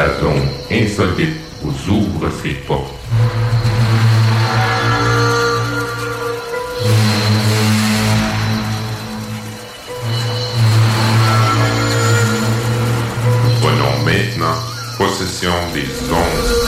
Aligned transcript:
La 0.00 0.18
zone 0.18 0.48
insolite 0.70 1.36
vous 1.60 1.92
ouvre 1.92 2.30
ses 2.42 2.54
portes. 2.66 2.94
Nous 13.44 13.60
prenons 13.60 14.04
maintenant 14.06 14.56
possession 14.96 15.52
des 15.74 16.10
ondes. 16.10 16.59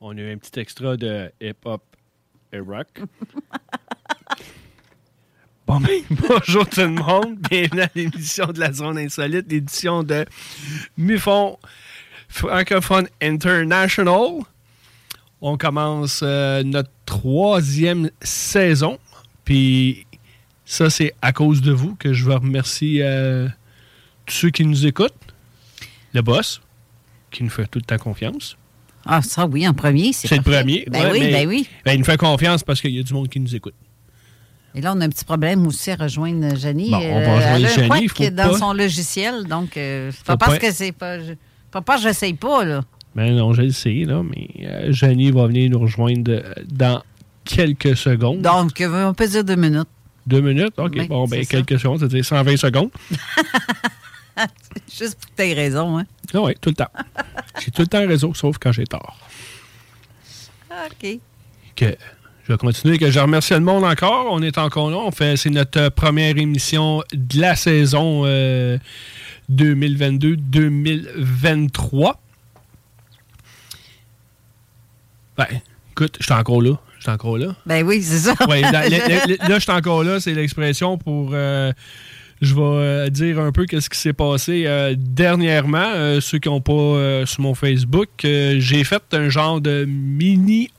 On 0.00 0.10
a 0.10 0.20
eu 0.20 0.32
un 0.32 0.36
petit 0.36 0.60
extra 0.60 0.98
de 0.98 1.32
hip-hop 1.40 1.82
et 2.52 2.58
rock. 2.58 2.88
bon, 5.66 5.80
ben, 5.80 6.02
bonjour 6.10 6.68
tout 6.68 6.80
le 6.80 6.88
monde. 6.88 7.38
Bienvenue 7.48 7.80
à 7.80 7.90
l'émission 7.94 8.46
de 8.48 8.60
la 8.60 8.70
Zone 8.70 8.98
Insolite, 8.98 9.50
l'édition 9.50 10.02
de 10.02 10.26
MUFON 10.98 11.58
Francophone 12.28 13.08
International. 13.22 14.42
On 15.40 15.56
commence 15.56 16.20
euh, 16.22 16.62
notre 16.62 16.90
troisième 17.06 18.10
saison. 18.20 18.98
Puis 19.46 20.06
ça, 20.66 20.90
c'est 20.90 21.14
à 21.22 21.32
cause 21.32 21.62
de 21.62 21.72
vous 21.72 21.94
que 21.94 22.12
je 22.12 22.24
veux 22.24 22.34
remercier 22.34 23.02
euh, 23.02 23.48
ceux 24.28 24.50
qui 24.50 24.64
nous 24.64 24.86
écoutent. 24.86 25.12
Le 26.12 26.22
boss, 26.22 26.60
qui 27.30 27.42
nous 27.44 27.50
fait 27.50 27.66
tout 27.66 27.78
le 27.78 27.84
temps 27.84 27.98
confiance. 27.98 28.56
Ah, 29.04 29.22
ça, 29.22 29.46
oui, 29.46 29.68
en 29.68 29.74
premier, 29.74 30.12
c'est 30.12 30.26
C'est 30.28 30.36
le 30.36 30.42
premier. 30.42 30.84
Ben 30.90 31.04
ouais, 31.04 31.10
oui, 31.12 31.20
mais- 31.20 31.32
ben 31.32 31.48
oui. 31.48 31.68
ben, 31.84 31.92
il 31.92 31.98
nous 31.98 32.04
fait 32.04 32.16
confiance 32.16 32.62
parce 32.64 32.80
qu'il 32.80 32.90
y 32.92 32.98
a 32.98 33.02
du 33.02 33.12
monde 33.12 33.28
qui 33.28 33.38
nous 33.38 33.54
écoute. 33.54 33.74
Et 34.74 34.80
là, 34.80 34.92
on 34.96 35.00
a 35.00 35.04
un 35.06 35.08
petit 35.08 35.24
problème 35.24 35.66
aussi 35.66 35.90
à 35.90 35.96
rejoindre 35.96 36.54
Janie. 36.56 36.90
Bon, 36.90 36.96
on 36.98 37.00
va 37.00 37.06
Euh, 37.06 37.34
rejoindre 37.36 37.68
Janie, 37.68 38.08
faut 38.08 38.30
dans 38.30 38.50
pas- 38.50 38.58
son 38.58 38.72
logiciel, 38.72 39.44
donc 39.44 39.76
euh, 39.76 40.10
faut 40.12 40.32
Faut 40.32 40.36
pas 40.36 40.46
pas- 40.46 40.58
que 40.58 40.70
c'est 40.72 40.92
pas... 40.92 41.18
je- 41.20 41.32
Faut 41.72 41.80
pas 41.82 41.96
que 41.96 42.02
j'essaye 42.02 42.34
pas, 42.34 42.64
là. 42.64 42.82
Ben 43.14 43.34
non, 43.34 43.52
je 43.54 43.62
le 43.62 43.70
sais, 43.70 44.04
là, 44.06 44.22
mais 44.22 44.48
euh, 44.66 44.92
Janie 44.92 45.30
va 45.30 45.46
venir 45.46 45.70
nous 45.70 45.78
rejoindre 45.78 46.30
euh, 46.32 46.42
dans 46.70 47.02
quelques 47.44 47.96
secondes. 47.96 48.42
Donc, 48.42 48.80
euh, 48.80 49.08
on 49.08 49.14
peut 49.14 49.28
dire 49.28 49.44
deux 49.44 49.56
minutes. 49.56 49.88
Deux 50.26 50.40
minutes? 50.40 50.74
OK, 50.78 51.06
bon, 51.08 51.26
ben 51.26 51.42
ça. 51.44 51.50
quelques 51.50 51.78
secondes, 51.80 51.98
c'est-à-dire 52.00 52.24
120 52.24 52.56
secondes. 52.56 52.90
Juste 54.98 55.18
pour 55.18 55.30
que 55.30 55.36
tu 55.36 55.42
aies 55.48 55.54
raison, 55.54 55.98
hein? 55.98 56.06
Ah 56.34 56.40
oui, 56.42 56.54
tout 56.60 56.68
le 56.70 56.74
temps. 56.74 56.90
J'ai 57.64 57.70
tout 57.70 57.82
le 57.82 57.86
temps 57.88 58.06
raison, 58.06 58.34
sauf 58.34 58.58
quand 58.58 58.72
j'ai 58.72 58.86
tort. 58.86 59.18
OK. 60.70 61.18
Que 61.74 61.96
je 62.46 62.52
vais 62.52 62.58
continuer, 62.58 62.98
que 62.98 63.10
je 63.10 63.18
remercie 63.18 63.54
le 63.54 63.60
monde 63.60 63.84
encore. 63.84 64.26
On 64.30 64.42
est 64.42 64.58
encore 64.58 64.90
là. 64.90 64.98
On 64.98 65.10
fait, 65.10 65.36
c'est 65.36 65.50
notre 65.50 65.80
euh, 65.80 65.90
première 65.90 66.36
émission 66.36 67.02
de 67.12 67.40
la 67.40 67.56
saison 67.56 68.22
euh, 68.26 68.78
2022-2023. 69.50 72.14
Ben, 75.36 75.46
écoute, 75.92 76.16
je 76.20 76.24
suis 76.24 76.34
encore 76.34 76.62
là. 76.62 76.72
Je 76.98 77.02
suis 77.02 77.10
encore 77.10 77.36
là. 77.38 77.54
Ben 77.66 77.84
oui, 77.86 78.02
c'est 78.02 78.18
ça. 78.18 78.34
Ouais, 78.48 78.60
là, 78.62 78.88
je 78.88 79.58
suis 79.58 79.72
encore 79.72 80.04
là, 80.04 80.20
c'est 80.20 80.34
l'expression 80.34 80.98
pour. 80.98 81.30
euh, 81.32 81.72
je 82.40 82.54
vais 82.54 82.60
euh, 82.62 83.08
dire 83.08 83.40
un 83.40 83.52
peu 83.52 83.64
qu'est-ce 83.66 83.88
qui 83.88 83.98
s'est 83.98 84.12
passé 84.12 84.64
euh, 84.66 84.94
dernièrement. 84.96 85.92
Euh, 85.94 86.20
ceux 86.20 86.38
qui 86.38 86.48
n'ont 86.48 86.60
pas 86.60 86.72
euh, 86.72 87.26
sur 87.26 87.40
mon 87.42 87.54
Facebook, 87.54 88.08
j'ai 88.22 88.84
fait 88.84 89.02
un 89.12 89.28
genre 89.28 89.60
de 89.60 89.86
mini 89.86 90.70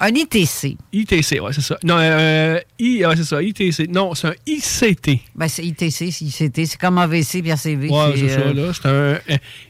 Un 0.00 0.08
ITC. 0.08 0.76
ITC, 0.92 1.40
ouais, 1.40 1.52
c'est 1.52 1.62
ça. 1.62 1.78
Non, 1.82 1.96
euh, 1.98 2.60
I, 2.78 3.04
ouais, 3.06 3.16
c'est 3.16 3.24
ça, 3.24 3.42
ITC. 3.42 3.88
Non, 3.88 4.14
c'est 4.14 4.28
un 4.28 4.34
ICT. 4.46 5.20
Ben, 5.34 5.48
c'est 5.48 5.64
ITC, 5.64 5.90
c'est 5.90 6.22
ICT. 6.22 6.66
C'est 6.66 6.78
comme 6.78 6.98
AVC 6.98 7.36
ACV. 7.50 7.90
Ouais, 7.90 8.12
c'est 8.16 8.28
ça, 8.28 8.52
là. 8.52 8.72
C'est 8.74 8.86
un 8.86 9.18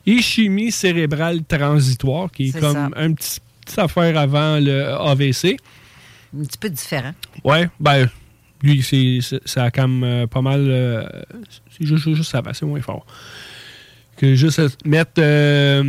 ischémie 0.04 0.72
cérébrale 0.72 1.44
transitoire 1.44 2.30
qui 2.32 2.48
est, 2.48 2.58
comme 2.58 2.92
un 2.96 3.12
petit 3.12 3.38
petite 3.64 3.78
affaire 3.78 4.18
avant 4.18 4.58
le 4.58 4.94
AVC. 4.94 5.56
Un 6.36 6.44
petit 6.44 6.58
peu 6.58 6.70
différent. 6.70 7.12
Ouais, 7.44 7.68
ben, 7.78 8.08
lui, 8.62 8.82
c'est, 8.82 9.18
ça 9.44 9.64
a 9.64 9.70
quand 9.70 9.88
même 9.88 10.04
euh, 10.04 10.26
pas 10.26 10.40
mal. 10.42 10.66
euh, 10.68 11.06
c'est 11.76 11.86
juste, 11.86 12.14
juste, 12.14 12.32
va, 12.32 12.54
c'est 12.54 12.66
moins 12.66 12.80
fort. 12.80 13.06
Que 14.16 14.34
juste 14.34 14.60
mettre. 14.84 15.12
euh, 15.18 15.84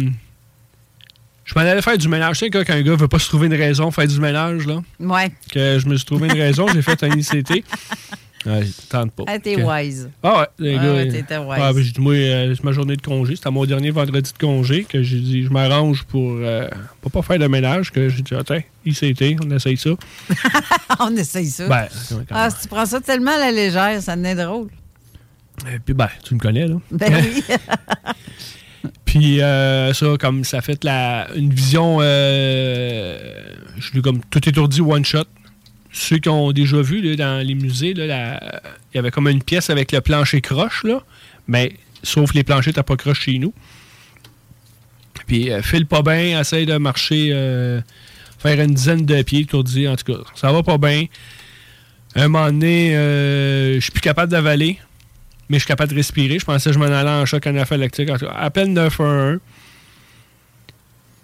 je 1.45 1.53
m'en 1.55 1.61
allais 1.61 1.81
faire 1.81 1.97
du 1.97 2.09
ménage. 2.09 2.39
Tu 2.39 2.45
sais, 2.45 2.49
quand 2.49 2.63
un 2.69 2.81
gars 2.81 2.95
veut 2.95 3.07
pas 3.07 3.19
se 3.19 3.29
trouver 3.29 3.47
une 3.47 3.53
raison, 3.53 3.89
faire 3.89 4.07
du 4.07 4.19
ménage, 4.19 4.67
là. 4.67 4.81
Ouais. 4.99 5.31
Que 5.51 5.79
je 5.79 5.87
me 5.87 5.95
suis 5.95 6.05
trouvé 6.05 6.27
une 6.27 6.33
raison, 6.33 6.67
j'ai 6.73 6.81
fait 6.81 7.01
un 7.03 7.09
ICT. 7.09 7.63
Ouais, 8.47 8.65
tente 8.89 9.11
pas. 9.11 9.23
Ah, 9.27 9.39
t'es 9.39 9.61
wise. 9.61 10.09
Ah 10.23 10.39
ouais, 10.39 10.47
les 10.57 10.75
Ah 10.77 10.83
gars. 10.83 10.93
ouais, 10.93 11.07
euh, 11.07 11.11
t'étais 11.11 11.37
wise. 11.37 11.59
ah, 11.61 11.73
ben, 11.73 11.81
j'ai 11.83 11.91
dit, 11.91 11.99
moi, 12.01 12.13
euh, 12.13 12.53
c'est 12.55 12.63
ma 12.63 12.71
journée 12.71 12.95
de 12.95 13.01
congé. 13.01 13.35
C'était 13.35 13.51
mon 13.51 13.65
dernier 13.65 13.91
vendredi 13.91 14.31
de 14.31 14.37
congé 14.37 14.85
que 14.85 15.03
j'ai 15.03 15.19
dit, 15.19 15.43
je 15.43 15.49
m'arrange 15.49 16.03
pour, 16.05 16.31
euh, 16.37 16.67
pour 17.01 17.11
pas 17.11 17.21
faire 17.21 17.39
de 17.39 17.47
ménage. 17.47 17.91
Que 17.91 18.07
j'ai 18.07 18.21
dit, 18.21 18.33
attends, 18.35 18.59
ICT, 18.85 19.35
on 19.43 19.51
essaye 19.51 19.75
ça. 19.77 19.89
on 20.99 21.15
essaye 21.17 21.47
ça. 21.47 21.67
Ben, 21.67 21.87
ah, 22.31 22.49
si 22.49 22.61
tu 22.61 22.67
prends 22.69 22.85
ça 22.85 23.01
tellement 23.01 23.31
à 23.35 23.37
la 23.39 23.51
légère, 23.51 24.01
ça 24.01 24.15
n'est 24.15 24.35
drôle. 24.35 24.69
Et 25.73 25.79
puis, 25.79 25.93
ben, 25.93 26.07
tu 26.23 26.35
me 26.35 26.39
connais, 26.39 26.67
là. 26.67 26.75
Ben 26.91 27.13
oui. 27.13 27.43
Puis, 29.05 29.41
euh, 29.41 29.93
ça, 29.93 30.05
comme 30.19 30.43
ça 30.43 30.61
fait 30.61 30.83
la, 30.83 31.27
une 31.35 31.51
vision, 31.53 31.97
euh, 32.01 33.17
je 33.77 33.93
l'ai 33.93 34.01
comme 34.01 34.21
tout 34.29 34.47
étourdi 34.47 34.81
one 34.81 35.03
shot. 35.03 35.23
Ceux 35.91 36.17
qui 36.17 36.29
ont 36.29 36.51
déjà 36.51 36.81
vu 36.81 37.01
là, 37.01 37.15
dans 37.15 37.45
les 37.45 37.55
musées, 37.55 37.93
il 37.97 38.95
y 38.95 38.97
avait 38.97 39.11
comme 39.11 39.27
une 39.27 39.41
pièce 39.41 39.69
avec 39.69 39.91
le 39.91 40.01
plancher 40.01 40.41
croche, 40.41 40.83
là. 40.83 41.01
Mais, 41.47 41.73
sauf 42.03 42.33
les 42.33 42.43
planchers, 42.43 42.73
t'as 42.73 42.83
pas 42.83 42.97
croche 42.97 43.21
chez 43.21 43.39
nous. 43.39 43.53
Puis, 45.25 45.51
euh, 45.51 45.61
file 45.61 45.85
pas 45.85 46.01
bien, 46.01 46.39
essaye 46.39 46.65
de 46.65 46.77
marcher, 46.77 47.29
euh, 47.31 47.81
faire 48.39 48.61
une 48.61 48.73
dizaine 48.73 49.05
de 49.05 49.21
pieds 49.23 49.41
étourdi. 49.41 49.87
En 49.87 49.95
tout 49.95 50.13
cas, 50.13 50.19
ça 50.35 50.51
va 50.51 50.63
pas 50.63 50.77
bien. 50.77 51.05
Un 52.15 52.27
moment 52.27 52.47
donné, 52.47 52.95
euh, 52.95 53.75
je 53.75 53.79
suis 53.79 53.91
plus 53.91 54.01
capable 54.01 54.31
d'avaler 54.31 54.79
mais 55.49 55.57
je 55.57 55.63
suis 55.63 55.67
capable 55.67 55.91
de 55.91 55.95
respirer. 55.95 56.39
Je 56.39 56.45
pensais 56.45 56.69
que 56.69 56.73
je 56.73 56.79
m'en 56.79 56.85
allais 56.85 57.09
en 57.09 57.25
choc 57.25 57.45
anaphylactique. 57.47 58.09
En 58.09 58.17
tout 58.17 58.25
cas, 58.25 58.33
appel 58.33 58.73
911. 58.73 59.39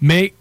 Mais 0.01 0.33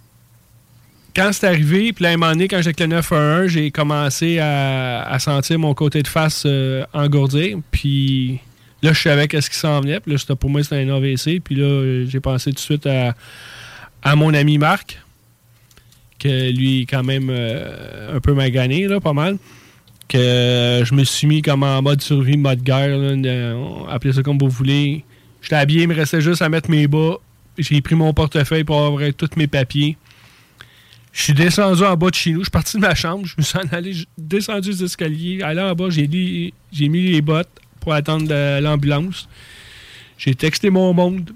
quand 1.14 1.30
c'est 1.32 1.46
arrivé, 1.46 1.92
puis 1.92 2.04
là, 2.04 2.10
à 2.10 2.12
un 2.12 2.16
moment 2.16 2.32
donné, 2.32 2.48
quand 2.48 2.62
j'étais 2.62 2.82
avec 2.82 2.92
le 2.92 2.96
911, 2.96 3.46
j'ai 3.48 3.70
commencé 3.70 4.38
à, 4.38 5.16
sentir 5.18 5.58
mon 5.58 5.74
côté 5.74 6.02
de 6.02 6.08
face 6.08 6.44
euh, 6.46 6.84
engourdir. 6.92 7.58
Puis 7.70 8.40
là, 8.82 8.92
je 8.92 9.00
savais 9.00 9.28
qu'est-ce 9.28 9.50
qui 9.50 9.56
s'en 9.56 9.80
venait. 9.80 10.00
Puis 10.00 10.12
là, 10.12 10.36
pour 10.36 10.50
moi, 10.50 10.62
c'était 10.62 10.82
un 10.82 10.88
AVC. 10.88 11.40
Puis 11.42 11.54
là, 11.54 12.04
j'ai 12.06 12.20
pensé 12.20 12.50
tout 12.50 12.56
de 12.56 12.60
suite 12.60 12.86
à, 12.86 14.16
mon 14.16 14.34
ami 14.34 14.58
Marc, 14.58 15.00
que 16.18 16.50
lui, 16.50 16.86
quand 16.86 17.02
même 17.02 17.28
euh, 17.30 18.16
un 18.16 18.20
peu 18.20 18.32
magané, 18.32 18.86
là, 18.86 19.00
pas 19.00 19.12
mal 19.12 19.38
que 20.08 20.82
je 20.84 20.94
me 20.94 21.04
suis 21.04 21.26
mis 21.26 21.40
comme 21.40 21.62
en 21.62 21.80
mode 21.80 22.02
survie, 22.02 22.36
mode 22.36 22.62
guerre, 22.62 22.98
appelez 23.88 24.12
ça 24.12 24.22
comme 24.22 24.36
vous 24.36 24.50
voulez. 24.50 25.04
J'étais 25.40 25.56
habillé, 25.56 25.82
il 25.82 25.88
me 25.88 25.94
restait 25.94 26.20
juste 26.20 26.42
à 26.42 26.50
mettre 26.50 26.70
mes 26.70 26.86
bas. 26.86 27.16
J'ai 27.56 27.80
pris 27.80 27.94
mon 27.94 28.12
portefeuille 28.12 28.64
pour 28.64 28.84
avoir 28.84 29.02
tous 29.16 29.30
mes 29.36 29.46
papiers. 29.46 29.96
Je 31.12 31.22
suis 31.22 31.34
descendu 31.34 31.84
en 31.84 31.94
bas 31.96 32.08
de 32.08 32.14
chez 32.14 32.32
nous. 32.32 32.40
Je 32.40 32.44
suis 32.44 32.50
parti 32.50 32.76
de 32.78 32.80
ma 32.80 32.94
chambre. 32.94 33.26
Je 33.26 33.34
me 33.36 33.42
suis 33.42 33.58
en 33.58 33.68
allé, 33.70 33.92
descendu 34.16 34.70
les 34.70 34.84
escaliers. 34.84 35.42
Allé 35.42 35.60
en 35.60 35.74
bas, 35.74 35.90
j'ai, 35.90 36.08
mis 36.08 36.52
les 36.72 37.20
bottes 37.20 37.50
pour 37.80 37.92
attendre 37.92 38.32
l'ambulance. 38.60 39.28
J'ai 40.16 40.34
texté 40.34 40.70
mon 40.70 40.94
monde. 40.94 41.30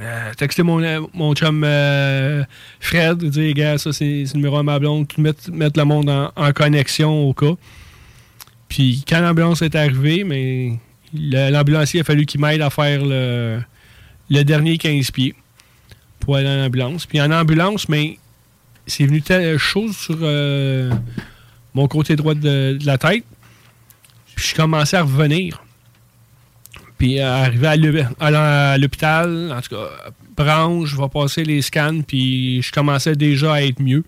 Euh, 0.00 0.32
texté 0.34 0.62
mon, 0.62 1.08
mon 1.12 1.34
chum 1.34 1.62
euh, 1.64 2.44
Fred, 2.80 3.22
dire, 3.24 3.54
gars, 3.54 3.78
ça 3.78 3.92
c'est 3.92 4.24
le 4.24 4.32
numéro 4.34 4.58
de 4.58 4.62
ma 4.62 4.80
blonde, 4.80 5.06
mettre, 5.18 5.52
mettre 5.52 5.78
le 5.78 5.84
monde 5.84 6.10
en, 6.10 6.52
connexion 6.52 7.28
au 7.28 7.32
cas. 7.32 7.54
Puis 8.68 9.04
quand 9.08 9.20
l'ambulance 9.20 9.62
est 9.62 9.76
arrivée, 9.76 10.24
mais 10.24 10.80
l'ambulancier 11.12 12.00
a 12.00 12.04
fallu 12.04 12.26
qu'il 12.26 12.40
m'aide 12.40 12.60
à 12.60 12.70
faire 12.70 13.04
le, 13.04 13.60
le, 14.30 14.42
dernier 14.42 14.78
15 14.78 15.12
pieds 15.12 15.34
pour 16.18 16.36
aller 16.36 16.48
en 16.48 16.66
ambulance. 16.66 17.06
Puis 17.06 17.20
en 17.20 17.30
ambulance, 17.30 17.88
mais 17.88 18.18
c'est 18.86 19.06
venu 19.06 19.22
telle 19.22 19.58
chose 19.58 19.96
sur 19.96 20.16
euh, 20.20 20.90
mon 21.74 21.88
côté 21.88 22.16
droit 22.16 22.34
de, 22.34 22.78
la 22.84 22.98
tête. 22.98 23.24
Puis 24.34 24.48
je 24.48 24.54
commençais 24.54 24.96
à 24.96 25.02
revenir. 25.02 25.62
Puis 26.98 27.20
arrivé 27.20 27.66
à 28.20 28.78
l'hôpital, 28.78 29.52
en 29.52 29.60
tout 29.60 29.74
cas, 29.74 29.90
branche, 30.36 30.90
je 30.90 30.96
vais 30.96 31.08
passer 31.08 31.44
les 31.44 31.62
scans, 31.62 32.02
puis 32.06 32.62
je 32.62 32.72
commençais 32.72 33.16
déjà 33.16 33.54
à 33.54 33.62
être 33.62 33.80
mieux. 33.80 34.04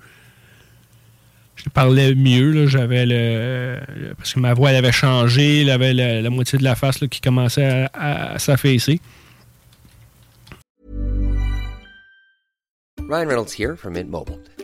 Je 1.56 1.68
parlais 1.70 2.14
mieux, 2.14 2.66
j'avais 2.68 3.06
le, 3.06 3.80
Parce 4.16 4.34
que 4.34 4.40
ma 4.40 4.54
voix, 4.54 4.70
elle 4.70 4.76
avait 4.76 4.92
changé, 4.92 5.62
elle 5.62 5.70
avait 5.70 5.94
la, 5.94 6.30
moitié 6.30 6.58
de 6.58 6.64
la 6.64 6.76
face 6.76 6.98
qui 7.10 7.20
commençait 7.20 7.88
à, 7.92 8.34
à 8.34 8.38
s'affaisser. 8.38 9.00
Ryan 13.08 13.28
Reynolds 13.28 13.52
here 13.52 13.76
from 13.76 13.92
Mint 13.94 14.10
Mobile. 14.10 14.40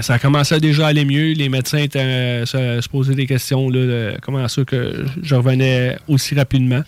ça 0.00 0.18
commençait 0.18 0.60
déjà 0.60 0.86
à 0.86 0.88
aller 0.88 1.04
mieux. 1.04 1.32
Les 1.32 1.48
médecins 1.48 1.86
euh, 1.96 2.46
se, 2.46 2.88
posaient 2.88 3.14
des 3.14 3.26
questions 3.26 3.68
là, 3.68 3.80
de 3.80 4.14
comment 4.22 4.46
ça 4.48 4.64
que 4.64 5.04
je 5.22 5.34
revenais 5.34 5.98
aussi 6.08 6.34
rapidement. 6.34 6.82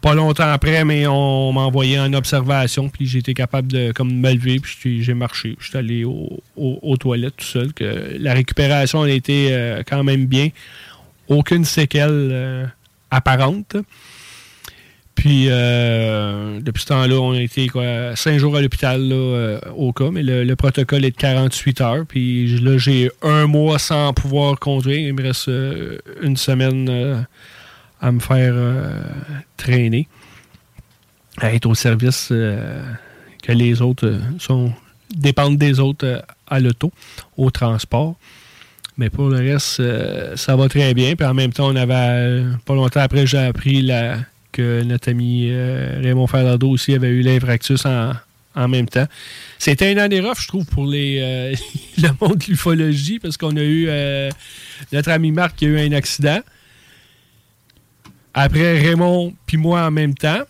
Pas 0.00 0.14
longtemps 0.14 0.52
après, 0.52 0.84
mais 0.84 1.06
on 1.06 1.52
m'a 1.52 1.62
envoyé 1.62 1.98
en 1.98 2.12
observation, 2.12 2.90
puis 2.90 3.16
été 3.16 3.32
capable 3.32 3.72
de 3.72 3.92
comme, 3.92 4.14
me 4.14 4.32
lever, 4.34 4.60
puis 4.60 5.02
j'ai 5.02 5.14
marché. 5.14 5.56
Je 5.58 5.68
suis 5.68 5.78
allé 5.78 6.04
aux 6.04 6.96
toilettes 6.98 7.36
tout 7.38 7.46
seul. 7.46 7.72
Que 7.72 8.14
la 8.18 8.34
récupération 8.34 9.02
a 9.02 9.10
été 9.10 9.48
euh, 9.50 9.82
quand 9.86 10.04
même 10.04 10.26
bien. 10.26 10.48
Aucune 11.28 11.64
séquelle 11.64 12.10
euh, 12.10 12.66
apparente. 13.10 13.76
Puis, 15.14 15.46
euh, 15.48 16.60
depuis 16.60 16.82
ce 16.82 16.88
temps-là, 16.88 17.16
on 17.16 17.32
a 17.32 17.40
été 17.40 17.68
quoi, 17.68 18.16
cinq 18.16 18.38
jours 18.38 18.56
à 18.56 18.60
l'hôpital 18.60 19.00
euh, 19.12 19.60
au 19.76 19.92
cas, 19.92 20.10
mais 20.10 20.22
le, 20.22 20.54
protocole 20.56 21.04
est 21.04 21.12
de 21.12 21.16
48 21.16 21.80
heures. 21.80 22.06
Puis 22.06 22.58
là, 22.58 22.78
j'ai 22.78 23.10
un 23.22 23.46
mois 23.46 23.78
sans 23.78 24.12
pouvoir 24.12 24.58
conduire. 24.58 24.98
Il 24.98 25.14
me 25.14 25.22
reste 25.22 25.48
euh, 25.48 25.98
une 26.22 26.36
semaine 26.36 27.26
à 28.00 28.12
me 28.12 28.20
faire 28.20 28.54
traîner, 29.56 30.08
à 31.38 31.54
être 31.54 31.66
au 31.66 31.74
service 31.74 32.28
que 32.28 33.52
les 33.52 33.80
autres 33.80 34.18
sont 34.38 34.72
dépendent 35.14 35.56
des 35.56 35.80
autres 35.80 36.24
à 36.48 36.60
l'auto, 36.60 36.92
au 37.36 37.50
transport. 37.50 38.16
Mais 38.98 39.10
pour 39.10 39.28
le 39.28 39.38
reste, 39.38 39.80
ça 40.36 40.56
va 40.56 40.68
très 40.68 40.92
bien. 40.92 41.14
Puis 41.14 41.26
en 41.26 41.34
même 41.34 41.52
temps, 41.52 41.68
on 41.68 41.76
avait, 41.76 42.44
pas 42.64 42.74
longtemps 42.74 43.00
après, 43.00 43.26
j'ai 43.26 43.38
appris 43.38 43.80
la 43.80 44.18
que 44.54 44.84
notre 44.84 45.10
ami 45.10 45.48
euh, 45.50 46.00
Raymond 46.00 46.28
Ferrado 46.28 46.70
aussi 46.70 46.94
avait 46.94 47.08
eu 47.08 47.22
l'infractus 47.22 47.84
en, 47.84 48.12
en 48.54 48.68
même 48.68 48.88
temps. 48.88 49.06
C'était 49.58 49.90
une 49.90 49.98
année 49.98 50.20
rough, 50.20 50.40
je 50.40 50.48
trouve, 50.48 50.64
pour 50.64 50.86
les, 50.86 51.18
euh, 51.20 51.54
le 51.98 52.08
monde 52.20 52.38
de 52.38 52.44
l'ufologie, 52.46 53.18
parce 53.18 53.36
qu'on 53.36 53.56
a 53.56 53.62
eu 53.62 53.86
euh, 53.88 54.30
notre 54.92 55.10
ami 55.10 55.32
Marc 55.32 55.56
qui 55.56 55.66
a 55.66 55.68
eu 55.68 55.78
un 55.80 55.92
accident. 55.92 56.40
Après 58.32 58.80
Raymond 58.80 59.34
puis 59.46 59.56
moi 59.56 59.82
en 59.82 59.90
même 59.90 60.14
temps. 60.14 60.42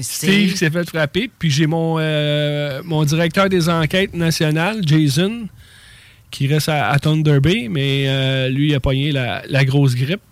Steve 0.00 0.56
s'est 0.56 0.70
fait 0.70 0.88
frapper. 0.88 1.30
Puis 1.38 1.50
j'ai 1.50 1.66
mon, 1.66 1.96
mon 2.82 3.04
directeur 3.04 3.50
des 3.50 3.68
enquêtes 3.68 4.14
nationales, 4.14 4.80
Jason, 4.86 5.48
qui 6.30 6.46
reste 6.46 6.70
à, 6.70 6.98
Thunder 6.98 7.40
Bay, 7.40 7.68
mais 7.70 8.48
lui, 8.48 8.70
il 8.70 8.74
a 8.74 8.80
pogné 8.80 9.12
la, 9.12 9.42
la 9.46 9.66
grosse 9.66 9.94
grippe. 9.94 10.22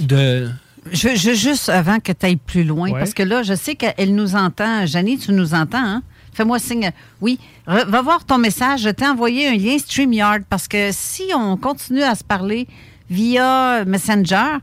De, 0.00 0.48
je, 0.92 1.16
je, 1.16 1.32
juste 1.32 1.68
avant 1.68 1.98
que 2.00 2.12
tu 2.12 2.26
ailles 2.26 2.36
plus 2.36 2.64
loin, 2.64 2.90
parce 2.92 3.14
que 3.14 3.22
là, 3.22 3.42
je 3.42 3.54
sais 3.54 3.74
qu'elle 3.74 4.14
nous 4.14 4.34
entend. 4.34 4.86
Janie, 4.86 5.18
tu 5.18 5.32
nous 5.32 5.54
entends, 5.54 5.78
hein? 5.78 6.02
Fais-moi 6.32 6.58
signe. 6.58 6.90
Oui. 7.22 7.38
va 7.66 8.02
voir 8.02 8.24
ton 8.24 8.36
message. 8.36 8.82
Je 8.82 8.90
t'ai 8.90 9.06
envoyé 9.06 9.48
un 9.48 9.56
lien 9.56 9.78
StreamYard 9.78 10.42
parce 10.50 10.68
que 10.68 10.90
si 10.92 11.30
on 11.34 11.56
continue 11.56 12.02
à 12.02 12.14
se 12.14 12.22
parler 12.22 12.68
via 13.08 13.84
Messenger, 13.86 14.58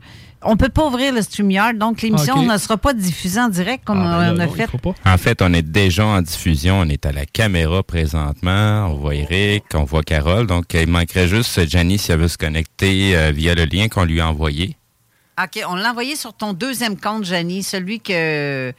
on 0.46 0.52
ne 0.52 0.56
peut 0.56 0.70
pas 0.70 0.86
ouvrir 0.86 1.14
le 1.14 1.22
StreamYard, 1.22 1.76
donc 1.78 2.02
l'émission 2.02 2.44
ne 2.44 2.58
sera 2.58 2.78
pas 2.78 2.94
diffusée 2.94 3.40
en 3.40 3.50
direct 3.50 3.84
comme 3.86 4.02
ah, 4.02 4.20
ben 4.20 4.36
on 4.36 4.40
a 4.40 4.48
fait. 4.48 4.70
En 5.06 5.18
fait, 5.18 5.42
on 5.42 5.54
est 5.54 5.64
déjà 5.64 6.06
en 6.06 6.22
diffusion. 6.22 6.82
On 6.82 6.90
est 6.90 7.06
à 7.06 7.12
la 7.12 7.26
caméra 7.26 7.82
présentement. 7.84 8.88
On 8.92 8.96
voit 8.96 9.16
Eric, 9.16 9.64
on 9.74 9.84
voit 9.84 10.04
Carole. 10.04 10.48
Donc, 10.48 10.74
il 10.74 10.88
manquerait 10.88 11.28
juste 11.28 11.68
Janie 11.68 11.98
si 11.98 12.12
elle 12.12 12.20
veut 12.20 12.28
se 12.28 12.38
connecter 12.38 13.16
euh, 13.16 13.32
via 13.32 13.56
le 13.56 13.66
lien 13.66 13.88
qu'on 13.88 14.04
lui 14.04 14.22
a 14.22 14.30
envoyé. 14.30 14.78
OK, 15.42 15.64
on 15.68 15.76
l'a 15.76 15.90
envoyé 15.90 16.16
sur 16.16 16.34
ton 16.34 16.54
deuxième 16.54 17.00
compte, 17.00 17.26
Janie, 17.26 17.64
celui 17.64 18.00
que, 18.00 18.72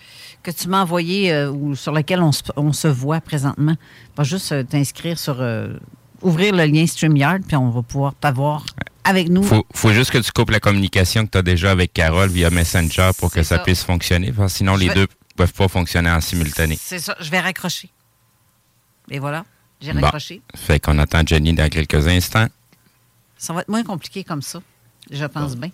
que 0.42 0.50
tu 0.52 0.68
m'as 0.68 0.82
envoyé 0.82 1.32
euh, 1.32 1.50
ou 1.50 1.74
sur 1.74 1.90
lequel 1.90 2.22
on 2.22 2.72
se, 2.72 2.88
voit 2.88 3.20
présentement. 3.20 3.74
Va 4.16 4.22
juste 4.22 4.52
euh, 4.52 4.62
t'inscrire 4.62 5.18
sur. 5.18 5.40
Euh, 5.40 5.74
ouvrir 6.22 6.54
le 6.54 6.64
lien 6.64 6.86
StreamYard, 6.86 7.42
puis 7.46 7.56
on 7.56 7.70
va 7.70 7.82
pouvoir 7.82 8.14
t'avoir 8.14 8.64
avec 9.02 9.28
nous. 9.28 9.42
Faut, 9.42 9.66
faut 9.74 9.92
juste 9.92 10.10
que 10.10 10.18
tu 10.18 10.32
coupes 10.32 10.50
la 10.50 10.60
communication 10.60 11.26
que 11.26 11.32
tu 11.32 11.38
as 11.38 11.42
déjà 11.42 11.70
avec 11.70 11.92
Carole 11.92 12.30
via 12.30 12.50
Messenger 12.50 13.10
pour 13.18 13.30
que 13.30 13.42
ça, 13.42 13.58
puisse 13.58 13.82
fonctionner. 13.82 14.32
sinon, 14.48 14.76
les 14.76 14.88
deux 14.88 14.94
deux 14.94 15.06
peuvent 15.36 15.52
pas 15.52 15.68
fonctionner 15.68 16.10
en 16.10 16.20
simultané. 16.20 16.78
C'est 16.80 17.00
ça, 17.00 17.16
je 17.20 17.30
vais 17.30 17.40
raccrocher. 17.40 17.90
Et 19.10 19.18
voilà, 19.18 19.44
j'ai 19.80 19.92
raccroché. 19.92 20.40
Fait 20.54 20.80
qu'on 20.80 20.98
attend 20.98 21.22
Jenny 21.26 21.52
dans 21.52 21.68
quelques 21.68 22.06
instants. 22.06 22.46
Ça 23.36 23.52
va 23.52 23.60
être 23.60 23.68
moins 23.68 23.82
compliqué 23.82 24.24
comme 24.24 24.40
ça, 24.40 24.62
je 25.10 25.24
pense 25.26 25.56
bien. 25.56 25.70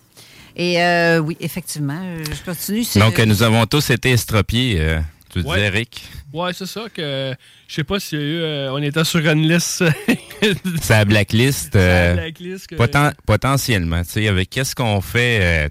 Et 0.56 0.82
euh, 0.82 1.18
oui, 1.18 1.36
effectivement, 1.40 2.00
euh, 2.02 2.24
je 2.24 2.44
continue. 2.44 2.84
Donc, 2.96 3.18
nous 3.18 3.42
avons 3.42 3.66
tous 3.66 3.90
été 3.90 4.10
estropiés. 4.10 4.76
Euh, 4.80 5.00
tu 5.32 5.42
disais, 5.42 5.66
Eric? 5.66 6.02
Ouais, 6.32 6.52
c'est 6.52 6.66
ça 6.66 6.82
que 6.92 7.34
je 7.68 7.74
sais 7.74 7.84
pas 7.84 8.00
si 8.00 8.16
on 8.16 8.82
était 8.82 9.04
sur 9.04 9.20
une 9.20 9.48
liste. 9.48 9.84
c'est 10.82 10.90
la 10.90 11.04
blacklist. 11.04 11.72
blacklist 11.72 12.74
potentiellement. 13.26 14.02
Tu 14.02 14.10
sais, 14.10 14.28
avec 14.28 14.50
qu'est-ce 14.50 14.74
qu'on 14.74 15.00
fait, 15.00 15.68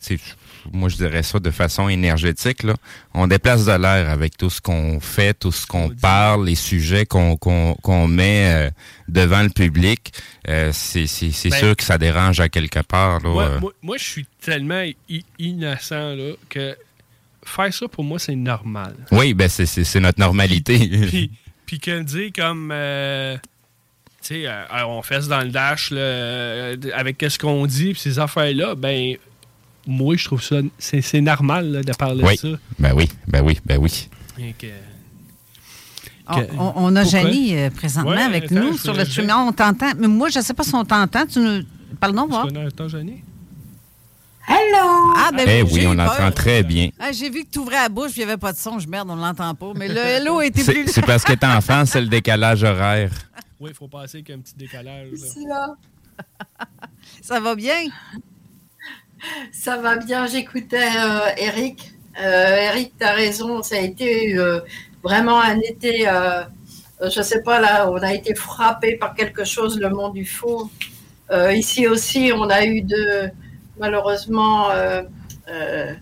moi 0.74 0.90
je 0.90 0.96
dirais 0.96 1.24
ça 1.24 1.40
de 1.40 1.52
façon 1.52 1.90
énergétique. 1.90 2.64
Là. 2.64 2.76
On 3.14 3.28
déplace 3.28 3.66
de 3.66 3.72
l'air 3.72 4.10
avec 4.10 4.38
tout 4.38 4.50
ce 4.50 4.62
qu'on 4.62 5.00
fait, 5.00 5.34
tout 5.34 5.52
ce 5.52 5.66
qu'on 5.66 5.90
parle, 5.90 6.46
les 6.46 6.56
sujets 6.56 7.06
qu'on 7.06 7.38
qu'on 7.38 8.08
met 8.08 8.54
euh, 8.54 8.70
devant 9.08 9.44
le 9.44 9.50
public. 9.50 10.14
Euh, 10.48 10.72
c'est 10.74 11.06
ben 11.50 11.60
sûr 11.60 11.76
que 11.76 11.84
ça 11.84 11.98
dérange 11.98 12.40
à 12.40 12.50
quelque 12.50 12.82
part. 12.82 13.20
Là, 13.22 13.60
moi, 13.60 13.74
moi, 13.82 13.98
je 13.98 14.04
suis 14.04 14.26
tellement 14.42 14.84
innocent 15.38 16.16
là, 16.16 16.34
que 16.50 16.76
faire 17.46 17.74
ça 17.74 17.88
pour 17.88 18.04
moi 18.04 18.20
c'est 18.20 18.36
normal. 18.36 18.96
Oui, 19.12 19.34
ben 19.34 19.50
c'est 19.50 20.00
notre 20.00 20.20
normalité. 20.20 20.78
puis, 21.08 21.32
puis 21.66 21.80
que 21.82 22.02
dire 22.04 22.32
comme 22.36 22.72
euh, 22.72 23.38
sais, 24.22 24.46
on 24.86 25.02
fesse 25.02 25.28
dans 25.28 25.42
le 25.42 25.50
dash 25.50 25.92
là, 25.92 26.76
avec 26.94 27.18
qu'est-ce 27.18 27.40
qu'on 27.40 27.66
dit, 27.66 27.92
puis 27.94 28.02
ces 28.02 28.20
affaires-là, 28.20 28.76
ben 28.76 29.18
moi, 29.88 30.16
je 30.16 30.26
trouve 30.26 30.42
ça. 30.42 30.58
C'est 30.78 31.22
normal 31.22 31.84
de 31.84 31.94
parler 31.94 32.24
de 32.24 32.38
ça. 32.38 32.48
Ben 32.78 32.94
oui, 32.96 33.10
ben 33.28 33.44
oui, 33.44 33.60
ben 33.66 33.78
oui. 33.78 34.10
on, 36.58 36.96
a 36.96 37.04
Janie 37.04 37.56
euh, 37.56 37.70
présentement 37.70 38.12
avec 38.12 38.52
nous 38.52 38.78
sur 38.78 38.94
le 38.94 39.06
stream. 39.06 39.32
On 39.36 39.52
t'entend. 39.52 39.92
Mais 39.98 40.08
moi, 40.08 40.30
je 40.30 40.40
ne 40.40 40.44
sais 40.44 40.54
pas 40.54 40.64
si 40.64 40.76
on 40.76 40.86
t'entend. 40.86 41.26
Tu 41.26 41.40
nous. 41.40 41.64
Parle-nous, 42.00 42.28
voir. 42.28 42.48
Tu 42.48 42.90
Janie? 42.90 43.24
Hello! 44.50 45.14
Ah, 45.16 45.30
ben 45.32 45.46
eh 45.48 45.62
oui, 45.62 45.86
on 45.86 45.98
entend 46.00 46.32
très 46.32 46.64
bien. 46.64 46.90
Ah, 47.00 47.12
J'ai 47.12 47.30
vu 47.30 47.44
que 47.44 47.52
tu 47.52 47.60
ouvrais 47.60 47.76
la 47.76 47.90
bouche, 47.90 48.14
il 48.16 48.20
n'y 48.20 48.24
avait 48.24 48.38
pas 48.38 48.52
de 48.52 48.58
son. 48.58 48.80
Je 48.80 48.88
merde, 48.88 49.08
on 49.12 49.16
ne 49.16 49.22
l'entend 49.22 49.54
pas. 49.54 49.74
Mais 49.76 49.88
le 49.88 49.98
hello 49.98 50.42
était 50.42 50.64
plus. 50.64 50.88
C'est 50.88 51.06
parce 51.06 51.24
que 51.24 51.34
t'es 51.34 51.46
enfant, 51.46 51.86
c'est 51.86 52.02
le 52.02 52.08
décalage 52.08 52.64
horaire. 52.64 53.12
Oui, 53.60 53.70
il 53.72 53.76
faut 53.76 53.88
passer 53.88 54.24
qu'un 54.24 54.40
petit 54.40 54.56
décalage. 54.56 55.10
Là. 55.48 55.76
Ça 57.22 57.40
va 57.40 57.54
bien? 57.54 57.90
Ça 59.52 59.78
va 59.78 59.98
bien. 59.98 60.28
J'écoutais 60.28 60.78
euh, 60.78 61.30
Eric. 61.38 61.94
Euh, 62.22 62.56
Eric, 62.58 62.94
tu 62.98 63.06
as 63.06 63.12
raison. 63.14 63.62
Ça 63.64 63.76
a 63.76 63.80
été 63.80 64.38
euh, 64.38 64.62
vraiment 65.04 65.40
un 65.40 65.60
été. 65.60 66.06
je 67.02 67.20
ne 67.20 67.24
sais 67.24 67.42
pas, 67.42 67.60
là, 67.60 67.90
on 67.92 67.98
a 67.98 68.14
été 68.14 68.36
frappé 68.36 68.96
par 68.96 69.14
quelque 69.14 69.44
chose, 69.44 69.80
le 69.80 69.90
monde 69.90 70.14
du 70.14 70.26
faux. 70.26 70.70
ici 71.54 71.88
aussi, 71.88 72.32
on 72.36 72.50
a 72.50 72.66
eu 72.66 72.82
de 72.82 73.30
malheureusement 73.80 74.70
euh, 74.72 75.94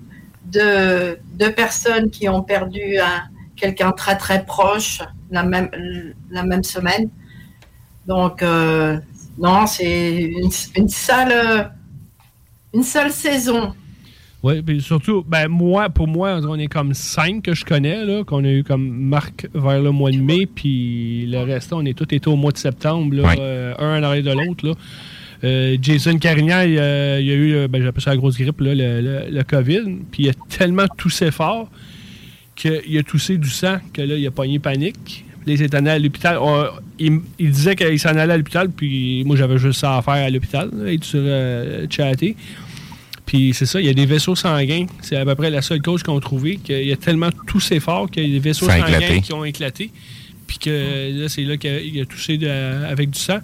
deux, 0.45 1.51
personnes 1.55 2.09
qui 2.09 2.27
ont 2.29 2.41
perdu 2.41 2.97
quelqu'un 3.55 3.91
très 3.91 4.17
très 4.17 4.45
proche 4.45 5.01
la 5.29 5.43
même, 5.43 5.69
la 6.31 6.43
même 6.43 6.63
semaine. 6.63 7.09
Donc, 8.07 8.41
non, 8.41 9.67
c'est 9.67 10.15
une, 10.15 10.49
une, 10.75 10.89
seule, 10.89 11.71
une 12.77 12.83
seule 12.83 13.11
saison. 13.11 13.73
Oui, 14.43 14.61
puis 14.61 14.81
surtout, 14.81 15.25
ben 15.27 15.47
moi, 15.47 15.89
pour 15.89 16.07
moi, 16.07 16.39
on 16.43 16.59
est 16.59 16.67
comme 16.67 16.93
cinq 16.93 17.41
que 17.41 17.55
je 17.55 17.65
connais, 17.65 18.05
là, 18.05 18.23
qu'on 18.23 18.43
a 18.45 18.49
eu 18.49 18.63
comme 18.63 18.87
marque 18.87 19.47
vers 19.53 19.81
le 19.81 19.91
mois 19.91 20.11
de 20.11 20.17
mai, 20.17 20.45
puis 20.45 21.25
le 21.25 21.39
reste, 21.39 21.73
on 21.73 21.83
est 21.85 21.97
tous 21.97 22.13
été 22.13 22.29
au 22.29 22.35
mois 22.35 22.51
de 22.51 22.57
septembre, 22.57 23.15
un 23.25 23.99
en 23.99 24.03
arrière 24.03 24.23
de 24.23 24.31
l'autre. 24.31 24.77
Euh, 25.43 25.77
Jason 25.81 26.17
Carignan, 26.17 26.61
il, 26.61 26.79
a 26.79 27.19
eu, 27.19 27.55
euh, 27.55 27.67
ben, 27.67 27.81
j'appelle 27.81 28.01
ça 28.01 28.11
la 28.11 28.17
grosse 28.17 28.37
grippe, 28.37 28.59
le, 28.59 29.41
COVID, 29.41 29.83
puis 30.11 30.23
il 30.23 30.29
a 30.29 30.33
tellement 30.49 30.87
toussé 30.97 31.31
fort 31.31 31.69
qu'il 32.55 32.97
a 32.97 33.03
toussé 33.03 33.37
du 33.37 33.49
sang, 33.49 33.77
que 33.93 34.01
là, 34.01 34.15
il 34.15 34.25
a 34.25 34.31
pogné 34.31 34.59
panique. 34.59 35.25
Il 35.45 35.57
s'est 35.57 35.73
allé 35.75 35.91
à 35.91 35.99
l'hôpital. 35.99 36.39
il, 36.99 37.21
disait 37.39 37.75
qu'il 37.75 37.99
s'en 37.99 38.09
allait 38.09 38.33
à 38.33 38.37
l'hôpital, 38.37 38.69
puis 38.69 39.23
moi, 39.25 39.35
j'avais 39.35 39.57
juste 39.57 39.79
ça 39.79 39.97
à 39.97 40.01
faire 40.01 40.13
à 40.13 40.29
l'hôpital, 40.29 40.69
être 40.87 41.03
sur 41.03 41.21
euh, 41.23 41.85
Puis 43.27 43.53
c'est 43.53 43.65
ça, 43.65 43.79
il 43.81 43.85
y 43.85 43.89
a 43.89 43.93
des 43.93 44.05
vaisseaux 44.05 44.35
sanguins. 44.35 44.87
C'est 45.01 45.17
à 45.17 45.25
peu 45.25 45.35
près 45.35 45.49
la 45.49 45.61
seule 45.61 45.81
cause 45.81 46.01
qu'on 46.01 46.17
a 46.17 46.21
trouvé, 46.21 46.55
qu'il 46.55 46.91
a 46.91 46.95
tellement 46.95 47.29
toussé 47.45 47.79
fort 47.81 48.09
qu'il 48.09 48.23
y 48.23 48.25
a 48.25 48.29
des 48.31 48.39
vaisseaux 48.39 48.67
sanguins 48.67 49.19
qui 49.21 49.33
ont 49.33 49.43
éclaté. 49.43 49.91
Puis 50.47 50.57
que 50.57 51.21
là, 51.21 51.27
c'est 51.27 51.43
là 51.43 51.57
qu'il 51.57 52.01
a, 52.01 52.05
toussé 52.05 52.39
avec 52.89 53.11
du 53.11 53.19
sang. 53.19 53.39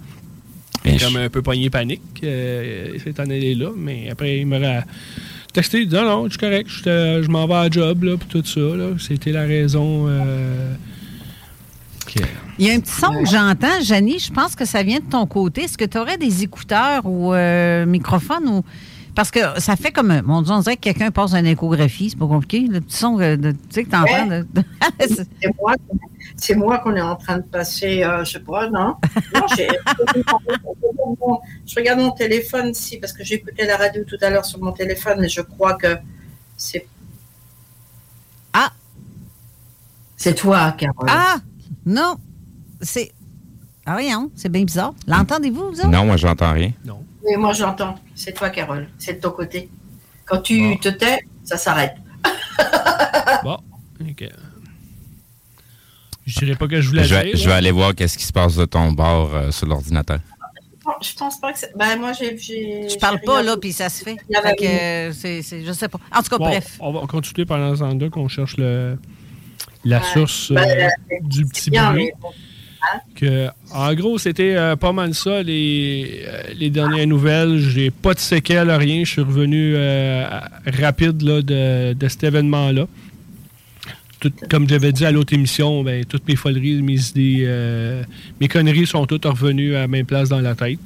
Il 0.86 1.00
comme 1.00 1.16
un 1.16 1.28
peu 1.28 1.42
poigné 1.42 1.70
panique 1.70 2.02
euh, 2.24 2.98
cette 3.02 3.20
année-là, 3.20 3.70
mais 3.76 4.08
après, 4.10 4.38
il 4.38 4.46
m'a 4.46 4.84
texté, 5.52 5.82
il 5.82 5.88
dit 5.88 5.94
non, 5.94 6.02
non, 6.02 6.24
je 6.24 6.30
suis 6.30 6.38
correct, 6.38 6.68
je 6.68 7.28
m'en 7.28 7.46
vais 7.46 7.54
à 7.54 7.70
job, 7.70 8.04
là, 8.04 8.16
puis 8.16 8.28
tout 8.28 8.44
ça. 8.44 8.60
C'était 8.98 9.32
la 9.32 9.44
raison. 9.44 10.06
Euh, 10.08 10.74
il 12.58 12.66
y 12.66 12.70
a 12.70 12.74
un 12.74 12.80
petit 12.80 12.92
son 12.92 13.22
que 13.22 13.28
j'entends, 13.28 13.82
Janie, 13.82 14.18
je 14.18 14.30
pense 14.30 14.54
que 14.54 14.64
ça 14.64 14.82
vient 14.82 15.00
de 15.00 15.10
ton 15.10 15.26
côté. 15.26 15.62
Est-ce 15.62 15.76
que 15.76 15.84
tu 15.84 15.98
aurais 15.98 16.18
des 16.18 16.42
écouteurs 16.42 17.04
ou 17.04 17.34
euh, 17.34 17.84
microphone 17.84 18.48
ou. 18.48 18.64
Parce 19.14 19.30
que 19.30 19.60
ça 19.60 19.76
fait 19.76 19.92
comme. 19.92 20.22
Mon 20.22 20.42
Dieu, 20.42 20.52
on 20.52 20.60
dirait 20.60 20.76
que 20.76 20.82
quelqu'un 20.82 21.10
passe 21.10 21.34
une 21.34 21.46
échographie, 21.46 22.10
c'est 22.10 22.18
pas 22.18 22.26
compliqué. 22.26 22.66
Le 22.68 22.80
petit 22.80 22.96
son, 22.96 23.16
de, 23.16 23.36
tu 23.36 23.56
sais, 23.70 23.84
que 23.84 23.90
t'entends. 23.90 24.28
Ouais. 24.28 24.42
De... 24.42 24.62
c'est 25.40 25.54
moi 25.60 25.74
c'est 26.36 26.54
moi 26.54 26.78
qu'on 26.78 26.94
est 26.96 27.00
en 27.00 27.16
train 27.16 27.38
de 27.38 27.42
passer, 27.42 28.02
euh, 28.02 28.24
je 28.24 28.32
sais 28.32 28.40
pas, 28.40 28.68
non? 28.68 28.96
non 29.34 29.46
je 31.66 31.74
regarde 31.76 32.00
mon 32.00 32.10
téléphone 32.10 32.70
ici 32.70 32.98
parce 32.98 33.12
que 33.12 33.24
j'ai 33.24 33.36
écouté 33.36 33.66
la 33.66 33.76
radio 33.76 34.02
tout 34.04 34.18
à 34.20 34.30
l'heure 34.30 34.44
sur 34.44 34.60
mon 34.60 34.72
téléphone 34.72 35.24
et 35.24 35.28
je 35.28 35.40
crois 35.40 35.74
que 35.74 35.96
c'est. 36.56 36.86
Ah! 38.52 38.72
C'est 40.16 40.34
toi, 40.34 40.72
Carole. 40.72 41.08
Ah! 41.08 41.36
Non! 41.86 42.16
C'est. 42.80 43.12
Ah, 43.86 43.96
rien, 43.96 44.30
c'est 44.34 44.48
bien 44.48 44.64
bizarre. 44.64 44.94
L'entendez-vous, 45.06 45.72
vous 45.72 45.90
Non, 45.90 46.06
moi, 46.06 46.16
j'entends 46.16 46.52
rien. 46.52 46.72
Non. 46.84 47.04
Oui, 47.24 47.36
moi, 47.36 47.52
j'entends. 47.52 47.94
C'est 48.14 48.32
toi, 48.32 48.50
Carole. 48.50 48.88
C'est 48.98 49.14
de 49.14 49.20
ton 49.20 49.30
côté. 49.30 49.70
Quand 50.26 50.40
tu 50.40 50.78
te 50.78 50.88
tais, 50.88 51.18
ça 51.42 51.56
s'arrête. 51.56 51.96
bon, 53.44 53.58
ok. 54.00 54.28
Je 56.26 56.38
dirais 56.38 56.56
pas 56.56 56.66
que 56.66 56.80
je 56.80 56.88
voulais 56.88 57.04
je 57.04 57.14
vais, 57.14 57.36
je 57.36 57.46
vais 57.46 57.54
aller 57.54 57.70
voir 57.70 57.94
qu'est-ce 57.94 58.16
qui 58.16 58.24
se 58.24 58.32
passe 58.32 58.56
de 58.56 58.64
ton 58.64 58.92
bord 58.92 59.34
euh, 59.34 59.50
sur 59.50 59.66
l'ordinateur. 59.66 60.20
Je 61.00 61.14
pense 61.14 61.38
pas 61.38 61.52
que 61.52 61.58
c'est. 61.58 61.76
Ben, 61.76 61.98
moi, 61.98 62.12
j'ai. 62.12 62.36
Je 62.36 62.98
parle 62.98 63.20
pas, 63.20 63.42
là, 63.42 63.56
puis 63.56 63.72
ça 63.72 63.88
se 63.88 64.04
fait. 64.04 64.16
fait 64.30 64.56
que, 64.56 65.64
je 65.64 65.72
sais 65.72 65.88
pas. 65.88 65.98
En 66.14 66.22
tout 66.22 66.28
cas, 66.30 66.38
bref. 66.38 66.76
On 66.80 66.92
va 66.92 67.06
continuer 67.06 67.46
pendant 67.46 67.74
temps-là 67.74 68.10
qu'on 68.10 68.28
cherche 68.28 68.56
le, 68.58 68.98
la 69.84 70.02
source 70.02 70.52
ben, 70.52 70.62
euh, 70.62 70.88
du 71.22 71.46
petit 71.46 71.70
bruit. 71.70 72.10
Hein? 72.10 72.28
Que, 73.14 73.48
en 73.72 73.94
gros, 73.94 74.18
c'était 74.18 74.54
euh, 74.56 74.76
pas 74.76 74.92
mal 74.92 75.14
ça, 75.14 75.42
les, 75.42 76.24
les 76.56 76.70
dernières 76.70 77.06
nouvelles. 77.06 77.58
J'ai 77.58 77.90
pas 77.90 78.14
de 78.14 78.18
séquelles, 78.18 78.70
rien. 78.70 79.04
Je 79.04 79.10
suis 79.10 79.22
revenu 79.22 79.76
rapide 80.66 81.22
là, 81.22 81.42
de, 81.42 81.92
de 81.92 82.08
cet 82.08 82.24
événement-là 82.24 82.86
comme 84.50 84.68
j'avais 84.68 84.92
dit 84.92 85.04
à 85.04 85.10
l'autre 85.10 85.32
émission, 85.32 85.82
ben, 85.82 86.04
toutes 86.04 86.26
mes 86.28 86.36
foleries, 86.36 86.82
mes 86.82 87.08
idées, 87.08 87.44
euh, 87.46 88.02
mes 88.40 88.48
conneries 88.48 88.86
sont 88.86 89.06
toutes 89.06 89.24
revenues 89.24 89.74
à 89.74 89.80
la 89.80 89.88
même 89.88 90.06
place 90.06 90.28
dans 90.28 90.40
la 90.40 90.54
tête. 90.54 90.78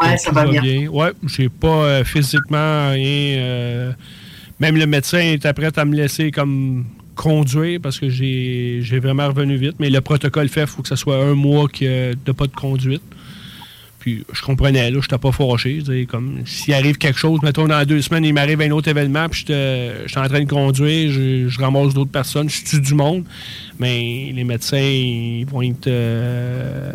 Ouais, 0.00 0.16
ça 0.18 0.30
va 0.30 0.46
bien. 0.46 0.60
bien. 0.60 0.88
Ouais, 0.88 1.12
j'ai 1.26 1.48
pas 1.48 1.68
euh, 1.68 2.04
physiquement 2.04 2.90
rien. 2.90 3.38
Euh, 3.38 3.92
même 4.60 4.76
le 4.76 4.86
médecin 4.86 5.20
était 5.20 5.52
prêt 5.52 5.70
à 5.76 5.84
me 5.84 5.94
laisser 5.94 6.30
comme 6.30 6.84
conduire 7.16 7.80
parce 7.82 7.98
que 7.98 8.08
j'ai 8.08 9.00
vraiment 9.00 9.26
revenu 9.26 9.56
vite. 9.56 9.74
Mais 9.80 9.90
le 9.90 10.00
protocole 10.00 10.48
fait, 10.48 10.62
il 10.62 10.66
faut 10.68 10.82
que 10.82 10.88
ce 10.88 10.96
soit 10.96 11.16
un 11.16 11.34
mois 11.34 11.66
de 11.80 12.32
pas 12.32 12.46
de 12.46 12.54
conduite 12.54 13.02
je 14.32 14.42
comprenais, 14.42 14.90
là, 14.90 15.00
je 15.00 15.06
n'étais 15.06 15.18
pas 15.18 15.32
fâché. 15.32 15.82
Comme 16.08 16.40
s'il 16.44 16.74
arrive 16.74 16.96
quelque 16.98 17.18
chose, 17.18 17.40
mettons 17.42 17.66
dans 17.66 17.84
deux 17.84 18.02
semaines, 18.02 18.24
il 18.24 18.34
m'arrive 18.34 18.60
un 18.60 18.70
autre 18.70 18.88
événement, 18.88 19.28
puis 19.28 19.44
je 19.48 20.04
suis 20.06 20.18
en 20.18 20.28
train 20.28 20.40
de 20.40 20.48
conduire, 20.48 21.12
je, 21.12 21.60
ramasse 21.60 21.94
d'autres 21.94 22.10
personnes, 22.10 22.48
je 22.48 22.64
tue 22.64 22.80
du 22.80 22.94
monde. 22.94 23.24
Mais 23.78 24.32
les 24.34 24.44
médecins, 24.44 24.78
ils 24.78 25.44
vont 25.44 25.62
être. 25.62 25.86
Euh, 25.86 26.92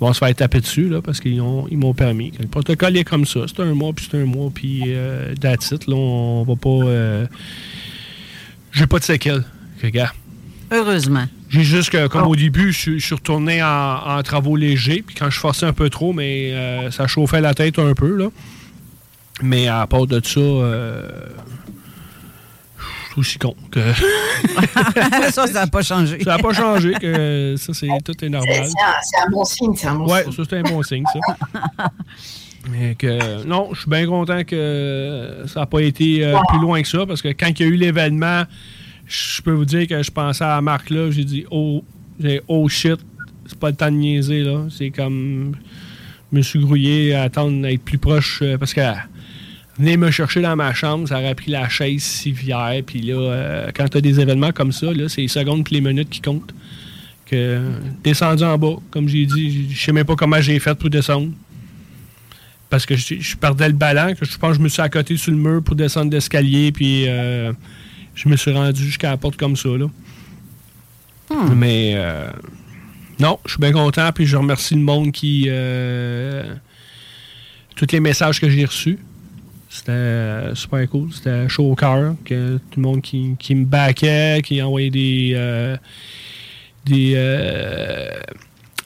vont 0.00 0.12
se 0.12 0.18
faire 0.18 0.34
taper 0.34 0.60
dessus 0.60 0.88
là, 0.88 1.00
parce 1.00 1.20
qu'ils 1.20 1.40
ils 1.70 1.78
m'ont 1.78 1.94
permis. 1.94 2.32
Le 2.40 2.48
protocole 2.48 2.96
est 2.96 3.04
comme 3.04 3.24
ça. 3.24 3.40
C'est 3.46 3.62
un 3.62 3.72
mois, 3.72 3.92
puis 3.92 4.08
c'est 4.10 4.20
un 4.20 4.24
mois, 4.24 4.50
puis 4.52 4.82
euh, 4.86 5.32
that's 5.40 5.70
Là, 5.70 5.94
on 5.94 6.42
va 6.42 6.56
pas. 6.56 6.68
Euh, 6.68 7.26
j'ai 8.72 8.86
pas 8.86 8.98
de 8.98 9.04
séquelles. 9.04 9.44
Regarde. 9.82 10.14
Heureusement. 10.70 11.26
J'ai 11.50 11.64
juste 11.64 11.90
que, 11.90 12.06
comme 12.06 12.26
au 12.26 12.34
début, 12.34 12.72
je, 12.72 12.98
suis 12.98 13.14
retourné 13.14 13.62
en, 13.62 14.22
travaux 14.22 14.56
légers, 14.56 15.04
puis 15.06 15.14
quand 15.14 15.28
je 15.28 15.38
forçais 15.38 15.66
un 15.66 15.74
peu 15.74 15.90
trop, 15.90 16.14
mais 16.14 16.52
euh, 16.52 16.90
ça 16.90 17.06
chauffait 17.06 17.42
la 17.42 17.52
tête 17.52 17.78
un 17.78 17.92
peu, 17.92 18.16
là. 18.16 18.28
Mais 19.42 19.68
à 19.68 19.86
part 19.86 20.06
de 20.06 20.20
ça, 20.24 20.40
euh, 20.40 21.08
je 22.78 23.12
suis 23.12 23.20
aussi 23.20 23.38
con 23.38 23.54
que. 23.70 23.80
ça, 25.30 25.46
ça 25.46 25.52
n'a 25.52 25.66
pas 25.66 25.82
changé. 25.82 26.22
Ça 26.24 26.36
n'a 26.36 26.42
pas 26.42 26.54
changé, 26.54 26.94
que 26.94 27.54
ça, 27.58 27.74
c'est 27.74 27.88
tout 28.02 28.24
est 28.24 28.28
normal. 28.30 28.66
C'est 29.02 29.20
un, 29.20 29.30
bon 29.30 29.44
signe, 29.44 29.74
c'est 29.76 29.88
un 29.88 29.96
bon 29.96 30.10
ouais, 30.10 30.24
ça, 30.24 30.42
c'est 30.48 30.56
un 30.58 30.62
bon 30.62 30.82
signe, 30.82 31.04
ça. 31.12 31.90
Que, 32.98 33.44
non, 33.44 33.70
je 33.72 33.80
suis 33.80 33.90
bien 33.90 34.06
content 34.06 34.44
que 34.44 35.42
ça 35.46 35.60
n'a 35.60 35.66
pas 35.66 35.80
été 35.80 36.24
euh, 36.24 36.38
plus 36.48 36.60
loin 36.60 36.80
que 36.80 36.88
ça, 36.88 37.04
parce 37.06 37.20
que 37.20 37.28
quand 37.28 37.48
il 37.48 37.60
y 37.60 37.62
a 37.64 37.66
eu 37.66 37.74
l'événement, 37.74 38.44
je 39.06 39.42
peux 39.42 39.50
vous 39.50 39.64
dire 39.64 39.88
que 39.88 40.00
je 40.02 40.10
pensais 40.10 40.44
à 40.44 40.60
Marc 40.60 40.90
là, 40.90 41.10
j'ai 41.10 41.24
dit 41.24 41.44
oh, 41.50 41.84
oh 42.46 42.68
shit, 42.68 43.00
c'est 43.46 43.58
pas 43.58 43.70
le 43.70 43.76
temps 43.76 43.90
de 43.90 43.96
niaiser 43.96 44.42
là. 44.42 44.66
C'est 44.70 44.90
comme 44.90 45.56
je 46.32 46.36
me 46.36 46.42
suis 46.42 46.60
grouillé 46.60 47.14
à 47.14 47.22
attendre 47.22 47.62
d'être 47.62 47.82
plus 47.82 47.98
proche 47.98 48.40
euh, 48.42 48.56
parce 48.56 48.74
que 48.74 48.80
venez 49.78 49.96
me 49.96 50.10
chercher 50.10 50.40
dans 50.40 50.54
ma 50.54 50.72
chambre, 50.72 51.08
ça 51.08 51.18
aurait 51.18 51.34
pris 51.34 51.50
la 51.50 51.68
chaise 51.68 52.02
civière. 52.02 52.80
Puis 52.86 53.00
là, 53.02 53.14
euh, 53.14 53.70
quand 53.74 53.88
tu 53.88 53.98
as 53.98 54.00
des 54.00 54.20
événements 54.20 54.52
comme 54.52 54.72
ça, 54.72 54.88
c'est 55.08 55.22
les 55.22 55.28
secondes 55.28 55.66
et 55.70 55.74
les 55.74 55.80
minutes 55.80 56.10
qui 56.10 56.20
comptent. 56.20 56.54
Que 57.26 57.60
descendu 58.04 58.44
en 58.44 58.58
bas, 58.58 58.76
comme 58.90 59.08
j'ai 59.08 59.26
dit, 59.26 59.70
je 59.70 59.84
sais 59.84 59.92
même 59.92 60.04
pas 60.04 60.16
comment 60.16 60.40
j'ai 60.40 60.58
fait 60.58 60.74
pour 60.74 60.90
descendre. 60.90 61.28
Parce 62.72 62.86
que 62.86 62.96
je, 62.96 63.36
perdais 63.36 63.68
le 63.68 63.74
ballon, 63.74 64.14
que 64.14 64.24
je 64.24 64.38
pense 64.38 64.52
que 64.52 64.56
je 64.56 64.62
me 64.62 64.68
suis 64.70 64.80
accoté 64.80 65.18
sur 65.18 65.30
le 65.30 65.36
mur 65.36 65.62
pour 65.62 65.76
descendre 65.76 66.10
l'escalier, 66.10 66.72
puis 66.72 67.06
euh, 67.06 67.52
je 68.14 68.30
me 68.30 68.36
suis 68.36 68.50
rendu 68.50 68.82
jusqu'à 68.82 69.10
la 69.10 69.18
porte 69.18 69.36
comme 69.36 69.56
ça. 69.56 69.68
Là. 69.68 69.90
Hmm. 71.28 71.52
Mais 71.54 71.92
euh, 71.96 72.30
non, 73.18 73.38
je 73.44 73.50
suis 73.50 73.60
bien 73.60 73.72
content. 73.72 74.10
Puis 74.14 74.24
je 74.24 74.38
remercie 74.38 74.74
le 74.74 74.80
monde 74.80 75.12
qui. 75.12 75.48
Euh, 75.48 76.54
tous 77.76 77.92
les 77.92 78.00
messages 78.00 78.40
que 78.40 78.48
j'ai 78.48 78.64
reçus. 78.64 78.98
C'était 79.68 80.54
super 80.54 80.88
cool. 80.88 81.12
C'était 81.12 81.50
chaud 81.50 81.72
au 81.72 81.74
cœur. 81.74 82.14
Que 82.24 82.56
tout 82.56 82.80
le 82.80 82.82
monde 82.84 83.02
qui, 83.02 83.36
qui 83.38 83.54
me 83.54 83.66
baquait, 83.66 84.40
qui 84.42 84.62
envoyait 84.62 84.88
des. 84.88 85.76
des 86.86 87.16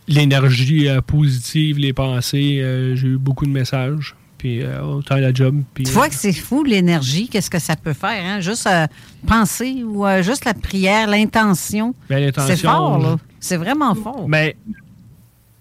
l'énergie 0.08 0.88
positive, 1.06 1.78
les 1.78 1.92
pensées. 1.92 2.62
J'ai 2.94 3.08
eu 3.08 3.18
beaucoup 3.18 3.46
de 3.46 3.50
messages 3.50 4.14
puis 4.38 4.62
euh, 4.62 4.82
autant 4.82 5.16
la 5.16 5.32
job. 5.32 5.62
tu 5.75 5.84
vois 5.84 6.08
que 6.08 6.14
c'est 6.14 6.32
fou 6.32 6.64
l'énergie, 6.64 7.28
qu'est-ce 7.28 7.50
que 7.50 7.58
ça 7.58 7.76
peut 7.76 7.92
faire, 7.92 8.22
hein? 8.25 8.40
Juste 8.40 8.66
euh, 8.66 8.86
penser 9.26 9.82
ou 9.84 10.06
euh, 10.06 10.22
juste 10.22 10.44
la 10.44 10.54
prière, 10.54 11.08
l'intention. 11.08 11.94
Ben, 12.08 12.30
c'est 12.46 12.56
fort, 12.56 12.98
là. 12.98 13.16
C'est 13.40 13.56
vraiment 13.56 13.94
fort. 13.94 14.26
Mais 14.28 14.56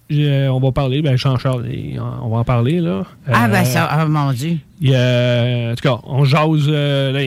on 0.10 0.60
va 0.60 0.72
parler, 0.72 1.02
ben 1.02 1.18
Jean-Charles, 1.18 1.66
on 2.00 2.30
va 2.30 2.38
en 2.38 2.44
parler, 2.44 2.80
là. 2.80 3.04
ah, 3.32 3.48
ben 3.48 3.66
ça, 3.66 3.90
oh, 4.04 4.10
mon 4.10 4.34
Dieu. 4.34 4.60
en 4.82 5.74
tout 5.76 5.82
cas, 5.82 6.00
on 6.04 6.26
jase, 6.26 6.68
là, 6.68 7.22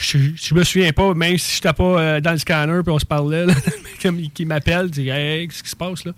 je, 0.00 0.18
je, 0.34 0.54
me 0.54 0.64
souviens 0.64 0.92
pas, 0.92 1.14
même 1.14 1.38
si 1.38 1.52
je 1.52 1.58
n'étais 1.58 1.72
pas 1.72 2.20
dans 2.20 2.32
le 2.32 2.38
scanner, 2.38 2.80
puis 2.82 2.92
on 2.92 2.98
se 2.98 3.06
parlait, 3.06 3.46
là, 3.46 3.54
comme 4.02 4.20
qui 4.30 4.44
m'appelle, 4.44 4.90
dit 4.90 5.08
hey, 5.08 5.46
qu'est-ce 5.48 5.62
qui 5.62 5.70
se 5.70 5.76
passe 5.76 6.04
là? 6.04 6.12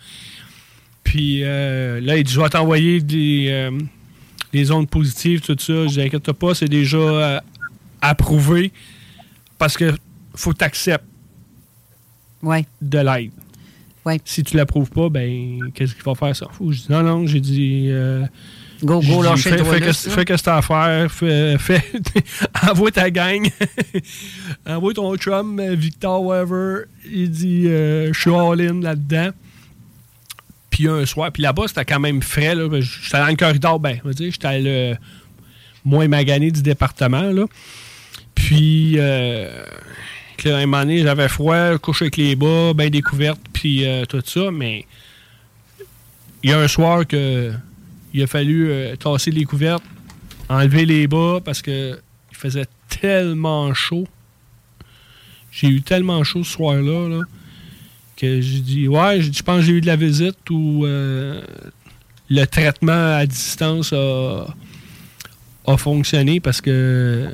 Puis 1.04 1.40
euh, 1.42 2.00
là, 2.00 2.16
il 2.16 2.24
dit 2.24 2.32
Je 2.32 2.40
vais 2.40 2.48
t'envoyer 2.48 3.00
des, 3.00 3.48
euh, 3.50 4.72
ondes 4.72 4.88
positives, 4.88 5.40
tout 5.40 5.56
ça. 5.58 5.86
Je 5.86 6.08
dis 6.08 6.32
pas, 6.32 6.54
c'est 6.54 6.68
déjà 6.68 6.96
euh, 6.96 7.40
approuvé 8.00 8.72
parce 9.58 9.76
que 9.76 9.94
faut 10.34 10.52
que 10.52 10.58
tu 10.58 10.64
acceptes 10.64 11.04
ouais. 12.42 12.64
de 12.80 12.98
l'aide. 12.98 13.32
Ouais. 14.04 14.20
Si 14.24 14.42
tu 14.42 14.56
l'approuves 14.56 14.90
pas, 14.90 15.08
ben 15.08 15.70
qu'est-ce 15.74 15.94
qu'il 15.94 16.02
va 16.02 16.14
faire 16.14 16.34
ça? 16.34 16.48
Je 16.60 16.64
dis 16.64 16.86
Non, 16.88 17.02
non, 17.02 17.26
j'ai 17.26 17.40
dit. 17.40 17.90
Go, 18.82 19.00
go, 19.00 19.22
lâchez 19.22 19.50
fais, 19.50 19.64
fais, 19.64 19.80
que, 19.80 19.92
fais 19.92 20.24
que 20.24 20.36
c'est 20.36 20.48
à 20.48 20.60
faire. 20.60 21.10
Fais, 21.10 21.56
fais 21.58 21.82
envoie 22.68 22.90
ta 22.90 23.10
gang. 23.10 23.48
envoie 24.66 24.92
ton 24.92 25.16
chum, 25.16 25.60
Victor, 25.74 26.22
whatever. 26.22 26.84
Il 27.10 27.30
dit 27.30 27.64
Je 27.64 28.12
suis 28.12 28.30
all-in 28.30 28.80
là-dedans. 28.80 29.30
Puis 30.70 30.88
un 30.88 31.04
soir, 31.04 31.30
puis 31.30 31.42
là-bas, 31.42 31.64
c'était 31.68 31.84
quand 31.84 32.00
même 32.00 32.22
frais. 32.22 32.56
J'étais 32.56 33.18
dans 33.18 33.26
le 33.26 33.36
corridor, 33.36 33.78
ben, 33.78 34.00
j'étais 34.18 34.60
le 34.60 34.96
moins 35.84 36.08
magané 36.08 36.50
du 36.50 36.62
département. 36.62 37.22
Là. 37.22 37.44
Puis, 38.34 38.94
euh, 38.98 39.64
à 40.44 40.48
un 40.48 40.66
moment 40.66 40.80
donné, 40.80 41.02
j'avais 41.02 41.28
froid, 41.28 41.78
couché 41.78 42.06
avec 42.06 42.16
les 42.16 42.36
bas, 42.36 42.72
bien 42.74 42.90
découverte, 42.90 43.40
puis 43.52 43.86
euh, 43.86 44.04
tout 44.06 44.22
ça. 44.24 44.50
Mais 44.50 44.86
il 46.42 46.50
y 46.50 46.52
a 46.52 46.58
un 46.58 46.68
soir 46.68 47.06
que 47.06 47.52
il 48.12 48.22
a 48.22 48.26
fallu 48.26 48.70
euh, 48.70 48.96
tasser 48.96 49.30
les 49.30 49.44
couvertes, 49.44 49.84
enlever 50.48 50.86
les 50.86 51.06
bas 51.06 51.40
parce 51.44 51.62
que 51.62 51.98
il 52.30 52.36
faisait 52.36 52.66
tellement 52.88 53.72
chaud. 53.74 54.06
J'ai 55.50 55.68
eu 55.68 55.82
tellement 55.82 56.24
chaud 56.24 56.44
ce 56.44 56.52
soir-là. 56.52 57.08
Là 57.08 57.22
j'ai 58.22 58.60
dit 58.60 58.88
Ouais, 58.88 59.20
je 59.20 59.42
pense 59.42 59.60
que 59.60 59.66
j'ai 59.66 59.72
eu 59.72 59.80
de 59.80 59.86
la 59.86 59.96
visite 59.96 60.48
ou 60.50 60.84
euh, 60.84 61.42
le 62.30 62.44
traitement 62.46 63.16
à 63.16 63.26
distance 63.26 63.92
a, 63.92 64.46
fonctionné 65.76 66.38
parce 66.38 66.60
que 66.60 67.32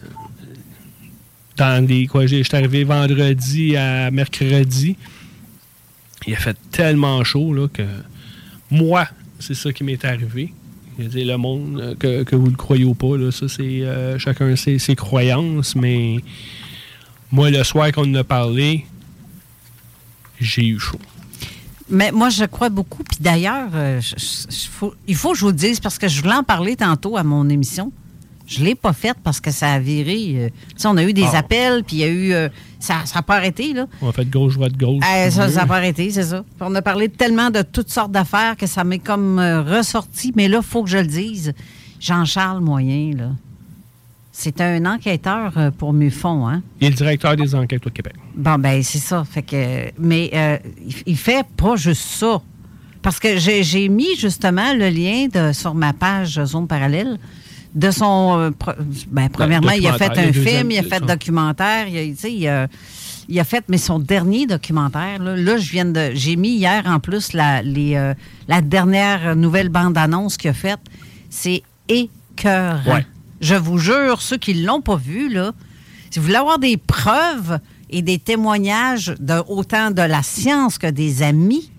dans 1.57 2.07
quoi 2.09 2.27
j'étais 2.27 2.57
arrivé 2.57 2.85
vendredi 2.85 3.77
à 3.77 4.13
mercredi 4.13 4.97
il 6.27 6.35
a 6.35 6.37
fait 6.37 6.57
tellement 6.71 7.25
chaud 7.25 7.53
là, 7.53 7.67
que 7.67 7.83
moi 8.71 9.09
c'est 9.41 9.55
ça 9.55 9.73
qui 9.73 9.83
m'est 9.83 10.05
arrivé 10.05 10.53
le 10.99 11.37
monde 11.37 11.97
que, 11.99 12.25
que, 12.25 12.37
vous 12.37 12.47
le 12.47 12.57
croyez 12.57 12.85
ou 12.85 12.95
pas 12.95 13.17
là, 13.17 13.31
ça 13.31 13.49
c'est 13.49 13.83
euh, 13.83 14.19
chacun 14.19 14.57
ses, 14.57 14.79
ses 14.79 14.97
croyances 14.97 15.77
mais 15.77 16.17
moi 17.31 17.51
le 17.51 17.63
soir 17.65 17.93
qu'on 17.93 18.11
en 18.11 18.15
a 18.15 18.25
parlé 18.25 18.85
j'ai 20.41 20.67
eu 20.67 20.79
chaud. 20.79 21.01
Mais 21.91 22.13
moi, 22.13 22.29
je 22.29 22.45
crois 22.45 22.69
beaucoup. 22.69 23.03
Puis 23.03 23.19
d'ailleurs, 23.21 23.71
euh, 23.75 24.01
il 25.07 25.17
faut 25.17 25.33
que 25.33 25.37
je 25.37 25.41
vous 25.41 25.49
le 25.49 25.53
dise 25.55 25.81
parce 25.81 25.99
que 25.99 26.07
je 26.07 26.21
voulais 26.21 26.35
en 26.35 26.45
parler 26.45 26.77
tantôt 26.77 27.17
à 27.17 27.23
mon 27.23 27.49
émission. 27.49 27.93
Je 28.49 28.61
ne 28.61 28.65
l'ai 28.65 28.75
pas 28.75 28.93
faite 28.93 29.19
parce 29.23 29.41
que 29.41 29.51
ça 29.51 29.75
a 29.75 29.79
viré. 29.79 30.33
Euh, 30.37 30.49
tu 30.71 30.75
sais, 30.79 30.89
on 30.89 30.97
a 30.97 31.05
eu 31.05 31.13
des 31.13 31.27
ah. 31.33 31.39
appels, 31.39 31.85
puis 31.85 31.97
il 31.97 32.01
y 32.01 32.05
a 32.05 32.09
eu. 32.09 32.33
Euh, 32.33 32.49
ça 32.81 33.05
n'a 33.15 33.23
pas 33.23 33.37
arrêté, 33.37 33.73
là. 33.75 33.87
On 34.03 34.09
a 34.09 34.13
fait 34.13 34.29
gauche, 34.29 34.55
droite, 34.55 34.77
gauche. 34.77 35.05
ça 35.31 35.49
n'a 35.49 35.67
pas 35.67 35.77
arrêté, 35.77 36.11
c'est 36.11 36.25
ça. 36.25 36.45
on 36.61 36.75
a 36.75 36.83
parlé 36.83 37.09
tellement 37.09 37.51
de 37.51 37.63
toutes 37.63 37.91
sortes 37.91 38.13
d'affaires 38.13 38.57
que 38.57 38.67
ça 38.67 38.83
m'est 38.85 38.99
comme 38.99 39.39
ressorti. 39.39 40.33
Mais 40.35 40.49
là, 40.49 40.59
il 40.63 40.67
faut 40.67 40.83
que 40.83 40.91
je 40.91 40.99
le 40.99 41.07
dise. 41.07 41.53
Jean-Charles 42.01 42.61
Moyen, 42.61 43.13
là. 43.17 43.31
C'est 44.41 44.61
un 44.61 44.87
enquêteur 44.87 45.55
euh, 45.57 45.73
pour 45.73 45.93
MUFON, 45.93 46.47
hein? 46.47 46.63
Il 46.81 46.87
est 46.87 46.91
le 46.91 46.97
directeur 46.97 47.35
des 47.35 47.57
enquêtes 47.57 47.85
au 47.85 47.91
Québec. 47.91 48.15
Bon, 48.37 48.57
ben 48.57 48.85
c'est 48.85 49.01
ça. 49.01 49.25
Fait 49.25 49.43
que, 49.43 49.91
mais 49.99 50.31
euh, 50.33 50.59
il 51.07 51.17
fait 51.17 51.45
pas 51.57 51.75
juste 51.75 52.03
ça. 52.03 52.41
Parce 53.03 53.19
que 53.19 53.37
j'ai 53.37 53.89
mis 53.89 54.15
justement 54.17 54.75
le 54.75 54.91
lien 54.91 55.27
de, 55.27 55.53
sur 55.53 55.75
ma 55.75 55.93
page 55.93 56.41
Zone 56.45 56.69
Parallèle 56.69 57.19
de 57.75 57.91
son. 57.91 58.39
Euh, 58.39 58.51
ben, 59.09 59.29
premièrement, 59.29 59.73
il 59.73 59.87
a 59.87 59.95
fait 59.95 60.17
un 60.19 60.33
film, 60.33 60.71
il 60.71 60.79
a 60.79 60.83
fait 60.83 61.03
un 61.03 61.07
documentaire, 61.07 61.89
il 61.89 61.99
a, 61.99 62.29
il, 62.29 62.49
a, 62.49 62.67
il 63.29 63.41
a, 63.41 63.45
fait, 63.45 63.65
mais 63.69 63.79
son 63.79 63.99
dernier 63.99 64.47
documentaire, 64.47 65.23
là, 65.23 65.57
je 65.57 65.71
viens 65.71 65.85
de. 65.85 66.11
J'ai 66.15 66.37
mis 66.37 66.57
hier 66.57 66.83
en 66.87 67.01
plus 67.01 67.33
la, 67.33 67.63
les, 67.63 68.13
la 68.49 68.61
dernière 68.61 69.37
nouvelle 69.37 69.69
bande-annonce 69.69 70.37
qu'il 70.37 70.51
a 70.51 70.55
faite. 70.55 70.81
C'est 71.31 71.63
écœurant. 71.89 73.01
Je 73.41 73.55
vous 73.55 73.79
jure, 73.79 74.21
ceux 74.21 74.37
qui 74.37 74.55
ne 74.55 74.67
l'ont 74.67 74.81
pas 74.81 74.97
vu, 74.97 75.29
là, 75.29 75.53
si 76.11 76.19
vous 76.19 76.27
voulez 76.27 76.37
avoir 76.37 76.59
des 76.59 76.77
preuves 76.77 77.59
et 77.91 78.03
des 78.03 78.19
témoignages 78.19 79.15
de, 79.19 79.43
autant 79.49 79.91
de 79.91 80.03
la 80.03 80.23
science 80.23 80.79
que 80.79 80.87
des 80.87 81.23
amis, 81.23 81.71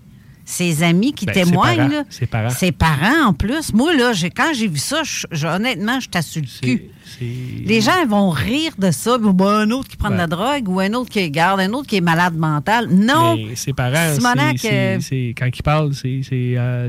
ses 0.50 0.82
amis 0.82 1.12
qui 1.12 1.26
ben, 1.26 1.32
témoignent. 1.32 2.04
Ses 2.10 2.26
parents. 2.26 2.50
Ses 2.50 2.72
parents, 2.72 3.28
en 3.28 3.32
plus. 3.32 3.72
Moi, 3.72 3.94
là, 3.94 4.12
quand 4.34 4.52
j'ai 4.54 4.68
vu 4.68 4.78
ça, 4.78 5.02
honnêtement, 5.44 6.00
je 6.00 6.08
t'assure 6.08 6.42
le 6.42 6.66
cul. 6.66 6.84
Les 7.20 7.80
gens 7.80 8.06
vont 8.06 8.30
rire 8.30 8.72
de 8.78 8.90
ça. 8.90 9.16
un 9.16 9.70
autre 9.70 9.88
qui 9.88 9.96
prend 9.96 10.10
de 10.10 10.16
la 10.16 10.26
ben. 10.26 10.36
drogue 10.36 10.68
ou 10.68 10.80
un 10.80 10.92
autre 10.94 11.10
qui 11.10 11.30
garde, 11.30 11.60
un 11.60 11.72
autre 11.72 11.86
qui 11.86 11.96
est 11.96 12.00
malade 12.00 12.36
mental. 12.36 12.88
Non. 12.90 13.36
ses 13.54 13.72
parents, 13.72 14.16
c'est, 14.56 15.34
quand 15.36 15.46
ils 15.46 15.62
parlent, 15.62 15.94
c'est, 15.94 16.20
c'est, 16.22 16.54
euh, 16.56 16.88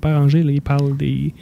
pas 0.00 0.18
rangé. 0.18 0.42
Là, 0.42 0.52
ils 0.52 0.62
parlent 0.62 0.96
des 0.96 1.32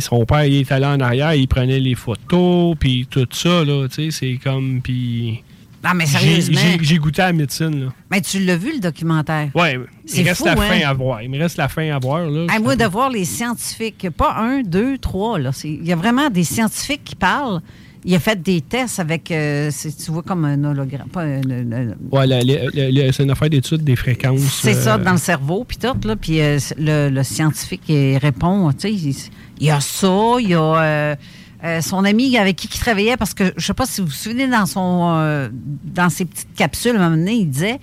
son 0.00 0.24
père, 0.26 0.44
il 0.44 0.60
est 0.60 0.72
allé 0.72 0.86
en 0.86 1.00
arrière, 1.00 1.34
il 1.34 1.48
prenait 1.48 1.80
les 1.80 1.94
photos, 1.94 2.76
puis 2.78 3.06
tout 3.10 3.26
ça, 3.30 3.64
là, 3.64 3.86
c'est 3.88 4.38
comme, 4.42 4.80
puis... 4.82 5.42
Non, 5.88 5.94
mais 5.94 6.06
sérieusement... 6.06 6.60
J'ai 6.80 6.98
goûté 6.98 7.22
à 7.22 7.26
la 7.26 7.32
médecine, 7.32 7.84
là. 7.84 7.92
Mais 8.10 8.20
tu 8.20 8.40
l'as 8.40 8.56
vu, 8.56 8.74
le 8.74 8.80
documentaire? 8.80 9.48
Oui, 9.54 9.68
il 10.14 10.28
reste 10.28 10.44
la 10.44 10.56
fin 10.56 10.70
hein? 10.70 10.88
à 10.88 10.92
voir. 10.92 11.22
Il 11.22 11.30
me 11.30 11.38
reste 11.38 11.56
la 11.56 11.68
fin 11.68 11.90
à 11.90 11.98
voir, 11.98 12.26
là. 12.28 12.46
moi, 12.60 12.76
de 12.76 12.84
voir 12.84 13.10
les 13.10 13.24
scientifiques, 13.24 14.08
pas 14.10 14.36
un, 14.36 14.62
deux, 14.62 14.98
trois, 14.98 15.38
là. 15.38 15.50
Il 15.64 15.86
y 15.86 15.92
a 15.92 15.96
vraiment 15.96 16.28
des 16.30 16.44
scientifiques 16.44 17.04
qui 17.04 17.14
parlent. 17.16 17.60
Il 18.04 18.14
a 18.14 18.20
fait 18.20 18.40
des 18.40 18.60
tests 18.60 19.00
avec, 19.00 19.30
euh, 19.30 19.70
tu 19.72 20.10
vois, 20.12 20.22
comme 20.22 20.44
un 20.44 20.62
hologramme. 20.64 21.08
Oui, 21.16 23.12
c'est 23.12 23.22
une 23.22 23.30
affaire 23.30 23.50
d'étude 23.50 23.82
des 23.82 23.96
fréquences. 23.96 24.60
C'est 24.62 24.74
ça, 24.74 24.94
euh, 24.94 24.98
dans 24.98 25.12
le 25.12 25.18
cerveau, 25.18 25.64
puis 25.64 25.78
tout, 25.78 26.06
là. 26.06 26.16
Puis 26.16 26.40
euh, 26.40 26.58
le, 26.78 27.10
le, 27.10 27.22
scientifique 27.22 27.82
répond, 28.20 28.72
tu 28.72 28.98
sais, 28.98 29.14
il 29.60 29.66
y 29.66 29.70
a 29.70 29.80
ça, 29.80 30.36
il 30.38 30.50
y 30.50 30.54
a 30.54 31.16
euh, 31.64 31.78
euh, 31.78 31.80
son 31.80 32.04
ami 32.04 32.36
avec 32.36 32.56
qui 32.56 32.68
il 32.68 32.78
travaillait, 32.80 33.16
parce 33.16 33.34
que 33.34 33.52
je 33.56 33.66
sais 33.66 33.74
pas 33.74 33.86
si 33.86 34.00
vous 34.00 34.06
vous 34.08 34.12
souvenez, 34.12 34.46
dans, 34.48 34.66
son, 34.66 35.14
euh, 35.16 35.48
dans 35.84 36.10
ses 36.10 36.24
petites 36.24 36.54
capsules, 36.54 36.96
à 36.96 37.08
il 37.08 37.50
disait, 37.50 37.78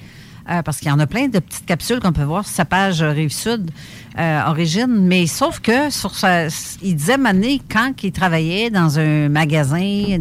parce 0.64 0.78
qu'il 0.78 0.90
y 0.90 0.92
en 0.92 1.00
a 1.00 1.08
plein 1.08 1.28
de 1.28 1.40
petites 1.40 1.66
capsules 1.66 2.00
qu'on 2.00 2.14
peut 2.14 2.24
voir 2.24 2.46
sur 2.46 2.56
sa 2.56 2.66
page 2.66 3.02
Rive-Sud, 3.02 3.72
Origine, 4.18 4.96
mais 5.02 5.26
sauf 5.26 5.60
que 5.60 5.90
sur 5.90 6.14
sa, 6.14 6.48
il 6.84 6.96
disait, 6.96 7.18
un 7.18 7.58
quand 7.68 8.04
il 8.04 8.12
travaillait 8.12 8.70
dans 8.70 9.00
un 9.00 9.28
magasin 9.28 10.20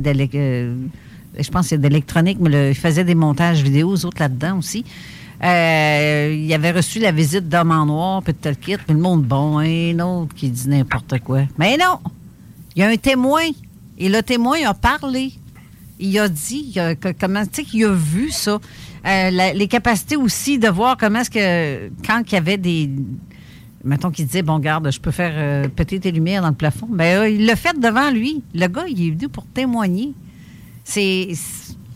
je 1.38 1.50
pense 1.50 1.66
c'est 1.66 1.78
d'électronique, 1.78 2.38
mais 2.40 2.70
il 2.70 2.74
faisait 2.74 3.04
des 3.04 3.14
montages 3.14 3.60
vidéo, 3.62 3.90
aux 3.90 4.06
autres 4.06 4.20
là-dedans 4.20 4.58
aussi. 4.58 4.84
Euh, 5.42 6.34
il 6.38 6.52
avait 6.54 6.70
reçu 6.70 7.00
la 7.00 7.12
visite 7.12 7.48
d'homme 7.48 7.70
en 7.70 7.86
noir, 7.86 8.22
puis 8.22 8.32
de 8.32 8.38
tel 8.38 8.56
kit, 8.56 8.76
puis 8.76 8.94
le 8.94 9.00
monde 9.00 9.24
bon, 9.24 9.58
un 9.58 9.98
autre 9.98 10.34
qui 10.34 10.48
dit 10.48 10.68
n'importe 10.68 11.18
quoi. 11.20 11.42
Mais 11.58 11.76
non! 11.76 11.98
Il 12.74 12.80
y 12.80 12.82
a 12.82 12.88
un 12.88 12.96
témoin. 12.96 13.42
Et 13.98 14.08
le 14.08 14.22
témoin 14.22 14.58
a 14.66 14.74
parlé. 14.74 15.32
Il 15.98 16.18
a 16.18 16.28
dit 16.28 16.72
que, 16.74 17.12
comment, 17.12 17.44
tu 17.44 17.50
sais, 17.52 17.64
qu'il 17.64 17.84
a 17.84 17.92
vu 17.92 18.30
ça. 18.30 18.58
Euh, 19.06 19.30
les 19.54 19.68
capacités 19.68 20.16
aussi 20.16 20.58
de 20.58 20.68
voir 20.68 20.96
comment 20.96 21.20
est-ce 21.20 21.30
que, 21.30 21.90
quand 22.06 22.22
il 22.26 22.34
y 22.34 22.38
avait 22.38 22.56
des. 22.56 22.90
Mettons 23.84 24.10
qu'il 24.10 24.26
disait, 24.26 24.42
bon, 24.42 24.58
garde, 24.58 24.90
je 24.90 24.98
peux 24.98 25.10
faire 25.10 25.34
euh, 25.34 25.68
tes 25.68 26.10
lumières 26.10 26.42
dans 26.42 26.48
le 26.48 26.54
plafond. 26.54 26.88
Bien, 26.90 27.26
il 27.26 27.44
l'a 27.44 27.54
fait 27.54 27.78
devant 27.78 28.10
lui. 28.10 28.42
Le 28.54 28.66
gars, 28.66 28.86
il 28.88 29.06
est 29.06 29.10
venu 29.10 29.28
pour 29.28 29.46
témoigner. 29.46 30.12
C'est. 30.84 31.28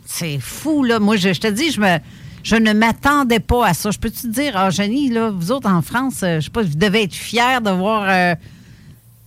C'est 0.05 0.39
fou, 0.39 0.85
là. 0.85 0.99
Moi, 1.01 1.17
je 1.17 1.31
te 1.31 1.49
dis, 1.49 1.71
je 1.71 1.81
me 1.81 1.99
je 2.43 2.57
ne 2.57 2.73
m'attendais 2.73 3.41
pas 3.41 3.67
à 3.67 3.75
ça. 3.75 3.91
Je 3.91 3.99
peux 3.99 4.11
te 4.11 4.27
dire, 4.27 4.53
ah, 4.55 4.71
Jenny, 4.71 5.11
là, 5.11 5.31
vous 5.31 5.53
autres 5.53 5.69
en 5.69 5.83
France, 5.83 6.23
euh, 6.23 6.41
je 6.41 6.47
sais 6.47 6.51
pas, 6.51 6.63
vous 6.63 6.77
devez 6.77 7.03
être 7.03 7.15
fiers 7.15 7.61
de 7.63 7.71
voir 7.71 8.07
euh, 8.09 8.35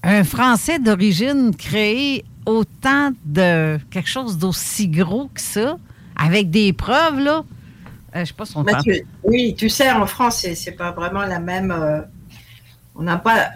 un 0.04 0.24
Français 0.24 0.80
d'origine 0.80 1.56
créer 1.56 2.26
autant 2.46 3.12
de 3.26 3.78
quelque 3.92 4.10
chose 4.10 4.38
d'aussi 4.38 4.88
gros 4.88 5.30
que 5.34 5.42
ça, 5.42 5.78
avec 6.16 6.50
des 6.50 6.74
preuves, 6.74 7.20
là? 7.20 7.44
Euh, 8.16 8.20
je 8.22 8.26
sais 8.26 8.34
pas 8.34 8.46
son 8.46 8.64
temps. 8.64 8.80
Oui, 9.24 9.56
tu 9.58 9.70
sais, 9.70 9.92
en 9.92 10.06
France, 10.06 10.46
c'est 10.56 10.72
pas 10.74 10.92
vraiment 10.92 11.26
la 11.26 11.40
même. 11.40 11.72
Euh, 11.72 12.02
on 12.96 13.04
n'a 13.04 13.18
pas. 13.18 13.52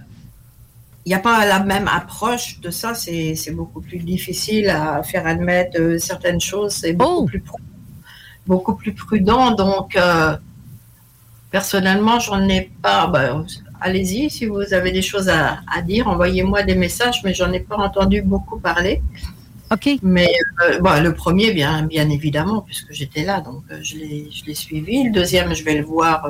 Il 1.05 1.09
n'y 1.09 1.15
a 1.15 1.19
pas 1.19 1.45
la 1.45 1.59
même 1.59 1.87
approche 1.87 2.59
de 2.61 2.71
ça. 2.71 2.95
C'est 2.95 3.51
beaucoup 3.51 3.81
plus 3.81 3.99
difficile 3.99 4.69
à 4.69 5.03
faire 5.03 5.27
admettre 5.27 5.79
euh, 5.79 5.99
certaines 5.99 6.41
choses. 6.41 6.73
C'est 6.73 6.93
beaucoup, 6.93 7.23
oh! 7.23 7.25
plus, 7.25 7.43
beaucoup 8.47 8.75
plus 8.75 8.93
prudent. 8.93 9.51
Donc, 9.51 9.97
personnellement, 11.51 12.19
j'en 12.19 12.47
ai 12.47 12.71
pas. 12.81 13.07
Ben, 13.07 13.45
allez-y, 13.85 14.31
si 14.31 14.47
vous 14.47 14.73
avez 14.73 14.91
des 14.91 15.03
choses 15.03 15.29
à, 15.29 15.81
dire, 15.83 16.07
envoyez-moi 16.07 16.63
des 16.63 16.75
messages, 16.75 17.21
mais 17.23 17.33
j'en 17.35 17.51
ai 17.53 17.59
pas 17.59 17.77
entendu 17.77 18.23
beaucoup 18.23 18.59
parler. 18.59 19.01
Ok. 19.71 19.89
Mais 20.01 20.31
euh, 20.63 20.99
le 20.99 21.13
premier, 21.13 21.53
bien, 21.53 21.83
bien 21.83 22.09
évidemment, 22.09 22.61
puisque 22.61 22.91
j'étais 22.91 23.23
là, 23.23 23.41
donc 23.41 23.63
euh, 23.71 23.79
je 23.83 23.95
l'ai 23.97 24.55
suivi. 24.55 25.03
Le 25.03 25.11
deuxième, 25.11 25.53
je 25.53 25.63
vais 25.63 25.75
le 25.75 25.85
voir. 25.85 26.25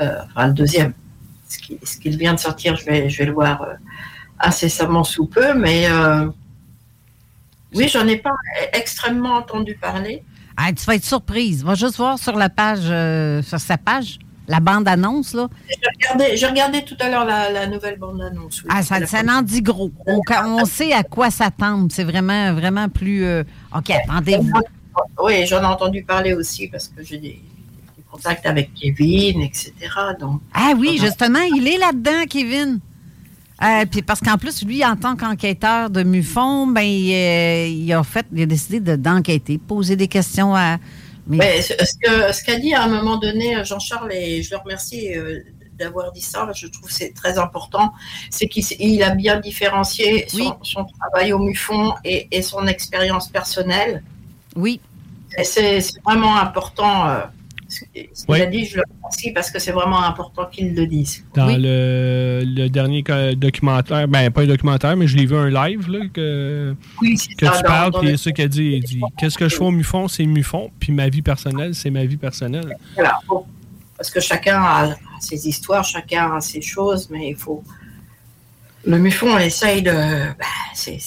Euh, 0.00 0.18
enfin, 0.26 0.48
le 0.48 0.52
deuxième, 0.52 0.92
ce 1.48 1.58
qui, 1.58 1.78
ce 1.84 1.98
qui, 1.98 2.10
vient 2.10 2.34
de 2.34 2.40
sortir, 2.40 2.74
je 2.74 2.84
vais, 2.84 3.08
je 3.08 3.18
vais 3.18 3.26
le 3.26 3.32
voir 3.32 3.64
incessamment 4.40 5.04
sous 5.04 5.26
peu. 5.26 5.54
Mais 5.54 5.86
oui, 7.74 7.88
j'en 7.88 8.06
ai 8.08 8.16
pas 8.16 8.34
extrêmement 8.72 9.34
entendu 9.34 9.76
parler. 9.76 10.24
Ah, 10.56 10.72
tu 10.72 10.84
vas 10.84 10.96
être 10.96 11.04
surprise. 11.04 11.62
Va 11.62 11.74
juste 11.74 11.96
voir 11.96 12.18
sur 12.18 12.36
la 12.36 12.48
page, 12.48 12.90
sur 13.44 13.60
sa 13.60 13.78
page 13.78 14.18
la 14.48 14.60
bande-annonce, 14.60 15.34
là? 15.34 15.48
J'ai 16.34 16.46
regardé, 16.46 16.84
tout 16.84 16.96
à 17.00 17.08
l'heure 17.08 17.24
la, 17.24 17.66
nouvelle 17.66 17.98
bande-annonce. 17.98 18.62
ah, 18.68 18.82
ça, 18.82 19.04
ça 19.06 19.20
en 19.28 19.42
dit 19.42 19.62
gros. 19.62 19.90
On, 20.06 20.64
sait 20.64 20.92
à 20.92 21.02
quoi 21.02 21.30
s'attendre. 21.30 21.88
C'est 21.90 22.04
vraiment, 22.04 22.52
vraiment 22.54 22.88
plus. 22.88 23.24
Euh, 23.24 23.44
OK, 23.76 23.90
attendez-vous. 23.90 24.52
Oui, 25.22 25.46
j'en 25.46 25.62
ai 25.62 25.66
entendu 25.66 26.02
parler 26.02 26.34
aussi 26.34 26.68
parce 26.68 26.88
que 26.88 27.02
j'ai 27.02 27.18
des, 27.18 27.42
contacts 28.10 28.44
avec 28.44 28.74
Kevin, 28.74 29.40
etc. 29.40 29.72
Donc, 30.20 30.42
ah 30.52 30.72
oui, 30.76 30.98
justement, 31.00 31.40
il 31.56 31.66
est 31.66 31.78
là-dedans, 31.78 32.26
Kevin. 32.28 32.78
Euh, 33.62 33.86
puis 33.90 34.02
parce 34.02 34.20
qu'en 34.20 34.36
plus, 34.36 34.64
lui, 34.64 34.84
en 34.84 34.96
tant 34.96 35.16
qu'enquêteur 35.16 35.88
de 35.88 36.02
MUFON, 36.02 36.66
ben, 36.66 36.82
il, 36.82 37.92
a 37.92 38.02
fait, 38.02 38.26
il 38.32 38.42
a 38.42 38.46
décidé 38.46 38.96
d'enquêter, 38.96 39.56
poser 39.56 39.96
des 39.96 40.08
questions 40.08 40.54
à, 40.54 40.78
mais... 41.26 41.62
ce 41.62 42.44
qu'a 42.44 42.58
dit 42.58 42.74
à 42.74 42.82
un 42.82 42.88
moment 42.88 43.16
donné 43.16 43.64
Jean-Charles, 43.64 44.12
et 44.12 44.42
je 44.42 44.50
le 44.50 44.58
remercie 44.58 45.16
euh, 45.16 45.40
d'avoir 45.78 46.12
dit 46.12 46.20
ça, 46.20 46.48
je 46.54 46.66
trouve 46.66 46.88
que 46.88 46.92
c'est 46.92 47.14
très 47.14 47.38
important, 47.38 47.92
c'est 48.30 48.48
qu'il 48.48 49.02
a 49.02 49.10
bien 49.10 49.40
différencié 49.40 50.26
son, 50.28 50.84
travail 50.98 51.32
au 51.32 51.38
MUFON 51.38 51.94
et, 52.04 52.42
son 52.42 52.66
expérience 52.66 53.28
personnelle. 53.28 54.02
Oui. 54.56 54.80
C'est 55.42 55.80
vraiment 56.04 56.36
important. 56.36 57.08
Euh, 57.08 57.20
ce 58.12 58.26
qu'il 58.26 58.42
a 58.42 58.46
dit, 58.46 58.66
je 58.66 58.76
le 58.76 58.82
remercie 58.96 59.32
parce 59.32 59.50
que 59.50 59.58
c'est 59.58 59.72
vraiment 59.72 60.02
important 60.02 60.46
qu'il 60.46 60.74
le 60.74 60.86
dise. 60.86 61.24
Dans 61.34 61.46
le, 61.46 62.68
dernier 62.68 63.02
documentaire, 63.36 64.06
ben 64.08 64.30
pas 64.30 64.42
un 64.42 64.46
documentaire, 64.46 64.96
mais 64.96 65.06
je 65.06 65.16
l'ai 65.16 65.26
vu 65.26 65.36
un 65.36 65.50
live 65.50 65.88
là, 65.90 66.00
que, 66.12 66.74
que 67.00 67.56
tu 67.56 67.62
parles, 67.64 67.92
puis 68.00 68.10
c'est 68.10 68.16
ce 68.16 68.30
qu'il 68.30 68.44
a 68.44 68.48
dit. 68.48 68.80
dit 68.80 69.00
Qu'est-ce 69.18 69.38
que 69.38 69.48
je 69.48 69.56
fais 69.56 69.64
au 69.64 69.70
MUFON, 69.70 70.08
c'est 70.08 70.26
MUFON, 70.26 70.70
puis 70.78 70.92
ma 70.92 71.08
vie 71.08 71.22
personnelle, 71.22 71.74
c'est 71.74 71.90
ma 71.90 72.04
vie 72.04 72.16
personnelle. 72.16 72.76
Voilà. 72.94 73.18
Parce 73.96 74.10
que 74.10 74.20
chacun 74.20 74.60
a 74.60 74.96
ses 75.20 75.48
histoires, 75.48 75.84
chacun 75.84 76.34
a 76.34 76.40
ses 76.40 76.60
choses, 76.60 77.08
mais 77.10 77.30
il 77.30 77.36
faut. 77.36 77.62
Le 78.84 78.98
MUFON, 78.98 79.34
on 79.34 79.38
essaye 79.38 79.82
de. 79.82 79.90
Ben, 79.92 80.46
c'est 80.74 80.98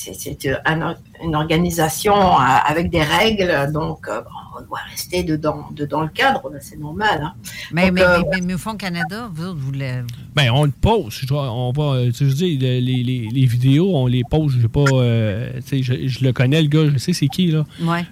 une 1.24 1.36
organisation 1.36 2.16
avec 2.38 2.90
des 2.90 3.04
règles, 3.04 3.72
donc. 3.72 4.08
Euh, 4.08 4.22
on 4.58 4.62
doit 4.64 4.80
rester 4.90 5.24
dedans, 5.24 5.68
dedans 5.72 6.02
le 6.02 6.10
cadre, 6.10 6.52
c'est 6.62 6.78
normal. 6.78 7.22
Hein. 7.24 7.34
Mais, 7.72 7.92
mais, 7.92 8.02
euh, 8.02 8.22
mais, 8.42 8.56
Canada, 8.78 9.30
vous, 9.34 9.56
vous 9.56 9.72
le... 9.72 10.06
Ben, 10.36 10.52
on 10.52 10.66
le 10.66 10.72
pose. 10.72 11.22
On 11.32 11.72
va, 11.72 11.84
euh, 11.84 12.12
tu 12.12 12.26
dis, 12.26 12.58
les, 12.58 12.82
les, 12.82 13.04
les, 13.04 13.46
vidéos, 13.46 13.96
on 13.96 14.08
les 14.08 14.24
pose. 14.30 14.58
Je 14.60 14.68
pas, 14.68 14.84
euh, 14.92 15.60
je, 15.72 16.08
je, 16.08 16.24
le 16.24 16.32
connais, 16.34 16.62
le 16.62 16.68
gars, 16.68 16.90
je 16.92 16.98
sais 16.98 17.14
c'est 17.14 17.28
qui. 17.28 17.48
Là. 17.48 17.66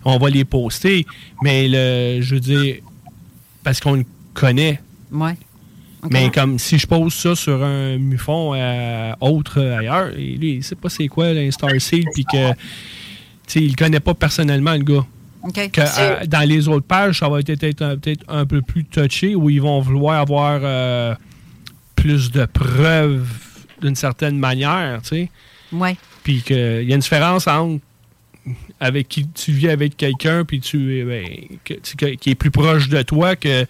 On 0.05 0.17
va 0.17 0.29
les 0.29 0.45
poster. 0.45 1.05
Mais 1.41 1.67
le, 1.67 2.21
je 2.21 2.35
veux 2.35 2.41
dire, 2.41 2.77
parce 3.63 3.79
qu'on 3.79 3.93
le 3.93 4.05
connaît. 4.33 4.81
Ouais. 5.11 5.35
Mais 6.09 6.29
comme 6.29 6.59
si 6.59 6.77
je 6.77 6.87
pose 6.87 7.13
ça 7.13 7.35
sur 7.35 7.63
un 7.63 7.97
mufon 7.97 8.51
autre 9.21 9.61
ailleurs, 9.61 10.09
et 10.17 10.35
lui, 10.35 10.55
il 10.55 10.63
sait 10.63 10.75
pas 10.75 10.89
c'est 10.89 11.07
quoi 11.07 11.27
un 11.27 11.51
Starseed, 11.51 12.05
puis 12.13 12.25
que, 12.25 12.53
tu 13.47 13.59
il 13.59 13.75
connaît 13.75 13.99
pas 13.99 14.13
personnellement 14.13 14.73
le 14.73 14.83
gars. 14.83 15.05
Que, 15.53 15.81
euh, 15.81 16.25
dans 16.25 16.47
les 16.47 16.69
autres 16.69 16.85
pages, 16.85 17.19
ça 17.19 17.27
va 17.27 17.39
être 17.39 17.53
peut-être 17.53 18.23
un, 18.29 18.45
peu 18.45 18.61
plus 18.61 18.85
touché, 18.85 19.35
où 19.35 19.49
ils 19.49 19.61
vont 19.61 19.81
vouloir 19.81 20.21
avoir 20.21 20.61
euh, 20.63 21.13
plus 21.95 22.31
de 22.31 22.45
preuves 22.45 23.27
d'une 23.81 23.95
certaine 23.95 24.37
manière, 24.37 25.01
tu 25.01 25.09
sais. 25.09 25.29
Oui. 25.73 25.97
Puis 26.23 26.41
qu'il 26.41 26.83
y 26.83 26.91
a 26.91 26.95
une 26.95 27.01
différence 27.01 27.47
entre 27.47 27.83
avec 28.79 29.07
qui 29.07 29.27
tu 29.27 29.51
vis 29.51 29.69
avec 29.69 29.97
quelqu'un, 29.97 30.43
puis 30.45 30.59
tu 30.59 31.05
ben, 31.05 31.25
qui 32.17 32.29
est 32.29 32.35
plus 32.35 32.51
proche 32.51 32.89
de 32.89 33.01
toi 33.01 33.35
que 33.35 33.65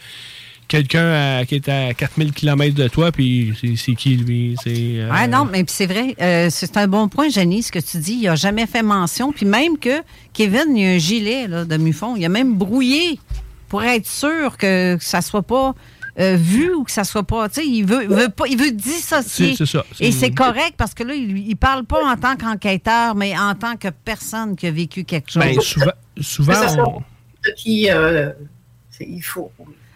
quelqu'un 0.68 1.44
qui 1.46 1.56
est 1.56 1.70
à 1.70 1.94
4000 1.94 2.32
km 2.32 2.76
de 2.76 2.88
toi, 2.88 3.12
puis 3.12 3.54
c'est 3.78 3.96
qui 3.96 4.16
lui? 4.16 4.56
Euh... 4.68 5.10
Ah 5.12 5.28
non, 5.28 5.46
mais 5.46 5.64
c'est 5.68 5.86
vrai. 5.86 6.16
Euh, 6.22 6.48
c'est 6.50 6.78
un 6.78 6.88
bon 6.88 7.08
point, 7.08 7.30
Jenny, 7.30 7.64
ce 7.64 7.72
que 7.72 7.80
tu 7.80 7.98
dis. 7.98 8.20
Il 8.22 8.26
n'a 8.26 8.36
jamais 8.36 8.66
fait 8.66 8.84
mention. 8.84 9.32
Puis 9.32 9.46
même 9.46 9.78
que 9.78 10.02
Kevin, 10.34 10.76
il 10.76 10.86
a 10.86 10.90
un 10.92 10.98
gilet 10.98 11.48
là, 11.48 11.66
de 11.66 11.78
Mufon. 11.78 12.16
Il 12.16 12.26
a 12.26 12.30
même 12.30 12.56
brouillé 12.56 13.20
pour 13.70 13.84
être 13.84 14.08
sûr 14.08 14.58
que 14.58 14.98
ça 15.00 15.20
ne 15.20 15.24
soit 15.24 15.44
pas. 15.44 15.74
Euh, 16.20 16.36
vu 16.36 16.72
ou 16.76 16.84
que 16.84 16.92
ça 16.92 17.04
soit 17.04 17.24
pas, 17.24 17.50
tu 17.50 17.62
sais, 17.62 17.68
il 17.68 17.86
veut, 17.86 18.06
veut 18.06 18.30
pas, 18.30 18.44
il 18.48 18.56
veut 18.56 18.70
dissocier. 18.70 19.56
C'est 19.56 19.66
ça. 19.66 19.84
Et 20.00 20.12
c'est 20.12 20.30
correct 20.30 20.76
parce 20.78 20.94
que 20.94 21.02
là, 21.02 21.16
il, 21.16 21.40
il 21.40 21.56
parle 21.56 21.86
pas 21.86 22.06
en 22.06 22.16
tant 22.16 22.36
qu'enquêteur, 22.36 23.16
mais 23.16 23.36
en 23.36 23.56
tant 23.56 23.78
que 23.78 23.88
personne 23.88 24.56
qui 24.56 24.68
a 24.68 24.72
vécu 24.72 25.06
quelque 25.06 25.32
chose. 25.32 25.44
Bien, 25.44 25.60
souvent, 25.60 25.92
souvent 26.22 27.04
qui, 27.56 27.90
euh, 27.90 28.32
il 29.00 29.22
faut, 29.22 29.52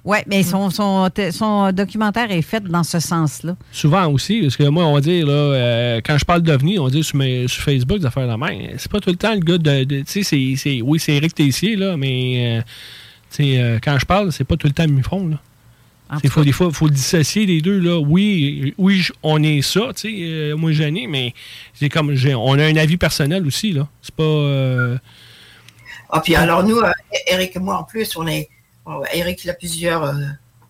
oui, 0.07 0.19
mais 0.25 0.41
son, 0.41 0.69
son, 0.69 1.09
son, 1.31 1.71
documentaire 1.73 2.31
est 2.31 2.41
fait 2.41 2.63
dans 2.63 2.85
ce 2.85 2.97
sens-là. 2.97 3.57
Souvent 3.73 4.07
aussi, 4.07 4.39
parce 4.39 4.55
que 4.55 4.63
moi, 4.63 4.85
on 4.85 4.93
va 4.93 5.01
dire, 5.01 5.27
là, 5.27 5.33
euh, 5.33 6.01
quand 6.01 6.17
je 6.17 6.23
parle 6.23 6.43
d'OVNI, 6.43 6.79
on 6.79 6.85
va 6.85 6.91
dire 6.91 7.03
sur, 7.03 7.21
sur 7.49 7.61
Facebook, 7.61 7.99
des 7.99 8.05
affaires 8.05 8.23
de 8.23 8.29
la 8.29 8.37
main. 8.37 8.57
C'est 8.77 8.89
pas 8.89 9.01
tout 9.01 9.09
le 9.09 9.17
temps 9.17 9.33
le 9.33 9.41
gars 9.41 9.57
de. 9.57 10.03
tu 10.03 10.23
sais, 10.23 10.55
c'est, 10.55 10.81
oui, 10.81 10.97
c'est 10.97 11.11
Eric 11.11 11.35
Tessier, 11.35 11.75
là, 11.75 11.97
mais 11.97 12.63
euh, 13.37 13.41
euh, 13.41 13.79
quand 13.83 13.99
je 13.99 14.05
parle, 14.05 14.31
c'est 14.31 14.45
pas 14.45 14.55
tout 14.55 14.67
le 14.67 14.73
temps 14.73 14.87
Mufron, 14.87 15.27
là. 15.27 15.39
faut, 16.29 16.45
des 16.45 16.53
fois, 16.53 16.67
il 16.67 16.73
faut 16.73 16.89
dissocier 16.89 17.45
les 17.45 17.59
deux. 17.59 17.79
Là. 17.81 17.99
Oui, 17.99 18.73
oui, 18.77 19.05
on 19.23 19.43
est 19.43 19.61
ça, 19.61 19.89
tu 19.93 20.09
sais, 20.09 20.53
moi, 20.55 20.71
Jenny, 20.71 21.07
mais 21.07 21.33
c'est 21.73 21.89
comme, 21.89 22.15
on 22.37 22.57
a 22.57 22.63
un 22.63 22.77
avis 22.77 22.95
personnel 22.95 23.45
aussi, 23.45 23.73
là. 23.73 23.85
C'est 24.01 24.15
pas... 24.15 25.01
Ah, 26.09 26.21
puis 26.21 26.33
alors, 26.33 26.63
nous, 26.63 26.79
Eric 27.27 27.57
et 27.57 27.59
moi, 27.59 27.79
en 27.79 27.83
plus, 27.83 28.15
on 28.15 28.25
est 28.25 28.47
Eric, 29.13 29.43
il 29.43 29.49
a 29.49 29.53
plusieurs, 29.53 30.03
euh, 30.03 30.13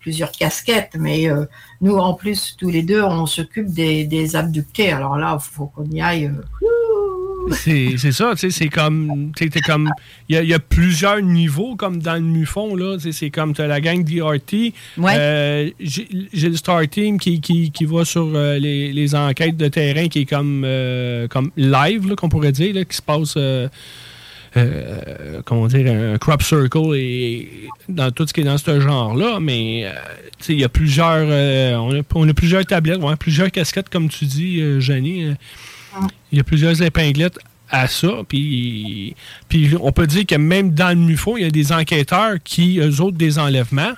plusieurs 0.00 0.32
casquettes, 0.32 0.96
mais 0.98 1.30
euh, 1.30 1.44
nous, 1.80 1.96
en 1.96 2.14
plus, 2.14 2.56
tous 2.58 2.70
les 2.70 2.82
deux, 2.82 3.02
on 3.02 3.26
s'occupe 3.26 3.68
des, 3.68 4.36
abductés. 4.36 4.92
Alors 4.92 5.16
là, 5.16 5.38
il 5.40 5.44
faut 5.44 5.66
qu'on 5.66 5.84
y 5.86 6.00
aille. 6.00 6.26
Euh, 6.26 7.52
c'est 7.52 8.12
ça, 8.12 8.32
tu 8.32 8.38
sais, 8.38 8.50
c'est 8.50 8.68
comme. 8.68 9.32
comme. 9.64 9.90
Il 10.28 10.44
y, 10.44 10.54
a 10.54 10.58
plusieurs 10.58 11.22
niveaux, 11.22 11.76
comme 11.76 12.02
dans 12.02 12.14
le 12.14 12.20
MUFON, 12.20 12.74
là. 12.74 12.98
C'est 12.98 13.30
comme 13.30 13.54
tu 13.54 13.62
as 13.62 13.66
la 13.66 13.80
gang 13.80 14.04
d'IRT. 14.04 14.74
Ouais. 14.98 15.74
J'ai 15.80 16.48
le 16.48 16.56
Star 16.56 16.86
Team 16.88 17.18
qui, 17.18 17.40
qui, 17.40 17.84
va 17.86 18.04
sur 18.04 18.26
les, 18.26 19.14
enquêtes 19.14 19.56
de 19.56 19.68
terrain 19.68 20.08
qui 20.08 20.20
est 20.20 20.26
comme, 20.26 20.66
comme 21.30 21.50
live, 21.56 22.14
qu'on 22.16 22.28
pourrait 22.28 22.52
dire, 22.52 22.74
là, 22.74 22.84
qui 22.84 22.96
se 22.96 23.02
passe 23.02 23.38
euh, 24.56 25.42
comment 25.44 25.66
dire, 25.66 25.92
un 25.92 26.18
crop 26.18 26.42
circle 26.42 26.94
et 26.94 27.68
dans 27.88 28.10
tout 28.10 28.26
ce 28.26 28.32
qui 28.32 28.40
est 28.40 28.44
dans 28.44 28.58
ce 28.58 28.80
genre-là, 28.80 29.40
mais 29.40 29.84
euh, 29.84 29.92
il 30.48 30.60
y 30.60 30.64
a 30.64 30.68
plusieurs, 30.68 31.26
euh, 31.28 31.76
on, 32.14 32.28
a, 32.28 32.34
plusieurs 32.34 32.64
tablettes, 32.64 33.00
plusieurs 33.18 33.50
casquettes, 33.50 33.88
comme 33.88 34.08
tu 34.08 34.24
dis, 34.24 34.80
Jenny. 34.80 35.34
Il 36.32 36.38
y 36.38 36.40
a 36.40 36.44
plusieurs 36.44 36.80
épinglettes 36.82 37.38
à 37.70 37.86
ça. 37.88 38.22
Puis, 38.28 39.14
puis 39.48 39.74
on 39.80 39.92
peut 39.92 40.06
dire 40.06 40.26
que 40.26 40.36
même 40.36 40.70
dans 40.72 40.88
le 40.88 40.96
MUFO, 41.04 41.36
il 41.36 41.42
y 41.42 41.46
a 41.46 41.50
des 41.50 41.72
enquêteurs 41.72 42.36
qui, 42.42 42.78
eux 42.78 43.00
autres, 43.00 43.16
des 43.16 43.38
enlèvements. 43.38 43.92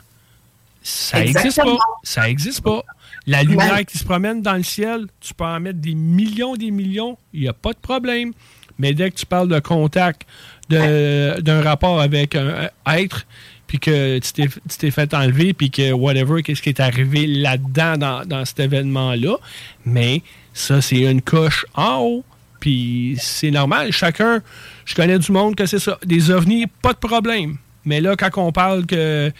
Ça 0.82 1.20
n'existe 1.20 1.62
pas. 1.62 1.76
Ça 2.02 2.22
n'existe 2.22 2.62
pas. 2.62 2.82
La 3.26 3.42
lumière 3.42 3.84
qui 3.86 3.98
se 3.98 4.04
promène 4.04 4.42
dans 4.42 4.54
le 4.54 4.62
ciel, 4.62 5.06
tu 5.20 5.34
peux 5.34 5.44
en 5.44 5.60
mettre 5.60 5.78
des 5.78 5.94
millions, 5.94 6.56
des 6.56 6.70
millions, 6.70 7.18
il 7.32 7.42
n'y 7.42 7.48
a 7.48 7.52
pas 7.52 7.72
de 7.72 7.78
problème. 7.78 8.32
Mais 8.80 8.94
dès 8.94 9.10
que 9.10 9.16
tu 9.16 9.26
parles 9.26 9.48
de 9.48 9.60
contact, 9.60 10.26
d'un 10.68 11.62
rapport 11.62 12.00
avec 12.00 12.34
un 12.34 12.70
être, 12.86 13.26
puis 13.66 13.78
que 13.78 14.18
tu 14.18 14.48
t'es 14.78 14.90
fait 14.90 15.14
enlever, 15.14 15.52
puis 15.52 15.70
que 15.70 15.92
whatever, 15.92 16.42
qu'est-ce 16.42 16.62
qui 16.62 16.70
est 16.70 16.80
arrivé 16.80 17.26
là-dedans 17.26 17.96
dans, 17.96 18.24
dans 18.24 18.44
cet 18.44 18.58
événement-là. 18.58 19.36
Mais 19.84 20.22
ça, 20.52 20.80
c'est 20.80 21.02
une 21.02 21.22
coche 21.22 21.64
en 21.74 21.98
haut. 21.98 22.24
Puis 22.58 23.16
c'est 23.20 23.50
normal. 23.50 23.92
Chacun, 23.92 24.42
je 24.84 24.94
connais 24.94 25.18
du 25.18 25.30
monde 25.30 25.54
que 25.54 25.66
c'est 25.66 25.78
ça. 25.78 25.98
Des 26.04 26.30
ovnis, 26.30 26.66
pas 26.66 26.92
de 26.92 26.98
problème. 26.98 27.58
Mais 27.84 28.00
là, 28.00 28.16
quand 28.16 28.30
on 28.36 28.52
parle 28.52 28.86
que 28.86 29.32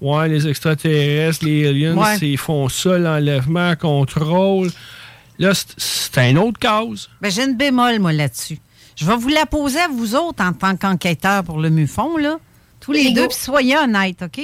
ouais, 0.00 0.28
les 0.28 0.48
extraterrestres, 0.48 1.44
les 1.44 1.68
aliens, 1.68 2.16
ils 2.20 2.36
font 2.36 2.68
ça, 2.68 2.98
l'enlèvement, 2.98 3.76
contrôle. 3.76 4.70
Là, 5.38 5.52
c'est 5.54 6.30
une 6.30 6.38
autre 6.38 6.58
cause. 6.58 7.08
Ben, 7.20 7.30
j'ai 7.30 7.44
une 7.44 7.56
bémol, 7.56 8.00
moi, 8.00 8.12
là-dessus. 8.12 8.58
Je 8.98 9.06
vais 9.06 9.16
vous 9.16 9.28
la 9.28 9.46
poser 9.46 9.78
à 9.78 9.86
vous 9.86 10.16
autres 10.16 10.44
en 10.44 10.52
tant 10.52 10.74
qu'enquêteur 10.74 11.44
pour 11.44 11.60
le 11.60 11.70
MUFON, 11.70 12.16
là. 12.16 12.38
Tous 12.80 12.90
les 12.90 13.12
deux, 13.12 13.28
puis 13.28 13.36
soyez 13.36 13.78
honnêtes, 13.78 14.22
OK? 14.22 14.40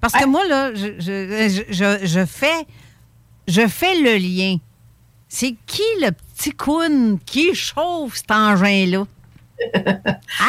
Parce 0.00 0.14
que 0.14 0.26
moi, 0.26 0.44
là, 0.48 0.74
je, 0.74 0.98
je, 0.98 1.98
je, 2.02 2.26
fais, 2.26 2.66
je 3.46 3.68
fais 3.68 3.94
le 4.00 4.16
lien. 4.16 4.56
C'est 5.28 5.54
qui 5.66 5.82
le 6.00 6.10
petit 6.10 6.50
coon 6.50 7.20
qui 7.24 7.54
chauffe 7.54 8.16
cet 8.16 8.32
engin-là? 8.32 9.04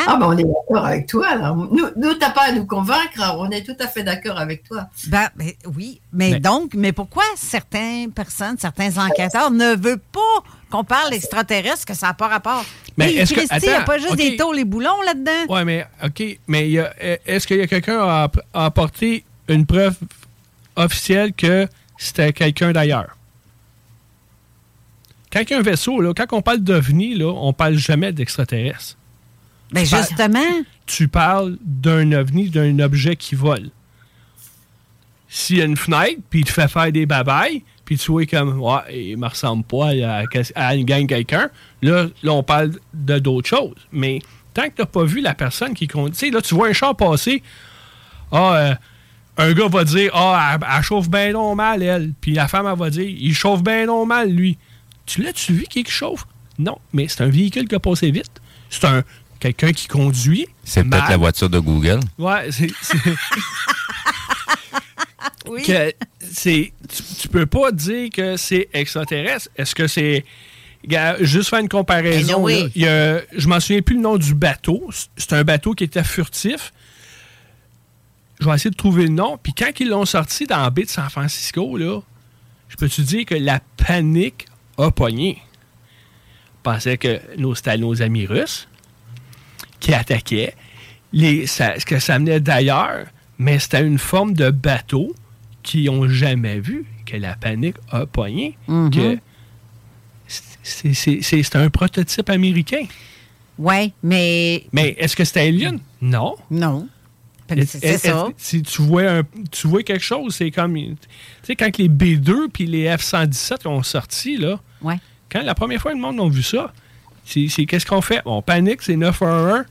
Ah, 0.07 0.17
ben 0.17 0.27
on 0.27 0.37
est 0.37 0.43
d'accord 0.43 0.85
avec 0.85 1.07
toi. 1.07 1.35
Nous, 1.71 1.87
nous 1.95 2.13
t'as 2.13 2.29
pas 2.29 2.49
à 2.49 2.51
nous 2.51 2.67
convaincre, 2.67 3.35
on 3.39 3.49
est 3.49 3.63
tout 3.63 3.75
à 3.79 3.87
fait 3.87 4.03
d'accord 4.03 4.37
avec 4.37 4.63
toi. 4.63 4.87
Ben, 5.07 5.29
ben 5.35 5.51
oui, 5.75 5.99
mais, 6.13 6.39
donc, 6.39 6.75
mais 6.75 6.91
pourquoi 6.91 7.23
certaines 7.35 8.11
personnes, 8.11 8.57
certains 8.59 8.95
enquêteurs 8.97 9.49
ne 9.49 9.75
veulent 9.75 9.97
pas 9.97 10.43
qu'on 10.69 10.83
parle 10.83 11.13
extraterrestre, 11.13 11.85
que 11.85 11.93
ça 11.93 12.07
n'a 12.07 12.13
pas 12.13 12.27
rapport? 12.27 12.65
Mais 12.97 13.13
est-ce 13.15 13.33
que. 13.33 13.41
Il 13.41 13.69
n'y 13.69 13.75
a 13.75 13.81
pas 13.81 13.97
juste 13.97 14.15
des 14.15 14.35
taux, 14.35 14.53
les 14.53 14.65
boulons 14.65 15.01
là-dedans? 15.05 15.45
Oui, 15.49 15.63
mais 15.65 15.85
OK, 16.03 16.23
mais 16.47 16.71
est-ce 17.25 17.47
qu'il 17.47 17.57
y 17.57 17.61
a 17.61 17.67
quelqu'un 17.67 17.99
a, 18.01 18.31
a 18.53 18.65
apporté 18.65 19.23
une 19.47 19.65
preuve 19.65 19.95
officielle 20.75 21.33
que 21.33 21.67
c'était 21.97 22.33
quelqu'un 22.33 22.71
d'ailleurs? 22.71 23.15
Quand 25.31 25.41
il 25.41 25.49
y 25.51 25.53
a 25.53 25.59
un 25.59 25.61
vaisseau, 25.61 26.01
là, 26.01 26.13
quand 26.13 26.25
on 26.33 26.41
parle 26.41 26.59
d'OVNI, 26.59 27.15
là, 27.15 27.27
on 27.27 27.53
parle 27.53 27.75
jamais 27.75 28.11
d'extraterrestre. 28.11 28.97
Mais 29.71 29.85
ben, 29.85 29.97
justement. 29.97 30.63
Tu 30.87 31.07
parles 31.07 31.57
d'un 31.61 32.11
ovni, 32.13 32.49
d'un 32.49 32.79
objet 32.79 33.15
qui 33.15 33.35
vole. 33.35 33.69
S'il 35.27 35.57
y 35.57 35.61
a 35.61 35.65
une 35.65 35.77
fenêtre, 35.77 36.19
puis 36.31 36.39
il 36.39 36.45
te 36.45 36.51
fait 36.51 36.67
faire 36.67 36.91
des 36.91 37.05
babayes, 37.05 37.63
puis 37.89 37.97
tu 37.97 38.11
vois 38.11 38.27
comme, 38.27 38.61
ouais, 38.61 38.81
il 39.09 39.17
me 39.17 39.25
ressemble 39.25 39.63
pas 39.63 39.87
à, 40.55 40.75
une 40.75 40.85
gang 40.85 41.07
quelqu'un, 41.07 41.49
là, 41.81 42.05
là, 42.21 42.33
on 42.33 42.43
parle 42.43 42.73
de 42.93 43.17
d'autres 43.17 43.49
choses. 43.49 43.73
Mais 43.91 44.21
tant 44.53 44.69
que 44.69 44.75
tu 44.75 44.81
n'as 44.83 44.85
pas 44.85 45.05
vu 45.05 45.21
la 45.21 45.33
personne 45.33 45.73
qui 45.73 45.87
conduit, 45.87 46.11
tu 46.11 46.19
sais, 46.19 46.29
là, 46.29 46.39
tu 46.39 46.53
vois 46.53 46.67
un 46.67 46.73
char 46.73 46.95
passer, 46.95 47.41
ah, 48.31 48.53
euh, 48.53 48.75
un 49.37 49.53
gars 49.53 49.69
va 49.69 49.83
dire, 49.85 50.11
ah, 50.13 50.59
elle, 50.61 50.83
chauffe 50.83 51.09
bien 51.09 51.31
non 51.31 51.55
mal, 51.55 51.81
elle. 51.81 52.13
Puis 52.21 52.33
la 52.33 52.47
femme, 52.47 52.67
elle 52.71 52.77
va 52.77 52.91
dire, 52.91 53.09
il 53.09 53.33
chauffe 53.33 53.63
bien 53.63 53.87
non 53.87 54.05
mal, 54.05 54.29
lui. 54.29 54.59
Tu 55.07 55.23
l'as-tu 55.23 55.53
vu 55.53 55.63
qui 55.63 55.83
chauffe? 55.83 56.27
Non, 56.59 56.77
mais 56.93 57.07
c'est 57.07 57.23
un 57.23 57.29
véhicule 57.29 57.67
qui 57.67 57.73
a 57.73 57.79
passé 57.79 58.11
vite. 58.11 58.39
C'est 58.69 58.85
un 58.85 59.01
quelqu'un 59.39 59.71
qui 59.71 59.87
conduit. 59.87 60.45
C'est 60.63 60.83
peut-être 60.83 61.09
la 61.09 61.17
voiture 61.17 61.49
de 61.49 61.57
Google. 61.57 62.01
Ouais, 62.19 62.51
c'est. 62.51 62.67
oui. 65.49 65.63
Que 65.63 65.91
tu, 66.41 66.71
tu 67.21 67.27
peux 67.27 67.45
pas 67.45 67.71
dire 67.71 68.09
que 68.09 68.37
c'est 68.37 68.69
extraterrestre. 68.73 69.49
Est-ce 69.55 69.75
que 69.75 69.87
c'est. 69.87 70.25
Juste 71.19 71.49
faire 71.49 71.59
une 71.59 71.69
comparaison. 71.69 72.45
Ben 72.45 72.71
je 72.75 73.47
m'en 73.47 73.59
souviens 73.59 73.81
plus 73.81 73.95
le 73.95 74.01
nom 74.01 74.17
du 74.17 74.33
bateau. 74.33 74.89
C'est 75.17 75.33
un 75.33 75.43
bateau 75.43 75.73
qui 75.73 75.83
était 75.83 76.03
furtif. 76.03 76.71
Je 78.39 78.45
vais 78.45 78.55
essayer 78.55 78.71
de 78.71 78.77
trouver 78.77 79.03
le 79.03 79.09
nom. 79.09 79.37
Puis 79.41 79.53
quand 79.53 79.71
ils 79.79 79.89
l'ont 79.89 80.05
sorti 80.05 80.45
dans 80.47 80.61
la 80.61 80.69
baie 80.69 80.83
de 80.83 80.89
San 80.89 81.09
Francisco, 81.09 81.75
là, 81.75 81.99
je 82.69 82.77
peux 82.77 82.87
te 82.87 83.01
dire 83.01 83.25
que 83.25 83.35
la 83.35 83.59
panique 83.75 84.45
a 84.77 84.91
pogné? 84.91 85.41
Je 86.59 86.63
pensais 86.63 86.97
que 86.97 87.19
c'était 87.55 87.77
nos 87.77 88.01
amis 88.01 88.25
russes 88.25 88.67
qui 89.79 89.93
attaquaient. 89.93 90.55
Les, 91.11 91.47
ce 91.47 91.85
que 91.85 91.99
ça 91.99 92.17
venait 92.17 92.39
d'ailleurs, 92.39 93.07
mais 93.37 93.59
c'était 93.59 93.81
une 93.81 93.97
forme 93.97 94.33
de 94.33 94.51
bateau 94.51 95.13
qui 95.69 95.85
n'ont 95.85 96.07
jamais 96.07 96.59
vu, 96.59 96.83
que 97.05 97.15
la 97.15 97.35
panique 97.35 97.75
a 97.91 98.07
pogné. 98.07 98.57
Mm-hmm. 98.67 98.89
que 98.89 99.19
C'est 100.63 101.55
un 101.55 101.69
prototype 101.69 102.27
américain. 102.31 102.85
Oui, 103.59 103.93
mais. 104.01 104.65
Mais 104.73 104.95
est-ce 104.97 105.15
que 105.15 105.23
c'était 105.23 105.41
Alien? 105.41 105.79
Non. 106.01 106.35
Non. 106.49 106.87
C'est 107.65 107.97
ça. 107.99 108.29
Si 108.37 108.63
tu 108.63 108.81
vois, 108.81 109.11
un, 109.11 109.23
tu 109.51 109.67
vois 109.67 109.83
quelque 109.83 110.03
chose, 110.03 110.35
c'est 110.35 110.49
comme. 110.49 110.73
Tu 110.73 110.95
sais, 111.43 111.55
quand 111.55 111.77
les 111.77 111.87
B2 111.87 112.49
puis 112.51 112.65
les 112.65 112.85
F-117 112.87 113.67
ont 113.67 113.83
sorti, 113.83 114.37
là. 114.37 114.59
Ouais. 114.81 114.97
Quand 115.31 115.43
la 115.43 115.53
première 115.53 115.79
fois 115.79 115.93
le 115.93 115.99
monde 115.99 116.19
a 116.19 116.27
vu 116.27 116.41
ça, 116.41 116.73
c'est 117.25 117.47
qu'est-ce 117.67 117.85
qu'on 117.85 118.01
fait? 118.01 118.21
On 118.25 118.41
panique, 118.41 118.81
c'est 118.81 118.95
911, 118.95 119.65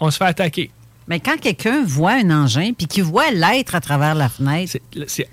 on 0.00 0.10
se 0.10 0.16
fait 0.16 0.24
attaquer. 0.24 0.72
Mais 1.06 1.20
quand 1.20 1.38
quelqu'un 1.38 1.84
voit 1.84 2.12
un 2.12 2.30
engin 2.30 2.72
puis 2.72 2.86
qu'il 2.86 3.04
voit 3.04 3.30
l'être 3.30 3.74
à 3.74 3.80
travers 3.80 4.14
la 4.14 4.28
fenêtre. 4.28 4.78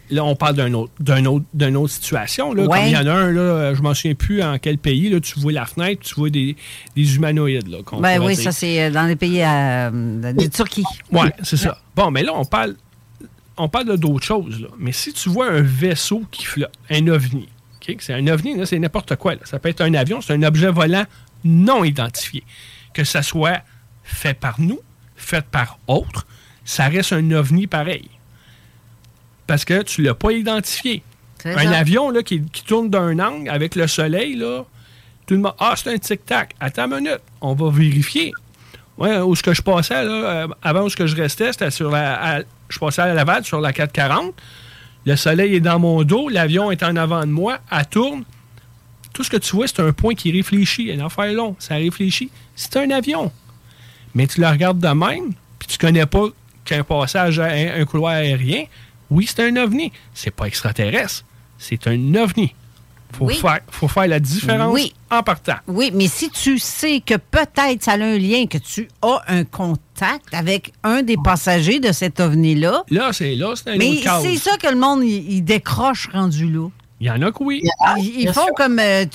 là, 0.10 0.26
on 0.26 0.36
parle 0.36 0.56
d'une 0.56 0.76
autre, 0.76 0.92
autre, 1.00 1.76
autre, 1.76 1.94
situation. 1.94 2.54
Là. 2.54 2.68
Comme 2.68 2.86
il 2.86 2.92
y 2.92 2.98
en 2.98 3.08
a 3.08 3.14
un, 3.14 3.32
là, 3.32 3.74
je 3.74 3.82
m'en 3.82 3.94
souviens 3.94 4.16
plus 4.16 4.44
en 4.44 4.58
quel 4.58 4.78
pays, 4.78 5.10
là, 5.10 5.20
tu 5.20 5.40
vois 5.40 5.54
la 5.54 5.66
fenêtre, 5.66 6.02
tu 6.02 6.16
vois 6.16 6.30
des, 6.30 6.56
humanoïdes. 6.96 7.68
Là, 7.68 7.78
ben 8.00 8.22
oui, 8.22 8.36
ça, 8.36 8.52
c'est 8.52 8.84
euh, 8.84 8.92
dans 8.92 9.06
les 9.06 9.16
pays 9.16 9.44
euh, 9.44 10.34
de 10.34 10.48
Turquie. 10.48 10.84
Oui, 11.12 11.28
c'est 11.44 11.58
ça. 11.58 11.78
Bon, 11.96 12.12
mais 12.12 12.24
là, 12.24 12.34
on 12.36 12.46
parle, 12.46 12.76
on 13.58 13.70
parle 13.70 13.98
d'autres 13.98 14.26
choses. 14.26 14.60
Là. 14.60 14.68
Mais 14.78 14.92
si 14.92 15.14
tu 15.14 15.30
vois 15.30 15.50
un 15.50 15.62
vaisseau 15.62 16.24
qui 16.32 16.46
flotte, 16.46 16.74
un 16.90 17.08
ovni, 17.08 17.48
c'est 18.00 18.14
un 18.14 18.28
ovni, 18.28 18.56
c'est 18.66 18.80
n'importe 18.80 19.16
quoi. 19.16 19.36
Ça 19.44 19.60
peut 19.60 19.70
être 19.70 19.82
un 19.82 19.94
avion, 19.94 20.22
c'est 20.22 20.34
un 20.34 20.44
objet 20.44 20.70
volant 20.70 21.06
non 21.44 21.84
identifié. 21.84 22.44
Que 22.94 23.04
ça 23.04 23.24
soit 23.24 23.62
fait 24.04 24.34
par 24.34 24.60
nous, 24.60 24.80
fait 25.32 25.46
par 25.46 25.80
autres, 25.88 26.26
ça 26.66 26.88
reste 26.88 27.14
un 27.14 27.32
ovni 27.32 27.68
pareil. 27.68 28.10
Parce 29.48 29.66
que 29.66 29.82
tu 29.84 30.02
ne 30.02 30.08
l'as 30.08 30.14
pas 30.14 30.32
identifié. 30.32 31.04
Un 31.44 31.72
avion 31.72 32.12
là, 32.12 32.22
qui, 32.22 32.42
tourne 32.42 32.90
d'un 32.90 33.18
angle 33.20 33.50
avec 33.50 33.76
le 33.76 33.88
soleil, 33.88 34.36
là, 34.36 34.64
tout 35.26 35.34
le 35.34 35.40
monde. 35.40 35.56
Ah, 35.60 35.74
c'est 35.76 35.92
un 35.92 35.98
tic-tac. 35.98 36.54
Attends 36.60 36.86
une 36.86 37.04
minute, 37.04 37.22
on 37.42 37.56
va 37.56 37.72
vérifier. 37.72 38.32
Ouais, 38.98 39.18
où 39.18 39.36
ce 39.36 39.42
que 39.42 39.54
je 39.54 39.62
passais, 39.62 40.04
là, 40.04 40.12
euh, 40.12 40.48
avant 40.62 40.84
où 40.84 40.90
ce 40.90 40.96
que 40.96 41.08
je 41.08 41.16
restais, 41.16 41.52
c'était 41.52 41.72
sur 41.72 41.90
la. 41.90 42.44
je 42.70 42.78
passais 42.78 43.02
à 43.02 43.14
Laval 43.14 43.44
sur 43.44 43.60
la 43.60 43.74
440. 43.74 44.34
Le 45.06 45.16
soleil 45.16 45.56
est 45.56 45.60
dans 45.60 45.80
mon 45.80 46.04
dos, 46.04 46.30
l'avion 46.30 46.70
est 46.70 46.84
en 46.84 46.96
avant 46.96 47.22
de 47.22 47.32
moi, 47.32 47.60
elle 47.72 47.86
tourne. 47.88 48.24
Tout 49.14 49.24
ce 49.24 49.32
que 49.32 49.38
tu 49.38 49.56
vois, 49.56 49.68
c'est 49.68 49.82
un 49.82 49.92
point 49.92 50.14
qui 50.14 50.32
réfléchit. 50.32 50.92
Un 50.92 51.06
affaire 51.06 51.34
long, 51.34 51.56
ça 51.58 51.76
réfléchit. 51.76 52.30
C'est 52.56 52.78
un 52.78 52.92
avion. 52.92 53.32
Mais 54.16 54.28
tu 54.28 54.42
le 54.42 54.48
regardes 54.48 54.80
de 54.80 54.88
même, 54.88 55.34
puis 55.60 55.68
tu 55.68 55.78
connais 55.78 56.06
pas 56.06 56.28
qu'un 56.66 56.84
passage, 56.84 57.40
un, 57.40 57.82
un 57.82 57.86
couloir 57.86 58.14
aérien. 58.14 58.66
Oui, 59.10 59.28
c'est 59.28 59.44
un 59.44 59.56
ovni. 59.58 59.92
C'est 60.14 60.32
pas 60.32 60.46
extraterrestre. 60.46 61.26
C'est 61.58 61.88
un 61.88 62.16
ovni. 62.16 62.54
Faut, 63.14 63.28
faire, 63.28 63.60
faut 63.70 63.88
faire 63.88 64.08
la 64.08 64.20
différence 64.20 64.80
en 65.10 65.24
partant. 65.24 65.58
Oui, 65.68 65.92
mais 65.94 66.08
si 66.08 66.30
tu 66.30 66.58
sais 66.60 67.02
que 67.06 67.16
peut-être 67.16 67.84
ça 67.84 67.92
a 67.92 67.96
un 67.96 68.18
lien, 68.18 68.46
que 68.48 68.58
tu 68.58 68.88
as 69.02 69.22
un 69.28 69.44
contact 69.44 70.34
avec 70.34 70.72
un 70.84 71.04
des 71.04 71.18
passagers 71.22 71.80
de 71.80 71.92
cet 71.92 72.20
ovni-là. 72.20 72.84
Là, 72.90 73.12
c'est 73.12 73.36
là, 73.36 73.54
c'est 73.56 73.72
un 73.72 73.78
Mais 73.78 74.02
c'est 74.22 74.38
ça 74.38 74.58
que 74.58 74.68
le 74.68 74.78
monde, 74.78 75.04
il, 75.04 75.42
décroche 75.44 76.10
rendu 76.14 76.50
là. 76.50 76.70
Il 77.00 77.08
y 77.08 77.12
en 77.12 77.22
a 77.22 77.32
que 77.32 77.44
oui. 77.44 77.62
Ils, 77.98 78.32
font 78.32 78.48
comme. 78.56 78.80
Euh, 78.80 79.06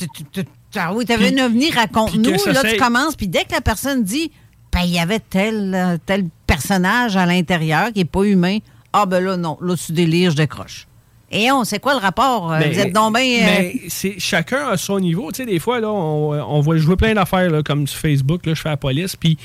ah 0.74 0.92
oui, 0.92 1.06
tu 1.06 1.12
avais 1.12 1.40
un 1.40 1.46
ovni, 1.46 1.70
raconte-nous. 1.70 2.52
Là, 2.52 2.62
tu 2.64 2.76
commences, 2.76 3.16
puis 3.16 3.28
dès 3.28 3.44
que 3.44 3.52
la 3.52 3.60
personne 3.60 4.04
dit 4.04 4.30
ben, 4.76 4.82
il 4.82 4.92
y 4.92 4.98
avait 4.98 5.20
tel, 5.20 5.74
euh, 5.74 5.96
tel 6.04 6.26
personnage 6.46 7.16
à 7.16 7.24
l'intérieur 7.24 7.92
qui 7.94 8.00
n'est 8.00 8.04
pas 8.04 8.24
humain, 8.24 8.58
ah 8.92 9.06
ben 9.06 9.24
là, 9.24 9.38
non, 9.38 9.56
là, 9.62 9.74
tu 9.74 9.92
délires, 9.92 10.32
je 10.32 10.36
décroche. 10.36 10.86
Et 11.30 11.50
on, 11.50 11.64
c'est 11.64 11.78
quoi 11.78 11.94
le 11.94 12.00
rapport? 12.00 12.52
Euh, 12.52 12.58
vous 12.58 12.78
êtes 12.78 12.92
donc 12.92 13.16
bien. 13.16 13.46
Mais 13.46 13.80
c'est, 13.88 14.16
chacun 14.18 14.68
a 14.68 14.76
son 14.76 15.00
niveau. 15.00 15.32
Tu 15.32 15.38
sais, 15.38 15.46
des 15.46 15.58
fois, 15.60 15.80
là, 15.80 15.90
on, 15.90 16.32
on 16.32 16.60
voit 16.60 16.76
jouer 16.76 16.96
plein 16.96 17.14
d'affaires, 17.14 17.48
là, 17.48 17.62
comme 17.62 17.86
sur 17.86 17.98
Facebook, 17.98 18.44
là, 18.44 18.52
je 18.52 18.60
fais 18.60 18.68
la 18.68 18.76
police, 18.76 19.16
puis 19.16 19.38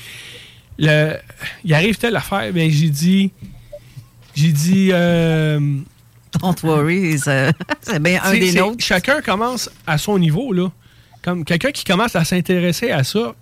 il 0.78 1.74
arrive 1.74 1.96
telle 1.96 2.16
affaire, 2.16 2.52
ben 2.52 2.70
j'ai 2.70 2.90
dit. 2.90 3.32
J'ai 4.34 4.52
dit. 4.52 4.90
Euh, 4.92 5.58
Don't 6.40 6.54
worry, 6.62 7.18
c'est 7.18 7.52
bien 8.00 8.20
un 8.22 8.32
des 8.32 8.52
nôtres. 8.52 8.84
Chacun 8.84 9.22
commence 9.22 9.70
à 9.86 9.96
son 9.96 10.18
niveau, 10.18 10.52
là. 10.52 10.70
Comme 11.22 11.44
quelqu'un 11.44 11.70
qui 11.70 11.84
commence 11.84 12.16
à 12.16 12.24
s'intéresser 12.24 12.90
à 12.90 13.04
ça, 13.04 13.34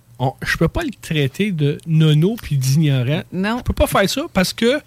je 0.43 0.57
peux 0.57 0.67
pas 0.67 0.83
le 0.83 0.91
traiter 1.01 1.51
de 1.51 1.77
nono 1.87 2.35
puis 2.41 2.57
d'ignorant. 2.57 3.23
Non. 3.31 3.57
Je 3.59 3.63
peux 3.63 3.73
pas 3.73 3.87
faire 3.87 4.09
ça 4.09 4.23
parce 4.33 4.53
que 4.53 4.81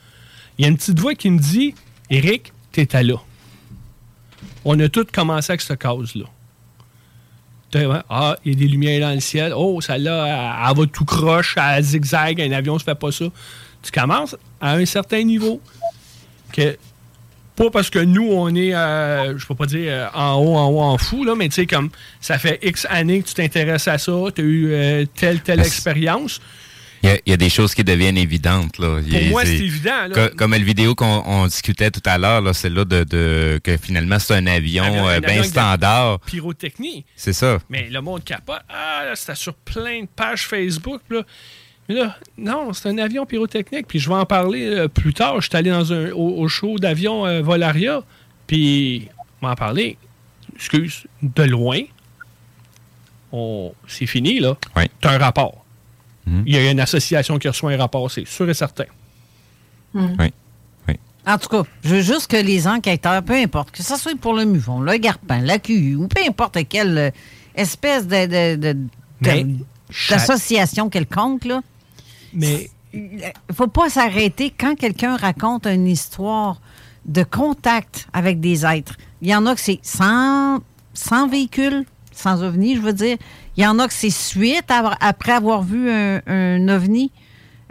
il 0.59 0.65
y 0.65 0.67
a 0.67 0.69
une 0.69 0.77
petite 0.77 0.99
voix 0.99 1.15
qui 1.15 1.31
me 1.31 1.39
dit 1.39 1.75
Eric, 2.11 2.53
à 2.93 3.03
là. 3.03 3.17
On 4.65 4.79
a 4.81 4.89
tous 4.89 5.07
commencé 5.13 5.53
avec 5.53 5.61
cette 5.61 5.81
cause-là. 5.81 6.25
Ah, 8.09 8.37
il 8.45 8.53
y 8.53 8.57
a 8.57 8.59
des 8.59 8.69
lumières 8.69 9.01
dans 9.01 9.15
le 9.15 9.21
ciel. 9.21 9.53
Oh, 9.57 9.81
celle-là, 9.81 10.69
elle, 10.69 10.77
va 10.77 10.87
tout 10.87 11.05
croche, 11.05 11.57
elle 11.57 11.83
zigzag, 11.83 12.41
un 12.41 12.53
avion 12.53 12.79
se 12.79 12.85
fait 12.85 12.95
pas 12.95 13.11
ça. 13.11 13.27
Tu 13.83 13.91
commences 13.91 14.37
à 14.61 14.75
un 14.75 14.87
certain 14.87 15.23
niveau 15.25 15.61
que 16.53 16.77
pas 17.57 17.71
parce 17.71 17.91
que 17.91 17.99
nous, 17.99 18.29
on 18.31 18.55
est, 18.55 18.75
euh, 18.75 19.39
je 19.39 19.47
peux 19.47 19.55
pas 19.55 19.67
dire 19.67 19.93
euh, 19.93 20.07
en 20.15 20.35
haut, 20.35 20.57
en 20.57 20.69
haut, 20.69 20.81
en 20.81 20.99
fou, 20.99 21.25
là, 21.25 21.35
mais 21.37 21.49
tu 21.49 21.55
sais, 21.55 21.67
comme 21.67 21.91
ça 22.21 22.39
fait 22.39 22.59
X 22.63 22.87
années 22.91 23.23
que 23.23 23.29
tu 23.29 23.35
t'intéresses 23.35 23.89
à 23.89 23.99
ça, 23.99 24.13
tu 24.35 24.41
as 24.41 24.45
eu 24.45 24.73
euh, 24.73 25.05
telle, 25.15 25.41
telle 25.41 25.61
expérience. 25.61 26.41
Il 27.03 27.21
y, 27.27 27.33
a 27.35 27.37
des 27.37 27.51
choses 27.51 27.75
qui 27.75 27.85
deviennent 27.85 28.17
évidentes. 28.17 28.79
Là. 28.79 28.99
Pour 29.03 29.23
moi, 29.29 29.45
c'est 29.45 29.59
évident. 29.59 30.07
Là. 30.09 30.31
Comme, 30.31 30.53
la 30.53 30.59
vidéo 30.59 30.95
qu'on 30.95 31.47
discutait 31.47 31.91
tout 31.91 32.01
à 32.07 32.17
l'heure, 32.17 32.43
c'est 32.55 32.71
là 32.71 32.87
de, 32.87 33.05
de, 33.05 33.61
que 33.63 33.77
finalement 33.77 34.19
c'est 34.19 34.33
un 34.33 34.47
avion, 34.47 35.07
bien 35.21 35.43
standard. 35.43 36.21
Pyrotechnie. 36.21 37.05
C'est 37.15 37.35
ça. 37.35 37.59
Mais 37.69 37.91
le 37.91 38.01
monde 38.01 38.25
capote. 38.25 38.63
Ah, 38.71 39.03
là, 39.05 39.17
c'était 39.17 39.35
sur 39.35 39.53
plein 39.53 40.01
de 40.01 40.09
pages 40.17 40.47
Facebook. 40.47 41.03
Là. 41.11 41.25
Là, 41.89 42.17
non, 42.39 42.73
c'est 42.73 42.89
un 42.89 42.99
avion 42.99 43.27
pyrotechnique. 43.27 43.87
Puis 43.87 43.99
je 43.99 44.09
vais 44.09 44.15
en 44.15 44.27
parler 44.27 44.67
euh, 44.67 44.89
plus 44.89 45.13
tard. 45.13 45.41
Je 45.41 45.49
suis 45.49 45.57
allé 45.57 45.71
dans 45.71 45.93
un, 45.93 46.11
au, 46.13 46.49
show 46.49 46.79
d'avion 46.79 47.27
euh, 47.27 47.43
Volaria. 47.43 48.03
Puis, 48.47 49.09
on 49.43 49.49
en 49.49 49.55
parler. 49.55 49.99
Excuse, 50.55 51.05
de 51.23 51.43
loin. 51.43 51.81
C'est 53.89 54.07
fini, 54.07 54.39
là. 54.39 54.57
Oui. 54.77 54.85
Tu 55.01 55.09
as 55.09 55.13
un 55.13 55.19
rapport. 55.19 55.65
Mhm. 56.27 56.45
Il 56.47 56.55
y 56.55 56.59
a 56.59 56.71
une 56.71 56.81
association 56.81 57.39
qui 57.39 57.49
reçoit 57.49 57.73
un 57.73 57.77
rapport, 57.77 58.11
c'est 58.11 58.27
sûr 58.27 58.49
et 58.49 58.55
certain. 58.55 58.85
Oui. 59.95 60.33
oui. 60.89 60.95
En 61.27 61.39
tout 61.39 61.49
cas, 61.49 61.63
je 61.83 61.97
veux 61.97 62.03
juste 62.03 62.31
que 62.31 62.37
les 62.37 62.67
enquêteurs, 62.67 63.23
peu 63.23 63.35
importe, 63.35 63.71
que 63.71 63.83
ce 63.83 63.97
soit 63.97 64.19
pour 64.19 64.35
le 64.35 64.45
MUFON, 64.45 64.81
le 64.81 64.97
Garpin, 64.99 65.41
la 65.41 65.59
QU, 65.59 65.97
ou 65.97 66.09
peu 66.09 66.23
importe 66.27 66.59
quelle 66.69 66.99
euh, 66.99 67.11
espèce 67.55 68.07
de, 68.07 68.77
d'association 70.11 70.91
quelconque, 70.91 71.45
là, 71.45 71.63
mais 72.35 72.71
il 72.93 73.33
faut 73.53 73.67
pas 73.67 73.91
s'arrêter 73.91 74.53
quand 74.57 74.75
quelqu'un 74.77 75.17
raconte 75.17 75.67
une 75.67 75.87
histoire 75.87 76.61
de 77.05 77.23
contact 77.23 78.07
avec 78.13 78.41
des 78.41 78.65
êtres. 78.65 78.97
Il 79.21 79.29
y 79.29 79.35
en 79.35 79.47
a 79.47 79.55
que 79.55 79.61
c'est 79.61 79.81
sans, 79.83 80.61
sans 80.95 81.29
véhicule, 81.29 81.85
sans 82.13 82.43
ovni, 82.43 82.77
je 82.77 82.81
veux 82.81 82.93
dire. 82.93 83.17
Il 83.57 83.65
y 83.65 83.67
en 83.67 83.79
a 83.79 83.89
que 83.89 83.95
c'est 83.95 84.11
suite 84.11 84.71
après 85.01 85.33
avoir 85.33 85.63
vu 85.63 85.91
un, 85.91 86.69
ovni. 86.69 87.11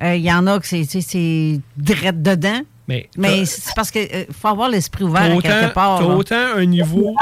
Euh, 0.01 0.15
il 0.15 0.23
y 0.23 0.31
en 0.31 0.47
a 0.47 0.59
que 0.59 0.67
c'est 0.67 1.61
direct 1.77 2.21
dedans. 2.21 2.61
Mais, 2.87 3.09
mais 3.17 3.45
c'est 3.45 3.73
parce 3.75 3.91
qu'il 3.91 4.07
euh, 4.13 4.25
faut 4.31 4.49
avoir 4.49 4.67
l'esprit 4.67 5.05
ouvert 5.05 5.41
quelque 5.41 5.73
part. 5.73 5.99
Tu 5.99 6.05
autant 6.05 6.55
un 6.55 6.65
niveau. 6.65 7.15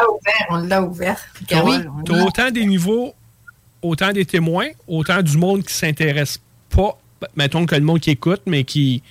On 0.50 0.58
l'a 0.58 0.82
ouvert. 0.82 1.20
Tu 1.48 1.54
as, 1.54 1.64
autant 2.26 2.50
des 2.50 2.66
niveaux, 2.66 3.14
autant 3.84 4.12
des 4.12 4.26
témoins, 4.26 4.70
autant 4.88 5.22
du 5.22 5.38
monde 5.38 5.64
qui 5.64 5.74
s'intéresse 5.74 6.40
pas 6.70 6.98
mettons 7.36 7.66
que 7.66 7.76
le 7.76 7.82
monde 7.82 8.00
qui 8.00 8.12
écoute, 8.12 8.42
mais 8.46 8.64
qui, 8.64 9.04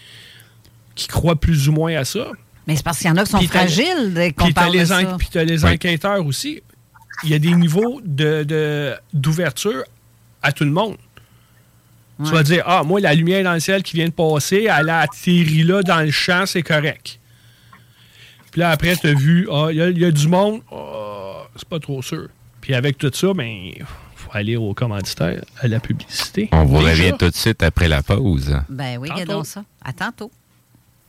qui 0.94 1.08
croit 1.08 1.36
plus 1.36 1.68
ou 1.68 1.72
moins 1.72 1.94
à 1.94 2.04
ça. 2.04 2.28
Mais 2.66 2.76
c'est 2.76 2.82
parce 2.82 2.98
qu'il 2.98 3.08
y 3.08 3.10
en 3.10 3.16
a 3.16 3.24
qui 3.24 3.30
sont 3.30 3.40
fragiles 3.40 4.32
Puis 4.36 4.54
tu 5.30 5.38
as 5.38 5.44
les 5.44 5.64
enquêteurs 5.64 6.24
aussi. 6.24 6.62
Il 7.24 7.30
y 7.30 7.34
a 7.34 7.38
des 7.38 7.52
niveaux 7.54 8.00
d'ouverture 8.04 9.72
de, 9.72 9.84
à 10.42 10.52
tout 10.52 10.64
le 10.64 10.70
monde. 10.70 10.96
Tu 12.24 12.32
vas 12.32 12.42
dire, 12.42 12.62
ah, 12.66 12.82
moi, 12.82 13.00
la 13.00 13.14
lumière 13.14 13.42
dans 13.44 13.54
le 13.54 13.60
ciel 13.60 13.82
qui 13.82 13.96
vient 13.96 14.06
de 14.06 14.12
passer, 14.12 14.68
elle 14.70 14.90
a 14.90 15.00
atterri 15.00 15.62
là 15.62 15.82
dans 15.82 16.00
le 16.00 16.10
champ, 16.10 16.44
c'est 16.44 16.62
correct. 16.62 17.18
Puis 18.50 18.60
là, 18.60 18.70
après, 18.70 18.94
tu 18.96 19.06
as 19.06 19.14
vu, 19.14 19.48
ah, 19.50 19.68
il 19.70 19.98
y, 19.98 20.04
a 20.04 20.10
du 20.10 20.28
monde, 20.28 20.60
ah, 20.70 21.46
c'est 21.56 21.68
pas 21.68 21.78
trop 21.78 22.02
sûr. 22.02 22.28
Puis 22.60 22.74
avec 22.74 22.98
tout 22.98 23.10
ça, 23.14 23.32
ben, 23.32 23.72
aller 24.36 24.56
au 24.56 24.74
commanditaire, 24.74 25.44
à 25.60 25.68
la 25.68 25.80
publicité. 25.80 26.48
On 26.52 26.64
vous 26.64 26.78
revient 26.78 27.12
tout 27.18 27.30
de 27.30 27.34
suite 27.34 27.62
après 27.62 27.88
la 27.88 28.02
pause. 28.02 28.56
Ben 28.68 28.98
oui, 28.98 29.10
regardons 29.10 29.44
ça. 29.44 29.64
À 29.84 29.92
tantôt. 29.92 30.30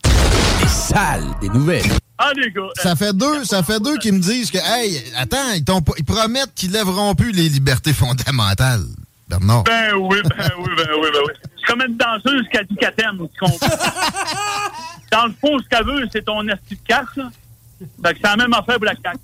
Les 0.05 0.67
salles 0.67 1.27
des 1.41 1.49
nouvelles. 1.49 1.83
Ah, 2.17 2.31
les 2.35 2.51
gars. 2.51 2.69
Ça 2.75 2.95
fait 2.95 3.13
deux, 3.13 3.43
ça 3.45 3.63
fait 3.63 3.79
deux 3.79 3.97
qui 3.97 4.11
me 4.11 4.19
disent 4.19 4.51
que, 4.51 4.59
hey, 4.59 5.01
attends, 5.17 5.53
ils, 5.55 5.63
ils 5.97 6.05
promettent 6.05 6.53
qu'ils 6.53 6.71
lèveront 6.71 7.15
plus 7.15 7.31
les 7.31 7.49
libertés 7.49 7.93
fondamentales. 7.93 8.85
Bernard. 9.27 9.63
Ben 9.63 9.93
oui, 9.95 10.17
ben 10.23 10.49
oui, 10.59 10.69
ben 10.77 10.87
oui, 11.01 11.07
ben 11.13 11.19
oui. 11.25 11.33
C'est 11.57 11.65
comme 11.65 11.81
une 11.87 11.97
danseuse 11.97 12.45
qui 12.51 12.57
a 12.57 12.63
dit 12.63 12.75
qu'elle 12.75 12.93
t'aime, 12.93 13.17
Dans 15.11 15.25
le 15.25 15.33
fond, 15.41 15.57
ce 15.59 15.69
qu'elle 15.69 15.85
veut, 15.85 16.07
c'est 16.11 16.25
ton 16.25 16.47
esti 16.47 16.75
de 16.75 16.87
casse, 16.87 17.15
là. 17.15 17.29
Fait 18.03 18.13
que 18.13 18.19
c'est 18.21 18.27
la 18.27 18.37
même 18.37 18.53
affaire 18.53 18.75
pour 18.75 18.85
la 18.85 18.95
carte. 18.95 19.19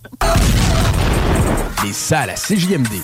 Les 1.83 1.93
salles 1.93 2.31
à 2.31 2.35
CJMD 2.35 3.03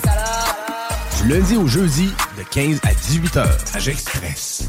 lundi 1.28 1.56
au 1.56 1.66
jeudi 1.66 2.10
de 2.36 2.42
15 2.42 2.80
à 2.84 2.94
18 2.94 3.36
heures. 3.38 3.58
à 3.74 3.78
Express. 3.78 4.68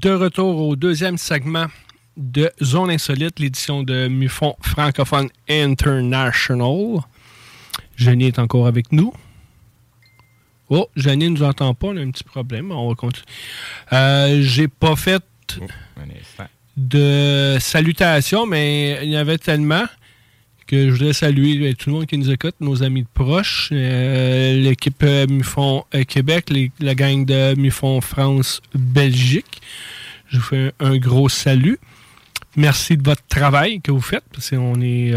De 0.00 0.10
retour 0.12 0.66
au 0.66 0.76
deuxième 0.76 1.18
segment 1.18 1.66
de 2.16 2.50
Zone 2.62 2.90
Insolite, 2.90 3.38
l'édition 3.38 3.82
de 3.82 4.08
MUFON 4.08 4.56
francophone 4.62 5.28
international. 5.46 7.00
Jenny 7.96 8.28
est 8.28 8.38
encore 8.38 8.66
avec 8.66 8.92
nous. 8.92 9.12
Oh, 10.70 10.88
Jenny 10.96 11.28
ne 11.28 11.36
nous 11.36 11.42
entend 11.42 11.74
pas, 11.74 11.88
on 11.88 11.96
a 11.98 12.00
un 12.00 12.10
petit 12.10 12.24
problème. 12.24 12.72
On 12.72 12.88
va 12.88 12.94
continuer. 12.94 13.26
Euh, 13.92 14.40
J'ai 14.40 14.68
pas 14.68 14.96
fait 14.96 15.22
oh, 15.60 15.66
de 16.78 17.58
salutations, 17.60 18.46
mais 18.46 19.00
il 19.02 19.10
y 19.10 19.16
en 19.18 19.20
avait 19.20 19.38
tellement 19.38 19.84
que 20.70 20.86
je 20.86 20.92
voudrais 20.92 21.12
saluer 21.12 21.74
tout 21.74 21.90
le 21.90 21.96
monde 21.96 22.06
qui 22.06 22.16
nous 22.16 22.30
écoute, 22.30 22.54
nos 22.60 22.84
amis 22.84 23.02
de 23.02 23.08
proches, 23.12 23.70
euh, 23.72 24.54
l'équipe 24.54 25.02
euh, 25.02 25.26
MUFON 25.26 25.84
euh, 25.96 26.04
Québec, 26.04 26.52
la 26.78 26.94
gang 26.94 27.24
de 27.24 27.56
MUFON 27.56 28.00
France 28.00 28.62
Belgique. 28.72 29.60
Je 30.28 30.36
vous 30.36 30.44
fais 30.44 30.72
un, 30.78 30.96
gros 30.98 31.28
salut. 31.28 31.80
Merci 32.54 32.96
de 32.96 33.02
votre 33.02 33.26
travail 33.26 33.80
que 33.80 33.90
vous 33.90 34.00
faites, 34.00 34.22
parce 34.32 34.50
qu'on 34.50 34.80
est 34.80 35.12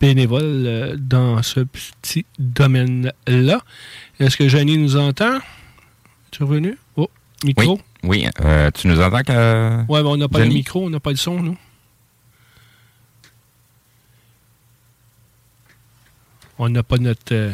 bénévole 0.00 0.98
dans 0.98 1.42
ce 1.42 1.60
petit 1.60 2.26
domaine-là. 2.38 3.62
Est-ce 4.18 4.36
que 4.36 4.48
Jenny 4.48 4.76
nous 4.76 4.96
entend? 4.96 5.38
Tu 6.30 6.42
es 6.42 6.46
revenu? 6.46 6.76
Oh, 6.96 7.08
micro? 7.42 7.80
Oui, 8.02 8.26
tu 8.74 8.86
nous 8.88 9.00
entends 9.00 9.22
que... 9.22 9.78
Oui, 9.88 10.02
mais 10.02 10.08
on 10.08 10.16
n'a 10.18 10.28
pas 10.28 10.40
le 10.40 10.46
micro, 10.46 10.84
on 10.84 10.90
n'a 10.90 11.00
pas 11.00 11.10
le 11.10 11.16
son, 11.16 11.40
nous. 11.40 11.56
On 16.60 16.68
n'a 16.68 16.82
pas 16.82 16.98
notre 16.98 17.32
euh, 17.34 17.52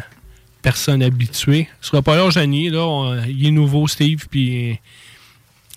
personne 0.63 1.01
habituée. 1.01 1.69
Ce 1.81 1.91
sera 1.91 2.03
pas 2.03 2.17
là, 2.17 2.29
Janie. 2.29 2.71
Là, 2.71 3.23
il 3.29 3.47
est 3.47 3.53
nouveau, 3.53 3.87
Steve, 3.87 4.27
puis 4.29 4.81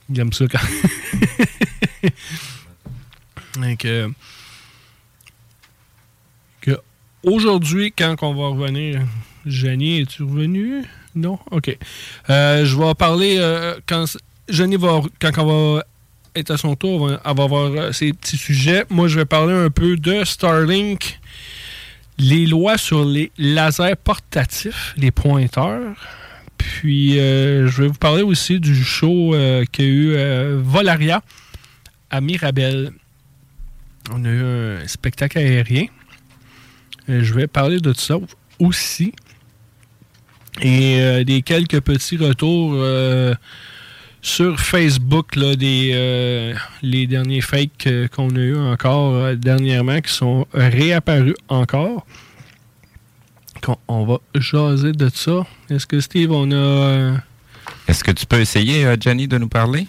il 0.10 0.20
aime 0.20 0.34
ça 0.34 0.46
quand. 0.48 0.58
Donc, 3.62 3.86
euh, 3.86 4.10
aujourd'hui, 7.22 7.94
quand 7.96 8.16
on 8.24 8.34
va 8.34 8.48
revenir, 8.48 9.02
Janie, 9.46 10.02
es-tu 10.02 10.24
revenu? 10.24 10.86
Non? 11.14 11.38
OK. 11.52 11.78
Euh, 12.30 12.66
je 12.66 12.76
vais 12.76 12.96
parler 12.96 13.38
quand 13.86 14.06
Janie 14.48 14.78
va, 14.78 15.02
quand 15.22 15.38
on 15.38 15.76
va 15.76 15.84
être 16.34 16.50
à 16.50 16.58
son 16.58 16.76
tour, 16.76 17.12
elle 17.12 17.36
va 17.36 17.44
avoir 17.44 17.94
ses 17.94 18.12
petits 18.14 18.38
sujets. 18.38 18.86
Moi, 18.90 19.08
je 19.08 19.20
vais 19.20 19.26
parler 19.26 19.54
un 19.54 19.70
peu 19.70 19.98
de 19.98 20.24
Starlink 20.24 21.19
les 22.20 22.46
lois 22.46 22.78
sur 22.78 23.06
les 23.06 23.32
lasers 23.38 23.96
portatifs, 23.96 24.94
les 24.98 25.12
pointeurs. 25.12 25.96
Puis, 26.58 27.18
euh, 27.20 27.68
je 27.68 27.82
vais 27.82 27.88
vous 27.88 27.94
parler 27.94 28.22
aussi 28.22 28.60
du 28.60 28.76
show 28.76 29.34
euh, 29.34 29.64
qu'il 29.72 29.86
y 29.86 29.88
a 29.88 29.92
eu 29.92 30.14
euh, 30.16 30.62
Volaria 30.62 31.24
à 32.10 32.22
Mirabel. 32.22 32.92
On 34.12 34.26
a 34.26 34.28
eu 34.28 34.44
un 34.44 34.88
spectacle 34.88 35.38
aérien. 35.38 35.86
je 37.08 37.34
vais 37.34 37.48
parler 37.48 37.80
de 37.80 37.94
tout 37.94 38.00
ça 38.00 38.18
aussi. 38.60 39.14
Et 40.62 41.24
des 41.24 41.42
quelques 41.42 41.80
petits 41.80 42.18
retours 42.18 42.74
sur 44.22 44.60
Facebook 44.60 45.36
là, 45.36 45.56
des, 45.56 45.92
euh, 45.94 46.54
les 46.82 47.08
derniers 47.08 47.42
fakes 47.42 47.88
euh, 47.88 48.08
qu'on 48.08 48.30
a 48.36 48.40
eu 48.40 48.58
encore 48.58 49.16
euh, 49.16 49.36
dernièrement 49.36 50.02
qui 50.02 50.14
sont 50.14 50.46
réapparus 50.54 51.36
encore. 51.48 52.06
on 53.88 54.06
va 54.06 54.20
jaser 54.36 54.92
de 54.92 55.10
ça. 55.10 55.46
Est-ce 55.70 55.88
que 55.88 56.00
Steve, 56.00 56.32
on 56.32 56.52
a. 56.52 57.18
Est-ce 57.88 58.04
que 58.04 58.12
tu 58.12 58.26
peux 58.26 58.40
essayer, 58.40 58.86
Jenny, 59.00 59.28
de 59.28 59.38
nous 59.38 59.50
parler? 59.50 59.88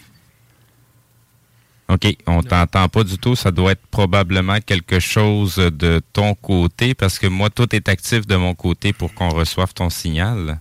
OK, 1.88 2.16
on 2.26 2.42
t'entend 2.42 2.88
pas 2.88 3.02
du 3.02 3.18
tout. 3.18 3.34
Ça 3.34 3.50
doit 3.50 3.72
être 3.72 3.84
probablement 3.90 4.60
quelque 4.60 5.00
chose 5.00 5.56
de 5.56 6.00
ton 6.12 6.34
côté 6.36 6.94
parce 6.94 7.18
que 7.18 7.26
moi, 7.26 7.50
tout 7.50 7.74
est 7.74 7.88
actif 7.88 8.26
de 8.28 8.36
mon 8.36 8.54
côté 8.54 8.92
pour 8.92 9.12
qu'on 9.12 9.30
reçoive 9.30 9.74
ton 9.74 9.90
signal. 9.90 10.60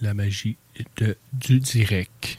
La 0.00 0.14
magie 0.14 0.56
de, 0.96 1.16
du 1.32 1.60
direct. 1.60 2.38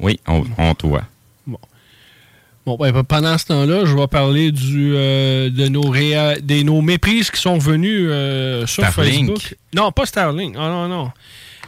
Oui, 0.00 0.18
on, 0.26 0.40
voit. 0.82 1.04
Bon. 1.46 1.58
Bon, 2.66 2.76
ben, 2.76 3.04
pendant 3.04 3.38
ce 3.38 3.46
temps-là, 3.46 3.84
je 3.84 3.94
vais 3.94 4.06
parler 4.08 4.50
du, 4.50 4.94
euh, 4.94 5.48
de 5.50 5.68
nos, 5.68 5.88
réa 5.88 6.40
des, 6.40 6.64
nos 6.64 6.82
méprises 6.82 7.30
qui 7.30 7.40
sont 7.40 7.58
venues 7.58 8.10
euh, 8.10 8.66
sur 8.66 8.84
Facebook. 8.86 9.56
Non, 9.74 9.92
pas 9.92 10.06
Starlink. 10.06 10.54
Non, 10.54 10.68
non, 10.68 10.88
non. 10.88 11.10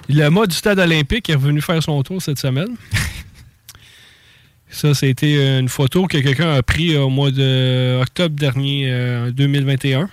Le 0.08 0.28
mode 0.28 0.50
du 0.50 0.56
stade 0.56 0.78
olympique 0.78 1.30
est 1.30 1.34
revenu 1.34 1.62
faire 1.62 1.82
son 1.82 2.02
tour 2.02 2.20
cette 2.20 2.38
semaine. 2.38 2.76
Ça, 4.68 4.92
c'était 4.92 5.58
une 5.58 5.68
photo 5.68 6.08
que 6.08 6.18
quelqu'un 6.18 6.52
a 6.52 6.62
pris 6.62 6.96
au 6.96 7.08
mois 7.08 7.30
d'octobre 7.30 8.34
dernier, 8.34 8.90
euh, 8.90 9.30
2021 9.30 10.08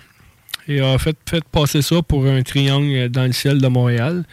et 0.67 0.81
a 0.81 0.97
fait, 0.97 1.17
fait 1.29 1.43
passer 1.43 1.81
ça 1.81 2.01
pour 2.01 2.25
un 2.25 2.41
triangle 2.43 3.09
dans 3.09 3.25
le 3.25 3.33
ciel 3.33 3.59
de 3.59 3.67
Montréal. 3.67 4.23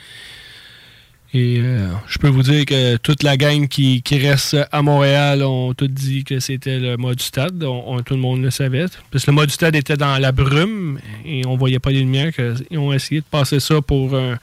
Et 1.35 1.61
euh, 1.63 1.89
je 2.07 2.19
peux 2.19 2.29
vous 2.29 2.43
dire 2.43 2.65
que 2.65 2.97
toute 2.97 3.23
la 3.23 3.37
gang 3.37 3.69
qui, 3.69 4.03
reste 4.13 4.57
à 4.73 4.81
Montréal 4.81 5.43
ont 5.43 5.75
tout 5.75 5.87
dit 5.87 6.25
que 6.25 6.41
c'était 6.41 6.79
le 6.79 6.97
mode 6.97 7.19
du 7.19 7.25
stade. 7.25 7.59
tout 7.59 8.15
le 8.15 8.21
monde 8.21 8.43
le 8.43 8.51
savait. 8.51 8.87
Parce 9.11 9.27
que 9.27 9.31
le 9.31 9.35
mode 9.35 9.49
du 9.49 9.55
stade 9.55 9.77
était 9.77 9.99
dans 9.99 10.17
la 10.17 10.33
brume 10.33 10.99
et 11.27 11.45
on 11.47 11.57
voyait 11.57 11.81
pas 11.81 11.91
les 11.91 12.01
lumières. 12.01 12.33
ils 12.71 12.79
ont 12.79 12.95
essayé 12.95 13.21
de 13.21 13.27
passer 13.31 13.61
ça 13.61 13.83
pour 13.83 14.17
un, 14.17 14.39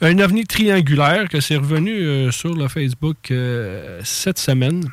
ovni 0.00 0.44
triangulaire 0.44 1.28
que 1.28 1.40
c'est 1.40 1.56
revenu 1.56 1.90
euh, 1.90 2.30
sur 2.30 2.54
le 2.54 2.68
Facebook 2.68 3.16
euh, 3.30 4.00
cette 4.04 4.38
semaine 4.38 4.84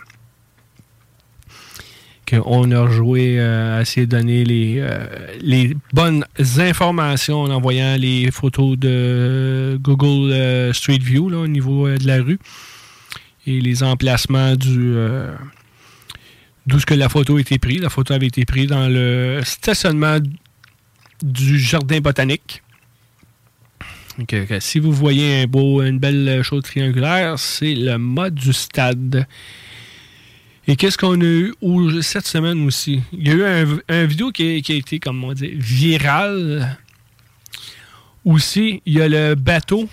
on 2.45 2.71
a 2.71 2.89
joué 2.89 3.39
euh, 3.39 3.77
à 3.77 3.81
essayer 3.81 4.05
de 4.05 4.11
donner 4.11 4.43
les, 4.43 4.75
euh, 4.79 5.07
les 5.41 5.75
bonnes 5.93 6.25
informations 6.57 7.41
en 7.41 7.51
envoyant 7.51 7.95
les 7.97 8.29
photos 8.31 8.77
de 8.77 9.79
Google 9.81 10.31
euh, 10.31 10.73
Street 10.73 10.99
View 10.99 11.33
au 11.33 11.47
niveau 11.47 11.89
de 11.89 12.05
la 12.05 12.21
rue 12.21 12.39
et 13.47 13.61
les 13.61 13.83
emplacements 13.83 14.55
d'où 14.55 15.35
que 16.85 16.93
la 16.93 17.09
photo 17.09 17.37
a 17.37 17.41
été 17.41 17.57
prise. 17.57 17.81
La 17.81 17.89
photo 17.89 18.13
avait 18.13 18.27
été 18.27 18.45
prise 18.45 18.67
dans 18.67 18.87
le 18.87 19.41
stationnement 19.43 20.19
du 21.23 21.59
jardin 21.59 21.99
botanique. 21.99 22.61
si 24.59 24.79
vous 24.79 24.91
voyez 24.91 25.43
une 25.43 25.99
belle 25.99 26.43
chose 26.43 26.63
triangulaire, 26.63 27.39
c'est 27.39 27.73
le 27.73 27.97
mode 27.97 28.35
du 28.35 28.53
stade. 28.53 29.25
Et 30.69 30.75
qu'est-ce 30.75 30.99
qu'on 30.99 31.19
a 31.19 31.23
eu 31.23 31.55
cette 32.03 32.27
semaine 32.27 32.63
aussi? 32.67 33.01
Il 33.11 33.27
y 33.27 33.31
a 33.31 33.33
eu 33.33 33.79
un, 33.89 34.05
vidéo 34.05 34.31
qui 34.31 34.63
a, 34.69 34.73
été, 34.75 34.99
comme 34.99 35.23
on 35.23 35.33
dit, 35.33 35.49
viral. 35.55 36.77
Aussi, 38.23 38.83
il 38.85 38.93
y 38.93 39.01
a 39.01 39.07
le 39.07 39.33
bateau. 39.33 39.89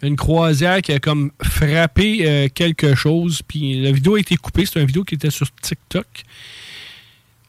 une 0.00 0.16
croisière 0.16 0.80
qui 0.80 0.92
a 0.92 0.98
comme 0.98 1.32
frappé 1.42 2.26
euh, 2.26 2.48
quelque 2.48 2.94
chose. 2.94 3.42
Puis 3.46 3.82
la 3.82 3.92
vidéo 3.92 4.14
a 4.14 4.20
été 4.20 4.36
coupée. 4.36 4.64
C'est 4.64 4.80
une 4.80 4.86
vidéo 4.86 5.04
qui 5.04 5.16
était 5.16 5.28
sur 5.28 5.54
TikTok. 5.54 6.06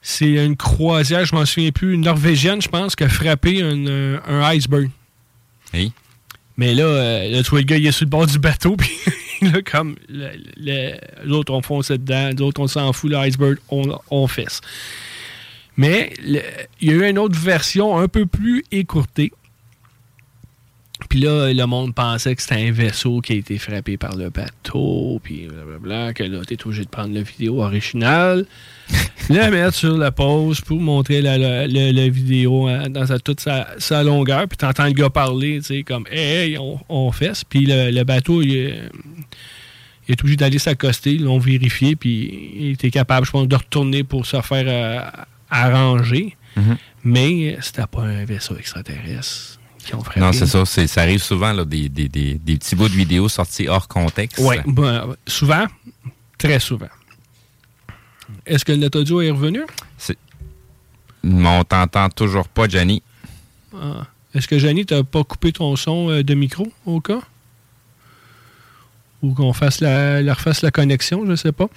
C'est 0.01 0.45
une 0.45 0.57
croisière, 0.57 1.23
je 1.23 1.33
m'en 1.33 1.45
souviens 1.45 1.71
plus, 1.71 1.93
une 1.93 2.01
norvégienne, 2.01 2.61
je 2.61 2.67
pense, 2.67 2.97
qui 2.97 3.05
a 3.05 3.09
frappé 3.09 3.61
un, 3.61 4.19
un 4.27 4.41
iceberg. 4.53 4.89
Oui. 5.73 5.93
Mais 6.57 6.73
là, 6.73 6.83
euh, 6.83 7.29
là, 7.29 7.43
tu 7.43 7.49
vois, 7.49 7.59
le 7.59 7.65
gars, 7.65 7.77
il 7.77 7.87
est 7.87 7.93
sur 7.93 8.03
le 8.03 8.09
bord 8.09 8.27
du 8.27 8.39
bateau, 8.39 8.75
puis 8.77 8.91
comme 9.71 9.95
les 10.09 10.99
autres 11.29 11.53
ont 11.53 11.61
foncé 11.61 11.97
dedans, 11.97 12.29
les 12.35 12.41
autres, 12.41 12.61
on 12.61 12.67
s'en 12.67 12.93
fout, 12.93 13.11
l'iceberg, 13.11 13.57
on, 13.69 13.97
on 14.09 14.27
fesse. 14.27 14.61
Mais 15.77 16.13
il 16.21 16.41
y 16.81 16.89
a 16.89 16.93
eu 16.93 17.09
une 17.09 17.19
autre 17.19 17.37
version 17.37 17.97
un 17.97 18.07
peu 18.07 18.25
plus 18.25 18.63
écourtée. 18.71 19.31
Puis 21.09 21.19
là, 21.19 21.51
le 21.51 21.65
monde 21.65 21.93
pensait 21.93 22.35
que 22.35 22.41
c'était 22.41 22.67
un 22.67 22.71
vaisseau 22.71 23.19
qui 23.19 23.33
a 23.33 23.35
été 23.35 23.57
frappé 23.57 23.97
par 23.97 24.15
le 24.15 24.29
bateau, 24.29 25.19
puis 25.21 25.47
blablabla, 25.47 26.13
que 26.13 26.23
là, 26.23 26.39
t'es 26.45 26.57
obligé 26.65 26.83
de 26.83 26.89
prendre 26.89 27.13
la 27.13 27.21
vidéo 27.21 27.61
originale, 27.61 28.45
la 29.29 29.51
mettre 29.51 29.73
sur 29.73 29.97
la 29.97 30.11
pause 30.11 30.61
pour 30.61 30.79
montrer 30.79 31.21
la, 31.21 32.09
vidéo 32.09 32.67
hein, 32.67 32.89
dans 32.89 33.05
toute 33.19 33.41
sa, 33.41 34.03
longueur, 34.03 34.47
puis 34.47 34.57
t'entends 34.57 34.85
le 34.85 34.93
gars 34.93 35.09
parler, 35.09 35.57
tu 35.57 35.65
sais, 35.65 35.83
comme 35.83 36.05
«Hey, 36.11 36.57
on, 36.57 36.79
on 36.87 37.11
fesse», 37.11 37.43
puis 37.49 37.65
le, 37.67 38.03
bateau, 38.03 38.41
il, 38.41 38.89
est 40.07 40.21
obligé 40.21 40.37
d'aller 40.37 40.59
s'accoster, 40.59 41.15
ils 41.15 41.23
l'ont 41.23 41.39
vérifié, 41.39 41.97
puis 41.97 42.53
il 42.57 42.71
était 42.71 42.91
capable, 42.91 43.25
je 43.25 43.31
pense, 43.31 43.47
de 43.49 43.55
retourner 43.55 44.05
pour 44.05 44.25
se 44.25 44.39
faire 44.41 44.65
euh, 44.65 45.01
arranger, 45.49 46.37
mm-hmm. 46.57 46.77
mais 47.03 47.57
c'était 47.59 47.87
pas 47.87 48.03
un 48.03 48.23
vaisseau 48.23 48.55
extraterrestre. 48.57 49.54
Non, 50.17 50.31
c'est 50.31 50.47
ça. 50.47 50.65
Ça 50.65 51.01
arrive 51.01 51.21
souvent, 51.21 51.53
là, 51.53 51.65
des, 51.65 51.89
petits 51.89 52.75
bouts 52.75 52.89
de 52.89 52.93
vidéos 52.93 53.29
sortis 53.29 53.67
hors 53.67 53.87
contexte. 53.87 54.39
Oui, 54.41 54.55
ben, 54.65 55.15
souvent. 55.27 55.65
Très 56.37 56.59
souvent. 56.59 56.89
Est-ce 58.45 58.65
que 58.65 58.71
notre 58.71 58.99
audio 58.99 59.21
est 59.21 59.31
revenu? 59.31 59.61
On 61.23 61.63
t'entend 61.63 62.09
toujours 62.09 62.47
pas, 62.47 62.67
Jenny. 62.67 63.01
Ah. 63.73 64.05
Est-ce 64.33 64.47
que, 64.47 64.59
Jenny, 64.59 64.85
t'as 64.85 65.03
pas 65.03 65.23
coupé 65.23 65.51
ton 65.53 65.75
son 65.75 66.09
euh, 66.09 66.23
de 66.23 66.33
micro, 66.33 66.67
au 66.85 66.99
cas? 66.99 67.21
Ou 69.21 69.33
qu'on 69.33 69.53
fasse 69.53 69.79
la, 69.79 70.19
refasse 70.33 70.61
la 70.61 70.71
connexion, 70.71 71.25
je 71.25 71.35
sais 71.35 71.53
pas. 71.53 71.67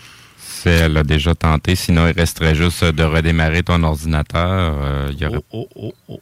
Elle 0.64 0.96
a 0.96 1.04
déjà 1.04 1.34
tenté. 1.34 1.76
Sinon, 1.76 2.08
il 2.08 2.12
resterait 2.12 2.54
juste 2.54 2.84
de 2.84 3.04
redémarrer 3.04 3.62
ton 3.62 3.82
ordinateur. 3.84 4.76
Euh, 4.82 5.12
oh, 5.30 5.44
oh, 5.52 5.68
oh, 5.76 5.94
oh. 6.08 6.20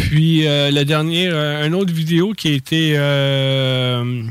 Puis 0.00 0.46
euh, 0.46 0.70
la 0.70 0.84
dernière, 0.84 1.32
euh, 1.34 1.66
une 1.66 1.74
autre 1.74 1.92
vidéo 1.92 2.32
qui 2.32 2.48
a 2.48 2.52
été 2.52 2.94
euh, 2.96 4.22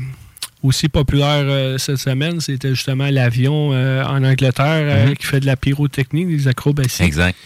aussi 0.62 0.88
populaire 0.88 1.78
cette 1.78 1.96
semaine, 1.96 2.40
c'était 2.40 2.70
justement 2.70 3.08
l'avion 3.10 3.70
en 3.70 4.24
Angleterre 4.24 5.06
mhm. 5.08 5.16
qui 5.16 5.26
fait 5.26 5.40
de 5.40 5.46
la 5.46 5.56
pyrotechnie, 5.56 6.26
des 6.26 6.48
acrobaties. 6.48 7.02
Exact. 7.02 7.36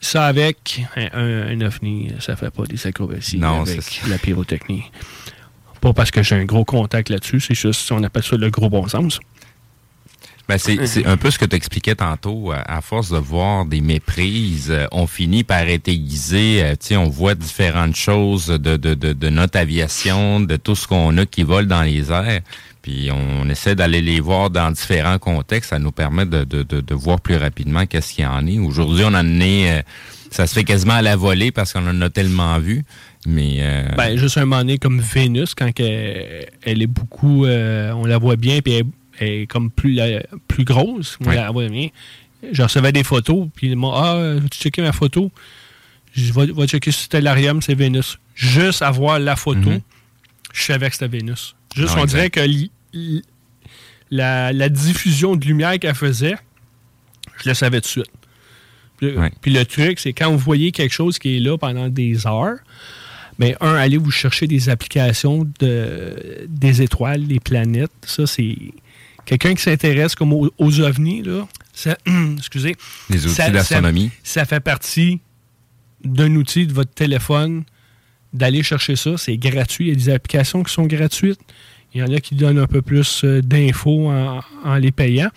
Ça 0.00 0.26
avec 0.26 0.82
un, 0.96 1.08
un, 1.14 1.60
ovni, 1.62 2.12
ça 2.20 2.36
fait 2.36 2.50
pas 2.50 2.64
des 2.64 2.86
acrobaties 2.86 3.38
non, 3.38 3.62
avec 3.62 4.02
la 4.06 4.18
pyrotechnie. 4.18 4.84
Pas 5.80 5.94
parce 5.94 6.10
que 6.10 6.22
j'ai 6.22 6.34
un 6.34 6.44
gros 6.44 6.66
contact 6.66 7.08
là-dessus, 7.08 7.40
c'est 7.40 7.54
juste, 7.54 7.90
on 7.90 8.02
appelle 8.02 8.22
ça 8.22 8.36
le 8.36 8.50
gros 8.50 8.68
bon 8.68 8.86
sens. 8.86 9.18
Ben 10.48 10.58
c'est 10.58 11.06
un 11.06 11.16
peu 11.16 11.30
ce 11.30 11.38
que 11.38 11.44
tu 11.44 11.56
expliquais 11.56 11.94
tantôt. 11.94 12.52
À 12.52 12.80
force 12.80 13.10
de 13.10 13.18
voir 13.18 13.64
des 13.64 13.80
méprises, 13.80 14.70
euh, 14.70 14.86
on 14.92 15.06
finit 15.06 15.44
par 15.44 15.60
être 15.60 15.88
aiguisé. 15.88 16.62
Euh, 16.62 16.74
sais, 16.78 16.96
on 16.96 17.08
voit 17.08 17.34
différentes 17.34 17.96
choses 17.96 18.46
de, 18.46 18.76
de, 18.76 18.94
de, 18.94 19.12
de, 19.12 19.28
notre 19.30 19.58
aviation, 19.58 20.40
de 20.40 20.56
tout 20.56 20.74
ce 20.74 20.86
qu'on 20.86 21.16
a 21.16 21.26
qui 21.26 21.42
vole 21.42 21.66
dans 21.66 21.82
les 21.82 22.10
airs. 22.10 22.40
Puis 22.82 23.08
on 23.10 23.48
essaie 23.48 23.74
d'aller 23.74 24.02
les 24.02 24.20
voir 24.20 24.50
dans 24.50 24.70
différents 24.70 25.18
contextes. 25.18 25.70
Ça 25.70 25.78
nous 25.78 25.92
permet 25.92 26.26
de, 26.26 26.44
de, 26.44 26.62
de, 26.62 26.94
voir 26.94 27.20
plus 27.20 27.36
rapidement 27.36 27.86
qu'est-ce 27.86 28.12
qu'il 28.12 28.24
y 28.24 28.26
en 28.26 28.46
est. 28.46 28.58
Aujourd'hui, 28.58 29.04
on 29.06 29.14
en 29.14 29.40
est... 29.40 29.78
Euh, 29.78 29.82
ça 30.30 30.48
se 30.48 30.54
fait 30.54 30.64
quasiment 30.64 30.94
à 30.94 31.02
la 31.02 31.14
volée 31.14 31.52
parce 31.52 31.72
qu'on 31.72 31.88
en 31.88 32.02
a 32.02 32.10
tellement 32.10 32.58
vu. 32.58 32.82
Mais 33.24 33.62
ben, 33.96 34.16
juste 34.16 34.36
un 34.36 34.40
moment 34.40 34.58
donné, 34.58 34.78
comme 34.78 35.00
Vénus, 35.00 35.54
quand 35.54 35.70
elle, 35.78 36.48
est 36.64 36.86
beaucoup... 36.88 37.46
on 37.46 38.04
la 38.04 38.18
voit 38.18 38.34
bien, 38.34 38.58
puis 38.60 38.72
elle 38.72 38.86
est 39.20 39.46
comme 39.46 39.70
plus, 39.70 40.00
plus 40.48 40.64
grosse. 40.64 41.18
Je 42.52 42.62
recevais 42.62 42.92
des 42.92 43.04
photos, 43.04 43.48
puis 43.54 43.68
ils 43.68 43.76
m'ont 43.76 43.92
Ah, 43.94 44.36
tu 44.50 44.58
checker 44.58 44.82
ma 44.82 44.92
photo? 44.92 45.30
Je 46.14 46.32
vais, 46.32 46.66
checker 46.66 46.92
sur 46.92 47.02
Stellarium, 47.02 47.60
c'est 47.60 47.74
Vénus. 47.74 48.18
Juste 48.34 48.82
avoir 48.82 49.18
la 49.18 49.36
photo, 49.36 49.70
mhm. 49.70 49.80
je 50.52 50.62
savais 50.62 50.88
que 50.88 50.94
c'était 50.94 51.08
Vénus. 51.08 51.56
Juste, 51.74 51.96
on 51.96 52.04
dirait 52.04 52.30
que 52.30 52.40
la, 54.10 54.68
diffusion 54.68 55.34
de 55.36 55.44
lumière 55.44 55.78
qu'elle 55.78 55.94
faisait, 55.94 56.36
je 57.42 57.48
le 57.48 57.54
savais 57.54 57.80
tout 57.80 58.00
de 58.00 58.04
suite. 58.04 59.34
Puis, 59.40 59.52
le 59.52 59.64
truc, 59.64 59.98
c'est 59.98 60.12
quand 60.12 60.30
vous 60.30 60.38
voyez 60.38 60.70
quelque 60.70 60.92
chose 60.92 61.18
qui 61.18 61.36
est 61.36 61.40
là 61.40 61.58
pendant 61.58 61.88
des 61.88 62.26
heures, 62.26 62.58
mais 63.38 63.56
un, 63.60 63.74
allez 63.74 63.96
vous 63.96 64.12
chercher 64.12 64.46
des 64.46 64.68
applications 64.68 65.48
de, 65.58 66.46
des 66.48 66.82
étoiles, 66.82 67.26
des 67.26 67.40
planètes. 67.40 67.90
Ça, 68.06 68.26
c'est 68.28 68.56
quelqu'un 69.24 69.54
qui 69.54 69.62
s'intéresse 69.62 70.14
comme 70.14 70.32
aux, 70.32 70.80
ovnis, 70.80 71.22
là, 71.22 71.46
excusez. 72.36 72.76
Les 73.10 73.26
outils 73.26 73.50
d'astronomie. 73.50 74.10
Ça, 74.22 74.44
fait 74.44 74.60
partie 74.60 75.20
d'un 76.04 76.34
outil 76.36 76.66
de 76.66 76.72
votre 76.72 76.92
téléphone 76.92 77.64
d'aller 78.32 78.62
chercher 78.62 78.96
ça. 78.96 79.16
C'est 79.16 79.36
gratuit. 79.36 79.86
Il 79.86 79.88
y 79.88 79.92
a 79.92 79.94
des 79.94 80.10
applications 80.10 80.62
qui 80.62 80.72
sont 80.72 80.86
gratuites. 80.86 81.40
Il 81.94 82.00
y 82.00 82.02
en 82.02 82.12
a 82.12 82.20
qui 82.20 82.34
donnent 82.34 82.58
un 82.58 82.66
peu 82.66 82.82
plus 82.82 83.22
euh, 83.24 83.40
d'infos 83.40 84.10
en, 84.10 84.74
les 84.76 84.90
payant. 84.90 85.30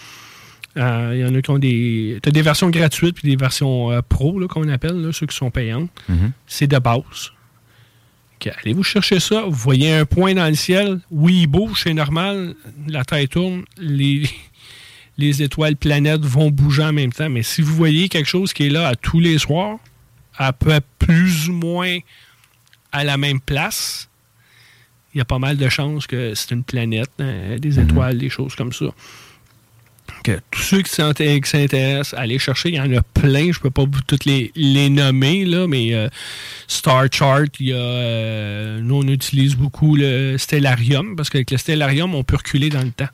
Euh, 0.76 1.12
il 1.14 1.20
y 1.22 1.26
en 1.26 1.34
a 1.36 1.42
qui 1.42 1.50
ont 1.52 1.60
des. 1.60 2.20
Tu 2.22 2.30
as 2.30 2.32
des 2.32 2.42
versions 2.42 2.70
gratuites 2.70 3.16
puis 3.16 3.30
des 3.30 3.36
versions 3.36 3.92
euh, 3.92 4.02
pro, 4.08 4.40
qu'on 4.48 4.68
appelle, 4.70 5.10
ceux 5.14 5.28
qui 5.28 5.36
sont 5.36 5.52
payantes. 5.52 5.90
Mm-hmm. 6.10 6.32
C'est 6.48 6.68
de 6.68 6.78
base. 6.80 7.32
Allez-vous 8.46 8.84
chercher 8.84 9.20
ça? 9.20 9.44
Vous 9.44 9.52
voyez 9.52 9.94
un 9.94 10.06
point 10.06 10.34
dans 10.34 10.48
le 10.48 10.56
ciel? 10.56 11.00
Oui, 11.12 11.42
il 11.42 11.48
bouge, 11.48 11.82
c'est 11.84 11.94
normal. 11.94 12.56
La 12.88 13.04
Terre 13.04 13.28
tourne. 13.28 13.64
Les, 13.78 14.24
les 15.18 15.44
étoiles, 15.44 15.76
planètes 15.76 16.22
vont 16.22 16.50
bouger 16.50 16.84
en 16.84 16.94
même 16.94 17.12
temps. 17.12 17.30
Mais 17.30 17.44
si 17.44 17.62
vous 17.62 17.76
voyez 17.76 18.10
quelque 18.10 18.30
chose 18.30 18.54
qui 18.54 18.68
est 18.68 18.70
là 18.70 18.88
à 18.88 18.96
tous 18.96 19.20
les 19.20 19.38
soirs, 19.38 19.80
à 20.38 20.54
peu 20.54 20.80
plus 21.00 21.50
ou 21.50 21.54
moins 21.54 21.98
à 22.92 23.04
la 23.04 23.18
même 23.18 23.40
place, 23.40 24.10
il 25.14 25.18
y 25.18 25.22
a 25.22 25.26
pas 25.26 25.40
mal 25.40 25.58
de 25.58 25.70
chances 25.70 26.06
que 26.06 26.34
c'est 26.36 26.52
une 26.52 26.64
planète, 26.64 27.10
hein, 27.20 27.58
des 27.58 27.78
mhm. 27.78 27.90
étoiles, 27.90 28.18
des 28.18 28.30
choses 28.30 28.56
comme 28.56 28.72
ça. 28.72 28.86
Que 30.28 30.42
tous 30.52 30.62
ceux 30.62 30.82
qui 30.82 30.94
s'intéressent, 30.94 32.14
allez 32.20 32.38
chercher. 32.38 32.68
Il 32.68 32.76
y 32.76 32.82
en 32.82 32.92
a 32.92 33.02
plein. 33.02 33.50
Je 33.54 33.60
ne 33.60 33.62
peux 33.62 33.70
pas 33.70 33.86
toutes 34.08 34.26
les, 34.26 34.52
les 34.56 34.90
nommer, 34.90 35.46
là, 35.46 35.68
mais 35.68 35.94
euh, 35.94 36.10
Star 36.68 37.06
Chart, 37.10 37.48
il 37.62 37.68
y 37.68 37.72
a, 37.72 37.78
euh, 37.78 38.82
nous, 38.82 38.96
on 38.96 39.08
utilise 39.08 39.56
beaucoup 39.56 39.96
le 39.96 40.38
Stellarium 40.38 41.16
parce 41.16 41.30
qu'avec 41.30 41.50
le 41.50 41.58
Stellarium, 41.58 42.14
on 42.14 42.26
peut 42.26 42.36
reculer 42.36 42.70
dans 42.70 42.82
le 42.82 42.92
temps. 42.92 43.08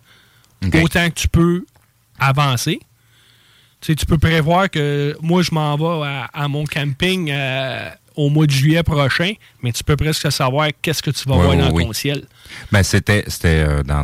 Autant 0.82 1.07
que 1.11 1.14
tu 1.14 1.28
peux 1.28 1.66
avancer. 2.18 2.80
Tu, 3.80 3.95
tu 3.95 4.07
peux 4.07 4.18
prévoir 4.18 4.72
que 4.72 5.16
moi, 5.22 5.43
je 5.43 5.53
m'en 5.53 5.78
vais 5.78 6.07
à, 6.34 6.47
mon 6.47 6.64
camping 6.64 7.30
euh, 7.30 7.91
au 8.16 8.32
mois 8.32 8.47
de 8.47 8.51
juillet 8.51 8.82
prochain, 8.82 9.34
mais 9.61 9.72
tu 9.72 9.84
peux 9.84 9.97
presque 9.97 10.32
savoir 10.32 10.70
qu'est-ce 10.82 11.03
que 11.03 11.11
tu 11.11 11.30
vas 11.30 11.36
voir 11.36 11.55
dans 11.55 11.72
ton 11.72 11.93
ciel. 11.93 12.24
Ben, 12.72 12.82
c'était 12.82 13.24
dans, 13.86 14.03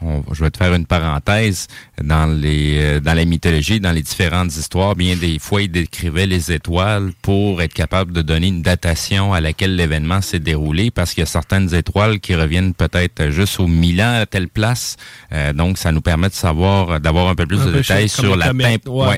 dans 0.00 0.22
je 0.32 0.44
vais 0.44 0.50
te 0.50 0.58
faire 0.58 0.74
une 0.74 0.86
parenthèse. 0.86 1.66
Dans 2.02 2.26
les 2.26 2.78
euh, 2.78 3.00
dans 3.00 3.14
la 3.14 3.24
mythologie, 3.24 3.80
dans 3.80 3.92
les 3.92 4.02
différentes 4.02 4.56
histoires, 4.56 4.94
bien 4.94 5.16
des 5.16 5.38
fois, 5.38 5.62
ils 5.62 5.70
décrivaient 5.70 6.26
les 6.26 6.52
étoiles 6.52 7.12
pour 7.22 7.60
être 7.62 7.74
capable 7.74 8.12
de 8.12 8.22
donner 8.22 8.48
une 8.48 8.62
datation 8.62 9.32
à 9.32 9.40
laquelle 9.40 9.76
l'événement 9.76 10.20
s'est 10.20 10.38
déroulé, 10.38 10.90
parce 10.90 11.14
qu'il 11.14 11.22
y 11.22 11.24
a 11.24 11.26
certaines 11.26 11.74
étoiles 11.74 12.20
qui 12.20 12.34
reviennent 12.34 12.74
peut-être 12.74 13.30
juste 13.30 13.58
au 13.60 13.66
Milan 13.66 14.20
à 14.20 14.26
telle 14.26 14.48
place. 14.48 14.96
Euh, 15.32 15.52
donc, 15.52 15.78
ça 15.78 15.92
nous 15.92 16.00
permet 16.00 16.28
de 16.28 16.34
savoir, 16.34 17.00
d'avoir 17.00 17.28
un 17.28 17.34
peu 17.34 17.46
plus 17.46 17.64
de 17.64 17.72
détails 17.72 18.08
sur 18.08 18.36
la, 18.36 18.52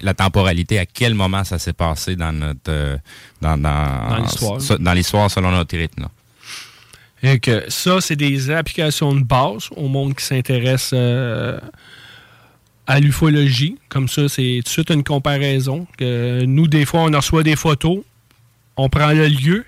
la 0.02 0.14
temporalité, 0.14 0.78
à 0.78 0.86
quel 0.86 1.14
moment 1.14 1.44
ça 1.44 1.58
s'est 1.58 1.72
passé 1.72 2.16
dans 2.16 2.32
notre 2.32 2.70
euh, 2.70 2.96
dans, 3.40 3.56
dans, 3.56 4.92
l'histoire 4.92 5.30
selon 5.30 5.50
notre 5.50 5.76
rythme. 5.76 6.06
Que 7.22 7.64
ça, 7.68 8.00
c'est 8.00 8.16
des 8.16 8.50
applications 8.50 9.14
de 9.14 9.22
base 9.22 9.68
au 9.76 9.88
monde 9.88 10.14
qui 10.14 10.24
s'intéresse 10.24 10.90
euh, 10.94 11.58
à 12.86 13.00
l'ufologie. 13.00 13.76
Comme 13.88 14.08
ça, 14.08 14.28
c'est 14.28 14.60
tout 14.64 14.64
de 14.64 14.68
suite 14.68 14.90
une 14.90 15.04
comparaison. 15.04 15.86
Que 15.98 16.44
nous, 16.44 16.66
des 16.66 16.86
fois, 16.86 17.00
on 17.00 17.10
reçoit 17.10 17.42
des 17.42 17.56
photos, 17.56 18.00
on 18.76 18.88
prend 18.88 19.12
le 19.12 19.26
lieu, 19.26 19.64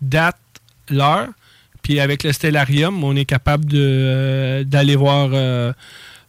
date, 0.00 0.38
l'heure, 0.88 1.28
puis 1.82 2.00
avec 2.00 2.22
le 2.22 2.32
stellarium, 2.32 3.02
on 3.02 3.16
est 3.16 3.24
capable 3.24 3.66
euh, 3.74 4.64
d'aller 4.64 4.96
voir 4.96 5.30
euh, 5.32 5.72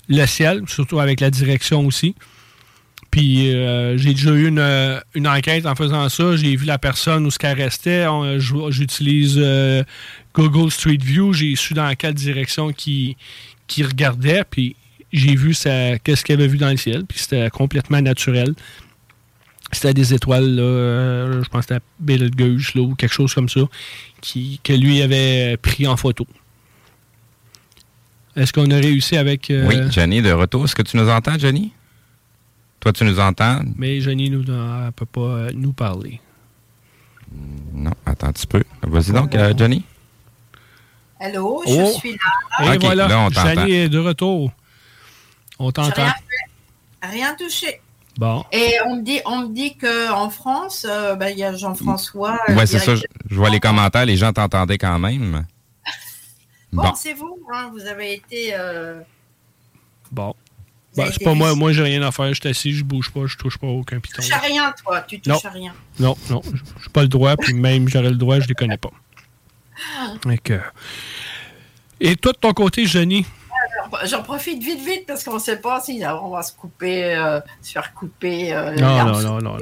le 0.10 0.26
ciel, 0.26 0.64
surtout 0.68 1.00
avec 1.00 1.22
la 1.22 1.30
direction 1.30 1.86
aussi. 1.86 2.16
Puis 3.16 3.46
j'ai 3.96 4.14
déjà 4.14 4.32
eu 4.32 4.48
une, 4.48 5.02
une, 5.14 5.28
enquête 5.28 5.66
en 5.66 5.74
faisant 5.74 6.10
ça. 6.10 6.36
J'ai 6.36 6.54
vu 6.58 6.66
la 6.66 6.78
personne 6.78 7.26
où 7.26 7.32
ce 7.32 7.40
qu'elle 7.40 7.56
restait. 7.56 8.06
J'utilise 8.70 9.40
Google 10.36 10.70
Street 10.70 11.00
View, 11.02 11.34
j'ai 11.34 11.56
su 11.56 11.74
dans 11.74 11.94
quelle 11.96 12.14
direction 12.14 12.72
qui, 12.74 13.16
regardait, 13.80 14.44
puis 14.50 14.76
j'ai 15.14 15.36
vu 15.36 15.56
qu'est-ce 16.04 16.24
qu'il 16.24 16.36
avait 16.36 16.48
vu 16.48 16.58
dans 16.58 16.70
le 16.70 16.78
ciel, 16.78 17.06
puis 17.06 17.20
c'était 17.20 17.50
complètement 17.50 18.02
naturel. 18.02 18.54
C'était 19.72 19.94
des 19.94 20.14
étoiles, 20.14 20.60
euh, 20.60 21.44
je 21.44 21.50
pense 21.50 21.66
que 21.66 21.74
c'était 21.74 21.86
Betelgeuse, 22.00 22.76
ou 22.76 22.96
quelque 22.96 23.14
chose 23.14 23.34
comme 23.34 23.50
ça, 23.50 23.62
qui, 24.22 24.60
que 24.64 24.74
lui 24.74 25.02
avait 25.02 25.58
pris 25.58 25.88
en 25.88 25.98
photo. 25.98 26.28
Est-ce 28.36 28.54
qu'on 28.54 28.70
a 28.70 28.76
réussi 28.76 29.18
avec... 29.18 29.50
Euh, 29.50 29.66
oui, 29.68 29.78
Jenny, 29.92 30.22
de 30.22 30.32
retour. 30.32 30.66
Est-ce 30.66 30.76
que 30.76 30.82
tu 30.82 30.98
nous 30.98 31.10
entends, 31.10 31.40
Jenny? 31.40 31.72
Toi, 32.86 32.94
tu 32.94 33.04
nous 33.04 33.20
entends? 33.20 33.62
Mais 33.78 34.00
Jenny 34.00 34.30
ne 34.30 34.92
peut 34.92 35.08
pas 35.08 35.20
euh, 35.20 35.52
nous 35.56 35.74
parler. 35.74 36.22
Non, 37.74 37.90
attends 38.06 38.28
un 38.28 38.32
petit 38.32 38.46
peu. 38.46 38.62
Vas-y 38.84 39.12
donc, 39.12 39.36
Jenny. 39.58 39.84
Allô, 41.20 41.64
je 41.66 41.74
oh. 41.74 41.92
suis 41.98 42.12
là. 42.60 42.76
Et 42.76 42.78
voilà, 42.78 43.08
là, 43.08 43.68
est 43.68 43.90
de 43.90 43.98
retour. 43.98 44.52
On 45.58 45.72
t'entend. 45.72 46.04
Rien, 46.04 46.14
rien, 47.02 47.34
touché. 47.34 47.82
Bon. 48.20 48.46
Et 48.52 48.76
on 48.86 48.98
me 48.98 49.02
dit, 49.02 49.20
on 49.26 49.40
me 49.40 49.48
dit 49.48 49.76
qu'en 49.78 50.30
France, 50.30 50.86
euh, 50.88 51.16
ben, 51.16 51.30
il 51.30 51.40
y 51.40 51.44
a 51.44 51.56
Jean-François. 51.56 52.38
Euh, 52.50 52.56
ouais, 52.56 52.68
c'est 52.68 52.78
ça. 52.78 52.94
Je, 52.94 53.04
vois 53.36 53.50
les 53.50 53.60
commentaires, 53.60 54.06
les 54.06 54.16
gens 54.16 54.32
t'entendaient 54.32 54.78
quand 54.78 55.00
même. 55.00 55.48
bon, 56.72 56.94
c'est 56.96 57.14
vous, 57.14 57.40
hein, 57.52 57.72
vous 57.74 57.88
avez 57.88 58.14
été. 58.14 58.52
Euh, 58.54 59.02
bon. 60.12 60.36
Ben, 60.96 61.10
c'est 61.12 61.24
pas 61.24 61.34
moi, 61.34 61.56
moi 61.56 61.74
j'ai 61.74 61.84
rien 61.84 62.02
à 62.02 62.12
faire, 62.12 62.28
je 62.34 62.40
suis 62.40 62.50
assis, 62.50 62.74
je 62.74 62.84
bouge 62.84 63.12
pas, 63.12 63.26
je 63.26 63.36
touche 63.36 63.58
pas 63.58 63.68
aucun 63.68 64.00
piton. 64.00 64.22
Tu 64.22 64.30
touches 64.30 64.38
à 64.38 64.42
rien, 64.42 64.74
toi, 64.84 65.02
tu 65.02 65.20
touches 65.20 65.46
à 65.46 65.50
rien. 65.50 65.74
Non, 66.00 66.16
non, 66.30 66.42
j'ai 66.82 66.90
pas 66.92 67.02
le 67.02 67.08
droit, 67.10 67.36
puis 67.36 67.54
même 67.54 67.90
j'aurais 67.90 68.10
le 68.10 68.16
droit, 68.16 68.40
je 68.40 68.48
les 68.48 68.54
connais 68.54 68.78
pas. 68.78 68.92
Et 72.00 72.16
toi, 72.16 72.32
de 72.32 72.38
ton 72.38 72.54
côté, 72.54 72.86
Jenny? 72.86 73.26
J'en 74.06 74.24
profite 74.24 74.62
vite, 74.64 74.84
vite, 74.86 75.06
parce 75.06 75.24
qu'on 75.24 75.36
ne 75.36 75.40
sait 75.40 75.58
pas 75.58 75.80
si 75.80 76.02
on 76.22 76.30
va 76.30 76.42
se 76.44 76.54
couper, 76.54 77.16
euh, 77.16 77.40
se 77.62 77.72
faire 77.72 77.94
couper. 77.94 78.54
Euh, 78.54 78.76
non, 78.76 79.06
non, 79.06 79.22
non, 79.22 79.42
non, 79.42 79.58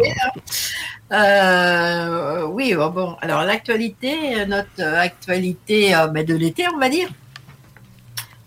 euh, 1.11 2.43
oui, 2.47 2.73
bon, 2.73 3.15
alors 3.21 3.43
l'actualité, 3.43 4.45
notre 4.47 4.81
actualité 4.81 5.93
ben, 6.11 6.25
de 6.25 6.33
l'été, 6.33 6.65
on 6.73 6.79
va 6.79 6.89
dire. 6.89 7.09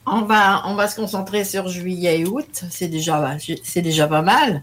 On 0.06 0.22
va, 0.22 0.62
on 0.66 0.74
va 0.74 0.88
se 0.88 0.96
concentrer 0.96 1.44
sur 1.44 1.68
juillet 1.68 2.20
et 2.20 2.26
août, 2.26 2.64
c'est 2.70 2.88
déjà, 2.88 3.36
c'est 3.64 3.82
déjà 3.82 4.06
pas 4.06 4.22
mal. 4.22 4.62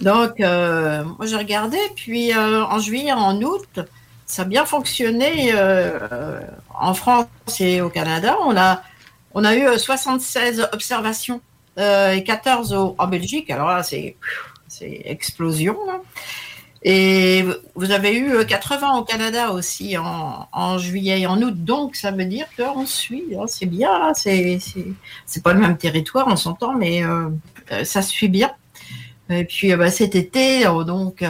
Donc, 0.00 0.38
moi 0.38 1.26
j'ai 1.26 1.36
regardé, 1.36 1.78
puis 1.96 2.34
en 2.34 2.78
juillet, 2.78 3.12
en 3.12 3.40
août, 3.40 3.80
ça 4.26 4.42
a 4.42 4.44
bien 4.44 4.64
fonctionné 4.64 5.52
euh, 5.54 6.40
en 6.74 6.94
France 6.94 7.26
et 7.60 7.80
au 7.80 7.90
Canada. 7.90 8.36
On 8.44 8.56
a, 8.56 8.82
on 9.34 9.44
a 9.44 9.54
eu 9.54 9.78
76 9.78 10.60
euh, 10.60 10.64
observations 10.72 11.40
euh, 11.78 12.12
et 12.12 12.24
14 12.24 12.94
en 12.98 13.06
Belgique. 13.06 13.50
Alors 13.50 13.68
là, 13.68 13.82
c'est 13.82 14.16
explosion. 14.80 15.76
Hein. 15.88 16.00
Et 16.86 17.44
vous 17.74 17.90
avez 17.92 18.14
eu 18.14 18.44
80 18.44 18.98
au 18.98 19.04
Canada 19.04 19.52
aussi 19.52 19.96
en, 19.96 20.78
juillet 20.78 21.22
et 21.22 21.26
en 21.26 21.40
août. 21.40 21.64
Donc, 21.64 21.96
ça 21.96 22.10
veut 22.10 22.26
dire 22.26 22.46
qu'on 22.56 22.84
suit. 22.84 23.24
Hein. 23.38 23.46
c'est 23.46 23.66
bien. 23.66 24.12
C'est 24.14 25.42
pas 25.42 25.54
le 25.54 25.60
même 25.60 25.78
territoire, 25.78 26.26
on 26.28 26.36
s'entend, 26.36 26.74
mais 26.74 27.02
ça 27.84 28.02
suit 28.02 28.28
bien. 28.28 28.52
Et 29.30 29.44
puis, 29.44 29.74
bah, 29.74 29.90
cet 29.90 30.14
été, 30.14 30.64
donc, 30.64 31.24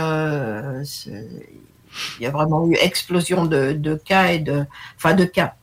il 2.18 2.22
y 2.22 2.26
a 2.26 2.30
vraiment 2.30 2.66
eu 2.66 2.74
explosion 2.74 3.44
de, 3.46 3.94
cas 4.04 4.32
et 4.32 4.38
de, 4.38 4.64
enfin 4.96 5.14
de 5.14 5.24
cas 5.24 5.54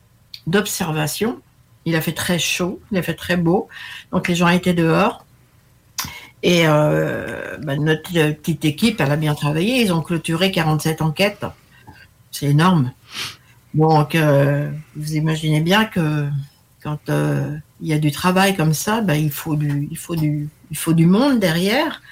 d'observation. 0.46 1.40
Il 1.84 1.96
a 1.96 2.00
fait 2.00 2.12
très 2.12 2.38
chaud, 2.38 2.80
il 2.92 2.98
a 2.98 3.02
fait 3.02 3.14
très 3.14 3.36
beau, 3.36 3.68
donc 4.12 4.28
les 4.28 4.36
gens 4.36 4.48
étaient 4.48 4.74
dehors. 4.74 5.21
Et 6.42 6.66
euh, 6.66 7.56
bah, 7.62 7.76
notre 7.76 8.10
petite 8.10 8.64
équipe, 8.64 9.00
elle 9.00 9.12
a 9.12 9.16
bien 9.16 9.34
travaillé. 9.34 9.82
Ils 9.82 9.92
ont 9.92 10.02
clôturé 10.02 10.50
47 10.50 11.02
enquêtes. 11.02 11.46
C'est 12.30 12.46
énorme. 12.46 12.92
Donc, 13.74 14.14
euh, 14.14 14.70
vous 14.96 15.14
imaginez 15.14 15.60
bien 15.60 15.84
que 15.84 16.28
quand 16.82 17.08
euh, 17.08 17.56
il 17.80 17.88
y 17.88 17.92
a 17.92 17.98
du 17.98 18.10
travail 18.10 18.56
comme 18.56 18.74
ça, 18.74 19.00
bah, 19.00 19.16
il, 19.16 19.30
faut 19.30 19.56
du, 19.56 19.88
il, 19.90 19.96
faut 19.96 20.16
du, 20.16 20.48
il 20.70 20.76
faut 20.76 20.92
du 20.92 21.06
monde 21.06 21.38
derrière. 21.38 22.02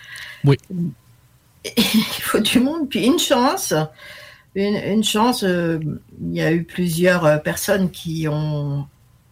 Oui. 0.45 0.57
il 1.77 2.23
faut 2.23 2.41
du 2.41 2.61
monde, 2.61 2.89
puis 2.89 3.05
une 3.05 3.19
chance. 3.19 3.75
Une, 4.55 5.05
chance, 5.05 5.45
euh, 5.45 5.79
il 6.21 6.35
y 6.35 6.41
a 6.41 6.53
eu 6.53 6.65
plusieurs 6.65 7.25
euh, 7.25 7.39
personnes 7.39 7.91
qui 7.91 8.27
ont 8.29 8.87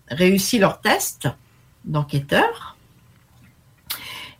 réussi 0.08 0.58
leur 0.58 0.80
test 0.80 1.28
d'enquêteurs. 1.84 2.76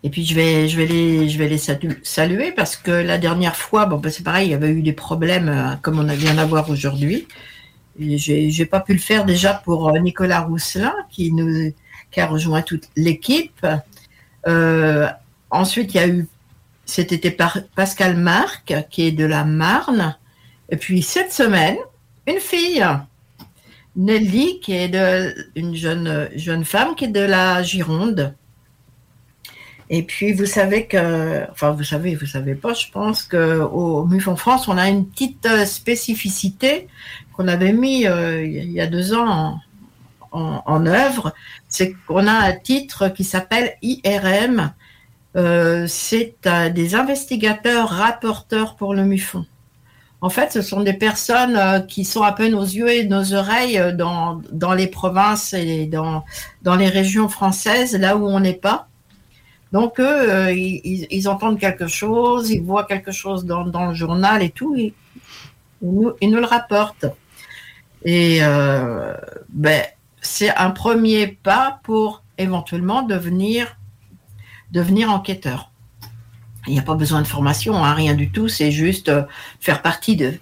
Et 0.05 0.11
puis 0.11 0.25
je 0.25 0.35
vais, 0.35 0.69
je 0.69 0.77
vais 0.77 0.87
les, 0.87 1.29
je 1.29 1.39
vais 1.39 1.49
les 1.49 1.59
saluer 1.59 2.53
parce 2.53 2.77
que 2.77 2.91
la 2.91 3.19
dernière 3.19 3.57
fois, 3.57 3.87
bon, 3.87 3.99
ben, 3.99 4.11
c'est 4.11 4.23
pareil, 4.23 4.49
il 4.49 4.51
y 4.53 4.55
avait 4.55 4.71
eu 4.71 4.83
des 4.83 4.93
problèmes 4.93 5.49
euh, 5.49 5.77
comme 5.83 5.99
on 5.99 6.09
a 6.09 6.15
vient 6.15 6.35
d'avoir 6.35 6.71
aujourd'hui. 6.71 7.27
Je 7.99 8.57
n'ai 8.57 8.67
pas 8.67 8.81
pu 8.81 8.93
le 8.93 9.01
faire 9.01 9.25
déjà 9.25 9.55
pour 9.55 9.93
Nicolas 9.99 10.43
Rousselin 10.43 10.95
qui 11.11 11.33
nous, 11.33 11.73
qui 12.13 12.21
a 12.21 12.27
rejoint 12.27 12.63
toute 12.63 12.85
l'équipe. 12.95 13.67
ensuite, 15.51 15.95
il 15.95 15.97
y 15.97 16.01
a 16.01 16.09
eu 16.09 16.27
c'était 16.89 17.37
Pascal 17.77 18.17
Marc, 18.17 18.75
qui 18.91 19.03
est 19.03 19.13
de 19.13 19.27
la 19.27 19.45
Marne. 19.45 20.17
Et 20.71 20.77
puis 20.77 21.03
cette 21.03 21.33
semaine, 21.33 21.77
une 22.27 22.41
fille, 22.41 22.85
Nelly, 23.95 24.59
qui 24.61 24.73
est 24.73 24.89
de, 24.89 25.35
une 25.55 25.75
jeune, 25.75 26.31
jeune 26.35 26.65
femme 26.65 26.95
qui 26.95 27.05
est 27.05 27.09
de 27.09 27.21
la 27.21 27.63
Gironde. 27.63 28.35
Et 29.91 30.03
puis, 30.03 30.33
vous 30.33 30.47
savez 30.47 30.87
que, 30.87 31.51
enfin, 31.51 31.71
vous 31.71 31.85
savez, 31.85 32.15
vous 32.15 32.27
savez 32.27 32.55
pas, 32.55 32.75
je 32.75 32.91
pense 32.91 33.23
qu'au 33.23 34.05
MUFON 34.05 34.37
France, 34.37 34.69
on 34.69 34.77
a 34.77 34.89
une 34.89 35.07
petite 35.07 35.47
euh, 35.47 35.65
spécificité 35.65 36.89
qu'on 37.35 37.49
avait 37.49 37.73
mis 37.73 38.07
euh, 38.07 38.45
il 38.45 38.71
y 38.71 38.81
a 38.81 38.87
deux 38.87 39.15
ans 39.15 39.59
en, 40.31 40.87
œuvre. 40.87 41.33
C'est 41.69 41.95
qu'on 42.07 42.27
a 42.27 42.33
un 42.33 42.53
titre 42.53 43.09
qui 43.09 43.25
s'appelle 43.25 43.77
IRM. 43.81 44.73
Euh, 45.37 45.87
c'est 45.89 46.37
des 46.75 46.95
investigateurs 46.95 47.89
rapporteurs 47.89 48.77
pour 48.77 48.95
le 48.95 49.05
MUFON. 49.05 49.47
En 50.21 50.31
fait, 50.31 50.53
ce 50.53 50.63
sont 50.63 50.81
des 50.81 50.93
personnes 50.93 51.87
qui 51.87 52.05
sont 52.05 52.25
un 52.25 52.33
peu 52.33 52.49
nos 52.49 52.65
yeux 52.65 52.91
et 52.91 53.05
nos 53.05 53.35
oreilles 53.35 53.81
dans, 53.95 54.43
dans 54.53 54.75
les 54.75 54.89
provinces 54.89 55.55
et 55.55 55.87
dans, 55.87 56.25
dans 56.63 56.75
les 56.77 56.89
régions 56.89 57.29
françaises, 57.29 57.97
là 57.97 58.17
où 58.17 58.27
on 58.27 58.41
n'est 58.41 58.53
pas. 58.53 58.89
Donc, 59.73 60.01
eux, 60.01 60.07
euh, 60.07 60.53
ils, 60.53 61.29
entendent 61.29 61.59
quelque 61.59 61.87
chose, 61.87 62.51
ils 62.51 62.63
voient 62.63 62.85
quelque 62.85 63.13
chose 63.13 63.45
dans, 63.45 63.87
le 63.87 63.95
journal 63.95 64.43
et 64.43 64.51
tout, 64.51 64.75
ils, 64.77 64.95
nous, 65.83 66.15
le 66.23 66.45
rapportent. 66.45 67.07
Et 68.05 68.39
euh, 68.43 69.15
ben, 69.51 69.83
c'est 70.21 70.55
un 70.55 70.71
premier 70.71 71.27
pas 71.27 71.81
pour 71.83 72.23
éventuellement 72.39 73.03
devenir, 73.03 73.77
enquêteur. 75.09 75.71
Il 76.67 76.73
n'y 76.73 76.79
a 76.79 76.83
pas 76.83 76.95
besoin 76.95 77.23
de 77.23 77.27
formation, 77.27 77.83
hein, 77.85 77.95
rien 77.95 78.15
du 78.15 78.31
tout. 78.31 78.49
C'est 78.49 78.71
juste 78.71 79.09
euh, 79.09 79.23
faire 79.61 79.83
partie 79.83 80.17
de, 80.17 80.39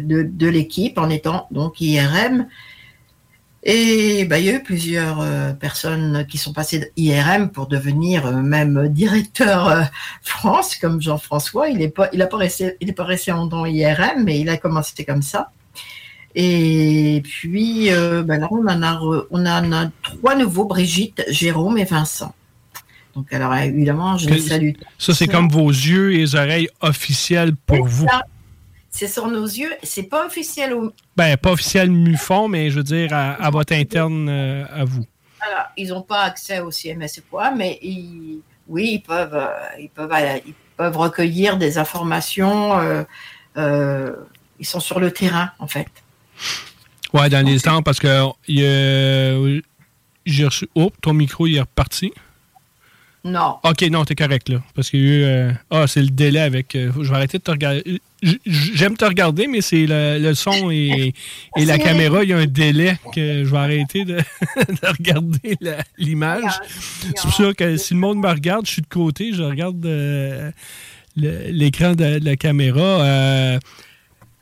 de 0.00 0.48
l'équipe 0.48 0.98
en 0.98 1.10
étant 1.10 1.46
donc 1.50 1.80
IRM. 1.80 2.46
Et 3.68 4.24
bah, 4.26 4.38
il 4.38 4.44
y 4.44 4.50
a 4.50 4.52
eu 4.54 4.62
plusieurs 4.62 5.20
euh, 5.20 5.52
personnes 5.52 6.24
qui 6.28 6.38
sont 6.38 6.52
passées 6.52 6.92
d'IRM 6.96 7.50
pour 7.50 7.66
devenir 7.66 8.24
euh, 8.24 8.40
même 8.40 8.86
directeur 8.90 9.66
euh, 9.66 9.82
France, 10.22 10.76
comme 10.76 11.02
Jean-François. 11.02 11.68
Il 11.68 11.78
n'est 11.78 11.88
pas, 11.88 12.08
il 12.12 12.22
a 12.22 12.28
pas 12.28 12.36
resté, 12.36 12.76
il 12.80 12.88
est 12.88 12.92
pas 12.92 13.02
resté 13.02 13.32
longtemps 13.32 13.66
IRM, 13.66 14.22
mais 14.24 14.38
il 14.38 14.48
a 14.50 14.56
commencé 14.56 15.04
comme 15.04 15.20
ça. 15.20 15.50
Et 16.36 17.22
puis 17.24 17.88
bah, 17.90 18.36
là, 18.36 18.46
on 18.52 18.68
en 18.68 18.82
a, 18.82 19.00
on 19.30 19.46
en 19.46 19.72
a 19.72 19.90
trois 20.00 20.36
nouveaux 20.36 20.66
Brigitte, 20.66 21.24
Jérôme 21.28 21.76
et 21.78 21.84
Vincent. 21.84 22.34
Donc, 23.16 23.32
alors, 23.32 23.54
évidemment, 23.56 24.16
je 24.16 24.28
les 24.28 24.40
salue. 24.40 24.72
Ça, 24.98 25.14
c'est 25.14 25.26
comme 25.26 25.48
vos 25.48 25.70
yeux 25.70 26.14
et 26.14 26.34
oreilles 26.34 26.68
officiels 26.82 27.56
pour 27.56 27.86
vous. 27.86 28.06
C'est 28.90 29.08
sur 29.08 29.28
nos 29.28 29.44
yeux. 29.44 29.72
C'est 29.82 30.04
pas 30.04 30.26
officiel 30.26 30.72
au. 30.72 30.92
Ben, 31.16 31.36
pas 31.36 31.52
officiel 31.52 31.90
MUFON, 31.90 32.48
mais 32.48 32.70
je 32.70 32.76
veux 32.76 32.82
dire 32.82 33.12
à, 33.12 33.32
à 33.34 33.50
votre 33.50 33.74
interne 33.74 34.28
euh, 34.28 34.64
à 34.72 34.84
vous. 34.84 35.04
Alors, 35.40 35.66
ils 35.76 35.88
n'ont 35.88 36.02
pas 36.02 36.22
accès 36.22 36.60
au 36.60 36.70
CMS 36.70 37.22
quoi, 37.30 37.50
mais 37.50 37.78
ils, 37.82 38.40
oui, 38.68 38.92
ils 38.94 39.02
peuvent, 39.02 39.34
euh, 39.34 39.48
ils, 39.78 39.90
peuvent, 39.90 40.12
euh, 40.12 40.38
ils 40.46 40.54
peuvent 40.76 40.96
recueillir 40.96 41.56
des 41.56 41.78
informations. 41.78 43.04
Ils 44.58 44.66
sont 44.66 44.80
sur 44.80 45.00
le 45.00 45.10
terrain, 45.10 45.50
en 45.58 45.66
fait. 45.66 45.88
Ouais, 47.12 47.28
dans 47.28 47.44
les 47.44 47.60
temps, 47.60 47.82
parce 47.82 48.00
que 48.00 48.24
j'ai 48.48 50.44
reçu. 50.44 50.68
Oh, 50.74 50.90
ton 51.02 51.12
micro, 51.12 51.46
il 51.46 51.56
est 51.56 51.60
reparti. 51.60 52.12
Non. 53.26 53.58
OK, 53.64 53.82
non, 53.90 54.04
t'es 54.04 54.14
correct, 54.14 54.48
là. 54.48 54.62
Parce 54.74 54.88
que 54.88 54.96
euh, 54.96 55.52
ah, 55.70 55.86
c'est 55.88 56.02
le 56.02 56.10
délai 56.10 56.40
avec. 56.40 56.76
Euh, 56.76 56.92
je 56.94 57.10
vais 57.10 57.16
arrêter 57.16 57.38
de 57.38 57.42
te 57.42 57.50
regarder. 57.50 58.00
J'aime 58.46 58.96
te 58.96 59.04
regarder, 59.04 59.46
mais 59.46 59.60
c'est 59.60 59.86
le, 59.86 60.18
le, 60.18 60.34
son 60.34 60.70
et, 60.70 61.12
et 61.56 61.64
la 61.64 61.78
caméra, 61.78 62.22
il 62.24 62.30
y 62.30 62.32
a 62.32 62.38
un 62.38 62.46
délai 62.46 62.98
que 63.14 63.44
je 63.44 63.50
vais 63.50 63.58
arrêter 63.58 64.04
de, 64.04 64.16
de 64.56 64.86
regarder 64.86 65.56
l'image. 65.98 66.52
C'est 67.00 67.20
pour 67.20 67.34
ça 67.34 67.52
que 67.54 67.76
si 67.76 67.94
le 67.94 68.00
monde 68.00 68.18
me 68.18 68.28
regarde, 68.28 68.66
je 68.66 68.72
suis 68.72 68.82
de 68.82 68.88
côté, 68.88 69.32
je 69.32 69.42
regarde 69.42 69.84
euh, 69.86 70.50
l'écran 71.16 71.92
de, 71.94 72.18
de, 72.18 72.24
la 72.24 72.36
caméra. 72.36 73.58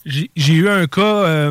J'ai 0.07 0.53
eu 0.53 0.69
un 0.69 0.87
cas 0.87 1.51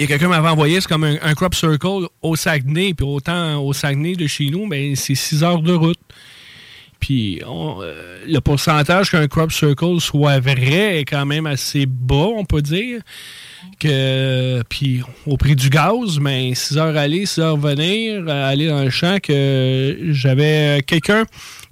et 0.00 0.06
quelqu'un 0.06 0.28
m'avait 0.28 0.48
envoyé, 0.48 0.80
c'est 0.80 0.88
comme 0.88 1.02
un, 1.04 1.16
un, 1.22 1.34
crop 1.34 1.54
circle 1.54 2.06
au 2.22 2.36
Saguenay. 2.36 2.94
Puis 2.94 3.04
autant 3.04 3.60
au 3.60 3.72
Saguenay 3.72 4.14
de 4.14 4.28
chez 4.28 4.46
nous, 4.46 4.68
ben, 4.68 4.94
c'est 4.94 5.16
6 5.16 5.42
heures 5.42 5.62
de 5.62 5.72
route. 5.72 5.98
Puis 7.00 7.40
euh, 7.46 8.18
le 8.26 8.40
pourcentage 8.40 9.10
qu'un 9.10 9.28
crop 9.28 9.52
circle 9.52 10.00
soit 10.00 10.40
vrai 10.40 11.00
est 11.00 11.04
quand 11.04 11.26
même 11.26 11.46
assez 11.46 11.86
bas, 11.86 12.28
on 12.36 12.44
peut 12.44 12.62
dire. 12.62 13.00
Que, 13.78 14.62
puis 14.68 15.02
au 15.26 15.36
prix 15.36 15.54
du 15.54 15.70
gaz, 15.70 16.18
mais 16.20 16.54
6 16.54 16.78
heures 16.78 16.96
aller, 16.96 17.26
6 17.26 17.40
heures 17.40 17.56
venir, 17.56 18.28
aller 18.28 18.66
dans 18.66 18.82
le 18.82 18.90
champ, 18.90 19.18
que 19.22 19.96
j'avais 20.10 20.82
quelqu'un 20.86 21.24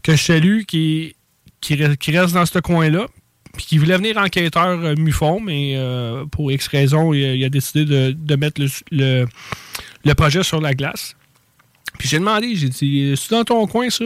que 0.02 0.12
je 0.12 0.22
salue 0.22 0.62
qui, 0.62 1.16
qui, 1.60 1.74
reste 1.74 2.34
dans 2.34 2.46
ce 2.46 2.58
coin-là 2.60 3.06
puis 3.56 3.64
qui 3.64 3.78
voulait 3.78 3.96
venir 3.96 4.18
enquêteur 4.18 4.66
euh, 4.84 4.94
MUFON, 4.96 5.40
mais 5.40 5.74
euh, 5.76 6.26
pour 6.26 6.52
X 6.52 6.68
raison, 6.68 7.14
il, 7.14 7.22
il, 7.22 7.44
a 7.44 7.48
décidé 7.48 7.86
de, 7.86 8.12
de 8.12 8.36
mettre 8.36 8.60
le, 8.60 8.68
le, 8.90 9.26
le, 10.04 10.14
projet 10.14 10.42
sur 10.42 10.60
la 10.60 10.74
glace. 10.74 11.16
Puis 11.98 12.06
j'ai 12.06 12.18
demandé, 12.18 12.54
j'ai 12.54 12.68
dit, 12.68 13.14
c'est 13.16 13.30
dans 13.30 13.44
ton 13.44 13.66
coin 13.66 13.88
ça? 13.88 14.04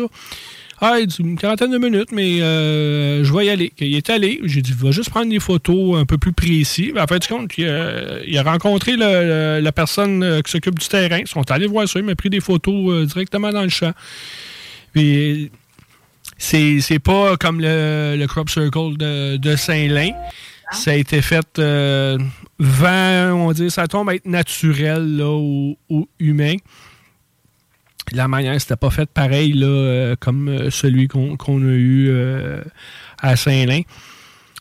Ah, 0.81 0.99
il 0.99 1.07
dit 1.07 1.17
une 1.21 1.37
quarantaine 1.37 1.71
de 1.71 1.79
minutes, 1.79 2.11
mais 2.11 2.41
euh, 2.41 3.23
je 3.23 3.33
vais 3.35 3.47
y 3.47 3.51
aller. 3.51 3.73
Il 3.79 3.95
est 3.95 4.09
allé. 4.09 4.41
J'ai 4.45 4.63
dit, 4.63 4.73
va 4.73 4.91
juste 4.91 5.11
prendre 5.11 5.29
des 5.29 5.41
photos 5.41 5.99
un 5.99 6.07
peu 6.07 6.17
plus 6.17 6.33
précises. 6.33 6.93
En 6.99 7.07
fait, 7.07 7.27
compte, 7.29 7.53
il 7.59 7.69
a, 7.69 8.43
rencontré 8.43 8.97
la 8.97 9.73
personne 9.73 10.43
qui 10.43 10.51
s'occupe 10.51 10.79
du 10.79 10.89
terrain. 10.89 11.19
Ils 11.19 11.29
sont 11.29 11.51
allés 11.51 11.67
voir 11.67 11.87
ça. 11.89 11.99
Il 11.99 12.07
m'a 12.07 12.15
pris 12.15 12.31
des 12.31 12.41
photos 12.41 13.07
directement 13.07 13.51
dans 13.51 13.63
le 13.63 13.69
champ. 13.69 13.93
C'est, 16.39 16.99
pas 16.99 17.37
comme 17.37 17.61
le, 17.61 18.27
crop 18.27 18.49
circle 18.49 18.97
de, 18.97 19.37
de 19.37 19.57
Saint-Lin. 19.57 20.13
Ça 20.73 20.93
a 20.93 20.95
été 20.95 21.21
fait 21.21 21.59
euh, 21.59 22.17
on 23.31 23.53
dit, 23.53 23.71
ça 23.71 23.89
tombe 23.89 24.09
à 24.11 24.15
être 24.15 24.27
naturel 24.27 25.17
là, 25.17 25.31
ou, 25.31 25.77
ou 25.89 26.09
humain. 26.19 26.55
La 28.13 28.29
manière, 28.29 28.61
c'était 28.61 28.77
pas 28.77 28.91
fait 28.91 29.09
pareil 29.09 29.53
là, 29.53 29.67
euh, 29.67 30.17
comme 30.19 30.71
celui 30.71 31.09
qu'on, 31.09 31.37
a 31.37 31.73
eu 31.73 32.09
euh, 32.11 32.63
à 33.19 33.37
Saint-Lin. 33.37 33.83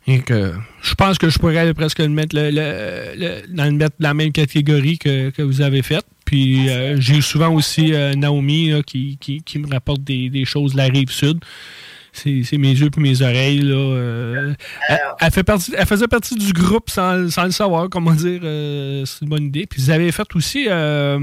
Et 0.07 0.21
que 0.21 0.53
je 0.81 0.95
pense 0.95 1.19
que 1.19 1.29
je 1.29 1.37
pourrais 1.37 1.71
presque 1.75 1.99
le 1.99 2.09
mettre, 2.09 2.35
le, 2.35 2.49
le, 2.49 3.13
le, 3.15 3.55
dans 3.55 3.65
le 3.65 3.71
mettre 3.71 3.95
dans 3.99 4.09
la 4.09 4.13
même 4.15 4.31
catégorie 4.31 4.97
que, 4.97 5.29
que 5.29 5.43
vous 5.43 5.61
avez 5.61 5.83
faite. 5.83 6.05
Puis 6.25 6.69
euh, 6.69 6.99
j'ai 6.99 7.21
souvent 7.21 7.53
aussi 7.53 7.93
euh, 7.93 8.13
Naomi 8.13 8.69
là, 8.69 8.83
qui, 8.83 9.17
qui, 9.19 9.41
qui, 9.41 9.59
me 9.59 9.67
rapporte 9.67 10.03
des, 10.03 10.29
des, 10.29 10.45
choses 10.45 10.73
de 10.73 10.77
la 10.77 10.85
rive 10.85 11.09
sud. 11.09 11.39
C'est 12.13 12.57
mes 12.57 12.71
yeux 12.71 12.89
et 12.95 12.99
mes 12.99 13.21
oreilles. 13.21 13.61
Là, 13.61 13.75
euh, 13.75 14.53
elle, 14.89 14.99
elle, 15.21 15.31
fait 15.31 15.43
partie, 15.43 15.73
elle 15.77 15.85
faisait 15.85 16.07
partie 16.07 16.35
du 16.35 16.53
groupe 16.53 16.89
sans, 16.89 17.29
sans 17.29 17.45
le 17.45 17.51
savoir, 17.51 17.89
comment 17.89 18.13
dire. 18.13 18.41
Euh, 18.43 19.05
c'est 19.05 19.21
une 19.21 19.29
bonne 19.29 19.45
idée. 19.45 19.65
Puis 19.65 19.81
vous 19.81 19.89
avez 19.89 20.11
fait 20.11 20.27
aussi 20.35 20.67
euh, 20.69 21.19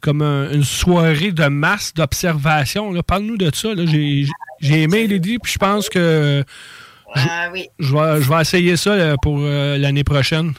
comme 0.00 0.22
un, 0.22 0.50
une 0.52 0.64
soirée 0.64 1.32
de 1.32 1.46
masse 1.46 1.92
d'observation. 1.94 2.92
Parle-nous 3.02 3.36
de 3.36 3.54
ça. 3.54 3.70
J'ai 4.60 4.82
aimé 4.82 5.06
l'idée, 5.06 5.38
puis 5.38 5.52
je 5.52 5.58
pense 5.58 5.88
que 5.88 6.44
je, 7.14 7.50
oui. 7.52 7.68
je, 7.78 7.94
vais, 7.94 8.22
je 8.22 8.28
vais 8.28 8.40
essayer 8.40 8.76
ça 8.76 9.16
pour 9.22 9.38
l'année 9.38 10.04
prochaine. 10.04 10.54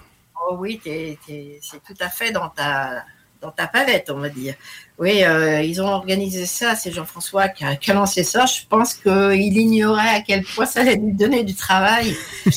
Oh 0.50 0.56
oui, 0.60 0.80
c'est 0.84 1.84
tout 1.86 1.98
à 2.00 2.10
fait 2.10 2.32
dans 2.32 2.50
ta 2.50 3.04
dans 3.42 3.52
ta 3.52 3.68
palette, 3.68 4.10
on 4.10 4.20
va 4.20 4.30
dire. 4.30 4.56
Oui, 4.98 5.24
euh, 5.24 5.62
ils 5.62 5.82
ont 5.82 5.88
organisé 5.88 6.46
ça, 6.46 6.76
c'est 6.76 6.92
Jean-François 6.92 7.50
qui 7.50 7.64
a, 7.64 7.76
qui 7.76 7.92
a, 7.92 7.94
lancé 7.94 8.24
ça. 8.24 8.46
Je 8.46 8.66
pense 8.68 8.96
qu'il 8.96 9.58
ignorait 9.58 10.16
à 10.16 10.22
quel 10.22 10.44
point 10.44 10.66
ça 10.66 10.82
allait 10.82 10.96
lui 10.96 11.14
donner 11.14 11.44
du 11.44 11.56
travail. 11.56 12.16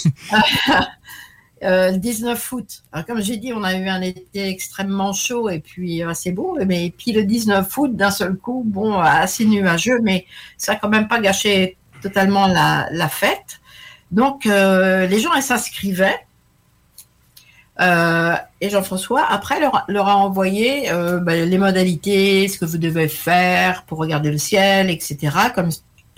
euh, 1.62 1.90
le 1.90 1.98
19 1.98 2.52
août, 2.52 2.82
Alors, 2.92 3.06
comme 3.06 3.20
j'ai 3.20 3.36
dit, 3.36 3.52
on 3.52 3.62
a 3.62 3.74
eu 3.74 3.88
un 3.88 4.00
été 4.00 4.48
extrêmement 4.48 5.12
chaud 5.12 5.50
et 5.50 5.60
puis 5.60 6.02
assez 6.02 6.32
beau, 6.32 6.58
mais 6.66 6.92
puis 6.96 7.12
le 7.12 7.24
19 7.24 7.78
août, 7.78 7.94
d'un 7.94 8.10
seul 8.10 8.36
coup, 8.36 8.62
bon, 8.66 8.98
assez 8.98 9.44
nuageux, 9.44 10.00
mais 10.02 10.26
ça 10.56 10.72
n'a 10.72 10.78
quand 10.78 10.88
même 10.88 11.06
pas 11.06 11.20
gâché 11.20 11.76
totalement 12.00 12.46
la, 12.46 13.08
fête. 13.08 13.60
Donc, 14.10 14.46
euh, 14.46 15.06
les 15.06 15.20
gens, 15.20 15.38
s'inscrivaient. 15.40 16.26
Euh, 17.80 18.34
et 18.60 18.68
Jean-François, 18.68 19.24
après, 19.28 19.58
leur, 19.60 19.84
leur, 19.88 20.08
a 20.08 20.16
envoyé 20.16 20.90
euh, 20.90 21.18
ben, 21.18 21.48
les 21.48 21.58
modalités, 21.58 22.46
ce 22.48 22.58
que 22.58 22.66
vous 22.66 22.78
devez 22.78 23.08
faire 23.08 23.84
pour 23.84 23.98
regarder 23.98 24.30
le 24.30 24.38
ciel, 24.38 24.90
etc. 24.90 25.30
Comme, 25.54 25.70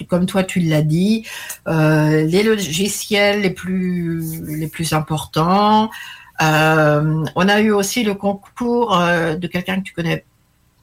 comme 0.04 0.26
toi, 0.26 0.44
tu 0.44 0.60
l'as 0.60 0.82
dit, 0.82 1.26
euh, 1.68 2.24
les 2.24 2.42
logiciels 2.42 3.40
les 3.42 3.50
plus, 3.50 4.42
les 4.46 4.68
plus 4.68 4.92
importants. 4.92 5.90
Euh, 6.40 7.24
on 7.34 7.48
a 7.48 7.60
eu 7.60 7.70
aussi 7.70 8.02
le 8.02 8.14
concours 8.14 8.96
euh, 8.96 9.36
de 9.36 9.46
quelqu'un 9.46 9.76
que 9.76 9.82
tu 9.82 9.92
connais 9.92 10.24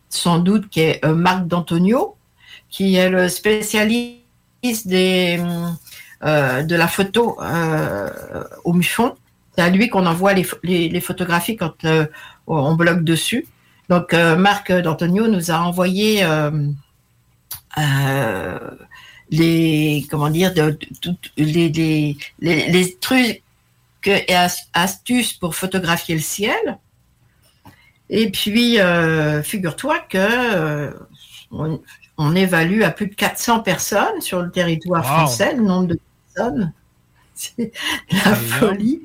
sans 0.09 0.39
doute, 0.39 0.69
qui 0.69 0.81
est 0.81 1.05
Marc 1.05 1.47
D'Antonio, 1.47 2.15
qui 2.69 2.95
est 2.95 3.09
le 3.09 3.29
spécialiste 3.29 4.23
des, 4.85 5.39
de 6.23 6.75
la 6.75 6.87
photo 6.87 7.37
au 8.63 8.73
MUFON 8.73 9.15
c'est 9.55 9.63
à 9.63 9.69
lui 9.69 9.89
qu'on 9.89 10.05
envoie 10.05 10.33
les, 10.33 10.47
les, 10.63 11.01
photographies 11.01 11.57
quand 11.57 11.73
on 12.47 12.75
bloque 12.75 13.03
dessus. 13.03 13.45
Donc, 13.89 14.13
Marc 14.13 14.71
D'Antonio 14.71 15.27
nous 15.27 15.51
a 15.51 15.59
envoyé 15.59 16.25
les 19.29 20.07
comment 20.09 20.29
dire 20.29 20.53
de, 20.53 20.77
les, 21.37 21.69
les, 21.69 22.17
les, 22.39 22.95
trucs 22.97 23.43
et 24.05 24.35
astuces 24.73 25.33
pour 25.33 25.55
photographier 25.55 26.15
le 26.15 26.21
ciel. 26.21 26.79
Et 28.09 28.31
puis, 28.31 28.77
figure-toi 29.43 29.99
que 30.09 30.93
on, 31.51 32.35
évalue 32.35 32.81
à 32.81 32.91
plus 32.91 33.07
de 33.07 33.15
400 33.15 33.61
personnes 33.61 34.21
sur 34.21 34.41
le 34.41 34.51
territoire 34.51 35.05
français 35.05 35.55
le 35.55 35.63
nombre 35.63 35.87
de 35.87 35.99
personnes. 36.33 36.73
C'est 37.33 37.71
la 38.11 38.35
folie. 38.35 39.01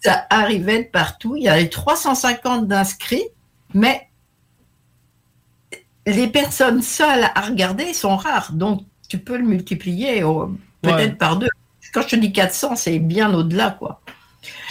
Ça 0.00 0.26
arrivait 0.30 0.84
de 0.84 0.88
partout. 0.88 1.36
Il 1.36 1.44
y 1.44 1.48
avait 1.48 1.68
350 1.68 2.66
d'inscrits, 2.66 3.28
mais 3.72 4.08
les 6.06 6.26
personnes 6.26 6.82
seules 6.82 7.30
à 7.34 7.40
regarder 7.42 7.94
sont 7.94 8.16
rares. 8.16 8.52
Donc, 8.52 8.82
tu 9.12 9.18
peux 9.18 9.36
le 9.36 9.44
multiplier 9.44 10.22
peut-être 10.80 11.18
par 11.18 11.36
deux. 11.36 11.50
Quand 11.92 12.00
je 12.00 12.08
te 12.08 12.16
dis 12.16 12.32
400, 12.32 12.76
c'est 12.76 12.98
bien 12.98 13.34
au-delà, 13.34 13.76
quoi. 13.78 14.00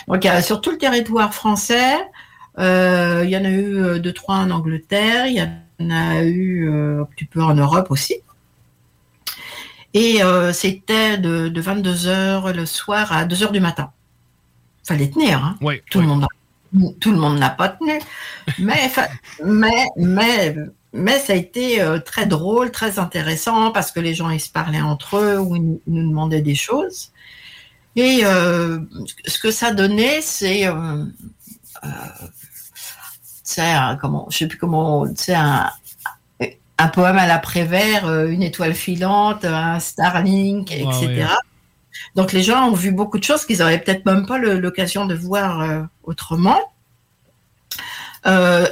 Donc, 0.07 0.27
sur 0.41 0.61
tout 0.61 0.71
le 0.71 0.79
territoire 0.79 1.31
français, 1.31 1.93
euh, 2.57 3.21
il 3.23 3.29
y 3.29 3.37
en 3.37 3.45
a 3.45 3.49
eu 3.49 3.77
euh, 3.77 3.99
deux, 3.99 4.13
trois 4.13 4.37
en 4.37 4.49
Angleterre, 4.49 5.27
il 5.27 5.35
y 5.35 5.41
en 5.43 5.91
a 5.91 6.23
eu 6.23 6.67
euh, 6.67 7.03
un 7.03 7.05
petit 7.05 7.25
peu 7.25 7.43
en 7.43 7.53
Europe 7.53 7.91
aussi. 7.91 8.15
Et 9.93 10.21
c'était 10.53 11.19
de, 11.19 11.51
22h 11.55 12.51
le 12.51 12.65
soir 12.65 13.11
à 13.11 13.25
2h 13.25 13.51
du 13.51 13.59
matin. 13.59 13.91
Fallait 14.83 15.11
tenir. 15.11 15.45
Hein. 15.45 15.55
tout, 15.91 16.01
Le 16.01 16.07
monde 16.07 16.25
tout 16.99 17.11
le 17.11 17.17
monde 17.17 17.37
n'a 17.37 17.51
pas 17.51 17.69
tenu. 17.69 17.99
Mais, 18.57 18.89
mais, 19.45 19.85
mais, 19.97 20.55
mais 20.93 21.19
ça 21.19 21.33
a 21.33 21.35
été 21.35 21.79
très 22.05 22.25
drôle, 22.25 22.71
très 22.71 22.99
intéressant 22.99 23.71
parce 23.71 23.91
que 23.91 23.99
les 23.99 24.13
gens 24.13 24.29
ils 24.29 24.39
se 24.39 24.49
parlaient 24.49 24.81
entre 24.81 25.17
eux 25.17 25.39
ou 25.39 25.55
ils 25.55 25.79
nous 25.87 26.09
demandaient 26.09 26.41
des 26.41 26.55
choses. 26.55 27.11
Et 27.95 28.23
ce 28.23 29.39
que 29.39 29.51
ça 29.51 29.71
donnait, 29.71 30.21
c'est 30.21 30.67
sais, 33.43 33.73
comment, 33.99 34.27
je 34.29 34.37
sais 34.37 34.47
plus 34.47 34.57
comment, 34.57 35.07
tu 35.13 35.31
un, 35.31 35.69
un 36.81 36.87
poème 36.87 37.17
à 37.17 37.27
l'après-vert, 37.27 38.07
euh, 38.07 38.27
une 38.27 38.41
étoile 38.41 38.73
filante, 38.73 39.45
un 39.45 39.79
Starlink, 39.79 40.71
etc. 40.71 41.27
Donc 42.15 42.31
les 42.31 42.41
gens 42.41 42.69
ont 42.69 42.73
vu 42.73 42.91
beaucoup 42.91 43.19
de 43.19 43.23
choses 43.23 43.45
qu'ils 43.45 43.59
n'avaient 43.59 43.79
peut-être 43.79 44.05
même 44.05 44.25
pas 44.25 44.39
l'occasion 44.39 45.05
de 45.05 45.13
voir 45.13 45.61
euh, 45.61 45.81
autrement. 46.03 46.59
Euh, 48.27 48.67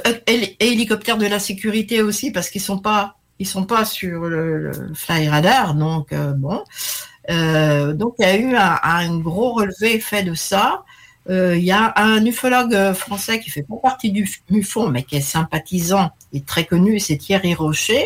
hélicoptères 0.60 1.18
de 1.18 1.26
la 1.26 1.38
sécurité 1.38 2.02
aussi, 2.02 2.30
parce 2.30 2.50
qu'ils 2.50 2.60
sont 2.60 2.78
pas, 2.78 3.16
ils 3.38 3.46
sont 3.46 3.64
pas 3.64 3.84
sur 3.84 4.26
le, 4.26 4.70
fly 4.94 5.28
radar, 5.28 5.74
donc 5.74 6.14
bon. 6.14 6.62
donc 7.28 8.14
il 8.18 8.22
y 8.22 8.24
a 8.24 8.36
eu 8.36 8.54
un, 8.54 9.18
gros 9.18 9.54
relevé 9.54 9.98
fait 9.98 10.22
de 10.22 10.34
ça. 10.34 10.84
Euh, 11.28 11.56
il 11.56 11.64
y 11.64 11.70
a 11.70 11.92
un 11.96 12.24
ufologue 12.24 12.74
euh, 12.74 12.94
français 12.94 13.40
qui 13.40 13.50
fait 13.50 13.62
pas 13.62 13.76
partie 13.76 14.10
du 14.10 14.28
MUFON, 14.48 14.88
mais 14.88 15.02
qui 15.02 15.16
est 15.16 15.20
sympathisant 15.20 16.10
et 16.32 16.40
très 16.40 16.64
connu, 16.64 16.98
c'est 16.98 17.18
Thierry 17.18 17.54
Rocher. 17.54 18.04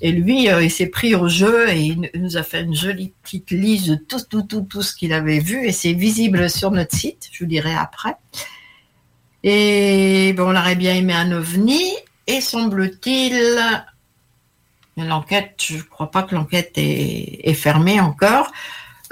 Et 0.00 0.12
lui, 0.12 0.48
euh, 0.48 0.62
il 0.62 0.70
s'est 0.70 0.86
pris 0.86 1.14
au 1.14 1.28
jeu 1.28 1.68
et 1.70 1.80
il 1.80 2.10
nous 2.14 2.36
a 2.36 2.42
fait 2.42 2.62
une 2.62 2.74
jolie 2.74 3.12
petite 3.22 3.50
liste 3.50 3.88
de 3.88 3.94
tout, 3.96 4.20
tout, 4.30 4.42
tout, 4.42 4.62
tout 4.62 4.82
ce 4.82 4.94
qu'il 4.94 5.12
avait 5.12 5.40
vu. 5.40 5.66
Et 5.66 5.72
c'est 5.72 5.92
visible 5.92 6.48
sur 6.48 6.70
notre 6.70 6.96
site, 6.96 7.28
je 7.32 7.40
vous 7.40 7.50
dirai 7.50 7.74
après. 7.74 8.16
Et 9.42 10.32
bon, 10.34 10.52
on 10.52 10.56
aurait 10.56 10.76
bien 10.76 10.94
aimé 10.94 11.14
un 11.14 11.32
ovni. 11.32 11.82
Et 12.26 12.40
semble-t-il, 12.40 13.34
l'enquête, 14.96 15.54
je 15.60 15.76
ne 15.76 15.82
crois 15.82 16.10
pas 16.10 16.22
que 16.22 16.34
l'enquête 16.34 16.72
est, 16.76 17.54
fermée 17.54 18.00
encore. 18.00 18.52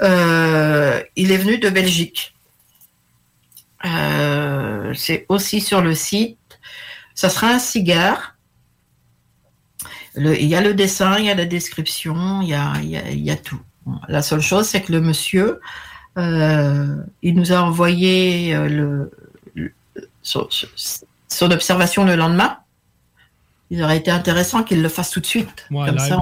il 0.01 1.31
est 1.31 1.37
venu 1.37 1.57
de 1.57 1.69
Belgique. 1.69 2.33
Euh, 3.85 4.93
c'est 4.95 5.25
aussi 5.29 5.61
sur 5.61 5.81
le 5.81 5.95
site. 5.95 6.37
Ça 7.15 7.29
sera 7.29 7.47
un 7.47 7.59
cigare. 7.59 8.35
il 10.15 10.45
y 10.45 10.55
a 10.55 10.61
le 10.61 10.73
dessin, 10.73 11.17
il 11.19 11.25
y 11.25 11.29
a 11.29 11.35
la 11.35 11.45
description, 11.45 12.41
il 12.41 12.49
y 12.49 13.31
a, 13.31 13.35
tout. 13.37 13.61
la 14.07 14.21
seule 14.21 14.41
chose, 14.41 14.67
c'est 14.67 14.81
que 14.81 14.91
le 14.91 15.01
monsieur, 15.01 15.59
euh, 16.17 16.95
il 17.21 17.35
nous 17.35 17.53
a 17.53 17.61
envoyé 17.61 18.55
euh, 18.55 18.67
le, 18.67 19.11
son, 20.21 20.47
observation 21.51 22.05
le 22.05 22.15
lendemain. 22.15 22.57
Il 23.69 23.81
aurait 23.83 23.97
été 23.97 24.11
intéressant 24.11 24.63
qu'il 24.63 24.81
le 24.81 24.89
fasse 24.89 25.11
tout 25.11 25.21
de 25.21 25.25
suite. 25.25 25.67
comme 25.69 25.99
ça. 25.99 26.21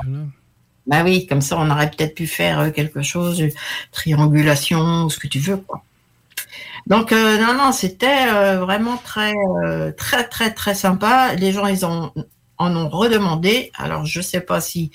Bah 0.87 1.03
oui, 1.03 1.27
comme 1.27 1.41
ça, 1.41 1.57
on 1.59 1.69
aurait 1.69 1.91
peut-être 1.91 2.15
pu 2.15 2.25
faire 2.25 2.73
quelque 2.73 3.03
chose, 3.03 3.43
triangulation, 3.91 5.07
ce 5.09 5.19
que 5.19 5.27
tu 5.27 5.39
veux, 5.39 5.57
quoi. 5.57 5.83
Donc 6.87 7.11
euh, 7.11 7.37
non, 7.37 7.53
non, 7.53 7.71
c'était 7.71 8.27
euh, 8.33 8.59
vraiment 8.59 8.97
très, 8.97 9.33
euh, 9.63 9.91
très, 9.91 10.27
très, 10.27 10.51
très 10.51 10.73
sympa. 10.73 11.35
Les 11.35 11.51
gens, 11.51 11.67
ils 11.67 11.85
ont, 11.85 12.11
en 12.57 12.75
ont 12.75 12.89
redemandé. 12.89 13.71
Alors, 13.77 14.05
je 14.05 14.19
ne 14.19 14.23
sais 14.23 14.41
pas 14.41 14.61
si 14.61 14.91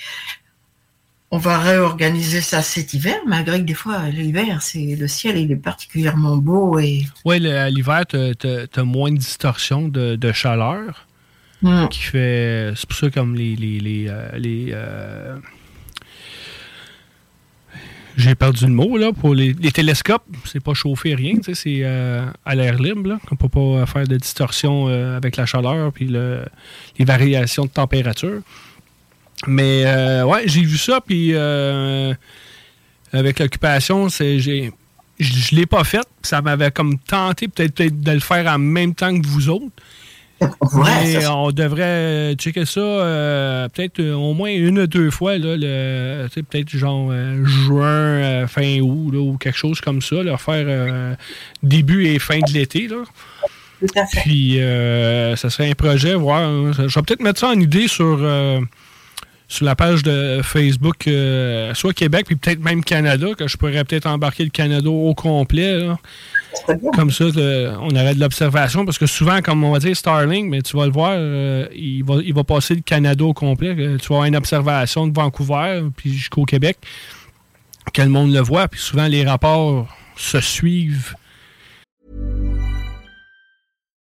on 1.35 1.39
va 1.39 1.59
réorganiser 1.59 2.41
ça 2.41 2.63
cet 2.63 2.95
hiver, 2.95 3.17
malgré 3.27 3.59
que 3.59 3.65
des 3.65 3.75
fois, 3.75 4.09
l'hiver, 4.09 4.63
c'est 4.63 4.95
le 4.95 5.09
ciel, 5.09 5.37
il 5.37 5.51
est 5.51 5.57
particulièrement 5.57 6.37
beau. 6.37 6.79
et. 6.79 7.07
Oui, 7.25 7.41
l'hiver, 7.41 8.05
tu 8.07 8.17
as, 8.17 8.85
moins 8.85 9.11
de 9.11 9.19
distorsion 9.19 9.89
de, 9.89 10.33
chaleur. 10.33 11.07
Hmm. 11.63 11.89
Qui 11.89 12.01
fait. 12.01 12.73
C'est 12.77 12.87
pour 12.87 12.99
ça 12.99 13.11
comme 13.11 13.35
les, 13.35 13.57
les, 13.57 13.79
les 14.37 14.75
j'ai 18.17 18.35
perdu 18.35 18.67
le 18.67 18.73
mot, 18.73 18.97
là, 18.97 19.13
pour 19.13 19.35
les, 19.35 19.55
télescopes. 19.55 20.25
C'est 20.45 20.63
pas 20.63 20.75
chauffé, 20.75 21.15
rien, 21.15 21.35
c'est 21.43 21.81
euh, 21.83 22.25
à 22.45 22.55
l'air 22.55 22.79
libre, 22.79 23.09
là. 23.09 23.19
On 23.31 23.37
peut 23.37 23.49
pas 23.49 23.87
faire 23.87 24.07
de 24.07 24.17
distorsion 24.17 24.87
euh, 24.89 25.17
avec 25.17 25.37
la 25.37 25.47
chaleur 25.47 25.93
puis 25.93 26.07
les 26.07 27.05
variations 27.05 27.65
de 27.65 27.71
température. 27.71 28.41
Mais, 29.47 29.85
euh, 29.87 30.25
ouais, 30.25 30.43
j'ai 30.47 30.63
vu 30.63 30.79
ça, 30.79 31.01
puis 31.01 31.35
avec 33.13 33.39
l'occupation, 33.39 34.09
c'est, 34.09 34.39
j'ai, 34.41 34.73
je 35.19 35.55
l'ai 35.55 35.67
pas 35.67 35.85
fait. 35.85 36.07
Ça 36.23 36.43
m'avait 36.43 36.71
comme 36.71 36.99
tenté 36.99 37.49
peut-être, 37.49 38.01
de 38.01 38.11
le 38.11 38.21
faire 38.21 38.47
en 38.53 38.59
même 38.59 38.95
temps 38.95 39.19
que 39.19 39.27
vous 39.27 39.49
autres. 39.49 39.71
Mais 40.75 41.27
on 41.27 41.53
devrait 41.53 42.35
checker 42.35 42.67
ça 42.67 42.81
euh, 42.81 43.69
peut-être 43.69 44.01
euh, 44.01 44.15
au 44.15 44.35
moins 44.35 44.51
une 44.51 44.81
ou 44.81 44.87
deux 44.87 45.11
fois, 45.11 45.39
là, 45.39 45.57
peut-être 46.35 46.69
genre 46.71 47.09
euh, 47.13 47.45
juin, 47.45 48.47
fin 48.47 48.81
août, 48.81 49.15
ou 49.15 49.39
quelque 49.39 49.57
chose 49.57 49.81
comme 49.81 50.03
ça, 50.03 50.23
leur 50.23 50.41
faire 50.41 51.17
début 51.63 52.07
et 52.07 52.19
fin 52.19 52.41
de 52.41 52.53
l'été. 52.53 52.89
Là. 52.89 53.05
Puis 54.23 54.59
ça 55.37 55.51
serait 55.51 55.71
un 55.71 55.75
projet, 55.75 56.15
voir. 56.15 56.43
Hein. 56.43 56.73
je 56.77 56.83
vais 56.83 57.03
peut-être 57.03 57.23
mettre 57.23 57.41
ça 57.41 57.49
en 57.49 57.61
idée 57.61 57.89
sur, 57.89 58.19
sur 59.49 59.67
la 59.67 59.77
page 59.77 60.03
de 60.03 60.41
Facebook, 60.43 61.09
soit 61.75 61.93
Québec, 61.93 62.27
puis 62.27 62.37
peut-être 62.37 62.61
même 62.61 62.83
Canada, 62.83 63.29
que 63.37 63.47
je 63.47 63.57
pourrais 63.57 63.85
peut-être 63.85 64.07
embarquer 64.07 64.45
le 64.45 64.51
Canada 64.51 64.89
au 64.89 65.15
complet. 65.15 65.87
Comme 66.95 67.11
ça, 67.11 67.25
on 67.81 67.91
aurait 67.91 68.15
de 68.15 68.21
l'observation 68.21 68.85
parce 68.85 68.99
que 68.99 69.07
souvent, 69.07 69.41
comme 69.43 69.65
on 69.65 69.73
va 69.73 69.79
dire 69.79 69.97
Starlink, 69.97 70.49
mais 70.49 70.63
tu 70.63 70.77
vas 70.77 70.87
le 70.87 70.93
voir, 70.93 71.13
euh, 71.15 71.67
il, 71.75 72.05
va, 72.05 72.17
il 72.25 72.33
va 72.33 72.45
passer 72.45 72.75
le 72.75 72.81
Canada 72.81 73.25
au 73.25 73.35
complet. 73.35 73.75
Euh, 73.79 73.99
tu 73.99 74.09
vas 74.09 74.17
avoir 74.17 74.25
une 74.25 74.37
observation 74.37 75.07
de 75.07 75.13
Vancouver 75.13 75.83
puis 75.97 76.13
jusqu'au 76.13 76.45
Québec, 76.45 76.79
que 77.93 78.03
le 78.03 78.09
monde 78.09 78.33
le 78.33 78.41
voit, 78.41 78.69
puis 78.69 78.81
souvent 78.81 79.07
les 79.07 79.25
rapports 79.25 79.89
se 80.17 80.41
suivent. 80.41 81.15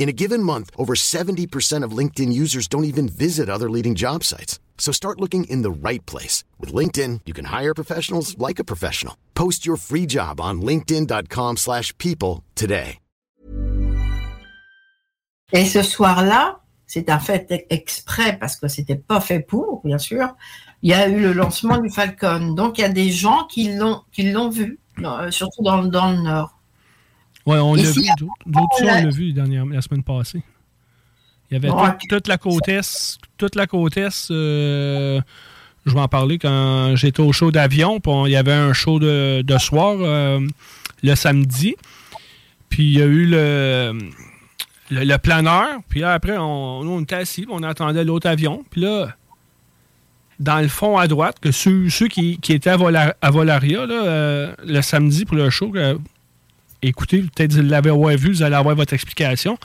In 0.00 0.08
a 0.08 0.14
given 0.14 0.42
month, 0.42 0.70
over 0.78 0.94
70% 0.94 1.84
of 1.84 1.92
LinkedIn 1.98 2.32
users 2.32 2.66
don't 2.66 2.86
even 2.86 3.06
visit 3.06 3.50
other 3.50 3.68
leading 3.68 3.94
job 3.94 4.24
sites. 4.24 4.58
So 4.78 4.92
start 4.92 5.20
looking 5.20 5.44
in 5.44 5.60
the 5.60 5.70
right 5.70 6.04
place. 6.06 6.42
With 6.58 6.72
LinkedIn, 6.72 7.20
you 7.26 7.34
can 7.34 7.44
hire 7.44 7.74
professionals 7.74 8.34
like 8.38 8.58
a 8.58 8.64
professional. 8.64 9.14
Post 9.34 9.66
your 9.66 9.76
free 9.76 10.06
job 10.06 10.40
on 10.40 10.62
linkedin.com 10.62 11.58
slash 11.58 11.96
people 11.98 12.42
today. 12.54 12.98
Et 15.52 15.66
ce 15.66 15.82
soir-là, 15.82 16.60
c'est 16.86 17.10
un 17.10 17.18
fait 17.18 17.66
exprès 17.68 18.38
parce 18.38 18.56
que 18.56 18.68
c'était 18.68 18.96
pas 18.96 19.20
fait 19.20 19.40
pour, 19.40 19.82
bien 19.84 19.98
sûr. 19.98 20.28
Il 20.82 20.90
y 20.90 20.94
a 20.94 21.08
eu 21.08 21.20
le 21.20 21.32
lancement 21.34 21.78
du 21.78 21.90
Falcon. 21.90 22.54
Donc, 22.54 22.78
il 22.78 22.82
y 22.82 22.84
a 22.84 22.88
des 22.88 23.10
gens 23.10 23.46
qui 23.50 23.74
l'ont, 23.74 24.48
vu, 24.48 24.78
euh, 25.04 25.30
surtout 25.30 25.62
dans, 25.62 25.82
le 25.82 25.88
Nord. 26.22 26.59
Oui, 27.46 27.56
on 27.58 27.74
l'a 27.74 27.82
vu. 27.82 28.02
D'autres 28.46 28.68
on 28.82 28.84
l'a 28.84 29.10
vu 29.10 29.32
dernière, 29.32 29.66
la 29.66 29.80
semaine 29.80 30.02
passée. 30.02 30.42
Il 31.50 31.54
y 31.54 31.56
avait 31.56 31.70
toute, 32.08 32.28
la 32.28 32.38
côte 32.38 32.68
est. 32.68 33.18
Toute 33.36 33.56
la 33.56 33.66
côte 33.66 33.96
est. 33.96 34.30
Euh, 34.30 35.20
je 35.84 35.92
vais 35.92 36.00
en 36.00 36.08
parler 36.08 36.38
quand 36.38 36.94
j'étais 36.94 37.20
au 37.20 37.32
show 37.32 37.50
d'avion. 37.50 38.00
Il 38.26 38.30
y 38.30 38.36
avait 38.36 38.52
un 38.52 38.72
show 38.72 38.98
de, 38.98 39.42
de 39.42 39.58
soir 39.58 39.96
euh, 40.00 40.40
le 41.02 41.14
samedi. 41.14 41.74
Puis 42.68 42.84
il 42.84 42.98
y 42.98 43.02
a 43.02 43.06
eu 43.06 43.26
le 43.26 43.98
le, 44.90 45.16
planeur. 45.16 45.80
Puis 45.88 46.00
là, 46.00 46.12
après, 46.12 46.36
on, 46.36 46.80
on 46.80 47.00
était 47.00 47.16
assis, 47.16 47.46
on 47.48 47.62
attendait 47.62 48.04
l'autre 48.04 48.28
avion. 48.28 48.64
Puis 48.70 48.82
là, 48.82 49.08
dans 50.38 50.60
le 50.60 50.68
fond 50.68 50.98
à 50.98 51.06
droite, 51.06 51.38
que 51.40 51.50
ceux, 51.52 51.88
qui, 52.08 52.38
étaient 52.48 52.70
à, 52.70 52.76
Volaria 53.30 53.80
euh, 53.80 54.52
le 54.64 54.80
samedi 54.82 55.24
pour 55.24 55.36
le 55.36 55.50
show, 55.50 55.72
écoutez, 56.82 57.22
peut-être 57.22 57.52
vous 57.52 57.62
l'avez 57.62 58.16
vu, 58.16 58.32
vous 58.32 58.42
allez 58.42 58.56
avoir 58.56 58.74
votre 58.74 58.92
explication. 58.92 59.58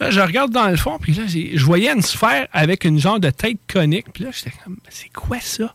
Là, 0.00 0.10
je 0.10 0.20
regarde 0.20 0.50
dans 0.50 0.68
le 0.68 0.76
fond, 0.76 0.98
puis 0.98 1.12
là, 1.12 1.24
je 1.26 1.64
voyais 1.64 1.92
une 1.92 2.02
sphère 2.02 2.48
avec 2.52 2.84
une 2.84 2.98
genre 2.98 3.20
de 3.20 3.28
tête 3.28 3.58
conique. 3.70 4.06
Puis 4.14 4.24
là, 4.24 4.30
j'étais 4.32 4.52
comme, 4.64 4.78
c'est 4.88 5.10
quoi 5.10 5.40
ça? 5.40 5.74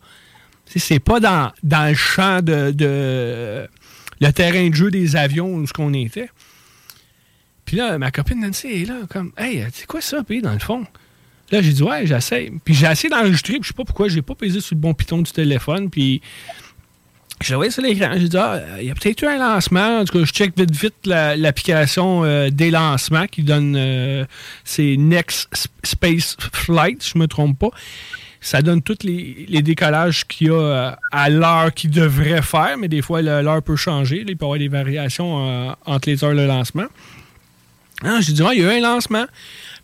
C'est 0.65 0.99
pas 0.99 1.19
dans, 1.19 1.51
dans 1.61 1.87
le 1.87 1.95
champ 1.95 2.41
de, 2.41 2.71
de, 2.71 3.67
le 4.19 4.31
terrain 4.31 4.67
de 4.67 4.73
jeu 4.73 4.89
des 4.89 5.15
avions 5.15 5.53
où 5.53 5.67
ce 5.67 5.73
qu'on 5.73 5.93
était. 5.93 6.29
Puis 7.65 7.77
là, 7.77 7.97
ma 7.99 8.09
copine 8.11 8.41
Nancy 8.41 8.67
est 8.67 8.85
là, 8.85 9.01
comme, 9.09 9.31
hey, 9.37 9.65
c'est 9.73 9.85
quoi 9.85 10.01
ça, 10.01 10.23
puis 10.23 10.41
dans 10.41 10.53
le 10.53 10.59
fond? 10.59 10.85
Là, 11.51 11.61
j'ai 11.61 11.73
dit, 11.73 11.83
ouais, 11.83 12.07
j'essaie. 12.07 12.51
Puis 12.63 12.73
j'ai 12.73 12.87
essayé 12.87 13.09
d'enregistrer, 13.09 13.53
puis 13.53 13.63
je 13.63 13.67
sais 13.69 13.73
pas 13.73 13.85
pourquoi, 13.85 14.07
j'ai 14.07 14.23
pas 14.23 14.33
pesé 14.33 14.59
sur 14.59 14.75
le 14.75 14.81
bon 14.81 14.95
piton 14.95 15.21
du 15.21 15.31
téléphone, 15.31 15.91
puis 15.91 16.21
je 17.41 17.55
l'ai 17.55 17.69
sur 17.69 17.83
l'écran. 17.83 18.11
J'ai 18.15 18.29
dit, 18.29 18.37
ah, 18.37 18.61
il 18.79 18.87
y 18.87 18.91
a 18.91 18.95
peut-être 18.95 19.21
eu 19.21 19.27
un 19.27 19.37
lancement. 19.37 19.99
En 19.99 20.05
tout 20.05 20.17
cas, 20.17 20.25
je 20.25 20.31
check 20.31 20.57
vite, 20.57 20.71
vite 20.71 20.95
l'application 21.05 22.23
euh, 22.23 22.49
des 22.49 22.71
lancements 22.71 23.27
qui 23.27 23.43
donne, 23.43 23.75
euh, 23.77 24.25
c'est 24.63 24.95
Next 24.97 25.69
Space 25.83 26.37
Flight, 26.53 27.03
si 27.03 27.11
je 27.13 27.19
me 27.19 27.27
trompe 27.27 27.59
pas. 27.59 27.71
Ça 28.41 28.61
donne 28.61 28.81
tous 28.81 28.99
les, 29.03 29.61
décollages 29.63 30.25
qu'il 30.27 30.47
y 30.47 30.49
a 30.51 30.53
euh, 30.53 30.91
à 31.11 31.29
l'heure 31.29 31.73
qu'il 31.73 31.89
devrait 31.89 32.41
faire, 32.41 32.77
mais 32.77 32.87
des 32.87 33.01
fois, 33.01 33.21
l'heure 33.21 33.63
peut 33.63 33.75
changer. 33.75 34.23
il 34.25 34.37
peut 34.37 34.45
y 34.45 34.45
avoir 34.45 34.59
des 34.59 34.67
variations 34.67 35.75
entre 35.85 36.09
les 36.09 36.23
heures 36.23 36.35
de 36.35 36.41
lancement. 36.41 36.85
Ah, 38.03 38.19
j'ai 38.21 38.33
dit, 38.33 38.43
il 38.53 38.59
y 38.61 38.65
a 38.65 38.73
eu 38.73 38.77
un 38.77 38.81
lancement. 38.81 39.25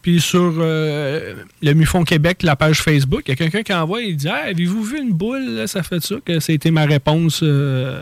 Puis 0.01 0.19
sur 0.19 0.53
euh, 0.57 1.35
le 1.61 1.73
MUFON 1.73 2.03
Québec, 2.03 2.41
la 2.41 2.55
page 2.55 2.81
Facebook, 2.81 3.21
il 3.27 3.29
y 3.29 3.31
a 3.33 3.35
quelqu'un 3.35 3.61
qui 3.61 3.73
envoie, 3.73 4.01
il 4.01 4.15
dit 4.17 4.27
Avez-vous 4.27 4.83
vu 4.83 4.99
une 4.99 5.13
boule 5.13 5.67
Ça 5.67 5.83
fait 5.83 6.01
ça 6.01 6.15
que 6.25 6.51
été 6.51 6.71
ma 6.71 6.85
réponse. 6.85 7.41
Euh, 7.43 8.01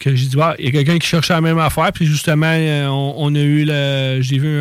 que 0.00 0.14
j'ai 0.16 0.26
dit 0.26 0.36
Il 0.58 0.64
y 0.64 0.68
a 0.68 0.70
quelqu'un 0.72 0.98
qui 0.98 1.06
cherchait 1.06 1.34
la 1.34 1.40
même 1.40 1.58
affaire. 1.58 1.92
Puis 1.92 2.06
justement, 2.06 2.46
euh, 2.48 2.88
on, 2.88 3.32
a 3.34 3.38
eu 3.38 3.64
le. 3.64 4.18
J'ai 4.22 4.38
vu 4.38 4.60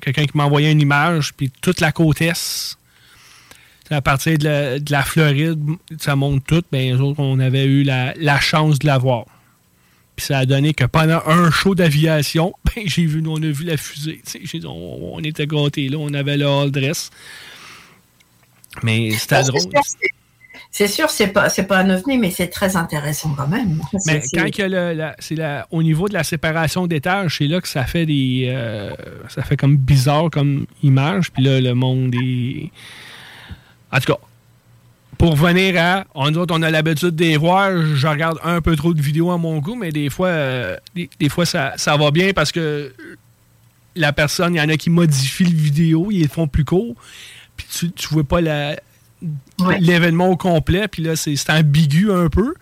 quelqu'un 0.00 0.26
qui 0.26 0.36
m'a 0.36 0.44
envoyé 0.44 0.70
une 0.70 0.80
image, 0.80 1.34
puis 1.34 1.50
toute 1.60 1.80
la 1.80 1.90
côte 1.90 2.22
est. 2.22 2.76
À 3.90 4.00
partir 4.00 4.38
de 4.38 4.90
la, 4.90 5.02
Floride, 5.02 5.58
ça 5.98 6.16
monte 6.16 6.44
tout. 6.46 6.62
Bien, 6.70 6.98
autres, 6.98 7.20
on 7.20 7.38
avait 7.40 7.66
eu 7.66 7.82
la, 7.82 8.14
la 8.16 8.40
chance 8.40 8.78
de 8.78 8.86
la 8.86 8.96
voir. 8.96 9.26
Puis 10.22 10.28
ça 10.28 10.38
a 10.38 10.46
donné 10.46 10.72
que 10.72 10.84
pendant 10.84 11.20
un 11.26 11.50
show 11.50 11.74
d'aviation, 11.74 12.54
ben, 12.64 12.84
j'ai 12.86 13.06
vu, 13.06 13.24
on 13.26 13.42
a 13.42 13.46
vu 13.46 13.64
la 13.64 13.76
fusée. 13.76 14.22
On, 14.64 15.14
on, 15.14 15.18
était 15.18 15.48
gâtés 15.48 15.88
là, 15.88 15.98
on 15.98 16.14
avait 16.14 16.36
le 16.36 16.46
hall 16.46 16.70
dress. 16.70 17.10
Mais 18.84 19.10
c'était 19.10 19.42
drôle. 19.42 19.62
C'est 20.70 20.86
sûr, 20.86 21.10
c'est 21.10 21.26
pas, 21.26 21.48
pas 21.50 21.78
un 21.78 21.90
ovni, 21.90 22.18
mais 22.18 22.30
c'est 22.30 22.46
très 22.46 22.76
intéressant 22.76 23.34
quand 23.36 23.48
même. 23.48 23.82
Mais 24.06 24.22
quand 24.32 24.46
il 24.46 24.70
y 24.70 25.02
a 25.02 25.16
c'est 25.18 25.36
au 25.72 25.82
niveau 25.82 26.08
de 26.08 26.14
la 26.14 26.22
séparation 26.22 26.86
d'étages, 26.86 27.38
c'est 27.38 27.48
là 27.48 27.60
que 27.60 27.68
ça 27.68 27.84
fait 27.84 28.06
des, 28.06 28.46
euh, 28.46 28.92
ça 29.28 29.42
fait 29.42 29.56
comme 29.56 29.76
bizarre 29.76 30.30
comme 30.30 30.66
image. 30.84 31.32
Puis 31.32 31.42
là, 31.42 31.60
le 31.60 31.74
monde 31.74 32.14
est, 32.14 32.70
en 33.92 33.98
tout 33.98 34.12
cas, 34.12 34.18
pour 35.22 35.36
venir 35.36 35.80
à. 35.80 36.04
On, 36.16 36.34
on 36.34 36.62
a 36.62 36.70
l'habitude 36.72 37.14
de 37.14 37.24
les 37.24 37.36
voir. 37.36 37.70
Je 37.94 38.08
regarde 38.08 38.40
un 38.42 38.60
peu 38.60 38.74
trop 38.74 38.92
de 38.92 39.00
vidéos 39.00 39.30
à 39.30 39.38
mon 39.38 39.60
goût, 39.60 39.76
mais 39.76 39.92
des 39.92 40.10
fois, 40.10 40.26
euh, 40.26 40.76
des, 40.96 41.28
fois 41.28 41.46
ça, 41.46 41.76
va 41.86 42.10
bien 42.10 42.32
parce 42.32 42.50
que 42.50 42.92
la 43.94 44.12
personne, 44.12 44.56
il 44.56 44.58
y 44.58 44.60
en 44.60 44.68
a 44.68 44.76
qui 44.76 44.90
modifient 44.90 45.44
le 45.44 45.56
vidéo, 45.56 46.08
ils 46.10 46.22
les 46.22 46.28
font 46.28 46.48
plus 46.48 46.64
court. 46.64 46.96
Puis 47.56 47.68
tu, 47.70 47.92
tu 47.92 48.08
vois 48.08 48.24
pas 48.24 48.40
l'événement 49.78 50.26
au 50.26 50.36
complet. 50.36 50.88
Puis 50.88 51.04
là, 51.04 51.14
c'est 51.14 51.50
ambigu 51.50 52.10
un 52.10 52.28
peu. 52.28 52.54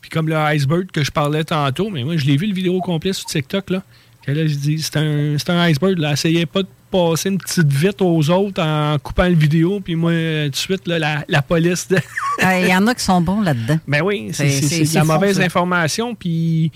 Puis 0.00 0.08
comme 0.08 0.30
le 0.30 0.36
iceberg 0.36 0.86
que 0.90 1.04
je 1.04 1.10
parlais 1.10 1.44
tantôt, 1.44 1.90
mais 1.90 2.02
moi, 2.02 2.16
je 2.16 2.24
l'ai 2.24 2.38
vu 2.38 2.46
le 2.46 2.54
vidéo 2.54 2.76
au 2.76 2.80
complet 2.80 3.12
sur 3.12 3.26
TikTok. 3.26 3.68
Là, 3.68 3.82
là 4.26 4.46
je 4.46 4.54
dis, 4.54 4.80
c'est 4.80 4.96
un, 4.96 5.36
un 5.36 5.68
iceberg. 5.68 5.98
Là, 5.98 6.12
essayez 6.12 6.46
pas 6.46 6.62
de 6.62 6.68
passer 6.92 7.30
une 7.30 7.38
petite 7.38 7.72
vite 7.72 8.02
aux 8.02 8.30
autres 8.30 8.62
en 8.62 8.98
coupant 8.98 9.26
le 9.26 9.34
vidéo, 9.34 9.80
puis 9.80 9.94
moi, 9.94 10.12
tout 10.44 10.50
de 10.50 10.56
suite, 10.56 10.86
la, 10.86 11.42
police. 11.42 11.88
Il 12.42 12.68
y 12.68 12.74
en 12.74 12.86
a 12.86 12.94
qui 12.94 13.02
sont 13.02 13.20
bons 13.20 13.40
là-dedans. 13.40 13.78
Ben 13.88 14.02
oui, 14.02 14.30
c'est 14.32 14.94
la 14.94 15.04
mauvaise 15.04 15.40
information. 15.40 16.14
Puis, 16.14 16.70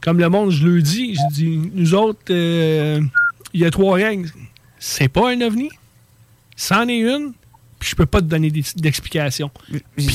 comme 0.00 0.18
le 0.18 0.28
monde, 0.28 0.50
je 0.50 0.66
le 0.66 0.82
dis, 0.82 1.14
je 1.14 1.34
dis, 1.34 1.70
nous 1.74 1.94
autres, 1.94 2.20
euh, 2.30 3.00
il 3.54 3.60
y 3.60 3.64
a 3.64 3.70
trois 3.70 3.96
règles. 3.96 4.30
C'est 4.78 5.08
pas 5.08 5.30
un 5.30 5.40
ovni, 5.40 5.70
c'en 6.56 6.86
est 6.88 6.98
une, 6.98 7.32
puis 7.78 7.90
je 7.90 7.96
peux 7.96 8.06
pas 8.06 8.20
te 8.20 8.26
donner 8.26 8.50
d'explication. 8.50 9.50
Puis, 9.96 10.06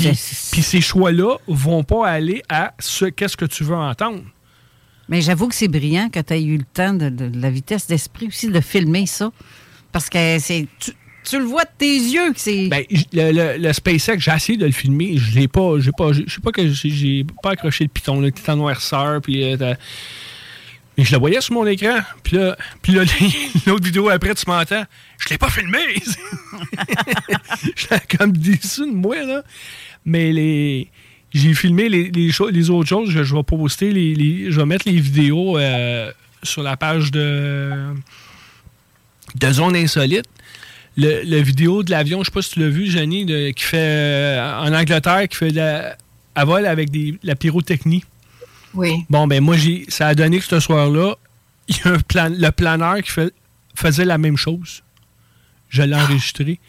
puis 0.51 0.61
ces 0.61 0.81
choix-là 0.81 1.37
vont 1.47 1.83
pas 1.83 2.07
aller 2.07 2.43
à 2.49 2.73
ce 2.79 3.05
qu'est-ce 3.05 3.37
que 3.37 3.45
tu 3.45 3.63
veux 3.63 3.75
entendre. 3.75 4.23
Mais 5.09 5.21
j'avoue 5.21 5.47
que 5.47 5.55
c'est 5.55 5.67
brillant 5.67 6.09
que 6.09 6.19
tu 6.19 6.33
aies 6.33 6.43
eu 6.43 6.57
le 6.57 6.65
temps 6.65 6.93
de, 6.93 7.11
la 7.33 7.49
vitesse 7.49 7.87
d'esprit 7.87 8.27
aussi 8.27 8.49
de 8.49 8.59
filmer 8.59 9.05
ça. 9.05 9.31
Parce 9.91 10.09
que 10.09 10.37
c'est. 10.39 10.67
Tu, 11.23 11.39
le 11.39 11.45
vois 11.45 11.65
de 11.65 11.69
tes 11.77 11.93
yeux 11.93 12.31
que 12.33 12.39
c'est. 12.39 12.67
Ben, 12.67 12.83
le, 13.13 13.57
le, 13.57 13.73
SpaceX, 13.73 14.19
j'ai 14.19 14.31
essayé 14.31 14.57
de 14.57 14.65
le 14.65 14.71
filmer. 14.71 15.17
Je 15.17 15.37
l'ai 15.39 15.47
pas. 15.47 15.79
J'ai 15.79 15.91
pas. 15.97 16.11
Je 16.13 16.23
sais 16.27 16.41
pas 16.41 16.51
que 16.51 16.67
j'ai 16.67 17.25
pas 17.41 17.51
accroché 17.51 17.83
le 17.85 17.89
piton, 17.89 18.19
le 18.19 18.31
titan 18.31 18.55
noirceur, 18.55 19.21
puis. 19.21 19.43
Euh, 19.43 19.75
mais 20.97 21.03
je 21.03 21.11
le 21.11 21.19
voyais 21.19 21.41
sur 21.41 21.53
mon 21.53 21.65
écran. 21.67 21.99
Puis 22.23 22.37
là, 22.37 22.57
puis 22.81 22.93
là 22.93 23.03
l'autre 23.67 23.85
vidéo 23.85 24.09
après, 24.09 24.33
tu 24.33 24.45
m'entends. 24.47 24.83
Je 25.19 25.29
l'ai 25.29 25.37
pas 25.37 25.49
filmé. 25.49 25.79
Je 27.75 28.17
comme 28.17 28.35
déçu 28.35 28.81
de 28.81 28.95
moi, 28.95 29.23
là. 29.23 29.43
Mais 30.05 30.31
les 30.31 30.89
j'ai 31.33 31.53
filmé 31.53 31.89
les, 31.89 32.09
les, 32.09 32.69
autres 32.69 32.87
choses. 32.87 33.09
Je, 33.09 33.35
vais 33.35 33.43
poster, 33.43 33.91
les, 33.91 34.51
je 34.51 34.59
vais 34.59 34.65
mettre 34.65 34.87
les 34.87 34.99
vidéos 34.99 35.57
euh, 35.57 36.11
sur 36.43 36.63
la 36.63 36.77
page 36.77 37.11
de, 37.11 37.93
de 39.35 39.51
Zone 39.51 39.75
Insolite. 39.75 40.25
Le, 40.95 41.41
vidéo 41.41 41.83
de 41.83 41.91
l'avion, 41.91 42.23
je 42.23 42.25
sais 42.25 42.33
pas 42.33 42.41
si 42.41 42.51
tu 42.51 42.59
l'as 42.59 42.69
vu, 42.69 42.87
Jenny, 42.87 43.25
qui 43.53 43.63
fait 43.63 43.77
euh, 43.77 44.59
en 44.61 44.73
Angleterre, 44.73 45.27
qui 45.27 45.37
fait 45.37 45.51
la, 45.51 45.95
à 46.33 46.45
vol 46.45 46.65
avec 46.65 46.89
des, 46.89 47.19
la 47.21 47.35
pyrotechnie. 47.35 48.03
Oui. 48.73 49.05
Bon, 49.09 49.27
ben 49.27 49.43
moi, 49.43 49.57
j'ai, 49.57 49.85
ça 49.89 50.07
a 50.07 50.15
donné 50.15 50.39
que 50.39 50.45
ce 50.45 50.59
soir-là, 50.59 51.15
il 51.67 51.75
y 51.77 51.87
a 51.87 51.91
un 51.93 51.99
plan, 51.99 52.29
le 52.35 52.49
planeur 52.51 53.01
qui 53.01 53.11
fait, 53.11 53.33
faisait 53.75 54.05
la 54.05 54.17
même 54.17 54.37
chose. 54.37 54.81
Je 55.69 55.83
l'ai 55.83 55.95
enregistré. 55.95 56.59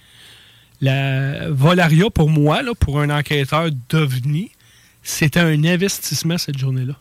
La 0.81 1.51
Volaria, 1.51 2.09
pour 2.11 2.31
moi, 2.31 2.61
pour 2.79 3.01
un 3.01 3.11
enquêteur 3.11 3.71
d'OVNI, 3.89 4.51
c'était 5.03 5.41
un 5.41 5.65
investissement 5.65 6.39
cette 6.39 6.59
journée-là. 6.59 6.95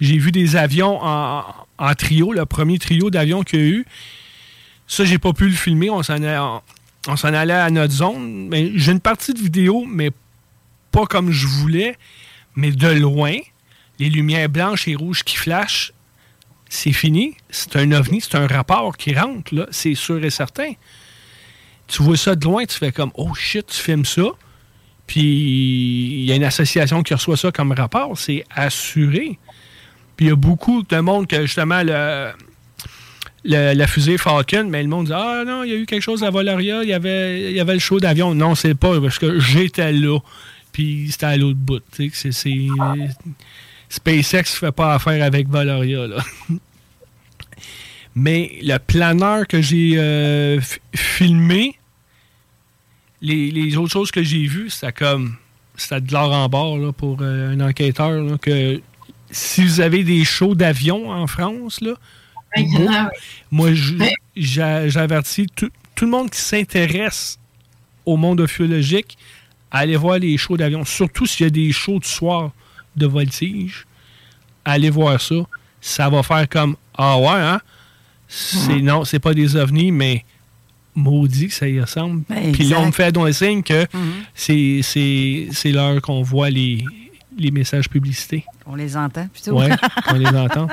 J'ai 0.00 0.18
vu 0.18 0.32
des 0.32 0.56
avions 0.56 0.98
en, 1.00 1.94
trio, 1.96 2.32
le 2.32 2.44
premier 2.46 2.78
trio 2.78 3.10
d'avions 3.10 3.42
qu'il 3.42 3.60
y 3.60 3.62
a 3.62 3.66
eu. 3.66 3.86
Ça, 4.88 5.04
j'ai 5.04 5.18
pas 5.18 5.32
pu 5.32 5.48
le 5.48 5.54
filmer. 5.54 5.90
On 5.90 6.02
s'en 6.02 6.14
allait 6.14 7.52
à 7.54 7.70
notre 7.70 7.92
zone. 7.92 8.50
J'ai 8.74 8.92
une 8.92 9.00
partie 9.00 9.32
de 9.32 9.38
vidéo, 9.38 9.84
mais 9.86 10.10
pas 10.90 11.06
comme 11.06 11.30
je 11.30 11.46
voulais, 11.46 11.96
mais 12.56 12.72
de 12.72 12.88
loin. 12.88 13.36
Les 14.00 14.10
lumières 14.10 14.48
blanches 14.48 14.88
et 14.88 14.96
rouges 14.96 15.22
qui 15.22 15.36
flashent, 15.36 15.92
c'est 16.68 16.92
fini. 16.92 17.36
C'est 17.48 17.76
un 17.76 17.92
ovni, 17.92 18.20
c'est 18.20 18.34
un 18.34 18.48
rapport 18.48 18.96
qui 18.96 19.14
rentre, 19.14 19.68
c'est 19.70 19.94
sûr 19.94 20.24
et 20.24 20.30
certain 20.30 20.72
tu 21.86 22.02
vois 22.02 22.16
ça 22.16 22.34
de 22.34 22.44
loin, 22.44 22.64
tu 22.64 22.76
fais 22.76 22.92
comme 22.92 23.10
Oh 23.14 23.34
shit, 23.34 23.66
tu 23.66 23.80
filmes 23.80 24.04
ça. 24.04 24.22
Puis 25.06 25.20
il 25.20 26.24
y 26.24 26.32
a 26.32 26.36
une 26.36 26.44
association 26.44 27.02
qui 27.02 27.14
reçoit 27.14 27.36
ça 27.36 27.52
comme 27.52 27.72
rapport, 27.72 28.16
c'est 28.16 28.44
assuré. 28.54 29.38
Puis 30.16 30.26
il 30.26 30.28
y 30.28 30.32
a 30.32 30.36
beaucoup 30.36 30.82
de 30.82 30.96
monde 30.98 31.26
que 31.26 31.42
justement 31.42 31.82
le, 31.82 32.32
la 33.44 33.86
fusée 33.86 34.16
Falcon, 34.16 34.66
mais 34.68 34.82
le 34.82 34.88
monde 34.88 35.06
dit 35.06 35.12
Ah 35.14 35.42
non, 35.46 35.64
il 35.64 35.70
y 35.70 35.74
a 35.74 35.76
eu 35.76 35.86
quelque 35.86 36.02
chose 36.02 36.24
à 36.24 36.30
Valoria, 36.30 36.82
il 36.82 36.88
y 36.88 36.92
avait, 36.92 37.50
il 37.50 37.56
y 37.56 37.60
avait 37.60 37.74
le 37.74 37.80
show 37.80 38.00
d'avion. 38.00 38.34
Non, 38.34 38.54
c'est 38.54 38.74
pas 38.74 39.00
parce 39.00 39.18
que 39.18 39.38
j'étais 39.38 39.92
là. 39.92 40.18
Puis 40.72 41.08
c'était 41.10 41.26
à 41.26 41.36
l'autre 41.36 41.58
bout. 41.58 41.82
SpaceX 43.88 44.38
ne 44.38 44.44
fait 44.44 44.72
pas 44.72 44.94
affaire 44.94 45.22
avec 45.22 45.48
Valoria. 45.48 46.06
Là. 46.06 46.16
mais 48.14 48.58
le 48.62 48.78
planeur 48.78 49.46
que 49.46 49.60
j'ai 49.60 49.94
euh, 49.96 50.60
filmé, 50.94 51.76
les, 53.20 53.76
autres 53.76 53.92
choses 53.92 54.10
que 54.10 54.22
j'ai 54.22 54.46
vues, 54.46 54.70
c'était 54.70 54.92
comme. 54.92 55.36
C'était 55.76 56.00
de 56.00 56.12
l'or 56.12 56.32
en 56.32 56.48
bord 56.48 56.94
pour 56.94 57.18
euh, 57.20 57.52
un 57.52 57.60
enquêteur. 57.60 58.38
que 58.40 58.80
si 59.30 59.64
vous 59.64 59.80
avez 59.80 60.04
des 60.04 60.24
shows 60.24 60.54
d'avion 60.54 61.10
en 61.10 61.26
France, 61.26 61.80
là, 61.80 61.94
moi, 63.50 63.70
j'avertis 64.36 65.46
tout, 65.56 65.70
le 66.00 66.06
monde 66.06 66.30
qui 66.30 66.40
s'intéresse 66.40 67.38
au 68.06 68.16
monde 68.16 68.40
ophiologique 68.40 69.18
à 69.72 69.78
aller 69.78 69.96
voir 69.96 70.18
les 70.18 70.36
shows 70.36 70.56
d'avion. 70.56 70.84
Surtout 70.84 71.26
s'il 71.26 71.44
y 71.44 71.46
a 71.48 71.50
des 71.50 71.72
shows 71.72 71.98
de 71.98 72.04
soir 72.04 72.52
de 72.94 73.06
voltige. 73.06 73.86
Allez 74.64 74.90
voir 74.90 75.20
ça. 75.20 75.34
Ça 75.80 76.08
va 76.08 76.22
faire 76.22 76.48
comme 76.48 76.76
Ah 76.96 77.18
ouais, 77.18 77.26
hein? 77.28 77.60
C'est, 78.34 78.80
non, 78.80 79.04
c'est 79.04 79.20
pas 79.20 79.32
des 79.32 79.54
ovnis, 79.54 79.92
mais 79.92 80.24
maudit 80.94 81.48
que 81.48 81.54
ça 81.54 81.68
y 81.68 81.80
ressemble. 81.80 82.24
Ben, 82.28 82.52
Puis 82.52 82.64
là, 82.64 82.80
on 82.80 82.86
me 82.86 82.92
fait 82.92 83.12
don 83.12 83.30
signe 83.32 83.62
que 83.62 83.84
mm-hmm. 83.84 85.52
c'est, 85.52 85.72
l'heure 85.72 86.00
qu'on 86.02 86.22
voit 86.22 86.50
les, 86.50 86.84
les 87.38 87.50
messages 87.50 87.88
publicités. 87.88 88.44
On 88.66 88.74
les 88.74 88.96
entend 88.96 89.28
plutôt. 89.28 89.60
Oui, 89.60 89.66
on 90.08 90.14
les 90.14 90.26
entend. 90.26 90.68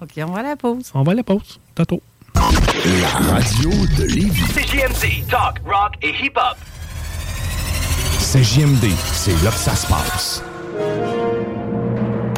OK, 0.00 0.10
on 0.18 0.26
va 0.26 0.40
à 0.40 0.42
la 0.42 0.56
pause. 0.56 0.90
On 0.94 1.02
va 1.02 1.12
à 1.12 1.14
la 1.14 1.24
pause. 1.24 1.58
Tato. 1.74 2.02
La 2.34 3.08
radio 3.08 3.70
de 3.96 4.04
Lévis. 4.04 4.42
CJMD, 4.48 5.26
talk, 5.30 5.60
rock 5.64 5.94
et 6.02 6.10
hip-hop. 6.10 6.56
CJMD, 8.18 8.90
c'est 9.12 9.42
là 9.44 9.50
que 9.50 9.56
ça 9.56 9.74
se 9.74 9.86
passe. 9.86 10.42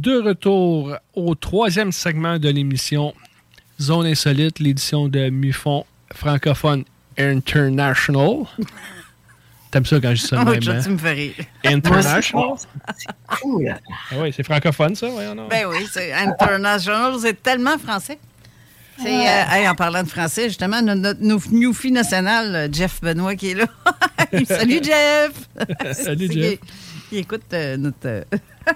De 0.00 0.18
retour 0.18 0.96
au 1.14 1.34
troisième 1.34 1.92
segment 1.92 2.38
de 2.38 2.48
l'émission 2.48 3.14
Zone 3.80 4.06
Insolite, 4.06 4.58
l'édition 4.58 5.08
de 5.08 5.28
MUFON 5.28 5.84
francophone 6.14 6.84
international. 7.18 8.46
T'aimes 9.70 9.86
ça 9.86 10.00
quand 10.00 10.14
je 10.14 10.22
dis 10.22 10.26
ça 10.26 10.44
même, 10.44 10.54
hein? 10.68 10.80
tu 10.82 10.90
me 10.90 10.98
fais 10.98 11.12
rire. 11.12 11.34
International? 11.64 12.54
C'est 12.96 13.06
cool. 13.40 13.76
Ah 14.10 14.14
oui, 14.18 14.32
c'est 14.34 14.42
francophone, 14.42 14.96
ça? 14.96 15.08
Ouais, 15.08 15.32
non? 15.32 15.46
Ben 15.48 15.66
oui, 15.68 15.86
c'est 15.92 16.12
international. 16.12 17.14
C'est 17.20 17.40
tellement 17.40 17.78
français. 17.78 18.18
Euh, 19.06 19.68
en 19.68 19.74
parlant 19.74 20.02
de 20.02 20.08
français, 20.08 20.48
justement, 20.48 20.82
notre, 20.82 21.52
Newfie 21.52 21.92
national, 21.92 22.68
Jeff 22.72 23.00
Benoît, 23.00 23.36
qui 23.36 23.50
est 23.50 23.54
là. 23.54 23.66
Salut, 24.46 24.80
Jeff! 24.82 25.32
Salut, 25.92 26.30
Jeff! 26.32 26.58
Il, 27.12 27.18
écoute 27.18 27.42
euh, 27.52 27.76
notre... 27.76 28.06
Euh, 28.06 28.24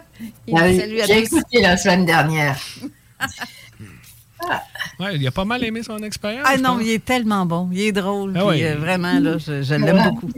ah 0.55 0.73
j'ai 0.73 1.19
écouté 1.19 1.61
la 1.61 1.77
semaine 1.77 2.05
dernière. 2.05 2.59
Ouais, 5.01 5.17
il 5.17 5.27
a 5.27 5.31
pas 5.31 5.45
mal 5.45 5.65
aimé 5.65 5.83
son 5.83 5.99
expérience. 5.99 6.47
Ah 6.49 6.57
non, 6.57 6.79
il 6.81 6.91
est 6.91 7.05
tellement 7.05 7.47
bon. 7.47 7.69
Il 7.73 7.81
est 7.81 7.93
drôle. 7.93 8.35
Ah 8.37 8.43
euh, 8.43 8.77
vraiment, 8.77 9.19
là, 9.19 9.39
je, 9.39 9.75
l'aime 9.75 10.11
beaucoup. 10.11 10.31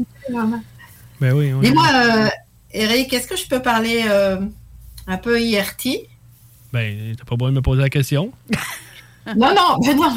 Ben 1.21 1.33
oui, 1.33 1.53
Dis-moi, 1.63 1.87
euh, 1.95 2.29
Eric, 2.73 3.13
est-ce 3.13 3.27
que 3.27 3.37
je 3.37 3.47
peux 3.47 3.61
parler 3.61 4.05
euh, 4.09 4.39
un 5.07 5.17
peu 5.19 5.41
IRT? 5.41 6.09
Ben, 6.73 7.15
t'as 7.17 7.25
pas 7.25 7.37
besoin 7.37 7.51
de 7.51 7.57
me 7.57 7.63
poser 7.63 7.83
la 7.83 7.89
question. 7.89 8.33
non, 9.37 9.55
non, 9.55 9.79
mais 9.85 9.95
non. 9.95 10.17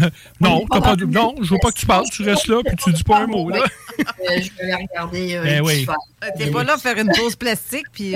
non, 0.40 0.66
pas 0.66 0.96
non, 0.96 1.34
je 1.40 1.50
veux 1.50 1.58
pas 1.60 1.70
que 1.70 1.78
tu 1.78 1.86
parles. 1.86 2.06
Tu 2.10 2.22
restes 2.22 2.48
là 2.48 2.62
puis 2.64 2.76
tu 2.76 2.92
dis 2.92 3.04
pas 3.04 3.20
un 3.20 3.26
mot. 3.26 3.48
Là. 3.50 3.64
je 3.98 4.50
vais 4.56 4.72
aller 4.72 4.86
regarder. 4.90 5.40
ben 5.42 5.62
oui. 5.62 5.86
T'es 6.36 6.50
pas 6.50 6.64
là 6.64 6.74
à 6.74 6.78
faire 6.78 6.98
une 6.98 7.10
pause 7.12 7.36
plastique 7.36 7.86
puis. 7.92 8.14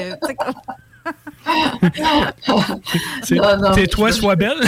Tais-toi, 3.75 4.13
sois 4.13 4.37
belle. 4.37 4.61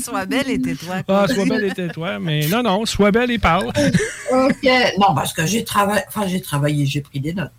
sois 0.00 0.26
belle 0.26 0.50
et 0.50 0.60
tais-toi. 0.60 1.02
Ah, 1.06 1.26
sois 1.28 1.44
belle 1.44 1.64
et 1.64 1.72
tais-toi. 1.72 2.18
Mais 2.18 2.46
non, 2.48 2.62
non, 2.62 2.86
sois 2.86 3.10
belle 3.10 3.30
et 3.30 3.38
parle. 3.38 3.68
OK. 3.68 4.68
Non, 4.98 5.14
parce 5.14 5.32
que 5.32 5.46
j'ai 5.46 5.64
travaillé, 5.64 6.02
enfin, 6.08 6.26
j'ai 6.26 6.40
travaillé, 6.40 6.86
j'ai 6.86 7.00
pris 7.00 7.20
des 7.20 7.34
notes. 7.34 7.52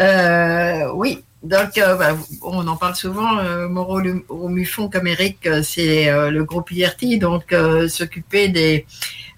Euh, 0.00 0.90
oui. 0.94 1.22
Donc, 1.42 1.78
euh, 1.78 1.96
bah, 1.96 2.16
on 2.42 2.66
en 2.66 2.76
parle 2.76 2.96
souvent. 2.96 3.38
Euh, 3.38 3.68
Moreau 3.68 4.00
au 4.28 4.48
Mufon 4.48 4.88
comme 4.90 5.06
Eric, 5.06 5.46
euh, 5.46 5.62
c'est 5.62 6.10
le 6.30 6.44
groupe 6.44 6.70
IRT, 6.70 7.18
donc 7.18 7.54
s'occuper 7.88 8.48
des, 8.48 8.86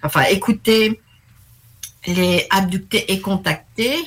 enfin, 0.03 0.23
écouter 0.23 0.99
les 2.07 2.45
abductés 2.49 3.11
et 3.13 3.21
contactés. 3.21 3.97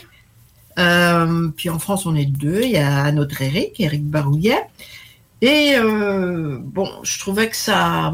puis 1.57 1.71
en 1.71 1.79
France, 1.79 2.07
on 2.07 2.15
est 2.15 2.27
deux. 2.27 2.63
Il 2.63 2.71
y 2.73 2.77
a 2.77 3.11
notre 3.13 3.41
Eric, 3.41 3.81
Eric 3.81 4.05
Barouillet. 4.05 4.63
Et 5.41 5.77
bon, 5.79 6.91
je 7.03 7.19
trouvais 7.19 7.49
que 7.49 7.57
ça, 7.57 8.13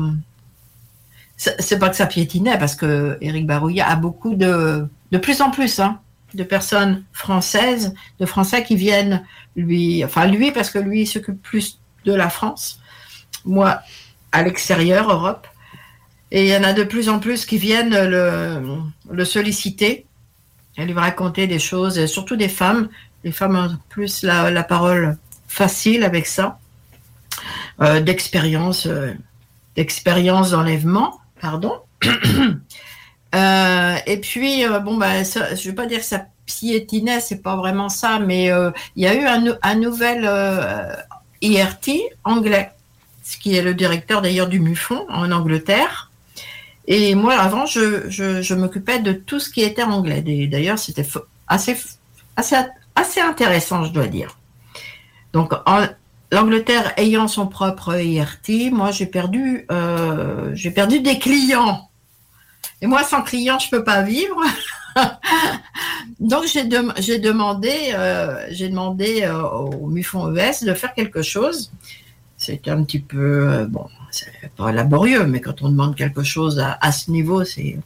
c'est 1.37 1.79
pas 1.79 1.89
que 1.89 1.97
ça 1.97 2.07
piétinait 2.07 2.59
parce 2.59 2.77
que 2.77 3.19
Eric 3.21 3.47
Barouillet 3.47 3.83
a 3.83 3.97
beaucoup 3.97 4.35
de, 4.35 4.87
de 5.11 5.19
plus 5.19 5.41
en 5.41 5.51
plus, 5.51 5.81
hein, 5.81 6.01
de 6.35 6.45
personnes 6.45 7.05
françaises, 7.13 7.95
de 8.21 8.27
Français 8.27 8.65
qui 8.65 8.77
viennent 8.77 9.25
lui, 9.57 10.05
enfin 10.05 10.27
lui 10.27 10.53
parce 10.53 10.71
que 10.71 10.79
lui 10.79 11.07
s'occupe 11.07 11.41
plus 11.43 11.79
de 12.05 12.13
la 12.13 12.31
France, 12.31 12.81
moi 13.45 13.81
à 14.33 14.43
l'extérieur, 14.43 15.11
Europe. 15.11 15.47
Et 16.31 16.45
il 16.45 16.49
y 16.49 16.57
en 16.57 16.65
a 16.65 16.73
de 16.73 16.85
plus 16.85 17.11
en 17.11 17.19
plus 17.19 17.45
qui 17.45 17.59
viennent 17.59 17.95
le, 17.95 19.25
solliciter. 19.25 20.07
Elle 20.77 20.87
lui 20.87 20.95
raconter 20.95 21.47
des 21.47 21.59
choses, 21.59 21.99
et 21.99 22.07
surtout 22.07 22.37
des 22.37 22.49
femmes. 22.49 22.89
Les 23.25 23.33
femmes 23.33 23.57
ont 23.57 23.77
plus 23.91 24.23
la, 24.23 24.51
la 24.51 24.63
parole 24.63 25.19
facile 25.47 26.03
avec 26.03 26.27
ça, 26.27 26.59
euh, 27.83 28.01
d'expérience, 28.01 28.87
euh, 28.87 29.13
d'expérience 29.77 30.53
d'enlèvement, 30.53 31.21
pardon. 31.41 31.75
Euh, 33.35 33.97
et 34.07 34.19
puis, 34.19 34.65
euh, 34.65 34.79
bon, 34.79 34.97
bah, 34.97 35.23
je 35.23 35.39
ne 35.39 35.71
vais 35.71 35.73
pas 35.73 35.87
dire 35.87 36.01
que 36.01 36.05
ça 36.05 36.27
piétinait, 36.47 37.21
c'est 37.21 37.43
pas 37.43 37.57
vraiment 37.57 37.89
ça, 37.89 38.19
mais 38.19 38.51
euh, 38.53 38.71
il 38.97 39.05
y 39.05 39.07
a 39.07 39.15
eu 39.15 39.25
un, 39.63 39.75
nouvel 39.75 40.29
IRT 41.41 42.01
anglais, 42.25 42.71
ce 43.23 43.37
qui 43.39 43.57
est 43.57 43.63
le 43.63 43.75
directeur 43.75 44.23
d'ailleurs 44.23 44.49
du 44.49 44.61
MUFON 44.61 45.07
en 45.09 45.31
Angleterre. 45.33 46.11
Et 46.87 47.15
moi, 47.15 47.35
avant, 47.35 47.65
je, 47.65 48.11
je, 48.11 48.43
je 48.43 48.55
m'occupais 48.55 48.99
de 48.99 49.13
tout 49.13 49.39
ce 49.41 49.51
qui 49.51 49.63
était 49.63 49.85
anglais. 49.85 50.21
D'ailleurs, 50.49 50.79
c'était 50.79 51.07
assez, 51.47 51.77
assez, 52.37 52.57
assez 52.97 53.21
intéressant, 53.21 53.85
je 53.85 53.93
dois 53.93 54.09
dire. 54.09 54.37
Donc, 55.33 55.53
l'Angleterre 56.33 56.93
ayant 56.99 57.29
son 57.29 57.47
propre 57.47 57.99
IRT, 57.99 58.73
moi, 58.73 58.91
j'ai 58.91 59.07
perdu, 59.07 59.67
j'ai 60.55 60.71
perdu 60.73 61.01
des 61.01 61.19
clients 61.19 61.89
et 62.83 62.87
moi, 62.89 63.05
sans 63.05 63.23
client, 63.23 63.61
je 63.61 63.67
ne 63.67 63.71
peux 63.71 63.85
pas 63.85 64.03
vivre. 64.03 64.43
Donc, 66.21 66.45
j'ai, 66.47 66.65
demandé, 66.65 67.93
euh, 67.95 68.45
j'ai 68.51 68.69
demandé 68.69 69.23
euh, 69.23 69.41
au 69.41 69.87
MUFON 69.87 70.35
ES 70.35 70.65
de 70.65 70.75
faire 70.75 70.93
quelque 70.93 71.23
chose. 71.23 71.71
C'était 72.37 72.73
un 72.73 72.83
petit 72.83 72.99
peu, 72.99 73.49
euh, 73.49 73.67
bon, 73.67 73.87
c'est 74.11 74.51
pas 74.57 74.73
laborieux, 74.73 75.27
mais 75.27 75.41
quand 75.41 75.63
on 75.63 75.69
demande 75.69 75.95
quelque 75.95 76.25
chose 76.25 76.59
à, 76.59 76.91
ce 76.91 77.13
niveau, 77.13 77.45
c'est. 77.45 77.79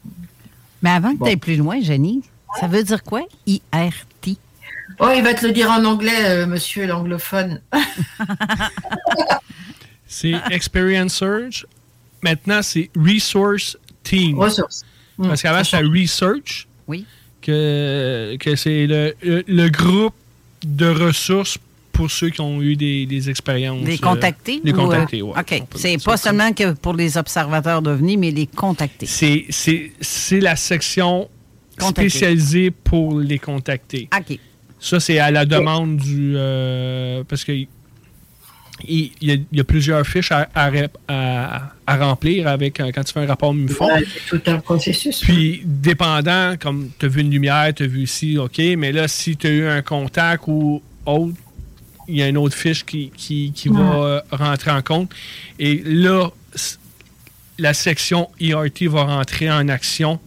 Mais 0.81 0.89
avant 0.89 1.15
que 1.15 1.23
tu 1.23 1.29
ailles 1.29 1.37
plus 1.37 1.57
loin, 1.57 1.79
Jenny, 1.79 2.23
ça 2.59 2.65
veut 2.65 2.83
dire 2.83 3.03
quoi, 3.03 3.21
IRT? 3.45 4.39
Oh, 4.99 5.09
il 5.15 5.21
va 5.21 5.35
te 5.35 5.45
le 5.45 5.51
dire 5.51 5.69
en 5.69 5.85
anglais, 5.85 6.47
monsieur 6.47 6.87
l'anglophone. 6.87 7.61
C'est 10.07 10.33
Experience 10.49 11.13
Search. 11.13 11.65
Maintenant, 12.23 12.61
c'est 12.63 12.89
Resource 12.95 13.77
Team. 14.09 14.37
Ressources. 14.39 14.83
Parce 15.21 15.41
qu'avant, 15.41 15.63
c'était 15.63 15.83
Research. 15.83 16.67
Oui. 16.87 17.05
Que, 17.41 18.35
que 18.39 18.55
c'est 18.55 18.87
le, 18.87 19.13
le- 19.21 19.43
le 19.47 19.69
groupe 19.69 20.13
de 20.65 20.87
ressources 20.87 21.57
pour 21.91 22.11
ceux 22.11 22.29
qui 22.29 22.41
ont 22.41 22.61
eu 22.61 22.75
des, 22.75 23.05
des 23.05 23.29
expériences. 23.29 23.83
Les 23.85 23.95
euh, 23.95 23.97
contactés? 24.01 24.61
les 24.63 24.71
ou, 24.71 24.75
contactés, 24.75 25.21
euh, 25.21 25.25
oui. 25.25 25.33
OK. 25.39 25.63
C'est 25.75 26.03
pas 26.03 26.17
seulement 26.17 26.51
que 26.53 26.73
pour 26.73 26.93
les 26.93 27.17
observateurs 27.17 27.81
d'OVNI, 27.81 28.17
mais 28.17 28.31
les 28.31 28.47
contactés. 28.47 29.05
C'est, 29.07 29.45
c'est, 29.49 29.91
c'est 30.01 30.39
la 30.39 30.55
section 30.55 31.29
Contactés. 31.79 32.09
spécialisée 32.09 32.71
pour 32.71 33.19
les 33.19 33.39
contactés. 33.39 34.09
OK. 34.15 34.37
Ça, 34.79 34.99
c'est 34.99 35.17
à 35.17 35.31
la 35.31 35.45
demande 35.45 35.97
du. 35.97 36.33
euh, 36.35 37.23
parce 37.27 37.43
que 37.43 37.51
il 38.87 39.11
y, 39.21 39.31
a, 39.31 39.35
il 39.35 39.45
y 39.57 39.59
a 39.59 39.63
plusieurs 39.63 40.05
fiches 40.05 40.31
à, 40.31 40.49
à 40.53 40.69
ré- 40.69 40.89
à- 41.07 41.71
à 41.85 41.97
remplir 41.97 42.47
avec 42.47 42.79
euh, 42.79 42.91
quand 42.93 43.03
tu 43.03 43.13
fais 43.13 43.21
un 43.21 43.25
rapport 43.27 43.53
MUFON. 43.53 43.87
Ouais, 43.87 44.03
tout 44.27 44.41
un 44.47 44.59
processus. 44.59 45.21
Puis, 45.21 45.61
dépendant, 45.63 46.55
comme 46.59 46.89
tu 46.99 47.05
as 47.05 47.09
vu 47.09 47.21
une 47.21 47.31
lumière, 47.31 47.73
tu 47.73 47.83
as 47.83 47.87
vu 47.87 48.01
ici, 48.03 48.37
OK, 48.37 48.59
mais 48.77 48.91
là, 48.91 49.07
si 49.07 49.37
tu 49.37 49.47
as 49.47 49.49
eu 49.51 49.65
un 49.67 49.81
contact 49.81 50.43
ou 50.47 50.81
autre, 51.05 51.35
il 52.09 52.17
y 52.17 52.21
a 52.21 52.27
une 52.27 52.37
autre 52.37 52.55
fiche 52.55 52.85
qui, 52.85 53.11
qui, 53.15 53.51
qui 53.53 53.69
va 53.69 53.79
euh, 53.95 54.21
rentrer 54.31 54.71
en 54.71 54.81
compte. 54.81 55.11
Et 55.59 55.81
là, 55.85 56.29
la 57.57 57.73
section 57.73 58.29
ERT 58.39 58.83
va 58.89 59.03
rentrer 59.03 59.49
en 59.51 59.67
action 59.69 60.19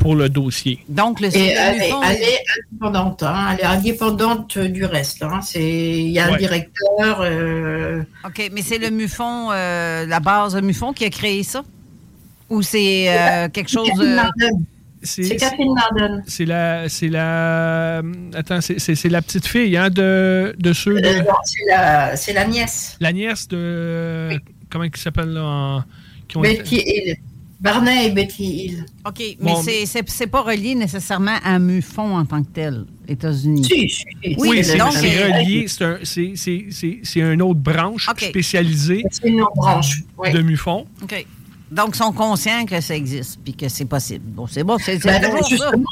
pour 0.00 0.14
le 0.16 0.28
dossier. 0.28 0.80
Donc, 0.88 1.20
le 1.20 1.28
Et 1.36 1.48
elle, 1.50 1.82
est- 1.82 1.90
elle 2.04 2.22
est 2.22 2.38
indépendante, 2.72 3.22
hein, 3.22 3.50
elle 3.52 3.60
est 3.60 3.64
indépendante 3.64 4.58
du 4.58 4.84
reste. 4.86 5.22
hein. 5.22 5.40
C'est- 5.42 5.60
Il 6.00 6.08
y 6.10 6.18
a 6.18 6.26
un 6.26 6.32
Ouais. 6.32 6.38
directeur. 6.38 7.20
euh, 7.20 8.02
OK, 8.24 8.50
mais 8.52 8.62
c'est 8.62 8.78
le 8.78 8.90
MUFON, 8.90 9.50
euh, 9.52 10.06
la 10.06 10.18
base 10.20 10.54
de 10.54 10.60
MUFON 10.62 10.92
qui 10.92 11.04
a 11.04 11.10
créé 11.10 11.42
ça? 11.42 11.62
Ou 12.48 12.62
c'est 12.62 13.06
euh, 13.08 13.48
quelque 13.50 13.70
chose... 13.70 13.86
Catherine 13.88 14.08
euh, 14.10 14.16
Nardone. 14.16 14.64
C'est 15.02 15.36
Catherine 15.36 15.72
Nardone. 15.74 16.22
C'est 16.26 16.44
la, 16.46 16.88
c'est 16.88 17.08
la, 17.08 18.02
attends, 18.34 18.60
c'est, 18.60 18.78
c'est- 18.80 18.94
c'est 18.94 19.08
la 19.08 19.22
petite 19.22 19.46
fille, 19.46 19.76
hein, 19.76 19.88
de, 19.90 20.54
de 20.58 20.72
ceux 20.72 21.00
de, 21.00 21.06
Euh, 21.06 21.18
non, 21.22 21.34
c'est 21.44 21.64
la, 21.68 22.16
c'est 22.16 22.32
la 22.32 22.44
nièce. 22.46 22.96
la 23.00 23.12
nièce 23.12 23.48
de, 23.48 24.30
comment 24.70 24.84
il 24.84 24.96
s'appelle 24.96 25.30
là, 25.30 25.42
en- 25.44 25.84
qui 26.28 26.36
ont 26.36 26.40
Betty 26.42 26.76
Hill. 26.86 27.16
Barney 27.60 28.06
et 28.06 28.10
Betty 28.10 28.44
Hill. 28.44 28.86
OK, 29.06 29.18
mais 29.18 29.52
Bon, 29.52 29.62
c'est- 29.62 30.26
pas 30.26 30.40
relié 30.40 30.74
nécessairement 30.74 31.36
à 31.44 31.58
MUFON 31.58 32.16
en 32.16 32.24
tant 32.24 32.42
que 32.42 32.48
tel, 32.48 32.86
États-Unis. 33.06 33.64
Si, 33.64 33.88
si, 33.88 34.04
Oui, 34.38 34.64
c'est, 34.64 34.80
euh, 34.80 34.84
relié, 34.84 35.66
c'est, 35.68 35.84
un- 37.22 37.32
une 37.32 37.42
autre 37.42 37.60
branche 37.60 38.08
spécialisée 38.18 39.04
C'est 39.10 39.28
une 39.28 39.42
autre 39.42 39.52
branche, 39.56 40.02
oui. 40.16 40.32
de 40.32 40.40
MUFON. 40.40 40.86
OK. 41.02 41.26
Donc, 41.70 41.90
ils 41.94 41.98
sont 41.98 42.10
conscients 42.12 42.64
que 42.64 42.80
ça 42.80 42.96
existe 42.96 43.38
puis 43.44 43.54
que 43.54 43.68
c'est 43.68 43.84
possible. 43.84 44.24
Bon, 44.26 44.46
c'est 44.48 44.64
bon, 44.64 44.76
c'est 44.78 44.98
Ben, 45.04 45.22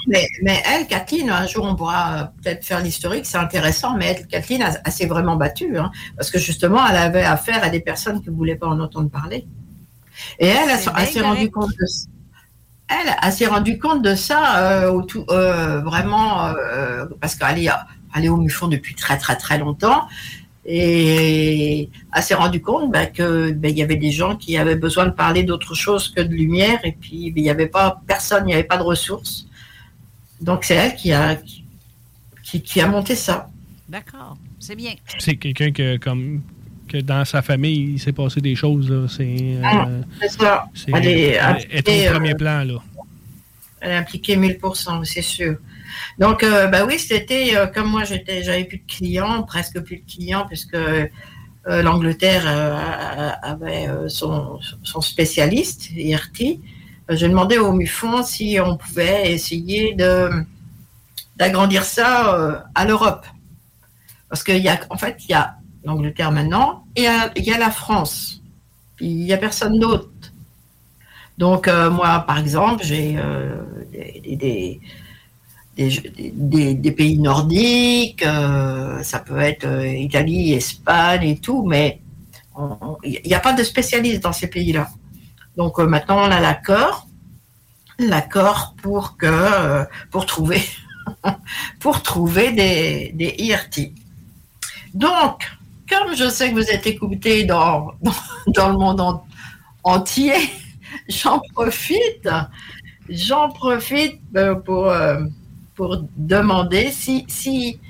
mais, 0.08 0.26
mais 0.42 0.60
elle, 0.74 0.86
Kathleen, 0.88 1.30
un 1.30 1.46
jour 1.46 1.64
on 1.66 1.76
pourra 1.76 2.14
euh, 2.18 2.24
peut-être 2.42 2.64
faire 2.64 2.80
l'historique, 2.82 3.26
c'est 3.26 3.38
intéressant, 3.38 3.94
mais 3.96 4.06
elle, 4.18 4.26
Kathleen, 4.26 4.62
elle, 4.66 4.80
elle 4.84 4.92
s'est 4.92 5.06
vraiment 5.06 5.36
battue, 5.36 5.76
hein, 5.78 5.92
parce 6.16 6.32
que 6.32 6.38
justement, 6.40 6.80
elle 6.88 6.96
avait 6.96 7.22
affaire 7.22 7.62
à 7.62 7.68
des 7.68 7.78
personnes 7.78 8.20
qui 8.22 8.30
ne 8.30 8.34
voulaient 8.34 8.56
pas 8.56 8.66
en 8.66 8.80
entendre 8.80 9.08
parler. 9.08 9.46
Et 10.38 10.46
elle, 10.46 10.70
elle, 10.70 11.06
s'est 11.06 11.20
rendue 11.20 11.50
compte 11.50 11.70
de 11.70 11.86
ça. 11.86 12.08
Elle, 12.88 13.14
elle 13.22 13.32
s'est 13.32 13.46
rendue 13.46 13.78
compte 13.78 14.02
de 14.02 14.14
ça 14.14 14.58
euh, 14.58 14.90
au 14.90 15.02
tout, 15.02 15.24
euh, 15.30 15.80
vraiment 15.80 16.46
euh, 16.46 17.04
parce 17.20 17.34
qu'elle 17.34 17.58
est, 17.58 17.68
elle 18.14 18.24
est 18.24 18.28
au 18.28 18.38
MUFON 18.38 18.68
depuis 18.68 18.94
très 18.94 19.18
très 19.18 19.36
très 19.36 19.58
longtemps 19.58 20.08
et 20.64 21.90
elle 22.14 22.22
s'est 22.22 22.34
rendue 22.34 22.62
compte 22.62 22.90
ben, 22.90 23.06
que 23.06 23.50
ben, 23.52 23.70
il 23.70 23.78
y 23.78 23.82
avait 23.82 23.96
des 23.96 24.10
gens 24.10 24.36
qui 24.36 24.56
avaient 24.56 24.76
besoin 24.76 25.06
de 25.06 25.10
parler 25.10 25.42
d'autre 25.42 25.74
chose 25.74 26.08
que 26.08 26.22
de 26.22 26.32
lumière 26.34 26.80
et 26.84 26.92
puis 26.92 27.30
ben, 27.30 27.40
il 27.40 27.42
n'y 27.44 27.50
avait 27.50 27.66
pas 27.66 28.00
personne, 28.06 28.44
il 28.44 28.48
n'y 28.48 28.54
avait 28.54 28.64
pas 28.64 28.78
de 28.78 28.82
ressources. 28.82 29.46
Donc 30.40 30.64
c'est 30.64 30.74
elle 30.74 30.94
qui 30.94 31.12
a 31.12 31.36
qui, 32.42 32.62
qui 32.62 32.80
a 32.80 32.86
monté 32.86 33.14
ça. 33.14 33.50
D'accord, 33.88 34.36
c'est 34.58 34.76
bien. 34.76 34.94
C'est 35.18 35.36
quelqu'un 35.36 35.72
que, 35.72 35.96
comme, 35.96 36.42
que 36.88 36.98
dans 36.98 37.24
sa 37.24 37.42
famille, 37.42 37.92
il 37.94 37.98
s'est 38.00 38.12
passé 38.12 38.40
des 38.40 38.54
choses, 38.56 38.90
là. 38.90 39.06
C'est, 39.08 39.22
euh, 39.24 39.60
Ah, 39.64 39.88
c'est 40.20 40.28
ça. 40.30 40.66
c'est- 40.74 40.90
Elle 40.94 41.06
est 41.06 41.20
elle 41.20 41.34
est 41.34 41.40
impliquée, 41.40 42.08
au 42.08 42.12
premier 42.12 42.32
euh, 42.32 42.36
plan, 42.36 42.64
là. 42.64 42.74
Elle 43.80 43.90
est 43.92 43.96
impliquée 43.96 44.36
1000%, 44.36 45.04
c'est 45.04 45.22
sûr. 45.22 45.56
Donc, 46.18 46.42
euh, 46.42 46.66
bah 46.66 46.84
oui, 46.84 46.98
c'était 46.98 47.54
euh, 47.54 47.66
comme 47.68 47.88
moi, 47.90 48.02
j'étais, 48.04 48.42
j'avais 48.42 48.64
plus 48.64 48.78
de 48.78 48.86
clients, 48.88 49.42
presque 49.44 49.80
plus 49.80 49.98
de 49.98 50.10
clients, 50.10 50.44
puisque 50.48 50.74
euh, 50.74 51.06
l'Angleterre 51.66 52.44
avait 53.42 53.88
son, 54.08 54.58
son 54.82 55.00
spécialiste, 55.00 55.90
IRT. 55.90 56.60
J'ai 57.10 57.28
demandé 57.28 57.58
au 57.58 57.72
MUFON 57.72 58.22
si 58.22 58.58
on 58.62 58.76
pouvait 58.76 59.32
essayer 59.32 59.94
de 59.94 60.30
d'agrandir 61.36 61.84
ça 61.84 62.64
à 62.74 62.84
l'Europe. 62.84 63.26
Parce 64.30 64.42
qu'il 64.42 64.58
y 64.58 64.68
a, 64.68 64.80
en 64.90 64.96
fait, 64.96 65.16
il 65.28 65.30
y 65.30 65.34
a 65.34 65.57
l'Angleterre 65.88 66.30
maintenant 66.32 66.84
et 66.94 67.00
il 67.02 67.04
y 67.04 67.06
a- 67.06 67.30
il 67.36 67.44
y 67.44 67.52
a 67.52 67.58
la 67.58 67.70
France. 67.70 68.40
Il 69.00 69.16
n'y 69.16 69.32
a 69.32 69.38
personne 69.38 69.78
d'autre. 69.78 70.10
Donc, 71.38 71.68
euh, 71.68 71.88
moi, 71.90 72.24
par 72.26 72.38
exemple, 72.38 72.82
j'ai 72.84 73.16
euh, 73.16 73.62
des, 75.76 76.92
pays 77.00 77.18
nordiques, 77.18 78.24
euh, 78.26 79.02
ça 79.04 79.20
peut 79.20 79.38
être 79.38 79.64
euh, 79.64 79.86
Italie, 79.86 80.52
Espagne 80.52 81.22
et 81.28 81.38
tout, 81.38 81.62
mais 81.64 82.00
il 83.04 83.20
n'y 83.24 83.34
a 83.34 83.40
pas 83.40 83.52
de 83.52 83.62
spécialistes 83.62 84.22
dans 84.24 84.32
ces 84.32 84.48
pays-là. 84.48 84.88
Donc, 85.56 85.78
euh, 85.78 85.86
maintenant, 85.86 86.18
on 86.26 86.30
a 86.38 86.40
l'accord, 86.40 87.06
l'accord 88.00 88.74
pour, 88.82 89.16
que, 89.16 89.26
euh, 89.26 89.84
pour 90.10 90.26
trouver, 90.26 90.62
pour 91.80 92.02
trouver 92.02 92.50
des, 92.50 93.12
des 93.14 93.32
IRT. 93.38 93.92
Donc, 94.94 95.36
comme 95.88 96.14
je 96.14 96.28
sais 96.28 96.50
que 96.50 96.54
vous 96.54 96.70
êtes 96.70 96.86
écoutés 96.86 97.44
dans, 97.44 97.92
dans, 98.46 98.68
le 98.68 98.78
monde 98.78 99.00
en- 99.00 99.24
entier, 99.84 100.34
j'en 101.08 101.40
profite, 101.54 102.28
j'en 103.08 103.50
profite 103.50 104.20
euh, 104.36 104.54
pour, 104.54 104.88
euh, 104.88 105.22
pour 105.74 106.04
demander 106.16 106.90
si, 106.90 107.24
si 107.28 107.80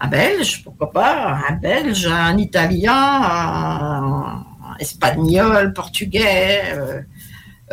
un 0.00 0.08
Belge, 0.08 0.62
pourquoi 0.64 0.92
pas, 0.92 1.40
un 1.48 1.54
Belge, 1.54 2.06
un 2.06 2.36
Italien, 2.36 2.92
un, 2.94 4.46
Espagnol, 4.80 5.72
Portugais, 5.72 6.76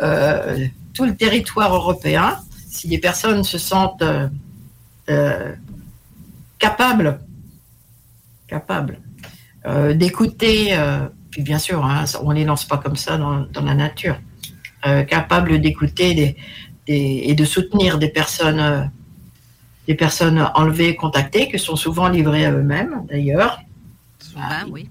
euh, 0.00 0.68
tout 0.94 1.04
le 1.04 1.16
territoire 1.16 1.74
européen, 1.74 2.38
si 2.68 2.86
des 2.86 2.98
personnes 2.98 3.42
se 3.42 3.58
sentent 3.58 4.04
capables, 6.58 7.18
capables 8.46 9.00
d'écouter, 9.94 10.76
euh, 10.76 11.06
puis 11.30 11.42
bien 11.42 11.58
sûr, 11.58 11.84
hein, 11.84 12.04
on 12.22 12.30
ne 12.30 12.34
les 12.34 12.44
lance 12.44 12.64
pas 12.64 12.78
comme 12.78 12.96
ça 12.96 13.16
dans, 13.16 13.40
dans 13.52 13.62
la 13.62 13.74
nature, 13.74 14.16
euh, 14.86 15.02
capables 15.02 15.60
d'écouter 15.60 16.14
des, 16.14 16.36
des- 16.86 17.22
et 17.26 17.34
de 17.34 17.44
soutenir 17.44 17.98
des 17.98 18.08
personnes, 18.08 18.60
euh, 18.60 18.82
des 19.86 19.94
personnes 19.94 20.48
enlevées, 20.54 20.94
contactées, 20.96 21.48
qui 21.48 21.58
sont 21.58 21.76
souvent 21.76 22.08
livrées 22.08 22.44
à 22.44 22.52
eux-mêmes 22.52 23.06
d'ailleurs. 23.08 23.60
Ah, 24.36 24.64
oui. 24.70 24.88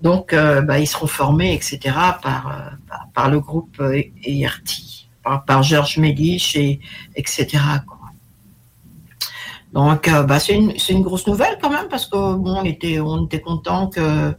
Donc, 0.00 0.32
euh, 0.32 0.60
bah, 0.62 0.78
ils 0.78 0.86
seront 0.86 1.06
formés, 1.08 1.54
etc., 1.54 1.78
par, 2.22 2.48
euh, 2.48 2.76
par, 2.88 3.08
par 3.14 3.30
le 3.30 3.40
groupe 3.40 3.76
euh, 3.80 4.00
ERT, 4.24 5.08
par, 5.24 5.44
par 5.44 5.62
Georges 5.62 5.98
Mélich, 5.98 6.54
et, 6.56 6.80
etc. 7.16 7.46
quoi. 7.86 7.97
Donc, 9.78 10.08
euh, 10.08 10.24
bah, 10.24 10.40
c'est 10.40 10.56
une, 10.56 10.72
une 10.88 11.02
grosse 11.02 11.28
nouvelle 11.28 11.56
quand 11.62 11.70
même, 11.70 11.86
parce 11.88 12.04
que 12.06 12.16
bon, 12.16 12.56
on 12.56 12.64
était, 12.64 12.98
on 12.98 13.26
était 13.26 13.40
content 13.40 13.86
que, 13.86 14.34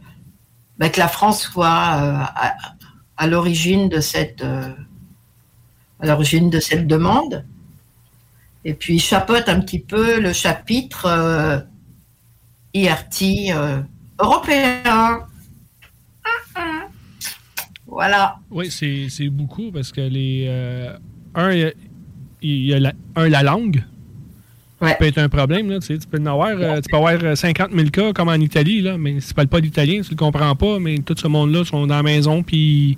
bah, 0.76 0.90
que 0.90 1.00
la 1.00 1.08
France 1.08 1.44
soit 1.44 1.66
euh, 1.66 2.42
à, 3.16 3.26
l'origine 3.26 3.88
de 3.88 4.00
cette, 4.00 4.42
euh, 4.42 4.68
à 5.98 6.06
l'origine 6.06 6.50
de 6.50 6.60
cette 6.60 6.86
demande. 6.86 7.46
Et 8.66 8.74
puis, 8.74 8.96
il 8.96 9.00
chapeaute 9.00 9.48
un 9.48 9.60
petit 9.60 9.78
peu 9.78 10.20
le 10.20 10.34
chapitre 10.34 11.64
IRT 12.74 13.54
européen. 14.20 14.82
Voilà. 17.86 18.38
Oui, 18.50 18.70
c'est 18.70 19.28
beaucoup 19.30 19.72
parce 19.72 19.90
que 19.90 20.02
les. 20.02 20.46
un, 21.34 21.50
il 22.42 22.66
y 22.66 22.74
a 22.74 22.78
la, 22.78 22.92
un, 23.16 23.28
la 23.28 23.42
langue. 23.42 23.82
Ça 24.80 24.94
peut 24.94 25.04
être 25.04 25.18
un 25.18 25.28
problème. 25.28 25.70
Là, 25.70 25.78
tu, 25.78 25.88
sais, 25.88 25.98
tu 25.98 26.06
peux 26.06 26.18
en 26.18 26.26
avoir, 26.26 26.50
euh, 26.50 26.80
tu 26.80 26.88
peux 26.90 26.96
avoir 26.96 27.18
euh, 27.22 27.34
50 27.34 27.70
000 27.72 27.90
cas 27.90 28.12
comme 28.12 28.28
en 28.28 28.34
Italie, 28.34 28.80
là, 28.80 28.96
mais 28.96 29.20
si 29.20 29.28
tu 29.28 29.34
parles 29.34 29.48
pas 29.48 29.60
d'italien, 29.60 30.00
tu 30.00 30.10
le 30.10 30.16
comprends 30.16 30.54
pas, 30.56 30.78
mais 30.78 30.98
tout 30.98 31.14
ce 31.18 31.26
monde-là 31.26 31.64
sont 31.64 31.86
dans 31.86 31.96
la 31.96 32.02
maison 32.02 32.42
puis 32.42 32.96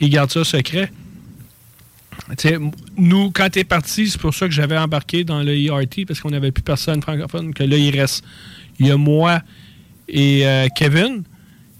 ils 0.00 0.10
gardent 0.10 0.32
ça 0.32 0.42
secret. 0.44 0.90
Tu 2.30 2.48
sais, 2.48 2.58
nous, 2.96 3.30
quand 3.30 3.48
tu 3.50 3.60
es 3.60 3.64
parti, 3.64 4.08
c'est 4.08 4.20
pour 4.20 4.34
ça 4.34 4.46
que 4.46 4.52
j'avais 4.52 4.78
embarqué 4.78 5.24
dans 5.24 5.42
le 5.42 5.54
ERT 5.54 6.06
parce 6.06 6.20
qu'on 6.20 6.30
n'avait 6.30 6.52
plus 6.52 6.62
personne 6.62 7.00
francophone, 7.02 7.54
que 7.54 7.62
là, 7.62 7.76
il 7.76 7.98
reste. 7.98 8.24
Il 8.80 8.88
y 8.88 8.90
a 8.90 8.96
moi 8.96 9.40
et 10.08 10.46
euh, 10.46 10.66
Kevin 10.74 11.22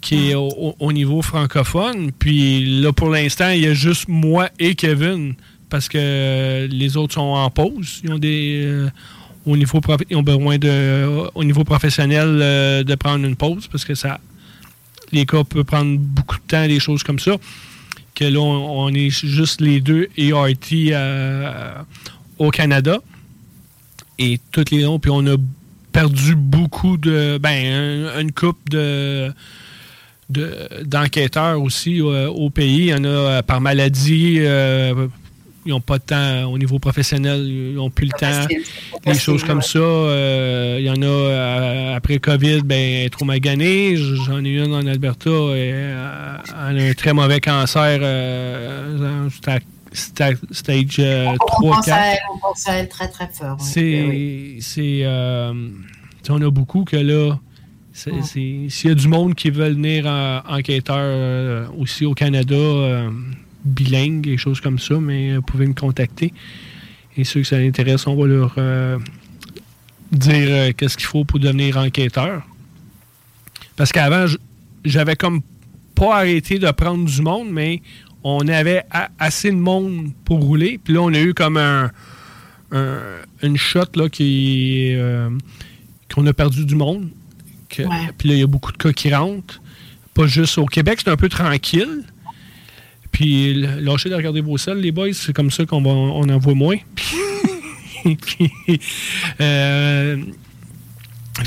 qui 0.01 0.31
est 0.31 0.35
au, 0.35 0.93
niveau 0.93 1.23
francophone. 1.23 2.12
Puis 2.12 2.82
là, 2.82 2.93
pour 2.93 3.09
l'instant, 3.09 3.48
il 3.48 3.62
y 3.62 3.66
a 3.66 3.73
juste 3.73 4.06
moi 4.06 4.51
et 4.59 4.74
Kevin 4.74 5.35
parce 5.70 5.89
que 5.89 6.69
les 6.70 6.97
autres 6.98 7.15
sont 7.15 7.20
en 7.23 7.48
pause. 7.48 8.02
Ils 8.05 8.12
ont 8.12 8.19
des. 8.19 8.65
Euh, 8.66 8.90
au 9.47 9.57
niveau 9.57 9.81
ils 10.09 10.16
ont 10.16 10.23
besoin 10.23 10.59
de 10.59 11.29
au 11.35 11.45
niveau 11.45 11.65
professionnel 11.65 12.39
euh, 12.41 12.83
de 12.83 12.95
prendre 12.95 13.25
une 13.25 13.37
pause 13.37 13.66
parce 13.69 13.85
que 13.85 13.95
ça 13.95 14.19
les 15.15 15.27
cas 15.27 15.45
peuvent 15.45 15.65
prendre 15.65 15.99
beaucoup 15.99 16.37
de 16.37 16.43
temps, 16.47 16.66
des 16.66 16.81
choses 16.81 17.03
comme 17.03 17.19
ça. 17.19 17.37
Que 18.15 18.25
là, 18.25 18.41
on, 18.41 18.89
est 18.91 19.11
juste 19.11 19.61
les 19.61 19.81
deux 19.81 20.09
ERT 20.16 20.73
euh, 20.73 21.75
au 22.39 22.51
Canada. 22.51 22.99
Et 24.19 24.39
toutes 24.53 24.71
les 24.71 24.83
noms, 24.83 24.99
puis 24.99 25.11
on 25.12 25.27
a 25.27 25.37
perdu 25.93 26.37
beaucoup 26.37 26.97
de. 26.97 27.39
Ben, 27.41 28.09
une 28.21 28.33
coupe 28.33 28.69
de 28.71 29.33
d'enquêteurs 30.87 31.61
aussi 31.61 32.01
euh, 32.01 32.29
au 32.29 32.49
pays. 32.49 32.79
Il 32.79 32.87
y 32.87 32.95
en 32.95 33.05
a 33.05 33.09
euh, 33.09 33.43
par 33.43 33.61
maladie. 33.61 34.39
Euh, 35.65 35.66
ils 35.66 35.70
n'ont 35.70 35.81
pas 35.81 35.99
de 35.99 36.05
temps 36.05 36.45
au 36.51 36.59
niveau 36.59 36.78
professionnel, 36.78 37.47
ils 37.47 37.74
n'ont 37.74 37.91
plus 37.91 38.07
le 38.07 38.19
temps. 38.19 38.47
Des 39.05 39.19
choses 39.19 39.45
comme 39.45 39.62
ça. 39.62 39.78
il 39.78 40.85
y 40.85 40.91
en 40.91 41.03
a 41.03 41.95
après 41.95 42.19
COVID, 42.19 42.62
ben, 42.62 43.09
trop 43.11 43.24
magané. 43.24 43.97
J'en 43.97 44.45
ai 44.45 44.51
une 44.51 44.74
en 44.74 44.86
Alberta. 44.86 45.31
Et, 45.31 45.69
elle 45.70 46.78
a 46.78 46.91
un 46.91 46.93
très 46.95 47.12
mauvais 47.12 47.41
cancer 47.41 48.01
stage 49.93 50.97
3 50.97 51.81
4. 51.85 52.19
On 52.32 52.39
pense 52.39 52.69
à 52.69 52.73
elle 52.74 52.89
très 52.89 53.09
très 53.09 53.28
fort. 53.28 53.57
C'est. 53.61 55.07
on 56.31 56.43
a 56.43 56.51
beaucoup 56.51 56.85
que 56.85 56.97
là 56.97 57.39
s'il 57.95 58.89
y 58.89 58.91
a 58.91 58.95
du 58.95 59.09
monde 59.09 59.35
qui 59.35 59.51
veut 59.51 59.69
venir 59.70 60.07
en, 60.07 60.41
enquêteur 60.49 60.97
euh, 60.99 61.66
aussi 61.78 62.05
au 62.05 62.15
Canada, 62.15 62.57
euh, 63.65 63.69
bilingue, 63.69 64.23
des 64.23 64.36
choses 64.36 64.61
comme 64.61 64.78
ça, 64.78 64.99
mais 65.01 65.32
euh, 65.32 65.36
vous 65.36 65.43
pouvez 65.43 65.66
me 65.66 65.74
contacter. 65.74 66.32
Et 67.16 67.24
ceux 67.24 67.41
que 67.41 67.47
ça 67.47 67.57
intéresse, 67.57 68.07
on 68.07 68.16
va 68.16 68.27
leur 68.27 68.57
dire 70.11 70.74
qu'est-ce 70.77 70.97
qu'il 70.97 71.07
faut 71.07 71.24
pour 71.24 71.39
devenir 71.39 71.77
enquêteur. 71.77 72.43
Parce 73.77 73.93
qu'avant, 73.93 74.27
j'avais 74.85 75.15
comme 75.15 75.41
pas 75.95 76.16
arrêté 76.16 76.59
de 76.59 76.69
prendre 76.73 77.05
du 77.05 77.23
monde, 77.23 77.49
mais 77.53 77.82
on 78.24 78.49
avait 78.49 78.82
assez 79.20 79.53
de 79.53 79.57
monde 79.57 80.11
pour 80.24 80.41
rouler. 80.41 80.81
Puis 80.82 80.95
là, 80.95 81.03
on 81.03 81.15
a 81.15 81.20
eu 81.20 81.35
comme 81.35 81.57
un, 81.57 81.93
une 82.73 83.57
shot 83.57 83.95
là, 83.95 84.09
qui 84.09 84.97
qu'on 86.12 86.27
a 86.27 86.32
perdu 86.32 86.65
du 86.66 86.74
monde. 86.74 87.11
Puis 87.69 87.85
là, 88.28 88.35
il 88.35 88.39
y 88.39 88.43
a 88.43 88.47
beaucoup 88.47 88.73
de 88.73 88.77
cas 88.77 88.93
qui 88.93 89.15
rentrent. 89.15 89.61
Pas 90.15 90.27
juste 90.27 90.59
au 90.59 90.66
Québec, 90.66 91.01
c'est 91.05 91.11
un 91.11 91.16
peu 91.16 91.28
tranquille. 91.28 92.05
Puis 93.15 93.55
lâchez 93.55 94.11
de 94.11 94.16
regarder 94.16 94.41
vos 94.41 94.59
selles, 94.59 94.78
les 94.78 94.91
boys, 94.91 95.12
c'est 95.12 95.32
comme 95.32 95.53
ça 95.53 95.65
qu'on 95.65 95.86
on 95.86 96.28
en 96.28 96.39
voit 96.39 96.55
moins. 96.55 96.77
Euh, 99.41 100.23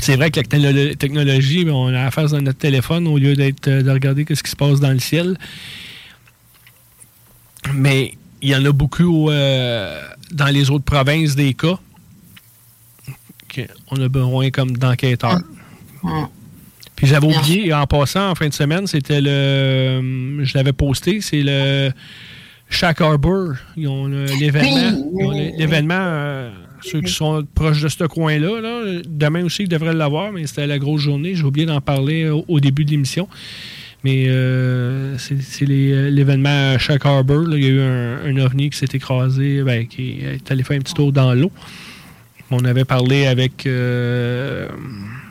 c'est 0.00 0.16
vrai 0.16 0.32
que 0.32 0.40
la 0.40 0.96
technologie, 0.96 1.64
on 1.70 1.94
a 1.94 2.06
à 2.06 2.10
faire 2.10 2.28
dans 2.28 2.40
notre 2.40 2.58
téléphone 2.58 3.06
au 3.06 3.16
lieu 3.16 3.36
d'être 3.36 3.68
euh, 3.68 3.80
de 3.80 3.90
regarder 3.92 4.26
ce 4.28 4.42
qui 4.42 4.50
se 4.50 4.56
passe 4.56 4.80
dans 4.80 4.90
le 4.90 4.98
ciel. 4.98 5.38
Mais 7.74 8.14
il 8.42 8.48
y 8.48 8.56
en 8.56 8.64
a 8.64 8.72
beaucoup 8.72 9.30
euh, 9.30 10.02
dans 10.32 10.48
les 10.48 10.68
autres 10.70 10.84
provinces 10.84 11.36
des 11.36 11.54
cas. 11.54 11.78
On 13.92 14.02
a 14.02 14.08
besoin 14.08 14.50
comme 14.50 14.76
d'enquêteurs. 14.76 15.38
Puis 16.98 17.06
j'avais 17.06 17.28
oublié, 17.28 17.72
en 17.72 17.86
passant, 17.86 18.28
en 18.28 18.34
fin 18.34 18.48
de 18.48 18.52
semaine, 18.52 18.88
c'était 18.88 19.20
le. 19.20 20.42
Je 20.42 20.58
l'avais 20.58 20.72
posté, 20.72 21.20
c'est 21.20 21.44
le 21.44 21.92
Shack 22.68 23.00
Harbor. 23.00 23.52
Ils 23.76 23.86
ont 23.86 24.08
l'événement. 24.08 25.06
l'événement, 25.56 25.94
euh, 25.96 26.50
ceux 26.80 27.00
qui 27.00 27.12
sont 27.12 27.46
proches 27.54 27.80
de 27.82 27.88
ce 27.88 28.02
coin-là, 28.02 29.00
demain 29.06 29.44
aussi, 29.44 29.62
ils 29.62 29.68
devraient 29.68 29.94
l'avoir, 29.94 30.32
mais 30.32 30.48
c'était 30.48 30.66
la 30.66 30.80
grosse 30.80 31.02
journée. 31.02 31.36
J'ai 31.36 31.44
oublié 31.44 31.66
d'en 31.66 31.80
parler 31.80 32.28
au, 32.30 32.58
début 32.58 32.84
de 32.84 32.90
l'émission. 32.90 33.28
Mais 34.02 34.24
euh, 34.26 35.16
c'est 35.18 35.66
l'événement 35.66 36.76
Shack 36.80 37.06
Harbor. 37.06 37.44
Il 37.52 37.62
y 37.62 37.66
a 37.66 37.70
eu 37.70 37.80
un, 37.80 38.36
ovni 38.38 38.70
qui 38.70 38.78
s'est 38.78 38.88
écrasé, 38.92 39.62
ben, 39.62 39.86
qui 39.86 40.18
est 40.22 40.50
allé 40.50 40.64
faire 40.64 40.76
un 40.76 40.80
petit 40.80 40.94
tour 40.94 41.12
dans 41.12 41.32
l'eau. 41.32 41.52
On 42.50 42.64
avait 42.64 42.84
parlé 42.84 43.26
avec. 43.26 43.68
Euh, 43.68 44.66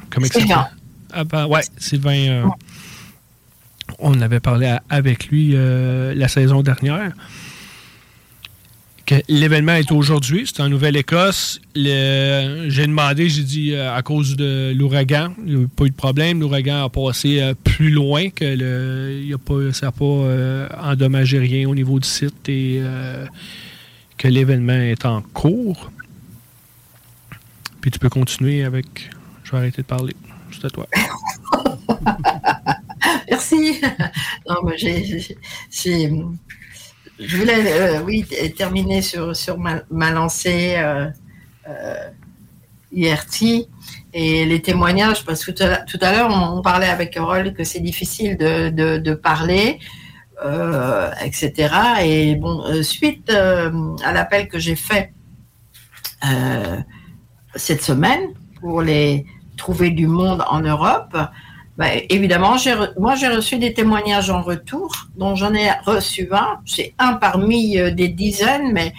Comment 0.10 0.28
Sylvain. 0.28 0.70
Ah, 1.14 1.24
bah, 1.24 1.48
ouais, 1.48 1.62
Sylvain. 1.78 2.28
Euh, 2.30 2.46
on 4.00 4.20
avait 4.22 4.40
parlé 4.40 4.76
avec 4.90 5.28
lui 5.28 5.52
euh, 5.54 6.14
la 6.14 6.28
saison 6.28 6.62
dernière. 6.62 7.14
L'événement 9.30 9.76
est 9.76 9.90
aujourd'hui, 9.94 10.44
c'est 10.46 10.62
en 10.62 10.68
Nouvelle-Écosse. 10.68 11.62
J'ai 11.74 12.88
demandé, 12.88 13.30
j'ai 13.30 13.44
dit 13.44 13.72
euh, 13.72 13.96
à 13.96 14.02
cause 14.02 14.36
de 14.36 14.74
l'ouragan, 14.76 15.34
il 15.46 15.60
n'y 15.60 15.64
a 15.64 15.68
pas 15.74 15.86
eu 15.86 15.92
de 15.92 15.96
problème. 15.96 16.42
L'ouragan 16.42 16.84
a 16.84 16.90
passé 16.90 17.54
plus 17.64 17.90
loin 17.90 18.30
que 18.30 18.44
le. 18.44 19.34
A 19.34 19.74
ça 19.74 19.86
n'a 19.86 19.92
pas 19.94 20.68
endommagé 20.84 21.40
rien 21.40 21.70
au 21.70 21.76
niveau 21.76 22.00
du 22.02 22.08
site 22.08 22.50
et 22.50 22.82
que 24.18 24.28
l'événement 24.28 24.74
est 24.74 25.06
en 25.06 25.22
cours. 25.22 25.90
Puis 27.80 27.92
tu 27.92 28.00
peux 28.00 28.10
continuer 28.10 28.66
avec 28.66 29.10
je 29.48 29.52
vais 29.52 29.58
arrêter 29.60 29.82
de 29.82 29.88
parler. 29.88 30.14
À 30.64 30.70
toi. 30.70 30.88
Merci. 33.30 33.82
Non, 34.48 34.56
moi, 34.64 34.74
j'ai, 34.76 35.38
je 37.20 37.38
voulais, 37.38 37.64
euh, 37.72 38.02
oui, 38.02 38.26
terminer 38.56 39.02
sur, 39.02 39.36
sur 39.36 39.58
ma, 39.58 40.12
lancée 40.12 40.76
euh, 40.78 41.08
euh 41.68 42.10
et 44.14 44.46
les 44.46 44.62
témoignages, 44.62 45.24
parce 45.26 45.46
que 45.46 45.52
tout 45.52 46.00
à 46.02 46.12
l'heure, 46.12 46.30
on, 46.32 46.62
parlait 46.62 46.88
avec 46.88 47.12
Carole 47.12 47.54
que 47.54 47.64
c'est 47.64 47.82
difficile 47.82 48.38
de, 48.38 48.70
de, 48.98 49.14
parler, 49.14 49.78
euh, 50.44 51.12
etc. 51.24 51.70
Et 52.04 52.36
bon, 52.38 52.64
suite 52.82 53.30
à 53.30 54.12
l'appel 54.14 54.48
que 54.48 54.58
j'ai 54.58 54.76
fait 54.76 55.14
cette 57.56 57.84
semaine 57.84 58.30
pour 58.62 58.82
les 58.82 59.26
trouver 59.58 59.90
du 59.90 60.08
monde 60.08 60.44
en 60.50 60.62
Europe, 60.62 61.18
ben, 61.78 62.02
évidemment, 62.10 62.56
moi 62.98 63.16
j'ai 63.16 63.28
reçu 63.28 63.60
des 63.60 63.74
témoignages 63.74 64.32
en 64.32 64.42
retour, 64.42 64.92
dont 65.16 65.36
j'en 65.36 65.54
ai 65.54 65.70
reçu 65.86 66.28
un. 66.32 66.60
C'est 66.66 66.96
un 66.98 67.14
parmi 67.14 67.78
euh, 67.78 67.92
des 67.92 68.08
dizaines, 68.08 68.72
mais 68.74 68.94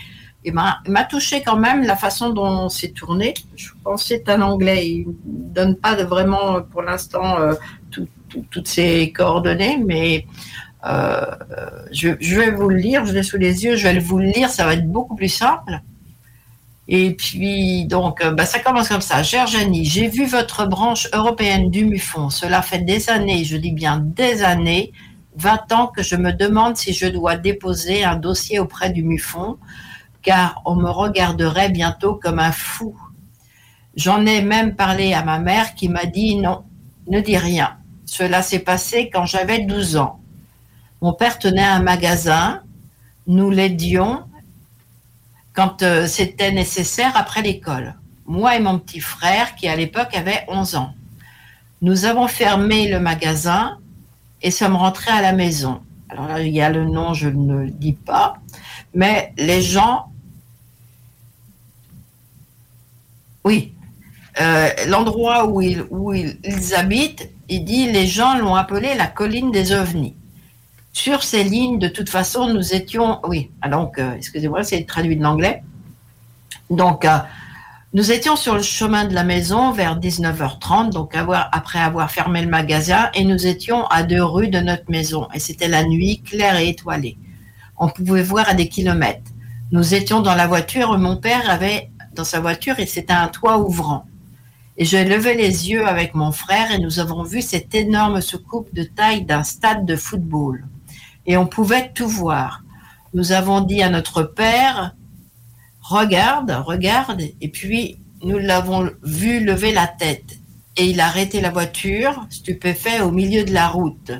il 0.45 0.55
m'a 0.55 1.05
touché 1.05 1.43
quand 1.43 1.57
même 1.57 1.83
la 1.83 1.97
façon 1.97 2.31
dont 2.31 2.69
c'est 2.69 2.95
tourné. 2.95 3.35
Je 3.57 3.71
pense 3.83 4.03
que 4.03 4.09
c'est 4.09 4.29
un 4.29 4.41
anglais. 4.43 4.89
Il 4.89 5.09
ne 5.09 5.13
donne 5.25 5.77
pas 5.77 5.97
vraiment, 6.05 6.63
pour 6.63 6.83
l'instant, 6.83 7.41
euh, 7.41 7.55
toutes 8.51 8.69
ses 8.69 9.13
coordonnées, 9.13 9.83
mais 9.85 10.27
euh, 10.87 11.21
je, 11.91 12.11
je, 12.21 12.37
vais 12.37 12.51
vous 12.53 12.69
le 12.69 12.77
lire. 12.77 13.05
Je 13.05 13.13
l'ai 13.13 13.25
sous 13.25 13.39
les 13.39 13.65
yeux. 13.65 13.75
Je 13.75 13.89
vais 13.89 13.99
vous 13.99 14.19
le 14.19 14.27
lire. 14.27 14.49
Ça 14.49 14.65
va 14.65 14.75
être 14.75 14.87
beaucoup 14.87 15.17
plus 15.17 15.29
simple. 15.29 15.81
Et 16.91 17.15
puis, 17.15 17.85
donc, 17.85 18.23
euh, 18.23 18.31
bah, 18.31 18.47
ça 18.47 18.61
commence 18.61 18.89
comme 18.89 19.03
ça. 19.03 19.23
Gerjani, 19.23 19.85
j'ai 19.85 20.09
vu 20.09 20.25
votre 20.25 20.67
branche 20.67 21.07
européenne 21.13 21.71
du 21.71 21.85
MUFON. 21.85 22.31
Cela 22.31 22.63
fait 22.63 22.79
des 22.79 23.11
années, 23.11 23.45
je 23.45 23.59
dis 23.59 23.73
bien 23.73 23.99
des 23.99 24.43
années, 24.43 24.93
20 25.37 25.73
ans 25.73 25.87
que 25.89 26.03
je 26.03 26.17
me 26.17 26.33
demande 26.33 26.79
si 26.79 26.95
je 26.95 27.07
dois 27.07 27.37
déposer 27.37 28.05
un 28.05 28.17
dossier 28.17 28.59
auprès 28.59 28.89
du 28.91 29.03
MUFON, 29.03 29.59
car 30.23 30.63
on 30.65 30.77
me 30.77 30.89
regarderait 30.89 31.69
bientôt 31.69 32.15
comme 32.15 32.39
un 32.39 32.53
fou. 32.53 32.99
J'en 33.95 34.25
ai 34.25 34.41
même 34.41 34.75
parlé 34.75 35.13
à 35.13 35.23
ma 35.23 35.39
mère 35.39 35.75
qui 35.75 35.91
m'a 35.91 36.07
dit 36.07 36.37
non, 36.37 36.65
ne 37.07 37.21
dis 37.21 37.37
rien. 37.37 37.77
Cela 38.07 38.41
s'est 38.41 38.61
passé 38.61 39.11
quand 39.13 39.27
j'avais 39.27 39.59
12 39.59 39.99
ans. 39.99 40.21
Mon 41.03 41.13
père 41.13 41.39
tenait 41.39 41.63
un 41.63 41.83
magasin, 41.83 42.63
nous 43.27 43.51
l'aidions 43.51 44.25
quand 45.59 45.83
euh, 45.83 46.07
c'était 46.07 46.53
nécessaire 46.53 47.17
après 47.17 47.43
l'école. 47.43 47.97
Moi 48.27 48.55
et 48.55 48.61
mon 48.61 48.79
petit 48.79 49.01
frère, 49.01 49.57
qui 49.57 49.67
à 49.67 49.75
l'époque 49.75 50.15
avait 50.15 50.45
11 50.47 50.77
ans. 50.77 50.95
Nous 51.83 52.05
avons 52.05 52.29
fermé 52.29 52.87
le 52.87 53.01
magasin 53.01 53.77
et 54.41 54.53
sommes 54.53 54.77
rentrés 54.77 55.11
à 55.11 55.21
la 55.21 55.33
maison. 55.33 55.81
Alors 56.11 56.29
là, 56.29 56.41
il 56.43 56.55
y 56.55 56.61
a 56.61 56.71
le 56.71 56.85
nom, 56.85 57.13
je 57.13 57.29
ne 57.29 57.65
le 57.65 57.71
dis 57.73 57.95
pas, 57.95 58.39
mais 58.95 59.33
les 59.37 59.61
gens... 59.61 60.13
Oui, 63.43 63.75
euh, 64.41 64.69
l'endroit 64.87 65.49
où, 65.49 65.61
ils, 65.61 65.85
où 65.91 66.15
ils, 66.15 66.39
habitent, 66.77 67.29
il 67.49 67.65
dit 67.65 67.91
les 67.91 68.07
gens 68.07 68.39
l'ont 68.39 68.55
appelé 68.55 68.95
la 68.95 69.09
colline 69.09 69.51
des 69.51 69.73
ovnis. 69.73 70.15
Sur 70.99 71.23
ces 71.23 71.45
lignes, 71.45 71.79
de 71.79 71.87
toute 71.87 72.09
façon, 72.09 72.53
nous 72.53 72.75
étions. 72.75 73.21
Oui, 73.23 73.53
ah, 73.63 73.69
donc, 73.69 74.01
euh, 74.01 74.17
excusez-moi, 74.17 74.65
c'est 74.65 74.83
traduit 74.83 75.15
de 75.15 75.23
l'anglais. 75.23 75.63
Donc, 76.71 77.05
euh, 77.05 77.19
Nous 77.93 78.11
étions 78.11 78.35
sur 78.35 78.57
le 78.57 78.63
chemin 78.63 79.05
de 79.05 79.15
la 79.15 79.23
maison 79.23 79.71
vers 79.71 79.97
19h30, 79.97 80.91
donc 80.91 81.15
après 81.15 81.79
avoir 81.79 82.11
fermé 82.11 82.43
le 82.43 82.49
magasin, 82.49 83.11
et 83.15 83.25
nous 83.25 83.47
étions 83.47 83.87
à 83.87 84.03
deux 84.03 84.25
rues 84.25 84.49
de 84.49 84.59
notre 84.59 84.91
maison. 84.91 85.29
Et 85.33 85.39
c'était 85.39 85.69
la 85.69 85.85
nuit, 85.85 86.21
claire 86.23 86.57
et 86.57 86.69
étoilée. 86.71 87.17
On 87.77 87.89
pouvait 87.89 88.25
voir 88.25 88.49
à 88.49 88.55
des 88.55 88.69
kilomètres. 88.69 89.31
Nous 89.71 89.95
étions 89.95 90.21
dans 90.21 90.35
la 90.35 90.49
voiture 90.49 90.99
mon 90.99 91.17
père 91.17 91.49
avait 91.49 91.93
dans 92.17 92.25
sa 92.25 92.41
voiture 92.41 92.81
et 92.81 92.87
c'était 92.87 93.13
un 93.13 93.29
toit 93.29 93.59
ouvrant. 93.59 94.05
Et 94.77 94.85
j'ai 94.85 95.05
levé 95.05 95.35
les 95.35 95.71
yeux 95.71 95.87
avec 95.87 96.17
mon 96.17 96.33
frère 96.33 96.73
et 96.73 96.79
nous 96.81 96.99
avons 96.99 97.23
vu 97.23 97.41
cette 97.41 97.73
énorme 97.77 98.21
soucoupe 98.21 98.75
de 98.75 98.83
taille 98.83 99.25
d'un 99.25 99.45
stade 99.45 99.87
de 99.87 99.95
football. 99.95 100.65
Et 101.29 101.37
on 101.37 101.47
pouvait 101.47 101.93
tout 101.93 102.09
voir. 102.09 102.65
Nous 103.15 103.33
avons 103.33 103.61
dit 103.61 103.83
à 103.83 103.91
notre 103.91 104.23
père, 104.23 104.97
regarde, 105.83 106.51
regarde, 106.67 107.21
et 107.41 107.49
puis 107.49 107.99
nous 108.23 108.39
l'avons 108.39 108.91
vu 109.03 109.45
lever 109.45 109.73
la 109.73 109.87
tête. 109.87 110.39
Et 110.79 110.87
il 110.87 111.01
a 111.01 111.07
arrêté 111.07 111.41
la 111.41 111.51
voiture, 111.51 112.27
stupéfait, 112.31 113.03
au 113.03 113.11
milieu 113.11 113.45
de 113.45 113.53
la 113.53 113.69
route. 113.69 114.13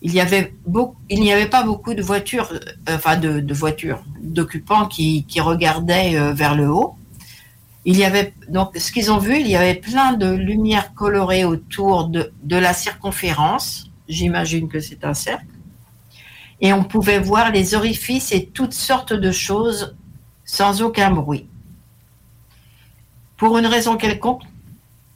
Il 0.00 0.12
n'y 0.12 0.20
avait 0.20 1.46
pas 1.46 1.64
beaucoup 1.64 1.94
de 1.94 2.02
voitures, 2.02 2.52
euh, 2.52 2.94
enfin 2.94 3.16
de, 3.16 3.52
voitures, 3.52 4.02
d'occupants 4.22 4.86
qui, 4.86 5.26
regardaient 5.40 6.16
euh, 6.16 6.32
vers 6.32 6.54
le 6.54 6.70
haut. 6.70 6.94
Donc 8.48 8.76
ce 8.76 8.92
qu'ils 8.92 9.10
ont 9.10 9.18
vu, 9.18 9.40
il 9.40 9.48
y 9.48 9.56
avait 9.56 9.74
plein 9.74 10.12
de 10.12 10.30
lumières 10.30 10.94
colorées 10.94 11.44
autour 11.44 12.08
de, 12.08 12.32
de 12.44 12.56
la 12.56 12.74
circonférence. 12.74 13.90
J'imagine 14.08 14.68
que 14.68 14.80
c'est 14.80 15.04
un 15.04 15.14
cercle. 15.14 15.46
Et 16.60 16.72
on 16.72 16.84
pouvait 16.84 17.18
voir 17.18 17.50
les 17.50 17.74
orifices 17.74 18.32
et 18.32 18.46
toutes 18.46 18.74
sortes 18.74 19.12
de 19.12 19.32
choses 19.32 19.96
sans 20.44 20.82
aucun 20.82 21.10
bruit. 21.10 21.48
Pour 23.36 23.56
une 23.56 23.66
raison 23.66 23.96
quelconque, 23.96 24.42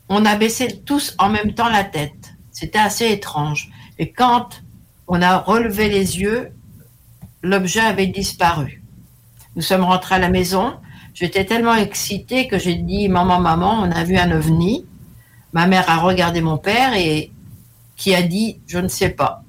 on 0.09 0.25
a 0.25 0.37
baissé 0.37 0.81
tous 0.85 1.15
en 1.19 1.29
même 1.29 1.55
temps 1.55 1.69
la 1.69 1.85
tête. 1.85 2.35
C'était 2.53 2.79
assez 2.79 3.11
étrange. 3.11 3.71
Et 3.99 4.11
quand 4.11 4.63
on 5.09 5.21
a 5.21 5.39
relevé 5.39 5.89
les 5.89 6.21
yeux, 6.21 6.53
l'objet 7.43 7.81
avait 7.81 8.07
disparu. 8.07 8.83
Nous 9.57 9.63
sommes 9.63 9.85
rentrés 9.85 10.17
à 10.17 10.19
la 10.19 10.31
maison. 10.31 10.75
J'étais 11.15 11.45
tellement 11.45 11.75
excitée 11.75 12.49
que 12.49 12.59
j'ai 12.59 12.75
dit 12.75 13.09
Maman, 13.09 13.41
maman, 13.41 13.83
on 13.83 13.91
a 13.91 14.05
vu 14.05 14.17
un 14.17 14.31
ovni. 14.33 14.87
Ma 15.53 15.67
mère 15.67 15.89
a 15.89 15.99
regardé 15.99 16.41
mon 16.41 16.59
père 16.59 16.95
et 16.95 17.31
qui 17.97 18.15
a 18.15 18.23
dit 18.23 18.61
Je 18.67 18.79
ne 18.79 18.89
sais 18.89 19.11
pas. 19.11 19.44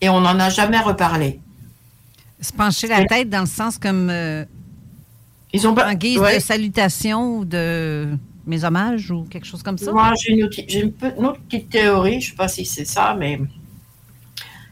Et 0.00 0.08
on 0.08 0.20
n'en 0.20 0.38
a 0.38 0.50
jamais 0.50 0.80
reparlé. 0.80 1.40
Se 2.40 2.52
pencher 2.52 2.88
la 2.88 3.04
tête 3.04 3.30
dans 3.30 3.40
le 3.40 3.46
sens 3.46 3.78
comme 3.78 4.10
euh, 4.10 4.44
ils 5.54 5.68
ont 5.68 5.78
En 5.78 5.94
guise 5.94 6.20
de 6.20 6.40
salutation 6.40 7.38
ou 7.38 7.44
de 7.44 8.18
mes 8.44 8.64
hommages 8.64 9.12
ou 9.12 9.22
quelque 9.24 9.46
chose 9.46 9.62
comme 9.62 9.78
ça? 9.78 9.92
Moi, 9.92 10.12
j'ai 10.20 10.32
une, 10.32 10.44
autre 11.24 11.40
petite 11.48 11.70
théorie, 11.70 12.20
je 12.20 12.26
ne 12.26 12.30
sais 12.32 12.36
pas 12.36 12.48
si 12.48 12.64
c'est 12.64 12.84
ça, 12.84 13.14
mais 13.16 13.40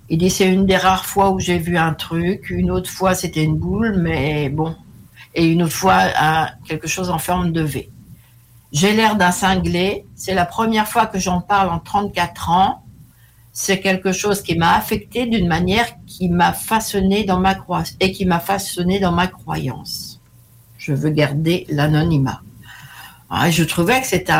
il 0.08 0.18
dit 0.18 0.28
c'est 0.28 0.52
une 0.52 0.66
des 0.66 0.76
rares 0.76 1.06
fois 1.06 1.30
où 1.30 1.38
j'ai 1.38 1.58
vu 1.58 1.76
un 1.76 1.94
truc. 1.94 2.50
Une 2.50 2.70
autre 2.70 2.90
fois, 2.90 3.14
c'était 3.14 3.44
une 3.44 3.56
boule, 3.56 3.96
mais 3.98 4.48
bon. 4.48 4.74
Et 5.34 5.46
une 5.46 5.62
autre 5.62 5.72
fois, 5.72 6.00
quelque 6.66 6.88
chose 6.88 7.10
en 7.10 7.18
forme 7.18 7.52
de 7.52 7.62
V. 7.62 7.88
J'ai 8.72 8.92
l'air 8.92 9.16
d'un 9.16 9.30
cinglé. 9.30 10.04
C'est 10.16 10.34
la 10.34 10.46
première 10.46 10.88
fois 10.88 11.06
que 11.06 11.18
j'en 11.18 11.40
parle 11.40 11.70
en 11.70 11.78
34 11.78 12.50
ans. 12.50 12.84
C'est 13.52 13.80
quelque 13.80 14.12
chose 14.12 14.42
qui 14.42 14.56
m'a 14.56 14.76
affecté 14.76 15.26
d'une 15.26 15.46
manière 15.46 15.86
qui 16.06 16.28
m'a 16.28 16.52
façonné 16.52 17.24
dans 17.24 17.38
ma 17.38 17.54
croyance 17.54 17.94
et 18.00 18.10
qui 18.12 18.24
m'a 18.24 18.40
façonné 18.40 18.98
dans 18.98 19.12
ma 19.12 19.26
croyance 19.26 20.12
je 20.82 20.92
veux 20.92 21.10
garder 21.10 21.64
l'anonymat. 21.68 22.42
Ah, 23.30 23.50
je 23.50 23.62
trouvais 23.62 24.00
que 24.00 24.06
c'était 24.06 24.34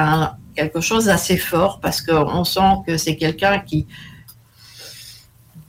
quelque 0.56 0.80
chose 0.80 1.05
d'assez 1.05 1.36
fort 1.36 1.78
parce 1.80 2.02
qu'on 2.02 2.44
sent 2.44 2.82
que 2.86 2.97
c'est 2.97 3.16
quelqu'un 3.16 3.60
qui, 3.60 3.86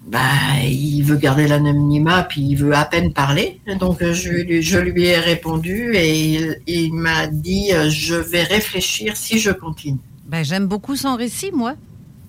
bah, 0.08 0.20
il 0.66 1.04
veut 1.04 1.16
garder 1.16 1.48
l'anonymat 1.48 2.24
puis 2.24 2.42
il 2.42 2.56
veut 2.56 2.74
à 2.74 2.86
peine 2.86 3.14
parler. 3.14 3.62
Donc 3.80 4.04
je, 4.04 4.80
lui 4.80 5.06
ai 5.06 5.20
répondu 5.20 5.92
et 5.94 6.58
il, 6.66 6.94
m'a 6.94 7.28
dit 7.28 7.70
je 7.90 8.16
vais 8.16 8.44
réfléchir 8.44 9.16
si 9.16 9.38
je 9.38 9.52
continue. 9.52 10.00
Ben, 10.26 10.44
j'aime 10.44 10.66
beaucoup 10.66 10.96
son 10.96 11.16
récit, 11.16 11.52
moi. 11.54 11.76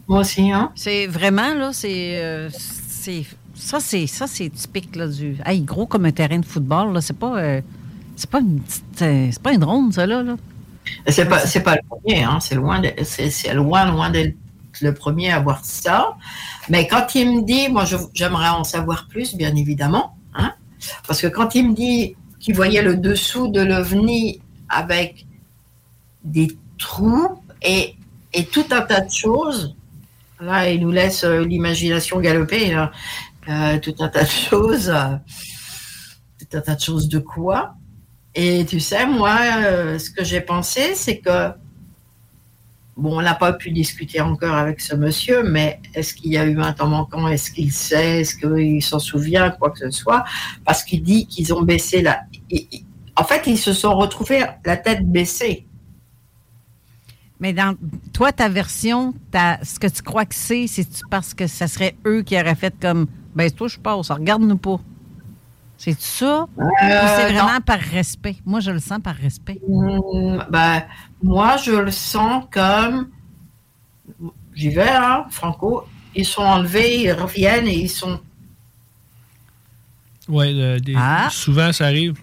Moi 0.09 0.21
aussi, 0.21 0.51
hein. 0.51 0.71
C'est 0.75 1.07
vraiment 1.07 1.55
là, 1.55 1.73
c'est 1.73 2.23
euh, 2.23 2.51
ça, 2.51 3.81
c'est 3.81 4.07
ça, 4.07 4.27
c'est 4.27 4.51
typique 4.51 4.97
là 4.97 5.09
du. 5.09 5.37
Hey, 5.45 5.63
gros 5.63 5.87
comme 5.87 6.05
un 6.05 6.13
terrain 6.13 6.39
de 6.39 6.45
football 6.45 6.93
là, 6.93 7.01
c'est 7.01 7.19
pas. 7.19 7.39
Euh, 7.39 7.61
c'est 8.17 8.31
pas 8.31 8.41
une 8.41 8.61
euh, 9.03 9.29
c'est 9.33 9.43
pas 9.43 9.53
une 9.53 9.61
drone, 9.61 9.93
ça, 9.93 10.07
là. 10.07 10.23
là. 10.23 10.37
C'est 11.09 11.27
pas, 11.27 11.41
c'est 11.41 11.63
pas 11.63 11.77
le 11.77 11.81
premier, 11.89 12.23
hein. 12.23 12.39
c'est 12.41 12.55
loin, 12.55 12.81
c'est, 13.03 13.55
loin, 13.55 13.91
loin 13.91 14.11
d'être 14.11 14.37
le 14.81 14.93
premier 14.93 15.33
à 15.33 15.41
voir 15.41 15.65
ça. 15.65 16.17
Mais 16.69 16.87
quand 16.87 17.15
il 17.15 17.37
me 17.37 17.43
dit, 17.43 17.69
moi, 17.69 17.85
j'aimerais 18.13 18.51
en 18.51 18.65
savoir 18.65 19.09
plus, 19.09 19.35
bien 19.35 19.55
évidemment, 19.57 20.17
hein, 20.35 20.53
parce 21.07 21.21
que 21.21 21.27
quand 21.27 21.55
il 21.55 21.71
me 21.71 21.75
dit 21.75 22.17
qu'il 22.39 22.55
voyait 22.55 22.83
le 22.83 22.97
dessous 22.97 23.49
de 23.49 23.61
l'OVNI 23.61 24.41
avec 24.69 25.27
des 26.23 26.57
trous 26.79 27.41
et, 27.63 27.97
et, 28.33 28.45
tout 28.45 28.67
un 28.71 28.83
tas 28.83 29.01
de 29.01 29.11
choses, 29.11 29.75
il 30.67 30.81
nous 30.81 30.91
laisse 30.91 31.25
euh, 31.25 31.45
l'imagination 31.45 32.21
galoper, 32.21 32.77
euh, 33.49 33.79
tout 33.79 33.95
un 34.01 34.09
tas 34.09 34.25
de 34.25 34.29
choses, 34.29 34.95
tout 36.39 36.57
un 36.57 36.61
tas 36.61 36.75
de 36.75 36.81
choses 36.81 37.09
de 37.09 37.19
quoi. 37.19 37.75
Et 38.35 38.65
tu 38.67 38.81
sais, 38.81 39.07
moi, 39.07 39.39
euh, 39.59 39.99
ce 39.99 40.11
que 40.11 40.25
j'ai 40.25 40.41
pensé, 40.41 40.95
c'est 40.95 41.19
que, 41.19 41.51
bon, 42.97 43.19
on 43.19 43.23
n'a 43.23 43.35
pas 43.35 43.53
pu 43.53 43.71
discuter 43.71 44.21
encore 44.21 44.55
avec 44.55 44.81
ce 44.81 44.97
monsieur, 44.97 45.45
mais 45.45 45.81
est-ce 45.95 46.15
qu'il 46.15 46.33
y 46.33 46.39
a 46.39 46.45
eu 46.45 46.61
un 46.61 46.73
temps 46.73 46.89
manquant? 46.89 47.29
Est-ce 47.29 47.51
qu'il 47.51 47.73
sait? 47.73 48.23
Est-ce 48.23 48.35
qu'il 48.37 48.83
s'en 48.83 48.99
souvient? 48.99 49.51
Quoi 49.51 49.71
que 49.71 49.79
ce 49.79 49.91
soit. 49.91 50.25
Parce 50.65 50.83
qu'il 50.83 51.03
dit 51.03 51.27
qu'ils 51.27 51.55
ont 51.55 51.63
baissé 51.63 52.03
la. 52.03 52.23
En 53.17 53.23
fait, 53.23 53.47
ils 53.47 53.59
se 53.59 53.73
sont 53.73 53.95
retrouvés 53.95 54.43
la 54.65 54.77
tête 54.77 55.09
baissée. 55.09 55.67
Mais 57.41 57.53
dans 57.53 57.77
toi, 58.13 58.33
ta 58.33 58.49
version, 58.49 59.15
ce 59.63 59.79
que 59.79 59.89
tu 59.89 60.03
crois 60.03 60.25
que 60.25 60.35
c'est, 60.35 60.67
c'est 60.67 60.87
parce 61.11 61.35
que 61.35 61.47
ça 61.47 61.67
serait 61.67 61.97
eux 62.07 62.23
qui 62.23 62.39
auraient 62.39 62.55
fait 62.55 62.75
comme 62.81 63.07
ben 63.35 63.51
toi, 63.51 63.69
je 63.69 63.79
passe, 63.79 64.11
regarde-nous 64.11 64.57
pas. 64.57 64.79
C'est 65.77 66.01
ça? 66.01 66.47
ou 66.57 66.69
c'est 66.81 67.25
euh, 67.25 67.33
vraiment 67.33 67.61
par 67.61 67.81
respect? 67.81 68.37
Moi, 68.47 68.61
je 68.61 68.71
le 68.71 68.79
sens 68.79 69.01
par 69.03 69.17
respect. 69.17 69.61
Hmm, 69.69 70.39
ben, 70.49 70.85
moi, 71.23 71.57
je 71.57 71.73
le 71.73 71.91
sens 71.91 72.45
comme. 72.51 73.09
J'y 74.55 74.69
vais, 74.69 74.89
hein, 74.89 75.27
Franco. 75.31 75.85
Ils 76.15 76.25
sont 76.25 76.43
enlevés, 76.43 77.03
ils 77.03 77.13
reviennent 77.13 77.67
et 77.67 77.75
ils 77.75 77.91
sont. 77.91 78.21
Oui, 80.29 80.81
ah. 80.97 81.29
souvent, 81.31 81.73
ça 81.73 81.87
arrive. 81.87 82.15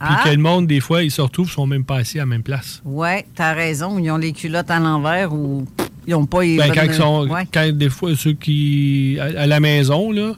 Puis 0.00 0.08
ah. 0.10 0.22
que 0.24 0.30
le 0.30 0.36
monde, 0.36 0.66
des 0.68 0.80
fois, 0.80 1.02
ils 1.02 1.10
se 1.10 1.20
retrouvent, 1.20 1.48
ils 1.48 1.54
sont 1.54 1.66
même 1.66 1.84
pas 1.84 1.96
assis 1.96 2.18
à 2.18 2.22
la 2.22 2.26
même 2.26 2.44
place. 2.44 2.80
Oui, 2.84 3.22
tu 3.34 3.42
as 3.42 3.52
raison. 3.52 3.98
Ils 3.98 4.10
ont 4.10 4.16
les 4.16 4.32
culottes 4.32 4.70
à 4.70 4.78
l'envers 4.78 5.32
ou 5.32 5.66
ils 6.06 6.12
n'ont 6.12 6.26
pas. 6.26 6.40
Ben, 6.40 6.70
quand, 6.72 6.84
ils 6.84 6.94
sont, 6.94 7.28
quand 7.52 7.76
des 7.76 7.90
fois, 7.90 8.14
ceux 8.16 8.34
qui. 8.34 9.18
à, 9.20 9.46
la 9.46 9.58
maison, 9.58 10.12
là, 10.12 10.34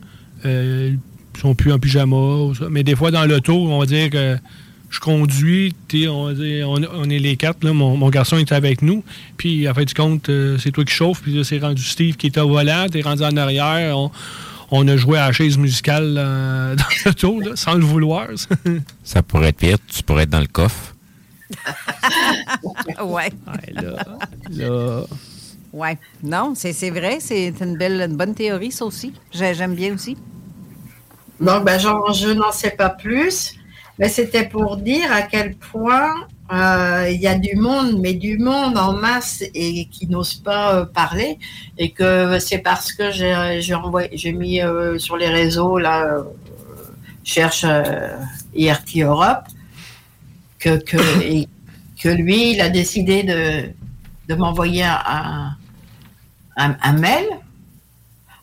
euh, 0.47 0.93
sont 1.39 1.55
plus 1.55 1.73
en 1.73 1.79
pyjama. 1.79 2.53
Mais 2.71 2.83
des 2.83 2.97
fois, 2.97 3.11
dans 3.11 3.27
l'auto, 3.27 3.55
on 3.55 3.79
va 3.79 3.87
dire 3.87 4.09
que 4.09 4.39
je 4.91 4.99
conduis, 4.99 5.75
on, 6.09 6.35
on, 6.67 7.11
est 7.11 7.19
les 7.19 7.37
quatre, 7.37 7.65
mon, 7.65 8.09
garçon 8.09 8.39
est 8.39 8.51
avec 8.51 8.83
nous, 8.83 9.05
puis 9.37 9.69
en 9.69 9.75
fait 9.75 9.85
du 9.85 9.95
compte, 9.95 10.29
euh, 10.29 10.59
c'est 10.59 10.73
toi 10.73 10.85
qui 10.85 10.93
chauffe, 10.93 11.23
puis 11.23 11.41
c'est 11.45 11.61
rendu 11.61 11.83
Steve 11.83 12.17
qui 12.17 12.27
est 12.27 12.39
au 12.39 12.49
volant, 12.49 12.87
t'es 12.91 13.01
rendu 13.01 13.23
en 13.23 13.37
arrière, 13.37 13.97
on, 13.97 14.11
a 14.71 14.97
joué 14.97 15.19
à 15.19 15.27
la 15.27 15.33
chaise 15.33 15.59
musicale 15.59 16.15
euh, 16.19 16.75
dans 16.77 16.85
l'auto, 17.05 17.57
sans 17.57 17.75
le 17.75 17.85
vouloir. 17.85 18.29
Ça 19.05 19.23
pourrait 19.23 19.49
être 19.49 19.57
pire, 19.59 19.79
tu 19.87 20.03
pourrais 20.03 20.25
être 20.25 20.31
dans 20.31 20.41
le 20.41 20.47
coffre. 20.47 20.95
ouais. 23.05 23.31
là, 23.73 25.05
Ouais. 25.73 25.99
Non, 26.23 26.55
c'est 26.57 26.91
vrai, 26.91 27.19
c'est 27.21 27.53
une 27.61 27.77
belle, 27.77 28.01
une 28.01 28.17
bonne 28.17 28.35
théorie, 28.35 28.73
ça 28.73 28.85
aussi. 28.85 29.13
J'aime 29.33 29.75
bien 29.75 29.95
aussi. 29.95 30.17
Donc, 31.41 31.65
ben, 31.65 31.79
je 31.79 32.33
n'en 32.33 32.53
sais 32.53 32.73
pas 32.73 32.91
plus, 32.91 33.55
mais 33.99 34.09
c'était 34.09 34.49
pour 34.49 34.77
dire 34.77 35.13
à 35.13 35.23
quel 35.23 35.55
point 35.57 36.27
euh, 36.53 37.09
il 37.11 37.21
y 37.21 37.27
a 37.27 37.39
du 37.39 37.57
monde, 37.57 37.99
mais 38.01 38.15
du 38.15 38.39
monde 38.39 38.77
en 38.77 38.93
masse 38.93 39.43
et 39.55 39.87
qui 39.87 40.07
n'ose 40.07 40.35
pas 40.35 40.75
euh, 40.75 40.85
parler, 40.85 41.39
et 41.79 41.91
que 41.91 42.39
c'est 42.39 42.59
parce 42.59 42.93
que 42.93 43.11
j'ai 43.11 44.33
mis 44.33 44.61
euh, 44.61 44.99
sur 44.99 45.17
les 45.17 45.29
réseaux 45.29 45.79
là, 45.79 46.25
cherche 47.25 47.65
IRT 48.55 49.03
Europe, 49.03 49.45
que 50.59 52.09
lui, 52.09 52.53
il 52.53 52.61
a 52.61 52.69
décidé 52.69 53.23
de, 53.23 54.35
m'envoyer 54.35 54.85
un, 54.85 55.57
un, 56.57 56.93
mail 56.93 57.27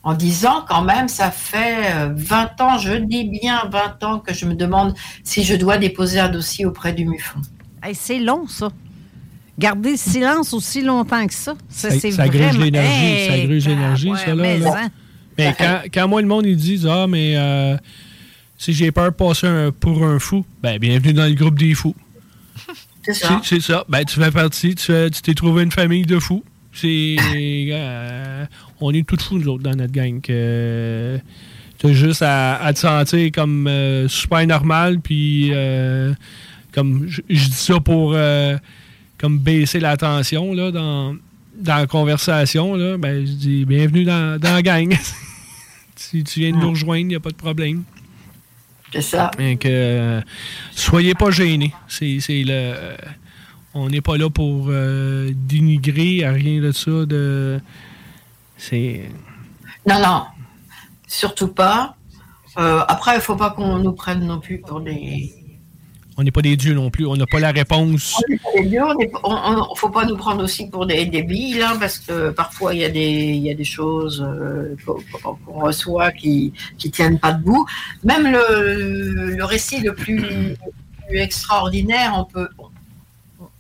en 0.08 0.14
disant 0.14 0.64
quand 0.66 0.84
même, 0.84 1.10
ça 1.10 1.32
fait 1.32 2.08
20 2.16 2.62
euh, 2.62 2.64
ans, 2.64 2.78
je 2.78 2.94
dis 2.94 3.26
bien 3.26 3.64
20 3.70 4.04
ans, 4.06 4.20
que 4.20 4.34
je 4.34 4.46
me 4.46 4.54
demande 4.54 4.96
si 5.26 5.44
je 5.44 5.54
dois 5.54 5.78
déposer 5.78 6.18
un 6.20 6.30
dossier 6.30 6.66
auprès 6.66 6.94
du 6.94 7.06
MUFON. 7.06 7.42
C'est 7.94 8.20
long, 8.20 8.48
ça. 8.48 8.70
Garder 9.60 9.92
le 9.92 9.98
silence 9.98 10.54
aussi 10.54 10.82
longtemps 10.84 11.26
que 11.26 11.34
ça. 11.34 11.56
Ça, 11.70 11.90
c'est 11.92 12.12
ça 12.12 12.26
vraiment... 12.26 12.48
gruge 12.50 12.60
l'énergie, 12.64 13.28
ça 13.28 13.40
gruge 13.46 13.68
l'énergie, 13.68 14.12
ouais, 14.12 14.18
ça, 14.20 14.28
là. 14.28 14.36
mais 14.36 14.58
là. 14.60 14.76
hein. 14.84 14.90
Mais 15.38 15.56
quand, 15.58 15.82
quand 15.94 16.08
moi, 16.08 16.22
le 16.22 16.28
monde, 16.28 16.46
ils 16.46 16.56
disent 16.56 16.88
Ah, 16.88 17.06
mais 17.08 17.34
euh, 17.36 17.76
si 18.58 18.74
j'ai 18.74 18.92
peur 18.92 19.06
de 19.12 19.16
passer 19.16 19.48
un- 19.48 19.72
pour 19.72 20.04
un 20.04 20.20
fou, 20.20 20.46
ben, 20.62 20.78
bienvenue 20.80 21.14
dans 21.14 21.26
le 21.26 21.34
groupe 21.34 21.58
des 21.58 21.74
fous. 21.74 21.96
C'est 23.04 23.14
ça. 23.14 23.42
C'est 23.44 23.62
ça. 23.62 23.86
Ben, 23.88 24.04
tu 24.04 24.20
fais 24.20 24.32
partie, 24.32 24.76
tu 24.76 24.92
t'es 25.24 25.34
trouvé 25.34 25.64
une 25.64 25.72
famille 25.72 26.06
de 26.06 26.20
fous. 26.20 26.44
C'est. 26.74 27.16
euh, 27.72 28.46
on 28.80 28.94
est 28.94 29.08
tous 29.08 29.24
fous, 29.24 29.38
nous 29.40 29.48
autres, 29.48 29.64
dans 29.64 29.76
notre 29.76 29.94
gang. 29.94 30.22
Que, 30.22 31.20
tu 31.80 31.88
as 31.88 31.94
juste 31.94 32.22
à, 32.22 32.58
à 32.58 32.74
te 32.74 32.80
sentir 32.80 33.32
comme 33.32 33.68
euh, 33.68 34.08
super 34.08 34.46
normal, 34.46 35.00
puis 35.00 35.50
euh, 35.54 36.14
comme 36.78 37.08
je 37.08 37.22
je 37.28 37.46
dis 37.46 37.52
ça 37.54 37.80
pour 37.80 38.14
euh, 38.14 38.56
comme 39.18 39.40
baisser 39.40 39.80
la 39.80 39.98
tension 39.98 40.54
là, 40.54 40.70
dans, 40.70 41.16
dans 41.56 41.76
la 41.76 41.88
conversation. 41.88 42.76
Là, 42.76 42.98
ben, 42.98 43.26
je 43.26 43.32
dis 43.32 43.66
bienvenue 43.66 44.04
dans, 44.04 44.40
dans 44.40 44.54
la 44.54 44.62
gang. 44.62 44.96
si 45.96 46.24
tu 46.24 46.42
viens 46.42 46.52
de 46.52 46.58
nous 46.58 46.70
rejoindre, 46.70 47.02
il 47.02 47.08
n'y 47.08 47.16
a 47.16 47.20
pas 47.20 47.32
de 47.32 47.36
problème. 47.36 47.84
C'est 48.94 49.02
ça. 49.02 49.32
Donc, 49.40 49.66
euh, 49.66 50.22
soyez 50.72 51.16
pas 51.16 51.32
gênés. 51.32 51.74
C'est, 51.88 52.20
le, 52.30 52.52
euh, 52.52 52.96
on 53.74 53.90
n'est 53.90 54.02
pas 54.02 54.18
là 54.18 54.30
pour 54.30 54.68
euh, 54.70 55.32
dénigrer, 55.34 56.24
à 56.24 56.32
rien 56.32 56.62
de 56.62 56.72
ça. 56.72 57.08
De, 57.08 57.60
c'est, 58.56 59.10
Non, 59.88 60.00
non. 60.00 60.26
Surtout 61.08 61.48
pas. 61.48 61.96
Euh, 62.60 62.84
après, 62.88 63.14
il 63.14 63.18
ne 63.18 63.22
faut 63.22 63.36
pas 63.36 63.50
qu'on 63.50 63.80
nous 63.80 63.94
prenne 63.94 64.28
non 64.28 64.40
plus 64.40 64.60
pour 64.60 64.80
des. 64.82 65.47
On 66.18 66.24
n'est 66.24 66.32
pas 66.32 66.42
des 66.42 66.58
dieux 66.58 66.74
non 66.74 66.90
plus. 66.90 67.06
On 67.06 67.16
n'a 67.16 67.28
pas 67.28 67.40
la 67.40 67.52
réponse. 67.52 68.16
On 68.28 68.32
n'est 68.32 68.38
pas 68.40 68.50
des 68.62 68.66
dieux, 68.70 68.84
on 68.84 68.96
n'est 68.96 69.08
pas- 69.08 69.22
on- 69.24 69.72
on- 69.72 69.76
faut 69.76 69.90
pas 69.90 70.06
nous 70.06 70.18
prendre 70.18 70.44
aussi 70.44 70.68
pour 70.70 70.86
des 70.86 71.06
débiles, 71.06 71.62
hein, 71.62 71.78
parce 71.80 72.00
que 72.00 72.32
parfois 72.32 72.74
il 72.74 72.82
y 72.82 72.86
a 72.86 72.90
des, 72.90 73.02
il 73.40 73.44
y 73.44 73.52
a 73.52 73.54
des 73.54 73.64
choses 73.64 74.26
euh, 74.28 74.76
qu'on 74.84 75.60
reçoit 75.62 76.12
qui 76.12 76.54
qui 76.78 76.90
tiennent 76.92 77.20
pas 77.20 77.34
debout. 77.34 77.66
Même 78.04 78.32
le, 78.32 79.36
le 79.36 79.44
récit 79.46 79.80
le 79.82 79.94
plus, 79.94 80.18
le 80.20 80.56
plus 81.08 81.18
extraordinaire, 81.20 82.14
on 82.18 82.26
peut, 82.26 82.50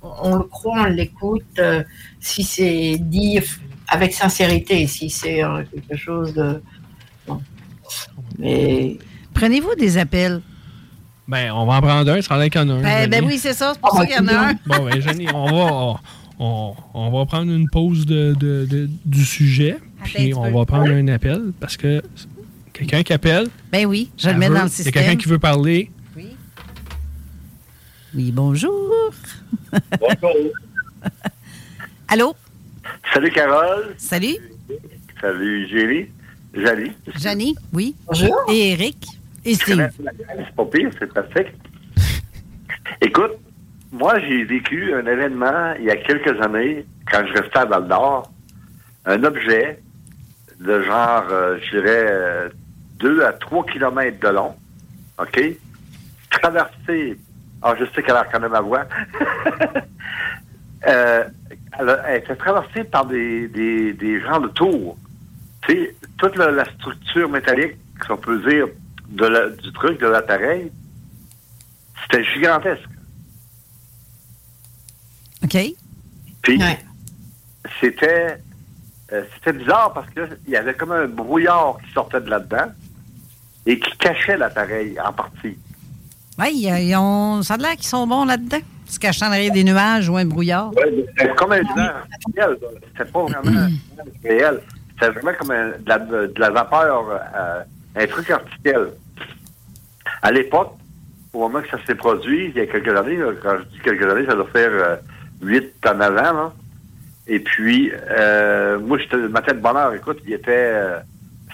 on, 0.01 0.09
on 0.23 0.35
le 0.38 0.43
croit, 0.43 0.81
on 0.81 0.85
l'écoute, 0.85 1.43
euh, 1.59 1.84
si 2.19 2.43
c'est 2.43 2.97
dit 2.99 3.39
avec 3.88 4.13
sincérité, 4.13 4.85
si 4.88 5.09
c'est 5.09 5.43
euh, 5.43 5.63
quelque 5.71 5.95
chose 5.95 6.34
de. 6.34 6.61
bon. 7.27 7.39
Mais 8.39 8.97
Prenez-vous 9.34 9.75
des 9.75 9.97
appels? 9.99 10.41
Ben, 11.28 11.52
on 11.52 11.66
va 11.66 11.74
en 11.76 11.82
prendre 11.82 12.12
un, 12.12 12.22
ça 12.22 12.38
en 12.38 12.41
est 12.41 12.49
qu'il 12.49 12.62
y 12.62 12.64
en 12.64 12.70
a 12.70 12.74
un. 12.74 12.82
Ben, 12.82 13.10
ben 13.10 13.26
oui, 13.26 13.38
c'est 13.38 13.54
ça. 13.54 13.74
C'est 13.74 13.82
pour 13.82 13.91
ça 13.98 14.06
qu'il 14.06 14.16
y 14.16 14.20
en 14.20 14.28
a 14.28 14.49
un. 14.49 14.54
Bon, 14.66 14.86
ben, 14.86 15.02
Jenny, 15.02 15.28
on 15.34 15.45
va, 15.45 15.99
on, 16.40 16.74
on 16.94 17.12
va 17.12 17.26
prendre 17.26 17.52
une 17.52 17.70
pause 17.70 18.06
de, 18.06 18.34
de- 18.40 18.66
de- 18.66 18.90
du 19.06 19.26
sujet, 19.26 19.78
puis 20.04 20.34
on 20.34 20.49
va 20.52 20.66
prendre 20.66 20.90
un 20.91 21.08
appel, 21.10 21.52
parce 21.60 21.76
que 21.76 22.02
quelqu'un 22.72 23.04
qui 23.04 23.12
appelle. 23.14 23.48
Ben 23.72 23.86
oui, 23.86 24.10
je 24.18 24.30
le 24.30 24.38
mets 24.38 24.48
veut- 24.48 24.56
dans 24.56 24.64
le 24.64 24.68
Il 24.68 24.72
y 24.72 24.74
a 24.74 24.76
système. 24.76 24.94
quelqu'un 24.94 25.16
qui 25.18 25.28
veut 25.28 25.40
parler. 25.40 25.91
Oui, 28.16 28.32
bonjour. 28.32 28.74
Bonjour. 29.99 30.32
Allô? 32.08 32.36
Salut 33.14 33.32
Carole. 33.32 33.94
Salut. 33.98 34.38
Salut 35.20 35.68
Géry. 35.68 36.10
Jali. 36.56 36.91
Janie, 37.20 37.56
oui. 37.74 37.95
Bonjour. 38.08 38.34
Et 38.49 38.72
Eric. 38.72 39.06
Et. 39.52 39.90
C'est 39.95 40.56
pas 40.56 40.65
pire, 40.65 40.90
c'est 40.99 41.07
pratique. 41.07 41.53
Écoute, 43.02 43.34
moi 43.91 44.19
j'ai 44.19 44.44
vécu 44.44 44.94
un 44.94 45.06
événement 45.06 45.74
il 45.80 45.86
y 45.86 45.90
a 45.91 45.95
quelques 45.98 46.40
années, 46.41 46.86
quand 47.11 47.26
je 47.28 47.34
restais 47.41 47.60
à 47.60 47.65
Val 47.65 47.88
d'Or, 47.88 48.32
un 49.06 49.24
objet 49.24 49.80
de 50.60 50.82
genre, 50.82 51.26
euh, 51.32 51.57
je 51.64 51.78
dirais, 51.78 52.49
2 52.99 53.24
à 53.24 53.34
3 53.34 53.65
kilomètres 53.68 54.19
de 54.19 54.28
long, 54.34 54.56
OK? 55.19 55.41
Traversé, 56.32 57.18
ah, 57.61 57.76
je 57.80 57.86
sais 57.94 58.02
qu'elle 58.03 58.15
a 58.15 58.24
reconnu 58.24 58.48
ma 58.49 58.61
voix. 58.61 58.86
Euh, 60.88 61.24
elle, 61.80 61.90
a- 61.90 62.03
elle 62.07 62.19
était 62.19 62.36
traversée 62.36 62.84
par 62.84 63.06
des, 63.07 63.48
des, 63.48 63.94
des 63.94 64.22
genres 64.22 64.40
de 64.40 64.48
tours. 64.49 64.95
Tu 65.64 65.74
sais, 65.74 65.95
toute 66.19 66.36
la, 66.38 66.52
la 66.52 66.65
structure 66.65 67.28
métallique, 67.28 67.74
si 68.06 68.11
on 68.11 68.15
peut 68.18 68.38
dire, 68.48 68.68
de 69.09 69.25
la- 69.25 69.49
du 69.49 69.71
truc, 69.73 69.99
de 69.99 70.07
l'appareil, 70.07 70.71
c'était 72.03 72.23
gigantesque. 72.23 72.89
OK. 75.43 75.57
Puis, 76.41 76.57
c'était 77.79 78.38
euh, 79.13 79.23
c'était 79.35 79.53
bizarre 79.57 79.93
parce 79.93 80.09
qu'il 80.11 80.38
y 80.51 80.55
avait 80.57 80.73
comme 80.73 80.91
un 80.91 81.07
brouillard 81.07 81.77
qui 81.85 81.91
sortait 81.93 82.21
de 82.21 82.29
là-dedans 82.29 82.71
et 83.65 83.79
qui 83.79 83.97
cachait 83.97 84.38
l'appareil 84.38 84.97
en 84.99 85.13
partie. 85.13 85.57
Oui, 86.39 86.51
ils 86.53 86.95
ont... 86.95 87.41
ça 87.41 87.55
a 87.55 87.57
l'air 87.57 87.75
qu'ils 87.75 87.88
sont 87.88 88.05
bons 88.05 88.25
là-dedans. 88.25 88.59
Se 88.85 88.99
cachant 88.99 89.29
derrière 89.29 89.51
des 89.51 89.63
nuages 89.63 90.07
ou 90.07 90.17
un 90.17 90.25
brouillard. 90.25 90.71
C'était 91.17 91.34
comme 91.35 91.51
un 91.51 91.61
artificiel. 91.61 92.57
là. 92.61 92.67
C'était 92.97 93.11
pas 93.11 93.23
vraiment 93.23 93.59
un 93.59 93.69
nuage 93.69 94.13
réel. 94.23 94.61
C'était 94.93 95.11
vraiment 95.11 95.31
comme 95.39 95.51
un- 95.51 95.69
de, 95.71 95.88
la, 95.88 95.99
de 95.99 96.34
la 96.39 96.49
vapeur, 96.49 97.05
euh, 97.35 97.63
un 97.98 98.07
truc 98.07 98.30
artificiel. 98.30 98.90
À 100.22 100.32
l'époque, 100.32 100.74
au 101.34 101.40
moment 101.40 101.61
que 101.61 101.69
ça 101.69 101.78
s'est 101.86 101.95
produit, 101.95 102.48
il 102.49 102.56
y 102.56 102.61
a 102.61 102.68
quelques 102.68 102.95
années, 102.95 103.18
quand 103.41 103.57
je 103.57 103.64
dis 103.64 103.80
quelques 103.84 104.10
années, 104.10 104.26
ça 104.26 104.36
doit 104.36 104.48
faire 104.48 104.72
euh, 104.72 104.95
huit 105.41 105.74
en 105.86 105.99
avant. 105.99 106.53
Et 107.28 107.40
puis, 107.40 107.91
euh, 108.10 108.80
moi, 108.80 108.98
le 109.11 109.30
matin 109.30 109.53
de 109.53 109.60
bonne 109.60 109.76
heure. 109.76 109.94
Écoute, 109.94 110.19
il 110.26 110.34
était 110.34 110.52
euh, 110.52 110.99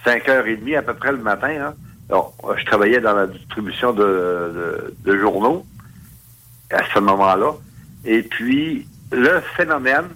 5h30 0.06 0.78
à 0.78 0.82
peu 0.84 0.94
près 0.94 1.11
le 1.11 1.18
matin. 1.18 1.74
Alors, 2.10 2.36
euh, 2.44 2.53
je 2.57 2.65
travaillais 2.65 2.99
dans 2.99 3.15
la 3.15 3.28
distribution 3.28 3.94
de, 3.94 4.94
journaux 5.06 5.65
à 6.72 6.84
ce 6.94 6.99
moment-là. 6.99 7.53
Et 8.06 8.22
puis, 8.22 8.88
le 9.11 9.41
phénomène, 9.56 10.10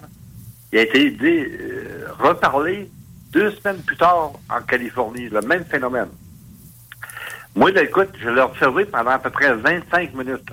il 0.72 0.78
a 0.78 0.82
été 0.82 1.16
euh, 1.18 2.06
reparlé 2.18 2.88
deux 3.32 3.50
semaines 3.52 3.82
plus 3.82 3.96
tard 3.96 4.32
en 4.48 4.60
Californie, 4.62 5.28
le 5.28 5.40
même 5.42 5.64
phénomène. 5.64 6.08
Moi, 7.54 7.72
là, 7.72 7.82
écoute, 7.82 8.10
je 8.20 8.28
l'ai 8.28 8.40
observé 8.40 8.84
pendant 8.84 9.10
à 9.10 9.18
peu 9.18 9.30
près 9.30 9.52
25 9.54 10.14
minutes. 10.14 10.50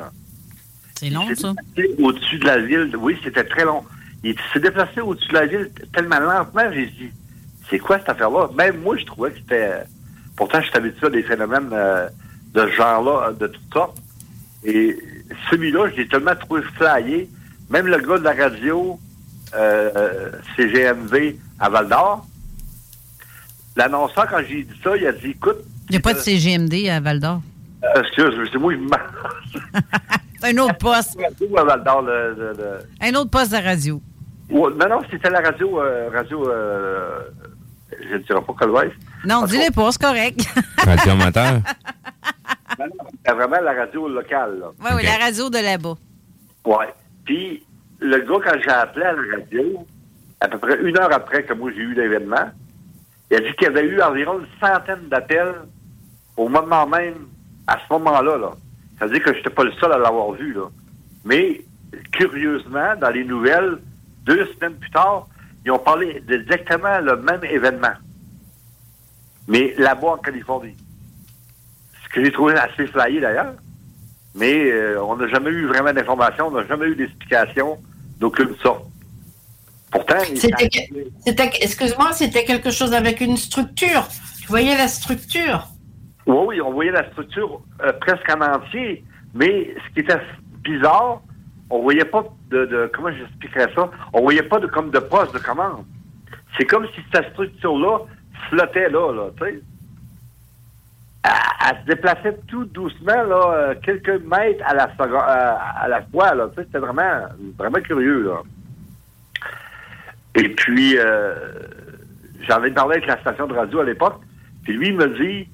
C'est 0.99 1.09
long, 1.09 1.25
Il 1.29 1.35
s'est 1.35 1.41
ça? 1.41 1.53
déplacé 1.75 2.01
Au-dessus 2.03 2.39
de 2.39 2.45
la 2.45 2.59
ville, 2.59 2.95
oui, 2.97 3.17
c'était 3.23 3.43
très 3.43 3.65
long. 3.65 3.83
Il 4.23 4.35
s'est 4.53 4.59
déplacé 4.59 5.01
au-dessus 5.01 5.27
de 5.29 5.33
la 5.33 5.45
ville 5.45 5.69
tellement 5.93 6.19
lentement, 6.19 6.71
j'ai 6.73 6.87
dit, 6.87 7.11
c'est 7.69 7.79
quoi 7.79 7.99
cette 7.99 8.09
affaire-là? 8.09 8.49
Même 8.55 8.81
moi, 8.81 8.97
je 8.97 9.05
trouvais 9.05 9.31
que 9.31 9.37
c'était... 9.37 9.83
Pourtant, 10.35 10.59
je 10.61 10.67
suis 10.67 10.77
habitué 10.77 11.07
à 11.07 11.09
des 11.09 11.23
phénomènes 11.23 11.69
euh, 11.71 12.07
de 12.53 12.61
ce 12.61 12.71
genre-là, 12.71 13.27
euh, 13.29 13.33
de 13.33 13.47
toutes 13.47 13.73
sortes. 13.73 13.97
Et 14.63 14.97
celui-là, 15.49 15.89
je 15.91 15.97
l'ai 15.97 16.07
tellement 16.07 16.35
trouvé 16.35 16.61
flyé. 16.75 17.29
Même 17.69 17.87
le 17.87 17.97
gars 17.99 18.17
de 18.17 18.23
la 18.23 18.33
radio, 18.33 18.99
euh, 19.53 19.91
euh, 19.95 20.31
CGMV 20.55 21.35
à 21.59 21.69
Val-d'Or, 21.69 22.25
l'annonceur, 23.75 24.27
quand 24.29 24.41
j'ai 24.47 24.63
dit 24.63 24.79
ça, 24.83 24.95
il 24.97 25.05
a 25.07 25.11
dit, 25.11 25.31
écoute, 25.31 25.57
Il 25.89 25.91
n'y 25.91 25.97
a 25.97 25.99
pas 26.01 26.13
de 26.13 26.19
CGMD 26.19 26.87
à 26.89 26.99
Val 26.99 27.19
d'Or. 27.19 27.41
euh, 27.83 28.01
excuse, 28.01 28.49
c'est 28.51 28.57
moi, 28.57 28.73
il 28.73 28.79
me 28.81 28.89
C'est 30.41 30.53
un 30.53 30.57
autre 30.63 30.77
poste. 30.77 31.17
radio 31.21 31.57
à 31.57 31.63
Val-d'Or, 31.63 32.01
le- 32.01 32.35
le- 32.37 32.53
le, 32.57 32.79
Un 33.01 33.13
autre 33.15 33.31
poste 33.31 33.51
de 33.51 33.57
radio. 33.57 34.01
Ouais, 34.49 34.69
non, 34.79 34.89
non, 34.89 35.01
c'était 35.09 35.29
la 35.29 35.39
radio, 35.41 35.81
euh, 35.81 36.09
radio, 36.13 36.49
euh, 36.49 37.19
je 38.09 38.13
ne 38.15 38.19
dirais 38.19 38.41
pas 38.41 38.53
Colwise. 38.53 38.91
Non, 39.25 39.45
dis-le 39.45 39.71
pas, 39.71 39.91
c'est 39.91 40.01
correct. 40.01 40.45
Radio 40.85 41.11
amateur. 41.13 41.53
Non, 42.77 42.85
non, 42.85 43.05
C'était 43.11 43.31
vraiment 43.35 43.59
la 43.63 43.73
radio 43.73 44.07
locale, 44.07 44.59
là. 44.59 44.67
Oui, 44.81 44.89
oui, 44.97 45.03
la 45.03 45.25
radio 45.25 45.49
de 45.49 45.57
là-bas. 45.57 45.95
Ouais. 46.65 46.93
Puis, 47.23 47.63
le 47.99 48.17
gars, 48.19 48.51
quand 48.51 48.59
j'ai 48.63 48.69
appelé 48.69 49.05
à 49.05 49.13
la 49.13 49.37
radio, 49.37 49.85
à 50.41 50.47
peu 50.47 50.57
près 50.59 50.79
une 50.81 50.97
heure 50.97 51.11
après 51.13 51.43
que 51.43 51.53
moi 51.53 51.71
j'ai 51.73 51.81
eu 51.81 51.93
l'événement, 51.95 52.51
il 53.31 53.37
a 53.37 53.39
dit 53.39 53.53
qu'il 53.53 53.63
y 53.63 53.67
avait 53.67 53.85
eu 53.85 54.01
environ 54.01 54.39
une 54.39 54.47
centaine 54.59 55.07
d'appels 55.09 55.55
au 56.37 56.47
moment 56.47 56.85
même, 56.85 57.27
à 57.67 57.77
ce 57.79 57.93
moment-là, 57.93 58.37
là. 58.37 58.51
Ça 58.99 59.05
veut 59.05 59.13
dire 59.13 59.23
que 59.23 59.31
je 59.31 59.37
n'étais 59.37 59.49
pas 59.49 59.63
le 59.63 59.71
seul 59.73 59.91
à 59.91 59.97
l'avoir 59.97 60.31
vu. 60.33 60.55
Mais, 61.23 61.61
curieusement, 62.11 62.95
dans 62.99 63.09
les 63.09 63.23
nouvelles, 63.23 63.79
deux 64.23 64.45
semaines 64.53 64.75
plus 64.75 64.91
tard, 64.91 65.27
ils 65.65 65.71
ont 65.71 65.79
parlé 65.79 66.21
d'exactement 66.21 66.99
le 66.99 67.17
même 67.17 67.43
événement. 67.43 67.93
Mais 69.47 69.73
là-bas, 69.77 70.09
en 70.09 70.17
Californie. 70.17 70.75
Ce 72.03 72.09
que 72.13 72.23
j'ai 72.23 72.31
trouvé 72.31 72.53
assez 72.53 72.87
flyé, 72.87 73.19
d'ailleurs. 73.19 73.53
Mais 74.35 74.71
euh, 74.71 75.01
on 75.01 75.15
n'a 75.15 75.27
jamais 75.27 75.49
eu 75.49 75.65
vraiment 75.65 75.93
d'informations, 75.93 76.47
on 76.47 76.51
n'a 76.51 76.65
jamais 76.67 76.87
eu 76.87 76.95
d'explication 76.95 77.77
d'aucune 78.19 78.55
sorte. 78.57 78.85
Pourtant, 79.95 80.19
C'était, 80.35 81.51
excuse-moi, 81.61 82.11
c'était 82.11 82.43
quelque 82.43 82.69
chose 82.69 82.93
avec 82.93 83.21
une 83.21 83.37
structure. 83.37 84.05
Tu 84.41 84.47
voyais 84.47 84.77
la 84.77 84.89
structure. 84.89 85.67
Oui, 86.25 86.37
oui, 86.47 86.61
on 86.61 86.73
voyait 86.73 86.91
la 86.91 87.09
structure 87.11 87.61
euh, 87.81 87.93
presque 88.01 88.29
en 88.29 88.41
entier, 88.41 89.05
mais 89.33 89.73
ce 89.87 89.93
qui 89.93 89.99
était 90.01 90.19
bizarre, 90.63 91.21
on 91.69 91.81
voyait 91.81 92.03
pas 92.03 92.25
de, 92.49 92.65
de 92.65 92.91
comment 92.93 93.09
j'expliquerais 93.11 93.71
ça, 93.73 93.89
on 94.11 94.21
voyait 94.21 94.43
pas 94.43 94.59
de 94.59 94.67
comme 94.67 94.91
de 94.91 94.99
poste 94.99 95.33
de 95.33 95.39
commande. 95.39 95.85
C'est 96.57 96.65
comme 96.65 96.87
si 96.93 97.01
cette 97.13 97.31
structure-là 97.31 97.99
flottait 98.49 98.89
là, 98.89 99.13
là, 99.13 99.29
tu 99.37 99.45
sais. 99.45 99.61
Elle, 101.23 101.31
elle 101.69 101.77
se 101.81 101.85
déplaçait 101.87 102.37
tout 102.47 102.65
doucement, 102.65 103.23
là, 103.23 103.53
euh, 103.53 103.75
quelques 103.81 104.21
mètres 104.25 104.63
à 104.65 104.73
la, 104.73 104.89
euh, 104.99 105.55
à 105.83 105.87
la 105.87 106.01
fois, 106.11 106.35
là, 106.35 106.49
tu 106.49 106.55
sais, 106.55 106.67
c'était 106.67 106.79
vraiment, 106.79 107.27
vraiment 107.57 107.79
curieux, 107.79 108.23
là. 108.23 108.41
Et 110.35 110.49
puis, 110.49 110.97
euh, 110.97 111.35
j'en 112.47 112.63
ai 112.63 112.71
parlé 112.71 112.97
avec 112.97 113.07
la 113.07 113.19
station 113.21 113.47
de 113.47 113.53
radio 113.53 113.79
à 113.79 113.85
l'époque, 113.85 114.21
puis 114.63 114.73
lui, 114.73 114.89
il 114.89 114.95
me 114.95 115.07
dit, 115.17 115.47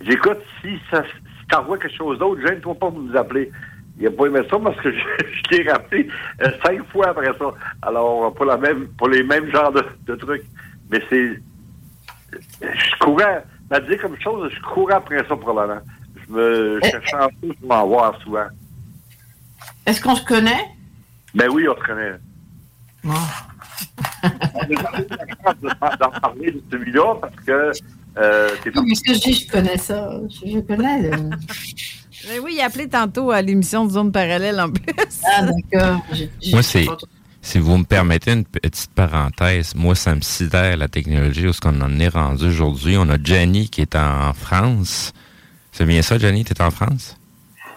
j'écoute, 0.00 0.38
si 0.60 0.78
ça, 0.90 1.02
si 1.04 1.46
t'envoies 1.48 1.78
quelque 1.78 1.96
chose 1.96 2.18
d'autre, 2.18 2.40
gêne-toi 2.46 2.74
pas 2.74 2.90
de 2.90 2.96
nous 2.96 3.16
appeler. 3.16 3.50
Il 3.98 4.06
a 4.06 4.10
pas 4.10 4.26
aimé 4.26 4.40
ça 4.50 4.58
parce 4.58 4.80
que 4.80 4.90
je, 4.92 4.98
je 4.98 5.56
l'ai 5.56 5.70
rappelé 5.70 6.08
euh, 6.42 6.50
cinq 6.64 6.82
fois 6.90 7.08
après 7.08 7.32
ça. 7.38 7.54
Alors, 7.82 8.34
pour 8.34 8.46
la 8.46 8.56
même, 8.56 8.88
pour 8.96 9.08
les 9.08 9.22
mêmes 9.22 9.50
genres 9.50 9.72
de, 9.72 9.84
de 10.06 10.14
trucs. 10.14 10.44
Mais 10.90 11.02
c'est, 11.10 11.40
je 12.32 12.98
courais, 13.00 13.44
m'a 13.70 13.80
dit 13.80 13.96
comme 13.98 14.18
chose, 14.20 14.50
je 14.54 14.60
courais 14.62 14.94
après 14.94 15.18
ça 15.28 15.36
probablement. 15.36 15.80
Je 16.16 16.32
me 16.32 16.80
cherchais 16.82 17.16
en 17.16 17.28
plus 17.28 17.52
pour 17.54 17.68
m'en 17.68 17.86
voir 17.86 18.18
souvent. 18.22 18.46
Est-ce 19.86 20.00
qu'on 20.00 20.14
se 20.14 20.24
connaît? 20.24 20.64
Ben 21.34 21.48
oui, 21.50 21.66
on 21.68 21.76
se 21.76 21.84
connaît. 21.84 22.14
On 24.22 24.28
a 24.28 24.66
jamais 24.68 25.04
eu 25.04 25.06
la 25.10 25.26
chance 25.52 25.60
de- 25.62 25.98
d'en 25.98 26.10
parler 26.20 26.50
de 26.52 26.62
celui-là 26.70 27.14
parce 27.20 27.34
que 27.46 27.72
euh, 28.18 28.50
t'es 28.62 28.70
pas... 28.70 28.80
Oui, 28.80 28.86
mais 28.88 28.94
ce 28.94 29.02
que 29.02 29.14
je 29.14 29.20
dis, 29.20 29.32
je 29.34 29.50
connais 29.50 29.78
ça. 29.78 30.10
Je, 30.28 30.50
je 30.52 30.58
connais. 30.60 31.02
le- 31.10 31.30
oui, 32.42 32.52
il 32.54 32.60
a 32.60 32.66
appelé 32.66 32.88
tantôt 32.88 33.30
à 33.32 33.42
l'émission 33.42 33.84
de 33.84 33.90
Zone 33.92 34.12
Parallèle 34.12 34.60
en 34.60 34.70
plus. 34.70 34.84
Ah, 35.24 35.42
d'accord. 35.42 36.00
Moi, 36.52 36.62
c'est. 36.62 36.86
Si 37.44 37.58
vous 37.58 37.76
me 37.76 37.82
permettez 37.82 38.30
une 38.32 38.44
petite 38.44 38.92
parenthèse, 38.92 39.74
moi, 39.74 39.96
ça 39.96 40.14
me 40.14 40.20
sidère 40.20 40.76
la 40.76 40.86
technologie 40.86 41.48
où 41.48 41.52
ce 41.52 41.60
qu'on 41.60 41.80
en 41.80 41.98
est 41.98 42.06
rendu 42.08 42.44
aujourd'hui. 42.46 42.96
On 42.96 43.08
a 43.08 43.16
Jenny 43.20 43.68
qui 43.68 43.80
est 43.80 43.96
en 43.96 44.32
France. 44.32 45.12
C'est 45.72 45.84
bien 45.84 46.02
ça, 46.02 46.18
Jenny? 46.18 46.44
Tu 46.44 46.52
es 46.52 46.62
en 46.62 46.70
France? 46.70 47.16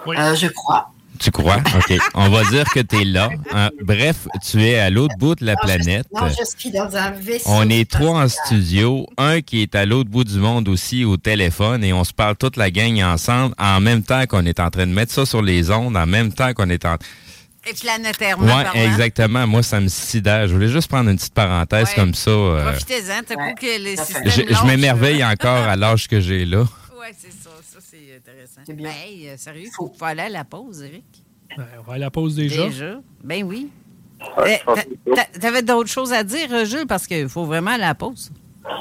Euh, 0.07 0.35
je 0.35 0.45
crois. 0.49 0.91
Tu 1.19 1.31
crois? 1.31 1.57
OK. 1.75 1.97
On 2.13 2.29
va 2.29 2.43
dire 2.45 2.65
que 2.73 2.79
tu 2.79 3.01
es 3.01 3.03
là. 3.05 3.29
Hein, 3.53 3.69
bref, 3.83 4.27
tu 4.49 4.61
es 4.63 4.77
à 4.79 4.89
l'autre 4.89 5.15
bout 5.17 5.35
de 5.35 5.45
la 5.45 5.53
Non, 5.53 5.59
je- 5.63 5.67
planète. 5.67 6.07
non, 6.13 6.27
je 6.29 6.43
suis 6.57 6.71
dans 6.71 6.95
un 6.95 7.11
vaisseau. 7.11 7.45
On 7.49 7.69
est 7.69 7.89
trois 7.89 8.23
en 8.23 8.27
studio, 8.27 9.07
un 9.17 9.41
qui 9.41 9.61
est 9.61 9.75
à 9.75 9.85
l'autre 9.85 10.09
bout 10.09 10.23
du 10.23 10.37
monde 10.37 10.67
aussi 10.67 11.05
au 11.05 11.17
téléphone 11.17 11.83
et 11.83 11.93
on 11.93 12.03
se 12.03 12.13
parle 12.13 12.35
toute 12.35 12.57
la 12.57 12.69
gang 12.71 13.01
ensemble 13.03 13.55
en 13.57 13.79
même 13.79 14.03
temps 14.03 14.25
qu'on 14.25 14.45
est 14.45 14.59
en 14.59 14.69
train 14.69 14.87
de 14.87 14.91
mettre 14.93 15.13
ça 15.13 15.25
sur 15.25 15.41
les 15.41 15.71
ondes, 15.71 15.95
en 15.97 16.05
même 16.05 16.31
temps 16.33 16.53
qu'on 16.53 16.69
est 16.69 16.85
en... 16.85 16.95
Et 17.67 17.73
planétairement 17.73 18.45
Ouais, 18.45 18.63
parlant. 18.63 18.79
exactement. 18.79 19.47
Moi, 19.47 19.63
ça 19.63 19.79
me 19.79 19.87
sidère. 19.87 20.47
Je 20.47 20.53
voulais 20.53 20.67
juste 20.69 20.87
prendre 20.87 21.09
une 21.09 21.15
petite 21.17 21.33
parenthèse 21.33 21.89
comme 21.95 22.13
ça. 22.13 22.29
euh, 22.29 22.61
Profitez-en, 22.71 23.21
t'as 23.27 23.53
que 23.53 23.81
les 23.81 23.95
je 23.95 24.53
je 24.53 24.65
m'émerveille 24.67 25.23
encore 25.25 25.63
à 25.67 25.75
l'âge 25.75 26.07
que 26.07 26.19
j'ai 26.19 26.45
là. 26.45 26.59
Oui, 26.99 27.07
c'est 27.17 27.31
ça. 27.31 27.49
Ça, 27.75 27.81
c'est 27.81 28.15
intéressant. 28.15 28.61
C'est 28.65 28.73
bien. 28.73 28.89
Hey, 28.89 29.27
euh, 29.27 29.35
sérieux, 29.35 29.63
il 29.65 29.71
faut, 29.75 29.91
faut 29.97 30.05
aller 30.05 30.21
à 30.21 30.29
la 30.29 30.45
pause, 30.45 30.81
Eric. 30.81 31.03
Ben, 31.57 31.65
on 31.79 31.81
va 31.83 31.93
à 31.95 31.97
la 31.97 32.09
pause 32.09 32.33
déjà. 32.35 32.67
Déjà? 32.67 33.01
Ben 33.21 33.43
oui. 33.43 33.69
Eh, 34.47 34.55
t'a- 34.65 35.13
t'a- 35.13 35.39
T'avais 35.39 35.61
d'autres 35.61 35.89
choses 35.89 36.13
à 36.13 36.23
dire, 36.23 36.47
euh, 36.53 36.63
Jules, 36.63 36.87
parce 36.87 37.05
qu'il 37.05 37.27
faut 37.27 37.43
vraiment 37.43 37.71
aller 37.71 37.83
à 37.83 37.87
la 37.89 37.95
pause. 37.95 38.31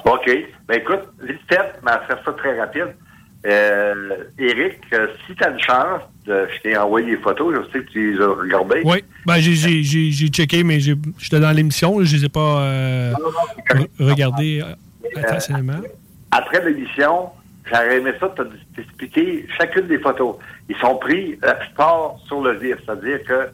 OK. 0.05 0.31
Ben 0.69 0.79
écoute, 0.79 1.01
vite 1.23 1.41
fait, 1.49 1.73
mais 1.85 1.91
à 1.91 2.01
faire 2.07 2.23
ça 2.25 2.33
très 2.35 2.57
rapide. 2.59 2.95
Euh, 3.47 4.25
Eric, 4.39 4.79
euh, 4.93 5.09
si 5.27 5.35
tu 5.35 5.43
as 5.45 5.51
une 5.51 5.59
chance, 5.61 6.01
de, 6.25 6.47
je 6.55 6.61
t'ai 6.63 6.77
envoyé 6.77 7.17
des 7.17 7.21
photos, 7.21 7.53
je 7.57 7.73
sais 7.73 7.85
que 7.85 7.91
tu 7.91 8.13
les 8.15 8.21
as 8.23 8.29
regardées. 8.29 8.81
Oui, 8.85 9.03
ben, 9.27 9.39
j'ai- 9.39 9.55
j'ai 9.55 9.83
j'ai- 9.83 10.11
j'ai 10.13 10.29
checké, 10.29 10.63
mais 10.63 10.79
j'ai- 10.79 10.95
j'étais 11.19 11.41
dans 11.41 11.51
l'émission. 11.51 12.03
Je 12.05 12.15
ne 12.15 12.19
les 12.21 12.25
ai 12.27 12.29
pas 12.31 12.63
euh, 12.63 13.13
re- 13.71 13.89
regardées 13.99 14.63
euh, 14.63 15.21
attentivement. 15.21 15.81
Après 16.31 16.65
l'émission, 16.65 17.29
j'aurais 17.65 17.99
aimé 17.99 18.13
ça 18.21 18.29
te- 18.31 18.43
t'expliquer 18.77 19.47
chacune 19.59 19.87
des 19.87 19.99
photos. 19.99 20.37
Ils 20.69 20.77
sont 20.77 20.97
pris, 20.97 21.39
la 21.43 21.55
plupart, 21.55 22.17
sur 22.27 22.43
le 22.43 22.53
vif. 22.59 22.77
C'est-à-dire 22.85 23.23
que 23.25 23.49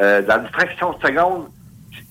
euh, 0.00 0.22
dans 0.22 0.40
une 0.40 0.48
fraction 0.48 0.92
de 0.92 1.06
seconde, 1.06 1.46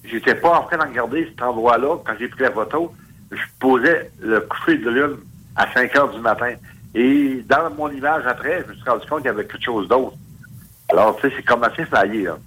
j'étais 0.05 0.35
pas 0.35 0.59
en 0.59 0.63
train 0.63 0.77
de 0.77 0.83
regarder 0.89 1.25
cet 1.29 1.41
endroit-là. 1.41 1.97
Quand 2.05 2.13
j'ai 2.19 2.27
pris 2.27 2.43
la 2.43 2.51
photo, 2.51 2.93
je 3.31 3.41
posais 3.59 4.11
le 4.21 4.41
coucher 4.41 4.77
de 4.77 4.89
lune 4.89 5.17
à 5.55 5.71
5 5.73 5.95
heures 5.97 6.13
du 6.13 6.19
matin. 6.21 6.53
Et 6.95 7.43
dans 7.49 7.69
mon 7.75 7.89
image 7.91 8.23
après, 8.27 8.63
je 8.65 8.71
me 8.71 8.75
suis 8.75 8.89
rendu 8.89 9.05
compte 9.07 9.19
qu'il 9.19 9.27
y 9.27 9.29
avait 9.29 9.45
quelque 9.45 9.63
chose 9.63 9.87
d'autre. 9.87 10.15
Alors, 10.89 11.15
tu 11.17 11.27
sais, 11.27 11.33
c'est 11.37 11.43
comme 11.43 11.63
assez 11.63 11.85
failli, 11.85 12.23
là. 12.23 12.37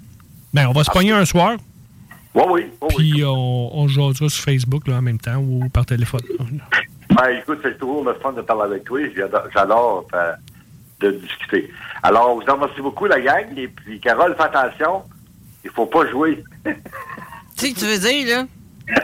Ben, 0.55 0.68
on 0.68 0.73
va 0.73 0.85
se 0.85 0.90
pogner 0.90 1.12
un 1.12 1.24
soir. 1.24 1.56
Oui, 2.35 2.43
oui. 2.81 2.89
Puis 2.97 3.24
on, 3.24 3.77
on 3.78 3.89
jasera 3.89 4.28
sur 4.28 4.44
Facebook 4.44 4.86
là, 4.86 4.97
en 4.98 5.02
même 5.02 5.18
temps 5.18 5.36
ou 5.39 5.68
par 5.68 5.85
téléphone. 5.86 6.20
Ben, 7.16 7.28
écoute, 7.40 7.59
c'est 7.62 7.78
toujours 7.78 8.05
le 8.05 8.14
fun 8.14 8.32
de 8.32 8.43
parler 8.43 8.62
avec 8.74 8.84
toi. 8.84 8.98
J'adore, 9.55 10.06
euh, 10.14 10.32
de 11.01 11.10
discuter. 11.12 11.70
Alors, 12.02 12.34
vous 12.36 12.43
en 12.51 12.55
remercie 12.55 12.80
beaucoup, 12.80 13.06
la 13.06 13.20
gang. 13.20 13.47
Et 13.56 13.68
puis, 13.68 14.01
Carole, 14.01 14.34
fais 14.36 14.44
attention. 14.44 15.02
Il 15.64 15.70
faut 15.70 15.86
pas 15.86 16.09
jouer. 16.10 16.43
Tu 17.59 17.68
sais 17.68 17.70
ce 17.70 17.74
que 17.74 17.80
tu 17.80 17.86
veux 17.86 17.98
dire, 17.98 18.36
là? 18.36 18.47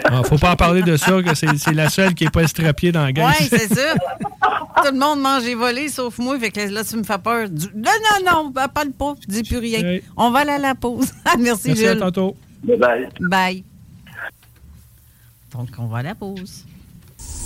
Ah, 0.04 0.22
faut 0.22 0.36
pas 0.36 0.52
en 0.52 0.56
parler 0.56 0.82
de 0.82 0.94
ça, 0.98 1.22
que 1.22 1.34
c'est 1.34 1.72
la 1.72 1.88
seule 1.88 2.12
qui 2.14 2.24
n'est 2.24 2.30
pas 2.30 2.42
estrapiée 2.42 2.92
dans 2.92 3.02
la 3.02 3.12
gang. 3.12 3.32
Oui, 3.40 3.46
c'est 3.48 3.72
ça. 3.74 3.94
Tout 3.94 4.92
le 4.92 4.98
monde 4.98 5.20
mange 5.22 5.44
et 5.46 5.54
volé, 5.54 5.88
sauf 5.88 6.18
moi. 6.18 6.38
Fait 6.38 6.50
que 6.50 6.60
là, 6.68 6.84
tu 6.84 6.96
me 6.98 7.02
fais 7.02 7.16
peur. 7.16 7.48
Du- 7.48 7.68
Non, 7.74 7.90
non, 8.26 8.30
non, 8.44 8.52
parle 8.52 8.90
pas. 8.92 9.14
Dis 9.26 9.42
plus 9.42 9.56
rien. 9.56 10.00
On 10.18 10.30
va 10.30 10.40
aller 10.40 10.50
à 10.52 10.58
la 10.58 10.74
pause. 10.74 11.10
Merci, 11.38 11.68
Merci, 11.68 11.70
à 11.70 11.92
Jules. 11.92 11.98
tantôt. 11.98 12.36
Bye. 12.62 13.08
Bye. 13.22 13.64
Donc, 15.54 15.68
on 15.78 15.86
va 15.86 15.98
à 15.98 16.02
la 16.02 16.14
pause. 16.14 16.66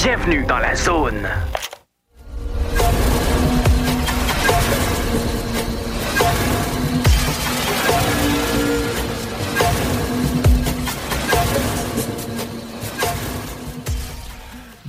Bienvenue 0.00 0.44
dans 0.46 0.58
la 0.58 0.76
zone. 0.76 1.26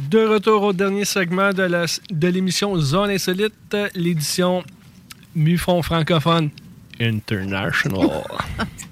De 0.09 0.25
retour 0.27 0.63
au 0.63 0.73
dernier 0.73 1.05
segment 1.05 1.53
de 1.53 1.63
la- 1.63 1.85
de 2.09 2.27
l'émission 2.27 2.75
Zone 2.77 3.11
Insolite, 3.11 3.75
l'édition 3.93 4.63
Mufon 5.35 5.81
francophone 5.83 6.49
international. 6.99 8.23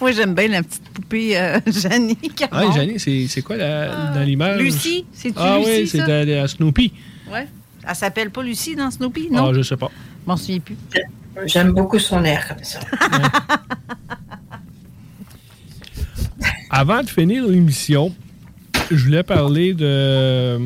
Moi, 0.00 0.12
j'aime 0.12 0.34
bien 0.34 0.48
la 0.48 0.62
petite 0.62 0.88
poupée 0.90 1.36
euh, 1.38 1.58
Janie. 1.66 2.18
Ah, 2.52 2.70
Janie, 2.74 2.98
c'est 3.00 3.26
c'est 3.28 3.42
quoi 3.42 3.56
la- 3.56 4.12
dans 4.14 4.22
l'image? 4.22 4.60
Lucie, 4.60 5.04
c'est-tu 5.12 5.34
Ah 5.36 5.58
Lucie, 5.58 5.70
oui, 5.70 5.86
c'est 5.88 5.98
ça? 5.98 6.06
de- 6.06 6.24
de- 6.30 6.36
à 6.38 6.46
Snoopy. 6.48 6.92
Ouais. 7.32 7.46
Elle 7.88 7.94
s'appelle 7.94 8.30
pas 8.30 8.42
Lucie 8.42 8.76
dans 8.76 8.90
Snoopy, 8.90 9.28
non? 9.30 9.48
Ah, 9.48 9.52
je 9.54 9.62
sais 9.62 9.76
pas. 9.76 9.90
Je 10.24 10.28
m'en 10.30 10.36
souviens 10.36 10.60
plus. 10.60 10.76
J'aime 11.46 11.72
beaucoup 11.72 11.98
son 11.98 12.24
air 12.24 12.46
comme 12.48 12.62
ça. 12.64 12.80
Avant 16.70 17.02
de 17.02 17.08
finir 17.08 17.46
l'émission, 17.46 18.14
je 18.90 19.04
voulais 19.04 19.22
parler 19.22 19.74
de. 19.74 20.58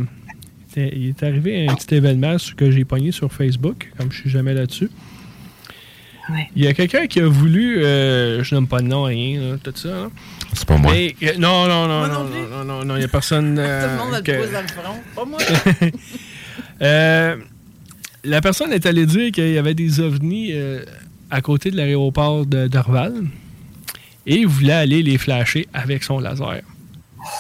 Il 0.77 1.09
est 1.11 1.23
arrivé 1.23 1.69
un 1.69 1.75
petit 1.75 1.95
événement 1.95 2.39
sur- 2.39 2.57
que 2.57 2.71
j'ai 2.71 2.85
pogné 2.85 3.13
sur 3.13 3.31
Facebook, 3.31 3.93
comme 3.99 4.11
je 4.11 4.21
suis 4.21 4.31
jamais 4.31 4.55
là-dessus. 4.55 4.89
Il 6.57 6.65
y 6.65 6.69
a 6.69 6.75
quelqu'un 6.75 7.07
qui 7.07 7.21
a 7.21 7.27
voulu, 7.27 7.83
euh, 7.85 8.43
je 8.43 8.55
nomme 8.55 8.67
pas 8.67 8.81
de 8.81 8.87
nom, 8.87 9.05
rien, 9.05 9.59
tout 9.63 9.73
ça. 9.75 9.89
Hein. 9.89 10.11
C'est 10.53 10.67
pas 10.67 10.75
euh, 10.75 10.79
moi. 10.79 10.93
Non, 11.39 11.67
non, 11.69 11.87
non, 11.89 12.07
non, 12.07 12.65
non, 12.65 12.85
non, 12.85 12.97
il 12.97 12.99
n'y 12.99 13.05
a 13.05 13.09
personne. 13.09 13.59
Euh, 13.63 13.85
tout 13.85 13.91
le 13.93 14.05
monde 14.05 14.15
a 14.15 14.21
le 14.21 14.39
pose 14.39 14.53
dans 14.53 14.63
le 14.63 14.69
front, 14.69 15.01
pas 15.15 15.25
moi. 15.25 15.39
la 18.25 18.41
personne 18.41 18.73
est 18.73 18.87
allée 18.87 19.07
dire 19.07 19.31
qu'il 19.31 19.51
y 19.51 19.59
avait 19.59 19.75
des 19.75 20.01
ovnis 20.01 20.53
à 21.31 21.41
côté 21.41 21.71
de 21.71 21.77
l'aéroport 21.77 22.45
de 22.45 22.67
Dorval 22.67 23.15
et 24.27 24.37
il 24.37 24.47
voulait 24.47 24.73
aller 24.73 25.03
les 25.03 25.19
flasher 25.19 25.69
avec 25.73 26.03
son 26.03 26.19
laser 26.19 26.63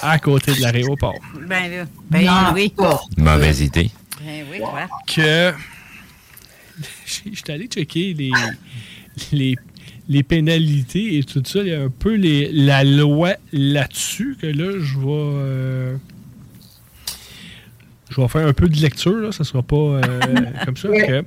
à 0.00 0.18
côté 0.18 0.54
de 0.54 0.60
l'aéroport. 0.60 1.18
Ben 1.48 1.70
là, 1.70 1.84
ben 2.10 2.54
oui. 2.54 2.72
Mauvaise 3.16 3.60
idée. 3.60 3.90
Ben 4.20 4.44
oui, 4.50 4.58
quoi. 4.58 4.88
Que 5.06 5.52
j'étais 7.24 7.52
allé 7.52 7.66
checker 7.66 8.14
les, 8.14 8.30
les, 9.32 9.56
les 10.08 10.22
pénalités 10.22 11.18
et 11.18 11.24
tout 11.24 11.42
ça. 11.44 11.60
Il 11.60 11.68
y 11.68 11.74
a 11.74 11.82
un 11.82 11.90
peu 11.90 12.14
les, 12.14 12.50
la 12.52 12.84
loi 12.84 13.34
là-dessus 13.52 14.36
que 14.40 14.46
là, 14.46 14.72
je 14.78 14.98
vais. 14.98 15.06
euh, 15.08 15.96
je 18.10 18.20
vais 18.20 18.28
faire 18.28 18.46
un 18.46 18.52
peu 18.52 18.68
de 18.68 18.76
lecture, 18.76 19.16
là, 19.16 19.32
ça 19.32 19.42
sera 19.44 19.62
pas 19.62 19.76
euh, 19.76 20.00
comme 20.66 20.76
ça. 20.76 20.88
que, 20.88 21.24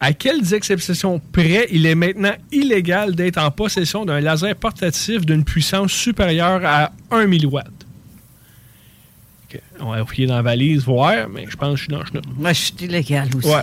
à 0.00 0.12
quelles 0.12 0.52
exceptions 0.54 1.20
près 1.32 1.68
il 1.70 1.86
est 1.86 1.94
maintenant 1.94 2.32
illégal 2.52 3.14
d'être 3.14 3.38
en 3.38 3.50
possession 3.50 4.04
d'un 4.04 4.20
laser 4.20 4.54
portatif 4.56 5.24
d'une 5.24 5.44
puissance 5.44 5.92
supérieure 5.92 6.60
à 6.64 6.92
1 7.12 7.26
mW? 7.28 7.58
Ok, 9.44 9.60
On 9.78 9.90
va 9.92 10.04
fouiller 10.04 10.26
dans 10.26 10.34
la 10.36 10.42
valise, 10.42 10.84
voir, 10.84 11.28
mais 11.28 11.46
je 11.48 11.56
pense 11.56 11.70
que 11.70 11.76
je 11.76 11.82
suis 11.82 11.90
dans 11.92 12.00
le 12.00 12.06
chenot. 12.06 12.22
Moi, 12.36 12.52
je 12.52 12.60
suis 12.60 12.74
illégal 12.80 13.28
aussi. 13.36 13.46
Ouais. 13.48 13.62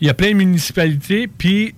Il 0.00 0.06
y 0.06 0.10
a 0.10 0.14
plein 0.14 0.30
de 0.30 0.36
municipalités, 0.36 1.26
puis 1.26 1.74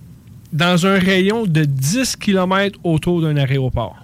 dans 0.51 0.85
un 0.85 0.97
rayon 0.97 1.45
de 1.45 1.63
10 1.65 2.15
km 2.15 2.79
autour 2.83 3.21
d'un 3.21 3.37
aéroport. 3.37 3.95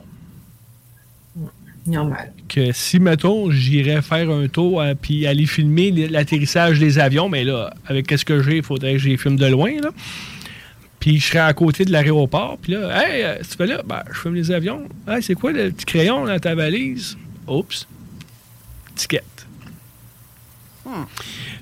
Normal. 1.85 2.31
Que 2.47 2.71
si, 2.71 2.99
mettons, 2.99 3.51
j'irais 3.51 4.01
faire 4.01 4.29
un 4.29 4.47
tour 4.47 4.81
euh, 4.81 4.93
puis 4.99 5.27
aller 5.27 5.45
filmer 5.45 5.91
l'atterrissage 5.91 6.79
des 6.79 6.97
avions, 6.97 7.27
mais 7.27 7.43
là, 7.43 7.73
avec 7.87 8.09
ce 8.11 8.23
que 8.23 8.41
j'ai, 8.41 8.57
il 8.57 8.63
faudrait 8.63 8.93
que 8.93 8.99
je 8.99 9.09
les 9.09 9.17
filme 9.17 9.35
de 9.35 9.47
loin, 9.47 9.71
là. 9.81 9.89
Puis 10.99 11.19
je 11.19 11.27
serais 11.27 11.39
à 11.39 11.53
côté 11.53 11.83
de 11.83 11.91
l'aéroport, 11.91 12.57
puis 12.61 12.73
là, 12.73 13.03
hey, 13.03 13.23
euh, 13.23 13.35
tu 13.39 13.57
fais 13.57 13.65
là, 13.65 13.81
ben, 13.85 14.01
je 14.09 14.19
filme 14.19 14.35
les 14.35 14.51
avions. 14.51 14.87
Hey, 15.05 15.21
c'est 15.21 15.33
quoi 15.33 15.51
le 15.51 15.71
petit 15.71 15.85
crayon 15.85 16.25
dans 16.25 16.39
ta 16.39 16.55
valise? 16.55 17.17
Oups. 17.47 17.85
Ticket. 18.95 19.23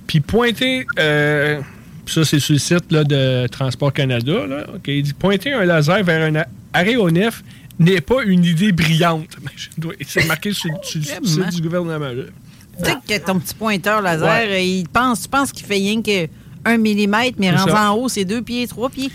Puis 0.06 0.20
pointer, 0.20 0.86
euh, 1.00 1.62
ça 2.06 2.24
c'est 2.26 2.40
sur 2.40 2.54
le 2.54 2.60
site 2.60 2.92
là, 2.92 3.04
de 3.04 3.48
Transport 3.48 3.94
Canada, 3.94 4.46
là, 4.48 4.66
il 4.88 5.04
dit 5.04 5.14
pointer 5.14 5.54
un 5.54 5.66
laser 5.66 6.04
vers 6.04 6.34
un 6.34 6.44
aéronef 6.74 7.44
n'est 7.80 8.02
pas 8.02 8.24
une 8.24 8.44
idée 8.46 8.72
brillante. 8.72 9.38
C'est 10.06 10.28
marqué 10.28 10.54
sur, 10.54 10.70
sur 10.84 11.00
le 11.00 11.28
site 11.28 11.56
du 11.56 11.62
gouvernement. 11.64 12.10
Tu 12.78 12.86
sais 12.86 12.96
que 13.20 13.26
ton 13.26 13.40
petit 13.40 13.56
pointeur 13.56 14.02
laser, 14.02 14.28
Ouais. 14.28 14.48
euh, 14.52 14.60
il 14.60 14.88
pense, 14.88 15.24
tu 15.24 15.30
penses 15.30 15.52
qu'il 15.52 15.66
fait 15.66 15.76
rien 15.76 16.02
que 16.02 16.28
1 16.66 16.78
mm, 16.78 17.32
mais 17.40 17.52
rendu 17.52 17.72
en 17.72 17.94
haut, 17.96 18.08
c'est 18.10 18.26
2 18.26 18.42
pieds, 18.44 18.68
3 18.68 18.90
pieds. 18.90 19.10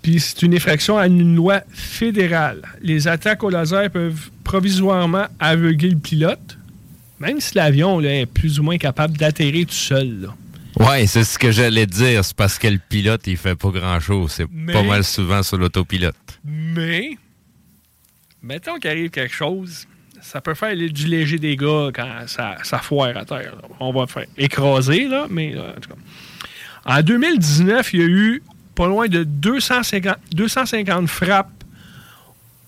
Puis 0.00 0.18
c'est 0.20 0.42
une 0.42 0.54
infraction 0.54 0.96
à 0.96 1.06
une 1.06 1.36
loi 1.36 1.60
fédérale. 1.70 2.62
Les 2.80 3.06
attaques 3.08 3.44
au 3.44 3.50
laser 3.50 3.90
peuvent 3.90 4.30
provisoirement 4.42 5.26
aveugler 5.38 5.90
le 5.90 5.98
pilote, 5.98 6.56
même 7.20 7.40
si 7.40 7.54
l'avion 7.56 8.00
est 8.00 8.26
plus 8.26 8.58
ou 8.58 8.62
moins 8.62 8.78
capable 8.78 9.16
d'atterrir 9.18 9.66
tout 9.66 9.74
seul. 9.74 10.22
là. 10.22 10.34
Ouais, 10.78 11.06
c'est 11.06 11.24
ce 11.24 11.38
que 11.38 11.50
j'allais 11.50 11.86
dire. 11.86 12.24
C'est 12.24 12.36
parce 12.36 12.58
que 12.58 12.68
le 12.68 12.78
pilote, 12.78 13.26
il 13.26 13.36
fait 13.36 13.54
pas 13.54 13.70
grand-chose. 13.70 14.32
C'est 14.32 14.46
Mais- 14.50 14.72
pas 14.72 14.82
mal 14.82 15.04
souvent 15.04 15.42
sur 15.42 15.58
l'autopilote. 15.58 16.16
Mais, 16.44 17.16
mettons 18.42 18.76
qu'il 18.78 18.90
arrive 18.90 19.10
quelque 19.10 19.34
chose, 19.34 19.86
ça 20.20 20.40
peut 20.40 20.54
faire 20.54 20.74
du 20.76 21.06
léger 21.06 21.38
dégât 21.38 21.90
quand 21.94 22.08
ça, 22.26 22.56
ça 22.62 22.78
foire 22.78 23.16
à 23.16 23.24
terre. 23.24 23.56
là. 23.56 23.68
On 23.80 23.92
va 23.92 24.06
faire 24.06 24.26
écraser, 24.38 25.08
là, 25.08 25.26
mais 25.28 25.54
euh, 25.54 25.70
en 25.76 25.80
tout 25.80 25.90
cas. 25.90 25.96
En 26.84 27.02
2019, 27.02 27.92
il 27.94 28.00
y 28.00 28.02
a 28.02 28.06
eu 28.06 28.42
pas 28.74 28.86
loin 28.86 29.06
de 29.08 29.22
250, 29.24 30.16
250 30.32 31.06
frappes 31.08 31.50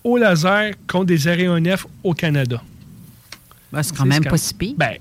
au 0.03 0.17
laser 0.17 0.71
contre 0.87 1.05
des 1.05 1.27
aéronefs 1.27 1.85
au 2.03 2.13
Canada. 2.13 2.61
Ben, 3.73 3.81
c'est 3.83 3.95
quand 3.97 4.05
même 4.05 4.23
pas 4.23 4.37
si 4.37 4.53
pire. 4.53 4.75
Ben, 4.77 4.97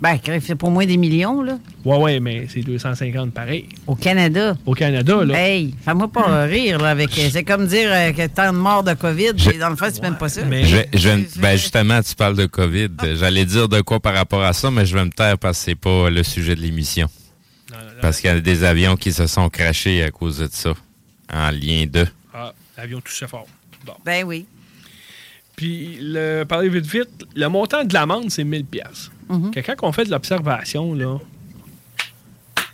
Ben, 0.00 0.18
fait 0.40 0.54
pour 0.54 0.70
moins 0.70 0.84
des 0.84 0.96
millions, 0.98 1.40
là. 1.42 1.58
ouais, 1.84 1.96
ouais, 1.96 2.20
mais 2.20 2.46
c'est 2.52 2.60
250 2.60 3.32
pareil. 3.32 3.68
Au 3.86 3.94
Canada. 3.94 4.54
Au 4.66 4.74
Canada, 4.74 5.24
là. 5.24 5.38
Hey, 5.48 5.74
fais-moi 5.82 6.08
pas 6.08 6.44
rire, 6.44 6.78
là, 6.78 6.90
avec. 6.90 7.10
C'est 7.12 7.44
comme 7.44 7.66
dire 7.66 7.88
euh, 7.90 8.12
que 8.12 8.26
tant 8.26 8.52
de 8.52 8.58
morts 8.58 8.82
de 8.84 8.92
COVID, 8.94 9.32
dans 9.58 9.70
le 9.70 9.76
fond, 9.76 9.86
c'est 9.92 10.02
même 10.02 10.18
pas 10.18 10.28
ça. 10.28 10.42
Je 10.44 10.48
vais- 10.48 10.88
je 10.92 11.08
vais- 11.08 11.26
ben 11.36 11.56
justement, 11.56 12.02
tu 12.02 12.14
parles 12.16 12.36
de 12.36 12.44
COVID. 12.46 12.88
J'allais 13.14 13.46
dire 13.46 13.68
de 13.68 13.80
quoi 13.80 13.98
par 14.00 14.14
rapport 14.14 14.42
à 14.42 14.52
ça, 14.52 14.70
mais 14.70 14.84
je 14.84 14.94
vais 14.94 15.04
me 15.04 15.10
taire 15.10 15.38
parce 15.38 15.58
que 15.58 15.64
c'est 15.64 15.74
pas 15.74 16.10
le 16.10 16.22
sujet 16.22 16.54
de 16.54 16.60
l'émission. 16.60 17.08
Parce 18.02 18.20
qu'il 18.20 18.28
y 18.28 18.32
a 18.32 18.40
des 18.40 18.64
avions 18.64 18.96
qui 18.96 19.12
se 19.12 19.26
sont 19.26 19.48
crachés 19.48 20.02
à 20.02 20.10
cause 20.10 20.38
de 20.38 20.48
ça, 20.50 20.74
en 21.32 21.50
lien 21.50 21.86
de. 21.90 22.04
Ah, 22.34 22.52
l'avion 22.76 23.00
touchait 23.00 23.28
fort. 23.28 23.46
Bon. 23.86 23.94
Ben 24.04 24.24
oui. 24.26 24.44
Puis, 25.56 25.98
le, 26.00 26.42
parler 26.44 26.68
vite 26.68 26.84
vite, 26.86 27.08
le 27.36 27.46
montant 27.48 27.84
de 27.84 27.94
l'amende, 27.94 28.30
c'est 28.30 28.44
1000 28.44 28.66
Mhm. 29.28 29.52
Quand 29.54 29.74
on 29.82 29.92
fait 29.92 30.04
de 30.04 30.10
l'observation, 30.10 30.94
là, 30.94 31.18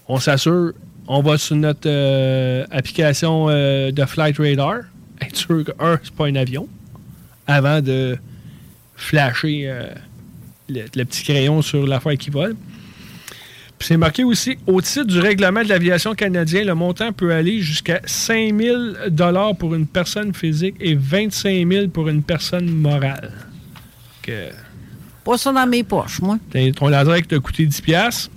on 0.09 0.19
s'assure, 0.19 0.73
on 1.07 1.23
va 1.23 1.39
sur 1.39 1.57
notre 1.57 1.87
euh, 1.87 2.65
application 2.71 3.47
euh, 3.49 3.93
de 3.93 4.05
Flight 4.05 4.37
Radar, 4.39 4.81
être 5.21 5.37
sûr 5.37 5.65
que, 5.65 5.73
un, 5.79 5.99
c'est 6.03 6.15
pas 6.15 6.27
un 6.27 6.35
avion, 6.35 6.69
avant 7.47 7.81
de 7.81 8.19
flasher 8.97 9.65
euh, 9.67 9.95
le, 10.69 11.05
petit 11.05 11.23
crayon 11.23 11.63
sur 11.63 11.87
l'affaire 11.87 12.17
qui 12.17 12.31
vole. 12.31 12.57
Puis 13.79 13.89
c'est 13.89 13.97
marqué 13.97 14.25
aussi, 14.25 14.59
au 14.67 14.81
titre 14.83 15.07
du 15.07 15.21
règlement 15.21 15.63
de 15.63 15.69
l'aviation 15.69 16.15
canadien, 16.15 16.65
le 16.65 16.75
montant 16.75 17.13
peut 17.13 17.33
aller 17.33 17.61
jusqu'à 17.61 18.01
5 18.05 18.55
000 18.61 19.55
pour 19.59 19.75
une 19.75 19.87
personne 19.87 20.35
physique 20.35 20.75
et 20.81 20.95
25 20.95 21.67
000 21.67 21.89
pour 21.89 22.09
une 22.09 22.23
personne 22.23 22.69
morale. 22.69 23.33
Que, 24.23 24.51
Pas 25.31 25.39
ça 25.39 25.53
dans 25.53 25.65
mes 25.65 25.85
poches, 25.85 26.21
moi. 26.21 26.41
ton 26.75 26.89
laser 26.89 27.19
qui 27.19 27.29
t'a 27.29 27.39
coûté 27.39 27.65
10 27.65 27.81
piastres 27.83 28.33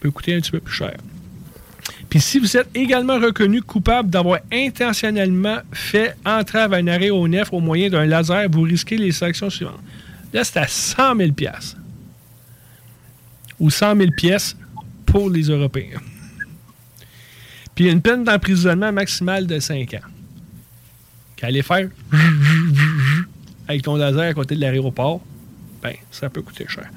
peut 0.00 0.10
coûter 0.10 0.34
un 0.34 0.40
petit 0.40 0.50
peu 0.50 0.58
plus 0.58 0.74
cher. 0.74 0.96
Puis 2.10 2.20
si 2.20 2.40
vous 2.40 2.56
êtes 2.56 2.68
également 2.74 3.20
reconnu 3.20 3.62
coupable 3.62 4.10
d'avoir 4.10 4.40
intentionnellement 4.52 5.58
fait 5.70 6.16
entrave 6.26 6.72
à 6.72 6.78
un 6.78 6.88
aéronef 6.88 7.52
au 7.52 7.60
moyen 7.60 7.88
d'un 7.88 8.04
laser, 8.04 8.48
vous 8.50 8.62
risquez 8.62 8.96
les 8.96 9.12
sanctions 9.12 9.48
suivantes. 9.48 9.78
Là, 10.32 10.42
c'est 10.42 10.56
à 10.56 10.66
100 10.66 11.14
000 11.14 11.32
piastres. 11.34 11.76
Ou 13.60 13.70
100 13.70 13.94
000 13.94 14.10
pièces 14.16 14.56
pour 15.06 15.30
les 15.30 15.42
Européens. 15.42 16.00
Puis 17.76 17.88
une 17.88 18.02
peine 18.02 18.24
d'emprisonnement 18.24 18.90
maximale 18.90 19.46
de 19.46 19.60
5 19.60 19.94
ans. 19.94 20.08
Qu'aller 21.36 21.62
faire 21.62 21.90
avec 23.68 23.82
ton 23.82 23.96
laser 23.96 24.30
à 24.30 24.34
côté 24.34 24.54
de 24.56 24.60
l'aéroport, 24.60 25.20
ben, 25.82 25.92
ça 26.10 26.28
peut 26.28 26.42
coûter 26.42 26.66
cher. 26.68 26.88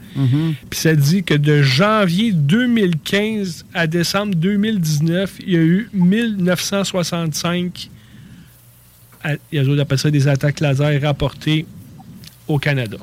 Puis 0.69 0.79
ça 0.79 0.95
dit 0.95 1.23
que 1.23 1.35
de 1.35 1.61
janvier 1.61 2.31
2015 2.31 3.65
à 3.75 3.85
décembre 3.85 4.33
2019, 4.35 5.35
il 5.45 5.49
y 5.51 5.55
a 5.55 5.59
eu 5.59 5.89
1965, 5.93 7.89
à- 9.23 9.33
ils 9.51 9.79
appellent 9.79 9.99
ça 9.99 10.09
des 10.09 10.27
attaques 10.27 10.59
laser 10.61 10.99
rapportées 11.01 11.65
au 12.47 12.57
Canada. 12.57 12.97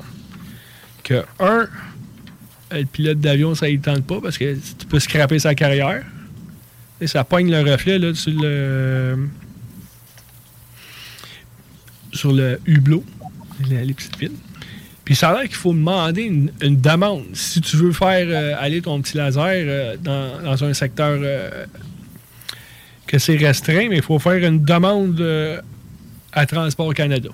Que, 1.03 1.23
un, 1.39 1.67
le 2.71 2.83
pilote 2.83 3.19
d'avion, 3.21 3.55
ça 3.55 3.69
ne 3.69 3.77
tente 3.77 4.03
pas 4.05 4.19
parce 4.21 4.37
que 4.37 4.53
tu 4.55 4.85
peux 4.87 4.99
scraper 4.99 5.39
sa 5.39 5.55
carrière. 5.55 6.03
Et 7.01 7.07
ça 7.07 7.23
pogne 7.23 7.49
le 7.49 7.61
reflet 7.71 7.97
là, 7.97 8.13
sur 8.13 8.33
le 8.33 9.29
sur 12.11 12.33
le 12.33 12.59
hublot, 12.65 13.03
les, 13.67 13.85
les 13.85 13.93
petites 13.93 14.15
fils. 14.15 14.31
Puis 15.05 15.15
ça 15.15 15.29
a 15.29 15.33
l'air 15.33 15.43
qu'il 15.43 15.55
faut 15.57 15.73
demander 15.73 16.21
une, 16.21 16.51
une 16.61 16.79
demande. 16.79 17.25
Si 17.33 17.61
tu 17.61 17.77
veux 17.77 17.91
faire 17.91 18.27
euh, 18.29 18.53
aller 18.59 18.81
ton 18.81 19.01
petit 19.01 19.17
laser 19.17 19.43
euh, 19.47 19.97
dans, 19.97 20.41
dans 20.43 20.63
un 20.63 20.73
secteur 20.73 21.19
euh, 21.19 21.65
que 23.07 23.17
c'est 23.17 23.35
restreint, 23.35 23.87
mais 23.89 23.97
il 23.97 24.03
faut 24.03 24.19
faire 24.19 24.45
une 24.47 24.63
demande 24.63 25.19
à 26.31 26.45
Transport 26.45 26.93
Canada. 26.93 27.29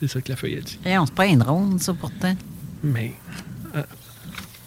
C'est 0.00 0.08
ça 0.08 0.20
que 0.20 0.28
la 0.28 0.36
feuille 0.36 0.58
a 0.58 0.60
dit. 0.60 0.78
Eh, 0.86 0.96
on 0.96 1.06
se 1.06 1.10
pas 1.10 1.24
un 1.24 1.36
drone, 1.36 1.78
ça, 1.80 1.92
pourtant. 1.92 2.36
Mais 2.84 3.14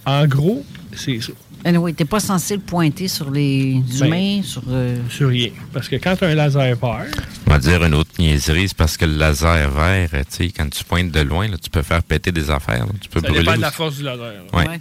en 0.06 0.28
gros, 0.28 0.66
c'est 0.94 1.22
ça. 1.22 1.32
Anyway, 1.65 1.91
t'es 1.94 2.06
pas 2.06 2.19
censé 2.22 2.56
le 2.56 2.61
pointer 2.61 3.07
sur 3.10 3.30
les 3.31 3.81
Ben, 3.99 4.06
humains, 4.06 4.41
sur... 4.44 4.64
euh, 4.69 4.98
Sur 5.10 5.27
rien. 5.30 5.49
Parce 5.73 5.90
que 5.90 5.98
quand 5.98 6.15
tu 6.15 6.23
as 6.23 6.27
un 6.30 6.36
laser 6.36 6.76
vert, 6.76 7.06
On 7.45 7.49
va 7.49 7.60
dire 7.60 7.84
une 7.84 7.94
autre 7.95 8.11
niaiserie, 8.18 8.69
c'est 8.69 8.77
parce 8.77 8.95
que 8.95 9.03
le 9.06 9.18
laser 9.18 9.69
vert, 9.69 10.10
tu 10.10 10.18
sais, 10.30 10.52
quand 10.52 10.69
tu 10.69 10.84
pointes 10.86 11.11
de 11.11 11.19
loin, 11.19 11.48
là, 11.49 11.57
tu 11.57 11.69
peux 11.69 11.81
faire 11.81 12.02
péter 12.02 12.31
des 12.31 12.49
affaires. 12.49 12.86
là. 12.86 12.91
Tu 13.02 13.10
peux 13.10 13.19
ça 13.19 13.27
brûler. 13.27 13.44
dépend 13.44 13.57
de 13.57 13.61
la 13.61 13.72
force 13.72 13.98
du 13.98 14.03
laser. 14.03 14.34
là. 14.53 14.57
Ouais. 14.57 14.80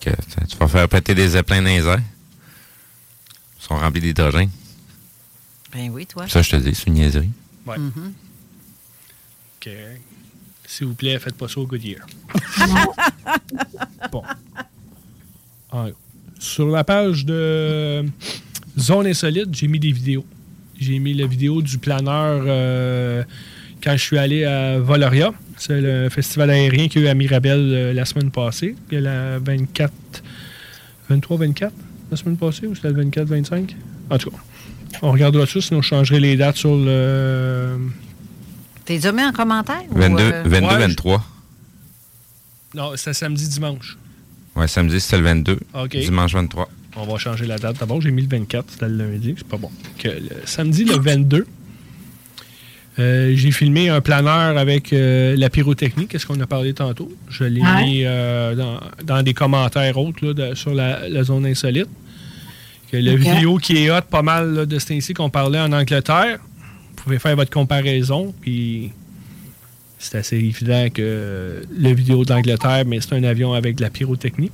Que, 0.00 0.10
tu- 0.10 0.56
vas 0.58 0.68
faire 0.68 0.88
péter 0.88 1.14
des 1.14 1.28
zeppelins 1.28 1.62
dans 1.62 1.68
les 1.68 1.84
airs. 1.86 1.98
Ils 3.60 3.64
sont 3.66 3.76
remplis 3.76 4.00
d'hydrogène. 4.00 4.50
Ben 5.72 5.90
oui, 5.90 6.06
toi. 6.06 6.28
Ça, 6.28 6.42
je 6.42 6.50
te 6.50 6.56
dis, 6.56 6.74
c'est 6.74 6.86
une 6.86 6.94
niaiserie. 6.94 7.30
Ouais. 7.66 7.78
Mhm. 7.78 8.12
Que, 9.60 9.70
S'il 10.66 10.86
vous 10.88 10.94
plaît, 10.94 11.18
faites 11.18 11.36
pas 11.36 11.48
ça 11.48 11.58
au 11.60 11.66
Goodyear. 11.66 12.06
bon. 14.12 14.22
Sur 16.44 16.68
la 16.68 16.84
page 16.84 17.24
de 17.24 18.04
Zone 18.78 19.06
Insolite, 19.06 19.48
j'ai 19.52 19.66
mis 19.68 19.80
des 19.80 19.92
vidéos. 19.92 20.24
J'ai 20.78 20.98
mis 20.98 21.14
la 21.14 21.26
vidéo 21.26 21.62
du 21.62 21.78
planeur 21.78 22.44
euh, 22.46 23.22
quand 23.82 23.92
je 23.92 24.02
suis 24.02 24.18
allé 24.18 24.44
à 24.44 24.78
Valoria. 24.78 25.32
C'est 25.56 25.80
le 25.80 26.08
festival 26.10 26.50
aérien 26.50 26.88
qu'il 26.88 27.02
y 27.02 27.04
a 27.04 27.08
eu 27.08 27.10
à 27.10 27.14
Mirabel 27.14 27.60
euh, 27.60 27.92
la 27.92 28.04
semaine 28.04 28.30
passée. 28.30 28.74
Il 28.90 28.94
y 28.94 28.98
a 28.98 29.00
la 29.00 29.38
24... 29.38 29.92
23-24 31.10 31.70
la 32.10 32.16
semaine 32.16 32.36
passée 32.36 32.66
ou 32.66 32.74
c'était 32.74 32.90
le 32.90 33.04
24-25? 33.04 33.70
En 34.10 34.18
tout 34.18 34.30
cas, 34.30 34.36
On 35.02 35.12
regardera 35.12 35.46
ça, 35.46 35.60
sinon 35.60 35.82
je 35.82 35.88
changerai 35.88 36.20
les 36.20 36.36
dates 36.36 36.56
sur 36.56 36.76
le. 36.76 37.78
T'es 38.84 38.96
déjà 38.96 39.12
mis 39.12 39.22
en 39.22 39.32
commentaire? 39.32 39.82
22, 39.90 40.24
ou, 40.44 40.48
22 40.48 40.66
Ouais, 40.66 40.78
23. 40.78 41.24
Non, 42.74 42.92
c'est 42.96 43.12
samedi, 43.14 43.48
dimanche. 43.48 43.96
Ouais, 44.56 44.68
samedi, 44.68 45.00
c'était 45.00 45.18
le 45.18 45.24
22. 45.24 45.58
OK. 45.74 45.96
Dimanche 45.96 46.32
23. 46.34 46.68
On 46.96 47.04
va 47.06 47.18
changer 47.18 47.46
la 47.46 47.58
date. 47.58 47.78
D'abord, 47.80 48.00
j'ai 48.00 48.10
mis 48.12 48.22
le 48.22 48.28
24, 48.28 48.66
c'était 48.70 48.88
le 48.88 48.96
lundi, 48.96 49.34
c'est 49.36 49.46
pas 49.48 49.56
bon. 49.56 49.70
Que 49.98 50.08
le 50.08 50.30
samedi, 50.44 50.84
le 50.84 50.96
22, 50.96 51.44
euh, 53.00 53.32
j'ai 53.34 53.50
filmé 53.50 53.88
un 53.88 54.00
planeur 54.00 54.56
avec 54.56 54.92
euh, 54.92 55.34
la 55.36 55.50
pyrotechnie, 55.50 56.06
qu'est-ce 56.06 56.26
qu'on 56.26 56.38
a 56.40 56.46
parlé 56.46 56.72
tantôt? 56.74 57.10
Je 57.28 57.42
l'ai 57.44 57.60
Ouais. 57.60 57.84
mis 57.84 58.02
euh, 58.04 58.54
dans, 58.54 58.78
dans 59.02 59.22
des 59.24 59.34
commentaires 59.34 59.98
autres 59.98 60.24
là, 60.24 60.32
de- 60.34 60.54
sur 60.54 60.72
la, 60.72 61.08
la 61.08 61.24
zone 61.24 61.44
insolite. 61.46 61.88
Que 62.92 62.96
la 62.98 63.16
vidéo 63.16 63.56
qui 63.56 63.78
est 63.78 63.90
hot 63.90 64.02
pas 64.08 64.22
mal 64.22 64.54
là, 64.54 64.66
de 64.66 64.78
ce 64.78 64.86
temps-ci 64.86 65.14
qu'on 65.14 65.30
parlait 65.30 65.58
en 65.58 65.72
Angleterre, 65.72 66.38
vous 66.40 67.02
pouvez 67.02 67.18
faire 67.18 67.34
votre 67.34 67.50
comparaison, 67.50 68.32
puis 68.40 68.92
c'est 70.04 70.18
assez 70.18 70.36
évident 70.36 70.88
que 70.92 71.64
la 71.78 71.94
vidéo 71.94 72.26
d'Angleterre, 72.26 72.84
mais 72.86 73.00
c'est 73.00 73.14
un 73.14 73.24
avion 73.24 73.54
avec 73.54 73.76
de 73.76 73.82
la 73.82 73.88
pyrotechnie. 73.88 74.50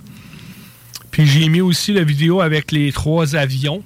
Puis 1.10 1.26
j'ai 1.26 1.48
mis 1.48 1.60
aussi 1.60 1.92
la 1.92 2.04
vidéo 2.04 2.40
avec 2.40 2.70
les 2.70 2.92
trois 2.92 3.34
avions 3.34 3.82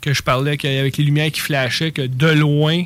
que 0.00 0.14
je 0.14 0.22
parlais 0.22 0.56
qu'avec 0.56 0.96
les 0.96 1.02
lumières 1.02 1.32
qui 1.32 1.40
flashaient, 1.40 1.90
que 1.90 2.02
de 2.02 2.28
loin, 2.28 2.84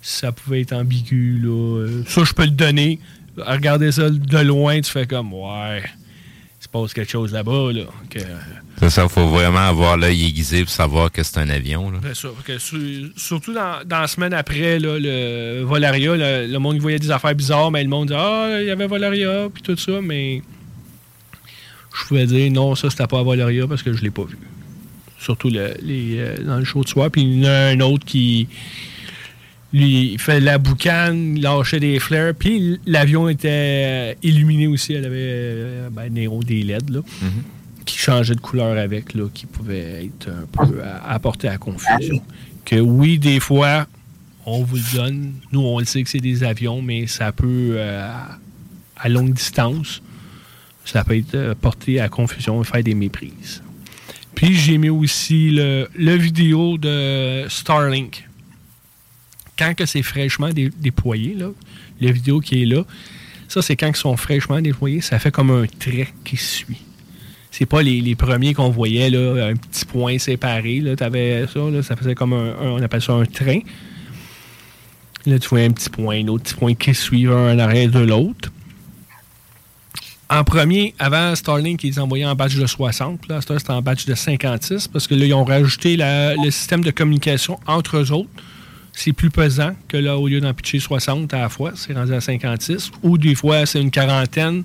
ça 0.00 0.32
pouvait 0.32 0.62
être 0.62 0.72
ambigu. 0.72 1.38
Là. 1.42 1.86
Ça, 2.08 2.24
je 2.24 2.32
peux 2.32 2.44
le 2.44 2.50
donner. 2.50 2.98
Regarder 3.36 3.92
ça 3.92 4.08
de 4.08 4.38
loin, 4.38 4.80
tu 4.80 4.90
fais 4.90 5.06
comme 5.06 5.34
Ouais, 5.34 5.82
il 5.82 6.64
se 6.64 6.68
passe 6.68 6.94
quelque 6.94 7.12
chose 7.12 7.34
là-bas. 7.34 7.70
Là, 7.72 7.84
C'est 8.80 8.90
ça, 8.90 9.04
il 9.04 9.08
faut 9.08 9.28
vraiment 9.28 9.68
avoir 9.68 9.96
l'œil 9.96 10.26
aiguisé 10.26 10.62
pour 10.62 10.70
savoir 10.72 11.10
que 11.10 11.22
c'est 11.22 11.38
un 11.38 11.48
avion. 11.48 11.90
Là. 11.90 11.98
c'est 12.08 12.14
ça. 12.16 12.28
Que 12.44 12.58
su- 12.58 13.12
surtout 13.16 13.52
dans, 13.54 13.84
dans 13.86 14.00
la 14.00 14.06
semaine 14.08 14.34
après, 14.34 14.78
là, 14.78 14.98
le 14.98 15.62
Volaria, 15.62 16.16
le, 16.16 16.46
le 16.52 16.58
monde 16.58 16.78
voyait 16.78 16.98
des 16.98 17.10
affaires 17.10 17.34
bizarres, 17.34 17.70
mais 17.70 17.82
le 17.82 17.88
monde 17.88 18.08
disait 18.08 18.18
Ah, 18.20 18.58
il 18.60 18.66
y 18.66 18.70
avait 18.70 18.86
Volaria, 18.86 19.48
puis 19.52 19.62
tout 19.62 19.76
ça, 19.76 20.00
mais 20.02 20.42
je 21.96 22.04
pouvais 22.08 22.26
dire 22.26 22.50
non, 22.50 22.74
ça 22.74 22.90
c'était 22.90 23.06
pas 23.06 23.20
à 23.20 23.22
Volaria 23.22 23.66
parce 23.68 23.82
que 23.82 23.92
je 23.92 24.02
l'ai 24.02 24.10
pas 24.10 24.24
vu. 24.24 24.36
Surtout 25.20 25.48
le- 25.48 25.74
les, 25.80 26.16
euh, 26.18 26.36
dans 26.44 26.58
le 26.58 26.64
show 26.64 26.82
de 26.82 26.88
soir. 26.88 27.10
Puis 27.10 27.22
il 27.22 27.42
y 27.44 27.46
en 27.46 27.50
a 27.50 27.68
un 27.70 27.80
autre 27.80 28.04
qui 28.04 28.48
lui 29.72 30.12
il 30.12 30.18
fait 30.20 30.40
la 30.40 30.58
boucane, 30.58 31.36
il 31.36 31.42
lâchait 31.42 31.80
des 31.80 31.98
flares, 32.00 32.34
puis 32.38 32.78
l'avion 32.86 33.28
était 33.28 33.48
euh, 33.50 34.14
illuminé 34.22 34.66
aussi. 34.66 34.92
Elle 34.94 35.04
avait 35.06 35.16
euh, 35.18 35.88
ben, 35.90 36.12
des 36.12 36.62
LED 36.62 36.90
là, 36.90 37.00
qui 37.84 37.98
changeait 37.98 38.34
de 38.34 38.40
couleur 38.40 38.78
avec, 38.78 39.14
là, 39.14 39.28
qui 39.32 39.46
pouvait 39.46 40.06
être 40.06 40.28
un 40.28 40.46
peu 40.46 40.82
à, 40.82 41.10
apporter 41.12 41.48
à 41.48 41.58
confusion. 41.58 42.22
Que 42.64 42.76
oui, 42.76 43.18
des 43.18 43.40
fois, 43.40 43.86
on 44.46 44.62
vous 44.64 44.76
le 44.76 44.96
donne. 44.96 45.34
Nous, 45.52 45.60
on 45.60 45.78
le 45.78 45.84
sait 45.84 46.02
que 46.02 46.08
c'est 46.08 46.18
des 46.20 46.44
avions, 46.44 46.80
mais 46.82 47.06
ça 47.06 47.32
peut, 47.32 47.72
euh, 47.76 48.10
à 48.96 49.08
longue 49.08 49.32
distance, 49.34 50.02
ça 50.84 51.04
peut 51.04 51.16
être 51.16 51.34
euh, 51.34 51.54
porté 51.54 52.00
à 52.00 52.08
confusion 52.08 52.62
et 52.62 52.64
faire 52.64 52.82
des 52.82 52.94
méprises. 52.94 53.62
Puis 54.34 54.54
j'ai 54.54 54.78
mis 54.78 54.90
aussi 54.90 55.50
le, 55.50 55.88
le 55.94 56.16
vidéo 56.16 56.76
de 56.78 57.46
Starlink. 57.48 58.28
Quand 59.56 59.74
que 59.74 59.86
c'est 59.86 60.02
fraîchement 60.02 60.50
dé- 60.50 60.72
déployé, 60.76 61.34
là, 61.34 61.50
la 62.00 62.10
vidéo 62.10 62.40
qui 62.40 62.62
est 62.62 62.66
là, 62.66 62.82
ça 63.46 63.62
c'est 63.62 63.76
quand 63.76 63.86
ils 63.88 63.96
sont 63.96 64.16
fraîchement 64.16 64.60
déployés, 64.60 65.00
ça 65.00 65.18
fait 65.18 65.30
comme 65.30 65.50
un 65.50 65.66
trait 65.78 66.12
qui 66.24 66.36
suit. 66.36 66.82
C'est 67.56 67.66
pas 67.66 67.82
les, 67.82 68.00
les 68.00 68.16
premiers 68.16 68.52
qu'on 68.52 68.68
voyait, 68.70 69.10
là, 69.10 69.46
un 69.46 69.54
petit 69.54 69.84
point 69.84 70.18
séparé. 70.18 70.80
Là, 70.80 70.94
avais 70.98 71.46
ça, 71.46 71.60
là, 71.60 71.84
ça 71.84 71.94
faisait 71.94 72.16
comme 72.16 72.32
un, 72.32 72.52
on 72.60 72.82
appelle 72.82 73.00
ça 73.00 73.12
un 73.12 73.24
train. 73.24 73.60
Là, 75.24 75.38
tu 75.38 75.48
voyais 75.50 75.66
un 75.66 75.70
petit 75.70 75.88
point, 75.88 76.16
un 76.24 76.26
autre 76.26 76.42
petit 76.42 76.54
point 76.54 76.74
qui 76.74 76.92
suivent 76.96 77.30
un 77.30 77.56
arrière 77.60 77.88
de 77.92 78.00
l'autre. 78.00 78.50
En 80.28 80.42
premier, 80.42 80.94
avant 80.98 81.32
Starlink, 81.36 81.84
ils 81.84 82.00
envoyaient 82.00 82.24
en 82.24 82.34
batch 82.34 82.56
de 82.56 82.66
60. 82.66 83.28
Là, 83.28 83.40
c'était 83.40 83.70
en 83.70 83.82
batch 83.82 84.04
de 84.04 84.16
56 84.16 84.88
parce 84.88 85.06
que 85.06 85.14
là, 85.14 85.24
ils 85.24 85.34
ont 85.34 85.44
rajouté 85.44 85.96
la- 85.96 86.34
le 86.34 86.50
système 86.50 86.82
de 86.82 86.90
communication 86.90 87.60
entre 87.68 87.98
eux 87.98 88.10
autres. 88.10 88.30
C'est 88.92 89.12
plus 89.12 89.30
pesant 89.30 89.76
que 89.86 89.96
là, 89.96 90.18
au 90.18 90.26
lieu 90.26 90.40
d'en 90.40 90.54
pitcher 90.54 90.80
60 90.80 91.32
à 91.32 91.38
la 91.42 91.48
fois, 91.48 91.70
c'est 91.76 91.92
rendu 91.92 92.14
à 92.14 92.20
56. 92.20 92.90
Ou 93.04 93.16
des 93.16 93.36
fois, 93.36 93.64
c'est 93.64 93.80
une 93.80 93.92
quarantaine 93.92 94.64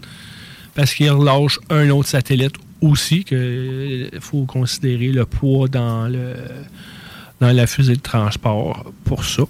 parce 0.74 0.96
qu'ils 0.96 1.12
relâchent 1.12 1.60
un 1.70 1.88
autre 1.92 2.10
satellite 2.10 2.56
aussi, 2.82 3.24
qu'il 3.24 4.10
faut 4.20 4.46
considérer 4.46 5.08
le 5.10 5.26
poids 5.26 5.68
dans, 5.68 6.08
le, 6.08 6.34
dans 7.40 7.52
la 7.52 7.68
fusée 7.68 7.96
de 7.96 8.02
transport 8.02 8.92
pour 9.04 9.26
ça. 9.26 9.44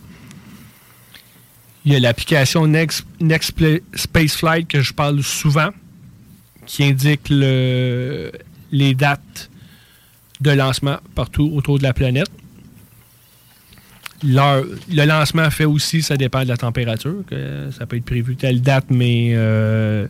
Il 1.85 1.93
y 1.93 1.95
a 1.95 1.99
l'application 1.99 2.67
Next, 2.67 3.05
Next 3.21 3.53
Spaceflight 3.95 4.67
que 4.67 4.81
je 4.81 4.93
parle 4.93 5.23
souvent, 5.23 5.69
qui 6.65 6.83
indique 6.83 7.27
le- 7.29 8.31
les 8.71 8.93
dates 8.93 9.49
de 10.41 10.51
lancement 10.51 10.97
partout 11.15 11.49
autour 11.53 11.77
de 11.79 11.83
la 11.83 11.93
planète. 11.93 12.29
Le 14.21 15.05
lancement 15.05 15.49
fait 15.49 15.65
aussi, 15.65 16.01
ça 16.01 16.17
dépend 16.17 16.43
de 16.43 16.49
la 16.49 16.57
température. 16.57 17.23
que 17.27 17.69
ça 17.71 17.85
peut 17.85 17.95
être 17.97 18.05
prévu 18.05 18.35
telle 18.35 18.61
date, 18.61 18.85
mais 18.89 19.31
euh, 19.33 20.07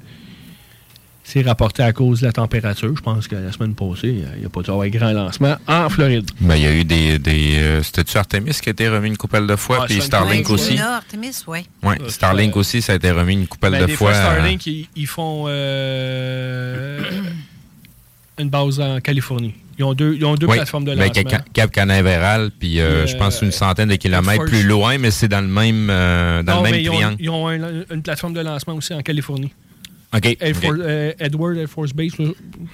c'est 1.32 1.42
rapporté 1.44 1.84
à 1.84 1.94
cause 1.94 2.22
de 2.22 2.26
la 2.26 2.32
température. 2.32 2.92
Je 2.96 3.02
pense 3.02 3.28
que 3.28 3.36
la 3.36 3.52
semaine 3.52 3.76
passée, 3.76 4.24
il 4.34 4.40
n'y 4.40 4.46
a 4.46 4.50
pas 4.50 4.62
dû 4.64 4.72
avoir 4.72 4.86
un 4.86 4.90
grand 4.90 5.12
lancement 5.12 5.56
en 5.68 5.88
Floride. 5.90 6.28
Ben, 6.42 6.56
il 6.56 6.64
y 6.64 6.66
a 6.66 6.74
eu 6.74 6.84
des. 6.84 7.20
des 7.20 7.58
euh, 7.60 7.84
C'était-tu 7.84 8.18
Artemis 8.18 8.52
qui 8.62 8.70
a 8.70 8.72
été 8.72 8.90
remis 8.90 9.10
une 9.10 9.18
couple 9.18 9.46
de 9.46 9.56
fois, 9.56 9.82
Ah, 9.82 9.86
puis 9.86 10.02
Starlink 10.02 10.48
ouais, 10.48 10.54
aussi? 10.56 10.80
Artemis, 10.80 11.36
oui. 11.48 11.60
Oui, 11.84 11.96
Starlink 12.08 12.58
aussi, 12.58 12.82
ça 12.82 12.94
a 12.94 12.96
été 12.96 13.12
remis 13.12 13.34
une 13.34 13.46
couple 13.48 13.70
Ben, 13.70 13.82
de 13.82 13.86
des 13.86 13.94
fois. 13.96 14.12
fois, 14.14 14.20
euh, 14.20 14.34
Starlink, 14.38 14.66
ils, 14.66 14.88
ils 14.96 15.06
font 15.08 15.46
euh, 15.48 17.00
une 18.40 18.50
base 18.50 18.80
en 18.80 19.00
Californie. 19.00 19.54
Ils 19.78 19.84
ont 19.86 19.94
deux, 19.94 20.16
ils 20.16 20.26
ont 20.26 20.36
deux 20.36 20.48
oui, 20.48 20.56
plateformes 20.56 20.84
de 20.86 20.96
ben, 20.96 21.08
lancement. 21.08 21.24
Cap, 21.30 21.46
Cap 21.54 21.72
Canaveral, 21.72 22.50
puis 22.60 22.82
euh, 22.82 23.06
je 23.08 23.16
pense 23.16 23.42
euh, 23.42 23.46
une 23.46 23.52
centaine 23.52 23.88
de 23.90 23.96
kilomètres 23.96 24.46
plus 24.46 24.64
loin, 24.64 24.98
mais 24.98 25.12
c'est 25.12 25.28
dans 25.30 25.42
le 25.42 25.48
même, 25.48 25.90
euh, 25.90 26.44
dans 26.44 26.56
Non, 26.56 26.64
le 26.64 26.64
mais 26.64 26.72
même 26.72 26.82
ils 26.82 26.90
ont, 26.90 26.94
triangle. 26.96 27.16
ils 27.20 27.30
ont 27.30 27.48
un- 27.48 27.84
une 27.94 28.02
plateforme 28.02 28.34
de 28.34 28.42
lancement 28.42 28.74
aussi 28.76 28.94
en 28.94 29.02
Californie. 29.02 29.54
OK. 30.16 30.38
Air 30.40 30.56
euh, 30.64 31.12
Edward 31.20 31.58
Air 31.58 31.68
Force 31.70 31.94
Base. 31.94 32.18
là. 32.18 32.30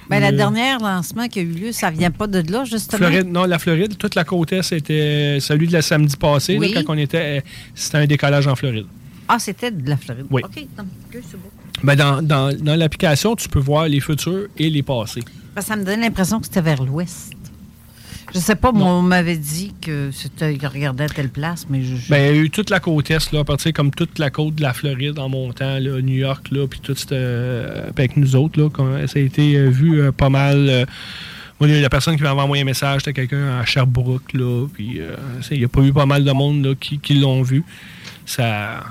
Ben, 0.08 0.20
la 0.20 0.28
Euh, 0.28 0.32
dernière 0.32 0.78
lancement 0.80 1.28
qui 1.28 1.40
a 1.40 1.42
eu 1.42 1.46
lieu, 1.52 1.72
ça 1.72 1.90
vient 1.90 2.10
pas 2.10 2.26
de 2.26 2.50
là, 2.50 2.64
justement? 2.64 2.98
Floride, 3.08 3.28
non, 3.30 3.44
la 3.44 3.58
Floride, 3.58 3.98
toute 3.98 4.14
la 4.14 4.24
côte 4.24 4.52
est, 4.52 4.62
c'était 4.62 5.38
celui 5.40 5.66
de 5.66 5.72
la 5.74 5.82
samedi 5.82 6.16
passé, 6.16 6.54
là, 6.54 6.60
Oui. 6.60 6.72
quand 6.74 6.94
on 6.94 6.98
était, 6.98 7.38
euh, 7.38 7.40
c'était 7.74 7.98
un 7.98 8.06
décollage 8.06 8.46
en 8.46 8.56
Floride. 8.56 8.86
Ah, 9.28 9.38
c'était 9.38 9.70
de 9.70 9.88
la 9.88 9.96
Floride. 9.98 10.26
Oui. 10.30 10.40
OK, 10.44 10.66
ok, 10.78 10.84
c'est 11.12 11.36
beau. 11.36 11.50
Ben, 11.82 11.94
dans 11.94 12.22
dans, 12.22 12.56
dans 12.56 12.74
l'application, 12.76 13.36
tu 13.36 13.48
peux 13.50 13.58
voir 13.58 13.86
les 13.88 14.00
futurs 14.00 14.46
et 14.56 14.70
les 14.70 14.82
passés. 14.82 15.22
Ben, 15.54 15.60
ça 15.60 15.76
me 15.76 15.84
donne 15.84 16.00
l'impression 16.00 16.38
que 16.40 16.46
c'était 16.46 16.62
vers 16.62 16.82
l'ouest. 16.82 17.34
Je 18.36 18.40
sais 18.42 18.54
pas, 18.54 18.70
moi, 18.70 18.86
on 18.90 19.00
m'avait 19.00 19.38
dit 19.38 19.72
que 19.80 20.10
c'était, 20.12 20.58
regardait 20.68 21.04
à 21.04 21.08
telle 21.08 21.30
place, 21.30 21.66
mais 21.70 21.82
je. 21.82 21.94
Ben, 22.10 22.34
il 22.34 22.36
y 22.36 22.40
a 22.40 22.42
eu 22.42 22.50
toute 22.50 22.68
la 22.68 22.80
côte 22.80 23.10
est, 23.10 23.32
là, 23.32 23.40
à 23.40 23.44
partir 23.44 23.72
comme 23.72 23.90
toute 23.90 24.18
la 24.18 24.28
côte 24.28 24.56
de 24.56 24.62
la 24.62 24.74
Floride 24.74 25.18
en 25.18 25.30
montant, 25.30 25.78
là, 25.78 26.02
New 26.02 26.16
York, 26.18 26.48
là, 26.50 26.66
puis 26.66 26.80
tout 26.80 26.94
euh, 27.12 27.84
puis 27.94 28.04
avec 28.04 28.18
nous 28.18 28.36
autres, 28.36 28.60
là, 28.60 28.68
quand- 28.70 29.06
ça 29.06 29.18
a 29.18 29.22
été 29.22 29.56
euh, 29.56 29.70
vu 29.70 30.02
euh, 30.02 30.12
pas 30.12 30.28
mal. 30.28 30.86
moi, 31.58 31.66
la 31.70 31.88
personne 31.88 32.16
qui 32.16 32.22
m'avait 32.24 32.38
envoyé 32.38 32.60
un 32.60 32.66
message, 32.66 33.00
c'était 33.06 33.14
quelqu'un 33.14 33.58
à 33.58 33.64
Sherbrooke, 33.64 34.34
là, 34.34 34.66
puis 34.70 35.00
il 35.50 35.58
y 35.58 35.64
a 35.64 35.68
pas 35.68 35.80
eu 35.80 35.94
pas 35.94 36.04
mal 36.04 36.22
de 36.22 36.32
monde 36.32 36.62
là, 36.62 36.74
qui, 36.78 36.98
qui 36.98 37.14
l'ont 37.14 37.40
vu. 37.40 37.64
Ça, 38.26 38.84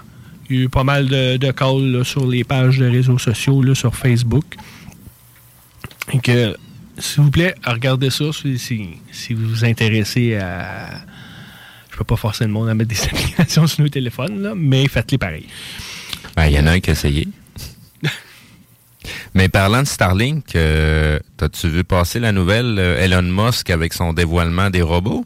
il 0.50 0.56
y 0.56 0.60
a 0.60 0.64
eu 0.64 0.70
pas 0.70 0.84
mal 0.84 1.08
de, 1.08 1.38
de 1.38 1.52
calls 1.52 1.92
là, 1.92 2.04
sur 2.04 2.26
les 2.26 2.44
pages 2.44 2.80
de 2.80 2.88
réseaux 2.90 3.20
sociaux, 3.20 3.62
là, 3.62 3.76
sur 3.76 3.96
Facebook. 3.96 4.46
Et 6.14 6.20
que, 6.20 6.56
s'il 6.98 7.24
vous 7.24 7.32
plaît, 7.32 7.56
regardez 7.66 8.10
ça 8.10 8.26
si, 8.32 8.58
si, 9.12 9.34
vous 9.34 9.48
vous 9.48 9.66
intéressez 9.66 10.36
à. 10.36 11.02
Je 11.92 11.98
peux 11.98 12.04
pas 12.04 12.18
forcer 12.18 12.44
le 12.46 12.52
monde 12.52 12.68
à 12.70 12.74
mettre 12.74 12.90
des 12.90 13.02
applications 13.12 13.68
sur 13.68 13.82
nos 13.82 13.90
téléphones, 13.90 14.42
là, 14.42 14.54
mais 14.56 14.88
faites-les 14.88 15.18
pareil. 15.18 15.48
Ben, 16.36 16.48
il 16.48 16.54
y 16.54 16.60
en 16.60 16.68
a 16.68 16.72
un 16.72 16.80
qui 16.80 16.90
a 16.90 16.94
essayé. 16.94 17.28
Mais 19.34 19.50
parlant 19.50 19.82
de 19.82 19.88
Starlink, 19.88 20.56
euh, 20.56 21.20
t'as-tu 21.38 21.70
vu 21.70 21.84
passer 21.84 22.20
la 22.20 22.32
nouvelle 22.32 22.80
euh, 22.80 23.04
Elon 23.04 23.22
Musk 23.22 23.70
avec 23.70 23.94
son 23.94 24.14
dévoilement 24.14 24.70
des 24.70 24.82
robots? 24.82 25.26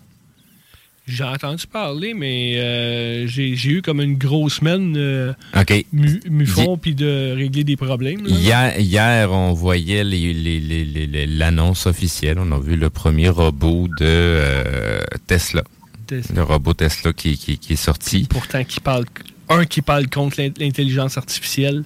J'ai 1.10 1.23
entendu 1.23 1.65
parler, 1.65 2.14
mais 2.14 2.53
euh, 2.57 3.26
j'ai 3.27 3.56
j'ai 3.56 3.69
eu 3.72 3.81
comme 3.81 3.99
une 3.99 4.15
grosse 4.18 4.56
semaine 4.60 4.94
euh, 4.95 5.34
OK. 5.60 5.86
mu- 5.91 6.22
mufon 6.30 6.77
puis 6.77 6.94
de 6.94 7.34
régler 7.36 7.64
des 7.64 7.76
problèmes. 7.76 8.26
là. 8.27 8.30
Hier, 8.30 8.80
hier, 8.80 9.31
on 9.31 9.53
voyait 9.53 10.03
les- 10.03 10.34
les- 10.34 10.60
les- 10.60 10.86
les- 10.86 11.07
les- 11.07 11.26
l'annonce 11.27 11.88
officielle. 11.88 12.38
On 12.40 12.52
a 12.52 12.60
vu 12.60 12.76
le 12.76 12.90
premier 12.91 13.30
robot 13.30 13.88
de 13.99 14.06
euh, 14.06 15.02
Tesla. 15.27 15.64
Tesla. 16.06 16.36
Le 16.36 16.44
robot 16.44 16.73
Tesla 16.76 17.11
qui, 17.14 17.38
qui- 17.38 17.57
qui 17.57 17.73
est 17.73 17.76
sorti. 17.76 18.27
Pourtant, 18.30 18.64
qui 18.64 18.80
parle, 18.80 19.06
un 19.49 19.65
qui 19.65 19.81
parle 19.81 20.07
contre 20.10 20.40
l'in- 20.41 20.52
l'intelligence 20.60 21.18
artificielle. 21.18 21.84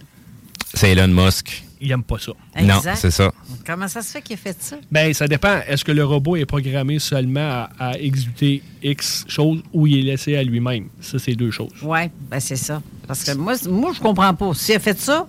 C'est 0.74 0.91
Elon 0.91 1.08
Musk. 1.08 1.64
Il 1.84 1.89
n'aime 1.89 2.03
pas 2.03 2.18
ça. 2.18 2.31
Non, 2.61 2.81
c'est 2.95 3.11
ça. 3.11 3.31
Comment 3.65 3.88
ça 3.88 4.01
se 4.01 4.11
fait 4.11 4.22
qu'il 4.22 4.35
a 4.35 4.38
fait 4.38 4.55
ça? 4.60 4.77
Ben, 4.91 5.14
ça 5.14 5.27
dépend. 5.27 5.60
Est-ce 5.68 5.84
que 5.84 5.91
le 5.91 6.05
robot 6.05 6.38
est 6.38 6.45
programmé 6.45 6.97
seulement 6.99 7.41
à, 7.41 7.69
à 7.91 7.97
exécuter 7.97 8.64
X 8.81 9.26
choses 9.27 9.61
ou 9.73 9.85
il 9.85 9.99
est 9.99 10.11
laissé 10.11 10.35
à 10.35 10.43
lui-même? 10.43 10.88
Ça, 11.01 11.19
c'est 11.19 11.35
deux 11.35 11.51
choses. 11.51 11.72
Oui, 11.81 11.99
ben 12.30 12.39
c'est 12.39 12.55
ça. 12.55 12.81
Parce 13.07 13.23
que 13.23 13.34
moi, 13.34 13.53
moi 13.69 13.91
je 13.93 13.99
comprends 13.99 14.34
pas. 14.34 14.53
S'il 14.53 14.76
a 14.76 14.80
fait 14.80 14.97
ça, 14.97 15.27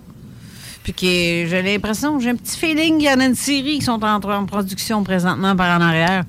puis 0.83 0.93
que 0.93 1.05
j'ai 1.05 1.61
l'impression, 1.61 2.19
j'ai 2.19 2.29
un 2.29 2.35
petit 2.35 2.57
feeling 2.57 2.97
qu'il 2.99 3.07
y 3.07 3.13
en 3.13 3.19
a 3.19 3.25
une 3.25 3.35
série 3.35 3.79
qui 3.79 3.85
sont 3.85 4.03
en, 4.03 4.21
en 4.21 4.45
production 4.45 5.03
présentement 5.03 5.55
par 5.55 5.77
en 5.77 5.81
arrière. 5.81 6.23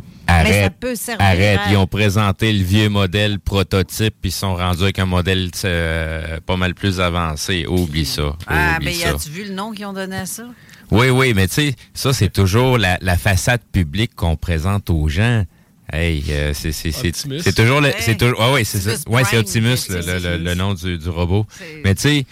Mais 0.45 0.53
ça 0.53 0.59
Arrête, 0.59 0.73
peut 0.81 0.95
servir 0.95 1.25
arrête. 1.27 1.59
à- 1.67 1.71
Ils 1.71 1.77
ont 1.77 1.87
présenté 1.87 2.53
le 2.53 2.63
vieux 2.65 2.89
modèle 2.89 3.39
prototype, 3.41 4.15
puis 4.21 4.31
ils 4.31 4.33
sont 4.33 4.55
rendus 4.57 4.83
avec 4.83 4.99
un 4.99 5.07
modèle 5.07 5.51
euh, 5.65 6.39
pas 6.45 6.57
mal 6.57 6.75
plus 6.75 7.01
avancé. 7.01 7.67
Oublie 7.69 8.07
ça. 8.07 8.37
Ah, 8.47 8.77
oublie 8.77 8.87
ben, 8.87 8.95
ça. 8.95 9.09
as-tu 9.11 9.31
vu 9.31 9.45
le 9.45 9.55
nom 9.55 9.73
qu'ils 9.73 9.87
ont 9.87 9.93
donné 9.93 10.17
à 10.17 10.27
ça? 10.27 10.45
Oui, 10.91 11.11
oui, 11.11 11.33
mais 11.35 11.49
tu 11.49 11.55
sais, 11.55 11.75
ça, 11.95 12.13
c'est 12.13 12.33
toujours 12.33 12.79
la, 12.79 12.99
la 13.01 13.17
façade 13.17 13.61
publique 13.73 14.15
qu'on 14.15 14.37
présente 14.37 14.89
aux 14.91 15.09
gens. 15.09 15.45
Hey, 15.93 16.25
euh, 16.31 16.53
c'est 16.53 16.73
c'est 16.73 16.91
c'est 16.91 17.09
Optimus. 17.09 17.41
c'est 17.41 17.55
toujours 17.55 17.81
le 17.81 17.91
c'est 18.01 18.17
toujours 18.17 18.41
ah 18.43 18.51
ouais 18.53 18.65
c'est 18.65 19.09
ouais 19.09 19.23
Optimus 19.37 19.77
le, 19.89 20.19
le- 20.19 20.37
le 20.37 20.55
nom 20.57 20.75
du, 20.75 20.99
du 20.99 21.09
robot 21.09 21.47
mais 21.85 21.95
tu 21.95 22.03
sais 22.03 22.27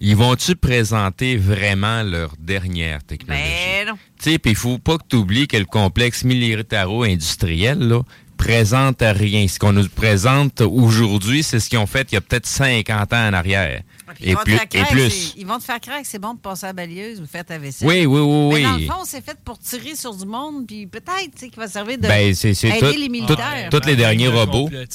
ils 0.00 0.16
vont-tu 0.16 0.54
présenter 0.56 1.36
vraiment 1.36 2.02
leur 2.02 2.34
dernière 2.38 3.02
technologie? 3.02 3.42
Ben 3.42 3.88
non. 3.88 3.98
tu 4.18 4.30
sais 4.30 4.38
puis 4.38 4.52
il 4.52 4.56
faut 4.56 4.78
pas 4.78 4.98
que 4.98 5.04
tu 5.08 5.16
oublies 5.16 5.48
que 5.48 5.56
le 5.56 5.64
complexe 5.64 6.24
militaro-industriel 6.24 7.78
là 7.78 8.02
présente 8.36 9.02
à 9.02 9.12
rien. 9.12 9.48
Ce 9.48 9.58
qu'on 9.58 9.72
nous 9.72 9.88
présente 9.88 10.60
aujourd'hui 10.60 11.42
c'est 11.42 11.60
ce 11.60 11.68
qu'ils 11.68 11.78
ont 11.78 11.86
fait 11.86 12.12
il 12.12 12.14
y 12.14 12.18
a 12.18 12.20
peut-être 12.20 12.46
50 12.46 13.12
ans 13.12 13.28
en 13.28 13.32
arrière 13.32 13.82
Ils 14.20 14.30
et 14.30 14.34
vont, 14.34 14.40
te 14.40 14.44
plus 14.44 14.56
faire 14.56 14.66
et 14.72 14.84
plus 14.92 15.10
c'est- 15.10 15.32
ils 15.38 15.46
vont 15.46 15.58
te 15.58 15.64
faire 15.64 15.80
que 15.80 15.86
c'est 16.04 16.18
bon 16.18 16.34
de 16.34 16.38
passer 16.40 16.64
à 16.64 16.68
la 16.68 16.72
balieuse 16.72 17.20
ou 17.20 17.26
faire 17.26 17.44
ta 17.44 17.58
vaisselle. 17.58 17.88
Oui, 17.88 18.06
oui, 18.06 18.20
oui, 18.20 18.54
Mais 18.54 18.62
dans 18.62 18.76
le 18.76 18.86
fond, 18.86 19.04
c'est 19.04 19.24
fait 19.24 19.36
pour 19.44 19.58
tirer 19.58 19.94
sur 19.94 20.14
du 20.14 20.26
monde, 20.26 20.66
puis 20.66 20.86
peut-être 20.86 21.32
tu 21.34 21.40
sais, 21.40 21.48
qu'il 21.48 21.58
va 21.58 21.68
servir 21.68 21.98
de 21.98 22.02
Ben, 22.08 22.34
c'est 22.34 22.54
c'est 22.54 22.68
aider 22.68 22.92
tout- 22.92 22.98
les 23.00 23.08
militaires. 23.08 23.68
tous 23.70 23.86
les 23.86 23.96
derniers 23.96 24.28
robots 24.28 24.68
Ben 24.70 24.86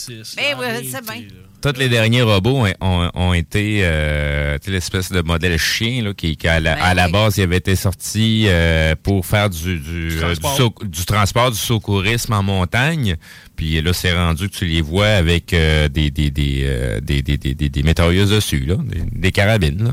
oui, 0.59 0.89
c'est 0.91 1.03
bien. 1.03 1.21
tous 1.61 1.79
les 1.79 1.89
derniers 1.89 2.21
robots 2.23 2.65
ont, 2.65 2.73
ont- 2.81 3.11
ont 3.13 3.33
été 3.33 3.79
euh, 3.83 4.57
l'espèce 4.67 5.11
de 5.11 5.21
modèle 5.21 5.57
chien 5.57 6.03
là, 6.03 6.13
qui, 6.13 6.35
qui 6.35 6.47
à, 6.47 6.59
la, 6.59 6.73
à 6.83 6.93
la 6.93 7.07
base 7.07 7.37
il 7.37 7.43
avait 7.43 7.57
été 7.57 7.75
sorti 7.75 8.45
euh, 8.47 8.95
pour 9.01 9.25
faire 9.25 9.49
du, 9.49 9.79
du, 9.79 10.09
du, 10.09 10.17
transport. 10.17 10.57
sau- 10.57 10.75
du 10.83 11.05
transport, 11.05 11.51
du 11.51 11.57
secourisme 11.57 12.33
en 12.33 12.43
montagne. 12.43 13.15
Puis 13.55 13.81
là, 13.81 13.93
c'est 13.93 14.13
rendu 14.15 14.49
que 14.49 14.55
tu 14.55 14.65
les 14.65 14.81
vois 14.81 15.07
avec 15.07 15.53
euh, 15.53 15.87
des, 15.89 16.09
des, 16.11 16.31
des, 16.31 16.61
euh, 16.65 16.99
des, 16.99 17.21
des, 17.21 17.37
des, 17.37 17.53
des- 17.53 17.69
des 17.69 17.83
dessus, 18.29 18.59
là, 18.65 18.75
des, 18.83 19.01
des 19.11 19.31
carabines. 19.31 19.83
Là. 19.85 19.91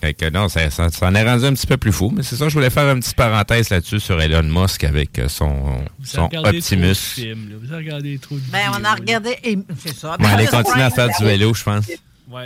Fait 0.00 0.14
que 0.14 0.30
non, 0.30 0.48
ça, 0.48 0.70
ça, 0.70 0.88
ça 0.90 1.08
en 1.08 1.14
est 1.14 1.22
rendu 1.24 1.44
un 1.44 1.52
petit 1.52 1.66
peu 1.66 1.76
plus 1.76 1.92
fou. 1.92 2.10
Mais 2.14 2.22
c'est 2.22 2.36
ça, 2.36 2.48
je 2.48 2.54
voulais 2.54 2.70
faire 2.70 2.88
une 2.92 3.00
petite 3.00 3.14
parenthèse 3.16 3.68
là-dessus 3.70 4.00
sur 4.00 4.20
Elon 4.20 4.42
Musk 4.44 4.82
avec 4.84 5.18
euh, 5.18 5.28
son, 5.28 5.48
Vous 5.98 6.04
son 6.04 6.26
regardez 6.28 6.48
trop 6.48 6.52
de 6.52 6.56
Optimus. 6.58 6.94
films, 6.94 7.48
là. 7.50 7.56
Vous 7.60 7.76
regardez 7.76 8.18
trop 8.18 8.34
de 8.36 8.40
Ben, 8.50 8.70
on 8.78 8.84
a 8.84 8.94
regardé. 8.94 9.36
et- 9.44 9.58
C'est 9.78 9.94
ça. 9.94 10.16
On 10.18 10.24
Optimus 10.24 10.46
continuer 10.46 10.82
à 10.82 10.90
faire 10.90 11.08
du 11.18 11.24
vélo, 11.24 11.52
je 11.54 11.62
pense. 11.64 11.86
Ouais. 12.30 12.44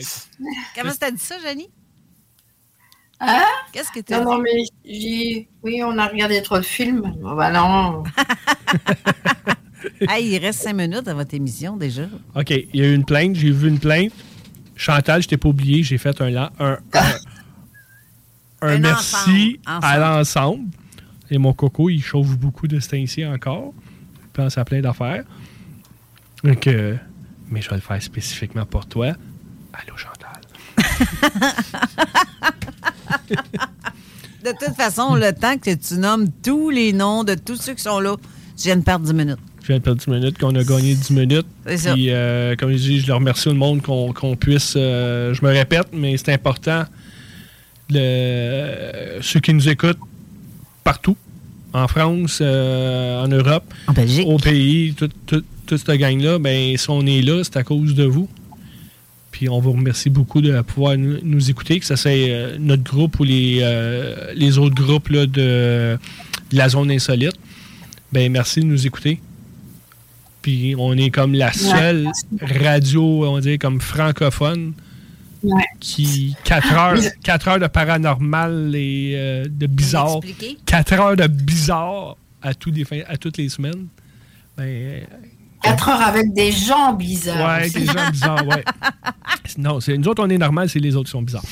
Comment 0.76 0.92
t'as 0.98 1.10
dit 1.10 1.18
ça, 1.22 1.36
Janie? 1.42 1.68
Hein? 3.20 3.44
Qu'est-ce 3.72 3.92
que 3.92 4.00
t'as 4.00 4.18
Non, 4.24 4.32
non, 4.32 4.36
dit? 4.38 4.42
mais 4.44 4.64
j'ai. 4.84 5.48
Oui, 5.62 5.80
on 5.84 5.96
a 5.98 6.08
regardé 6.08 6.42
trop 6.42 6.58
de 6.58 6.64
films. 6.64 7.02
Oh, 7.24 7.36
bah 7.36 7.50
non. 7.52 8.02
Hey, 10.08 10.30
il 10.34 10.38
reste 10.38 10.62
cinq 10.62 10.74
minutes 10.74 11.08
à 11.08 11.14
votre 11.14 11.34
émission 11.34 11.76
déjà. 11.76 12.04
OK, 12.34 12.50
il 12.50 12.80
y 12.80 12.82
a 12.82 12.88
eu 12.88 12.94
une 12.94 13.04
plainte, 13.04 13.36
j'ai 13.36 13.50
vu 13.50 13.68
une 13.68 13.78
plainte. 13.78 14.12
Chantal, 14.76 15.22
je 15.22 15.28
t'ai 15.28 15.36
pas 15.36 15.48
oublié, 15.48 15.82
j'ai 15.82 15.98
fait 15.98 16.20
un, 16.20 16.34
un, 16.58 16.60
un, 16.60 16.78
un 18.62 18.78
merci 18.78 19.60
ensemble, 19.66 19.66
à 19.66 19.78
ensemble. 19.78 20.00
l'ensemble. 20.00 20.64
Et 21.30 21.38
mon 21.38 21.52
coco, 21.52 21.88
il 21.88 22.02
chauffe 22.02 22.36
beaucoup 22.36 22.68
de 22.68 22.78
ce 22.80 23.26
encore. 23.26 23.72
Il 24.22 24.28
pense 24.32 24.58
à 24.58 24.64
plein 24.64 24.80
d'affaires. 24.80 25.24
Donc, 26.44 26.66
euh, 26.66 26.96
mais 27.48 27.62
je 27.62 27.70
vais 27.70 27.76
le 27.76 27.82
faire 27.82 28.02
spécifiquement 28.02 28.66
pour 28.66 28.86
toi. 28.86 29.12
Allô, 29.72 29.96
Chantal. 29.96 30.40
De 34.44 34.50
toute 34.50 34.74
façon, 34.74 35.14
le 35.14 35.32
temps 35.32 35.56
que 35.56 35.72
tu 35.74 35.94
nommes 35.94 36.28
tous 36.42 36.70
les 36.70 36.92
noms 36.92 37.22
de 37.22 37.34
tous 37.34 37.56
ceux 37.56 37.74
qui 37.74 37.82
sont 37.82 38.00
là, 38.00 38.16
tu 38.56 38.64
viens 38.64 38.76
de 38.76 38.82
perdre 38.82 39.06
10 39.06 39.14
minutes. 39.14 39.38
Je 39.62 39.68
viens 39.68 39.78
de 39.78 39.82
perdre 39.82 40.00
10 40.00 40.08
minutes, 40.10 40.38
qu'on 40.38 40.54
a 40.56 40.64
gagné 40.64 40.94
10 40.94 41.10
minutes. 41.10 41.46
Puis, 41.94 42.06
euh, 42.10 42.56
comme 42.56 42.72
je 42.72 42.76
dis, 42.76 43.00
je 43.00 43.06
le 43.06 43.14
remercie 43.14 43.44
tout 43.44 43.50
le 43.50 43.54
monde 43.56 43.80
qu'on 43.80 44.12
qu'on 44.12 44.34
puisse. 44.36 44.74
euh, 44.76 45.32
je 45.34 45.44
me 45.44 45.50
répète, 45.50 45.88
mais 45.92 46.16
c'est 46.16 46.32
important. 46.32 46.84
Le, 47.90 49.18
ceux 49.20 49.40
qui 49.40 49.52
nous 49.54 49.68
écoutent 49.68 49.98
partout, 50.84 51.16
en 51.72 51.86
France, 51.88 52.38
euh, 52.40 53.22
en 53.22 53.28
Europe, 53.28 53.64
au 54.24 54.36
pays, 54.38 54.94
toute 54.94 55.12
tout, 55.26 55.44
toute 55.66 55.78
cette 55.86 55.96
gang-là, 55.98 56.38
ben, 56.38 56.76
si 56.76 56.90
on 56.90 57.04
est 57.06 57.22
là, 57.22 57.42
c'est 57.44 57.56
à 57.56 57.62
cause 57.62 57.94
de 57.94 58.04
vous. 58.04 58.28
Puis 59.30 59.48
on 59.48 59.60
vous 59.60 59.72
remercie 59.72 60.10
beaucoup 60.10 60.40
de 60.40 60.60
pouvoir 60.62 60.96
nous, 60.98 61.16
nous 61.22 61.50
écouter, 61.50 61.78
que 61.80 61.86
ce 61.86 61.96
soit 61.96 62.10
euh, 62.10 62.56
notre 62.58 62.82
groupe 62.82 63.18
ou 63.20 63.24
les, 63.24 63.60
euh, 63.62 64.32
les 64.34 64.58
autres 64.58 64.74
groupes 64.74 65.08
là, 65.08 65.26
de, 65.26 65.96
de 66.50 66.56
la 66.56 66.68
zone 66.68 66.90
insolite. 66.90 67.36
Ben, 68.12 68.30
merci 68.30 68.60
de 68.60 68.66
nous 68.66 68.86
écouter. 68.86 69.20
Puis 70.42 70.74
on 70.76 70.96
est 70.96 71.10
comme 71.10 71.34
la 71.34 71.52
seule 71.52 72.08
radio, 72.40 73.26
on 73.26 73.38
dirait, 73.38 73.58
comme 73.58 73.80
francophone 73.80 74.74
Ouais. 75.44 75.62
qui 75.80 76.36
4 76.44 76.72
heures, 76.72 76.98
quatre 77.24 77.48
heures 77.48 77.58
de 77.58 77.66
paranormal 77.66 78.70
et 78.76 79.14
euh, 79.16 79.44
de 79.50 79.66
bizarre. 79.66 80.18
Expliquer? 80.22 80.56
4 80.66 80.92
heures 80.92 81.16
de 81.16 81.26
bizarre 81.26 82.16
à, 82.42 82.54
tous 82.54 82.70
les 82.70 82.84
fins- 82.84 83.02
à 83.08 83.16
toutes 83.16 83.38
les 83.38 83.48
semaines. 83.48 83.88
Ben, 84.56 84.62
euh, 84.64 85.00
4 85.64 85.88
heures 85.88 86.02
avec 86.02 86.32
des 86.32 86.52
gens 86.52 86.92
bizarres. 86.92 87.58
Ouais, 87.58 87.66
aussi. 87.66 87.80
des 87.80 87.86
gens 87.86 88.10
bizarres, 88.12 88.46
ouais. 88.46 88.64
Non, 89.58 89.80
c'est, 89.80 89.98
nous 89.98 90.06
autres, 90.06 90.22
on 90.24 90.30
est 90.30 90.38
normal, 90.38 90.68
c'est 90.68 90.78
les 90.78 90.94
autres 90.94 91.06
qui 91.06 91.10
sont 91.12 91.22
bizarres. 91.22 91.44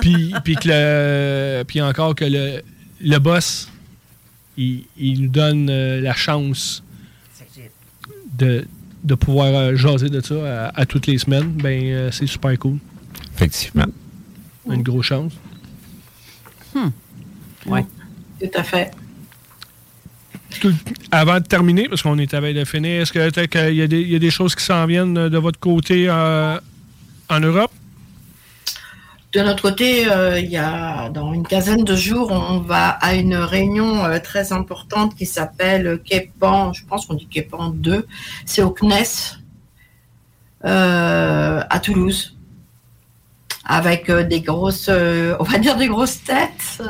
Puis, 0.00 0.34
puis, 0.42 0.56
que 0.56 0.66
le, 0.68 1.62
puis 1.62 1.80
encore 1.80 2.16
que 2.16 2.24
le, 2.24 2.62
le 3.00 3.18
boss, 3.18 3.68
il, 4.56 4.84
il 4.98 5.22
nous 5.22 5.28
donne 5.28 5.68
euh, 5.70 6.00
la 6.00 6.14
chance 6.14 6.82
de, 8.42 8.64
de 9.04 9.14
pouvoir 9.14 9.54
euh, 9.54 9.76
jaser 9.76 10.08
de 10.08 10.20
ça 10.20 10.34
à, 10.68 10.80
à 10.80 10.86
toutes 10.86 11.06
les 11.06 11.18
semaines. 11.18 11.52
Ben, 11.52 11.82
euh, 11.84 12.10
c'est 12.10 12.26
super 12.26 12.58
cool. 12.58 12.78
Effectivement. 13.34 13.86
Une 14.70 14.82
grosse 14.82 15.06
chance. 15.06 15.32
Ouais. 17.66 17.84
Tout 18.40 18.50
à 18.54 18.62
fait. 18.62 18.90
Tout- 20.60 20.74
avant 21.10 21.38
de 21.40 21.44
terminer, 21.44 21.88
parce 21.88 22.02
qu'on 22.02 22.18
est 22.18 22.32
à 22.34 22.40
veille 22.40 22.54
de 22.54 22.64
finir, 22.64 23.02
est-ce 23.02 23.12
que 23.12 23.30
peut-être 23.30 23.50
qu'il 23.50 23.74
y, 23.76 23.82
a 23.82 23.86
des- 23.86 24.00
il 24.02 24.10
y 24.10 24.16
a 24.16 24.18
des 24.18 24.30
choses 24.30 24.54
qui 24.54 24.64
s'en 24.64 24.84
viennent 24.86 25.14
de 25.14 25.38
votre 25.38 25.58
côté 25.58 26.06
euh, 26.08 26.58
en 27.30 27.40
Europe? 27.40 27.70
De 29.32 29.40
notre 29.40 29.62
côté, 29.62 30.10
euh, 30.10 30.38
il 30.38 30.50
y 30.50 30.58
a 30.58 31.08
dans 31.08 31.32
une 31.32 31.46
quinzaine 31.46 31.84
de 31.84 31.96
jours, 31.96 32.30
on 32.30 32.58
va 32.58 32.90
à 32.90 33.14
une 33.14 33.34
réunion 33.34 34.04
euh, 34.04 34.18
très 34.18 34.52
importante 34.52 35.14
qui 35.16 35.24
s'appelle 35.24 36.00
Képan, 36.04 36.74
je 36.74 36.84
pense 36.84 37.06
qu'on 37.06 37.14
dit 37.14 37.26
Képan 37.28 37.70
2, 37.70 38.06
c'est 38.44 38.62
au 38.62 38.68
CNES 38.70 39.38
euh, 40.66 41.62
à 41.68 41.80
Toulouse, 41.80 42.36
avec 43.64 44.10
des 44.10 44.42
grosses, 44.42 44.90
on 44.90 45.44
va 45.44 45.58
dire 45.58 45.76
des 45.76 45.88
grosses 45.88 46.22
têtes. 46.22 46.82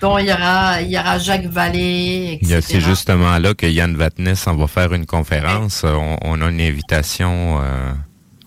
Bon, 0.00 0.16
il 0.16 0.28
y 0.28 0.32
aura, 0.32 0.80
il 0.80 0.90
y 0.90 0.98
aura 0.98 1.18
Jacques 1.18 1.46
Vallée, 1.46 2.38
etc. 2.40 2.60
C'est 2.62 2.80
justement 2.80 3.38
là 3.38 3.52
que 3.52 3.66
Yann 3.66 3.96
Vatness 3.96 4.46
en 4.46 4.56
va 4.56 4.66
faire 4.66 4.94
une 4.94 5.06
conférence. 5.06 5.84
On, 5.84 6.16
on 6.22 6.40
a 6.40 6.48
une 6.48 6.60
invitation. 6.60 7.60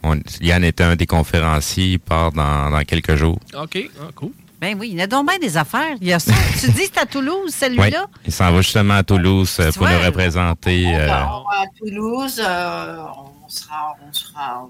Euh, 0.03 0.07
on- 0.15 0.21
Yann 0.45 0.63
est 0.63 0.81
un 0.81 0.95
des 0.95 1.05
conférenciers. 1.05 1.93
Il 1.93 1.99
part 1.99 2.31
dans, 2.31 2.69
dans 2.69 2.83
quelques 2.83 3.15
jours. 3.15 3.39
OK, 3.59 3.89
ah, 4.01 4.05
cool. 4.15 4.31
Ben 4.61 4.75
oui, 4.77 4.89
il 4.91 4.97
y 4.97 5.01
a 5.01 5.07
donc 5.07 5.27
bien 5.29 5.39
des 5.39 5.55
affaires. 5.55 5.95
Il 6.01 6.07
y 6.07 6.13
a 6.13 6.19
ça. 6.19 6.33
tu 6.59 6.69
dis 6.71 6.83
c'est 6.93 6.97
à 6.97 7.05
Toulouse, 7.05 7.45
Oui, 7.45 7.51
celui-là? 7.51 8.07
il 8.25 8.31
s'en 8.31 8.51
va 8.51 8.61
justement 8.61 8.95
à 8.95 9.03
Toulouse 9.03 9.55
euh, 9.59 9.71
pour 9.71 9.87
nous 9.87 9.99
représenter. 10.05 10.85
euh, 10.95 11.07
On 11.07 11.43
va 11.43 11.61
à 11.61 11.65
Toulouse, 11.77 12.41
euh, 12.45 12.97
on 13.45 13.47
sera, 13.49 13.95
on 14.07 14.11
sera, 14.13 14.67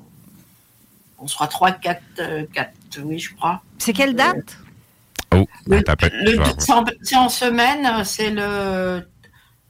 on 1.17 1.27
sera 1.27 1.47
3, 1.47 1.71
4, 1.71 2.01
4, 2.53 2.71
oui, 3.03 3.17
je 3.17 3.33
crois. 3.33 3.61
C'est 3.79 3.93
quelle 3.93 4.15
date? 4.15 4.57
Oh, 5.35 5.45
Le- 5.67 5.81
c'est 6.59 6.71
en, 6.73 6.85
c'est 7.01 7.15
en 7.15 7.29
semaine, 7.29 8.03
c'est 8.03 8.29
le. 8.31 9.03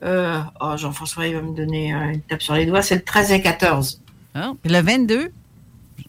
euh, 0.04 0.40
oh, 0.62 0.78
Jean-François, 0.78 1.28
il 1.28 1.36
va 1.36 1.42
me 1.42 1.56
donner 1.56 1.94
euh, 1.94 2.12
une 2.14 2.22
tape 2.22 2.42
sur 2.42 2.54
les 2.56 2.66
doigts, 2.66 2.82
c'est 2.82 2.96
le 2.96 3.04
13 3.04 3.32
et 3.32 3.42
14. 3.42 4.02
Ah, 4.36 4.52
puis 4.62 4.72
le 4.72 4.82
22, 4.82 5.32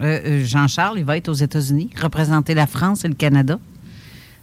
euh, 0.01 0.20
euh, 0.24 0.44
Jean-Charles, 0.44 0.98
il 0.98 1.05
va 1.05 1.16
être 1.16 1.28
aux 1.28 1.35
États-Unis, 1.35 1.90
représenter 2.01 2.55
la 2.55 2.66
France 2.66 3.05
et 3.05 3.09
le 3.09 3.14
Canada 3.14 3.59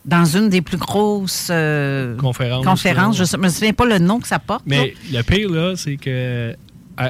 dans 0.06 0.24
une 0.24 0.50
des 0.50 0.62
plus 0.62 0.78
grosses 0.78 1.50
euh, 1.52 2.16
Conférences. 2.18 3.18
Je 3.18 3.36
ne 3.36 3.42
me 3.42 3.50
souviens 3.50 3.74
pas 3.74 3.86
le 3.86 4.00
nom 4.00 4.20
que 4.20 4.28
ça 4.28 4.40
porte. 4.40 4.64
Mais 4.66 4.94
le 5.12 5.22
pire, 5.22 5.50
là, 5.50 5.74
c'est 5.76 5.98
que 5.98 6.56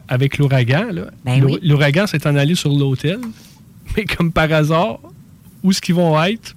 avec 0.07 0.37
l'ouragan, 0.37 0.87
Ben 1.23 1.43
oui. 1.43 1.59
l'ouragan 1.61 2.07
s'est 2.07 2.27
en 2.27 2.35
allé 2.35 2.55
sur 2.55 2.69
l'hôtel, 2.69 3.19
mais 3.95 4.05
comme 4.05 4.31
par 4.31 4.51
hasard, 4.51 4.99
où 5.63 5.71
est-ce 5.71 5.81
qu'ils 5.81 5.95
vont 5.95 6.21
être? 6.23 6.55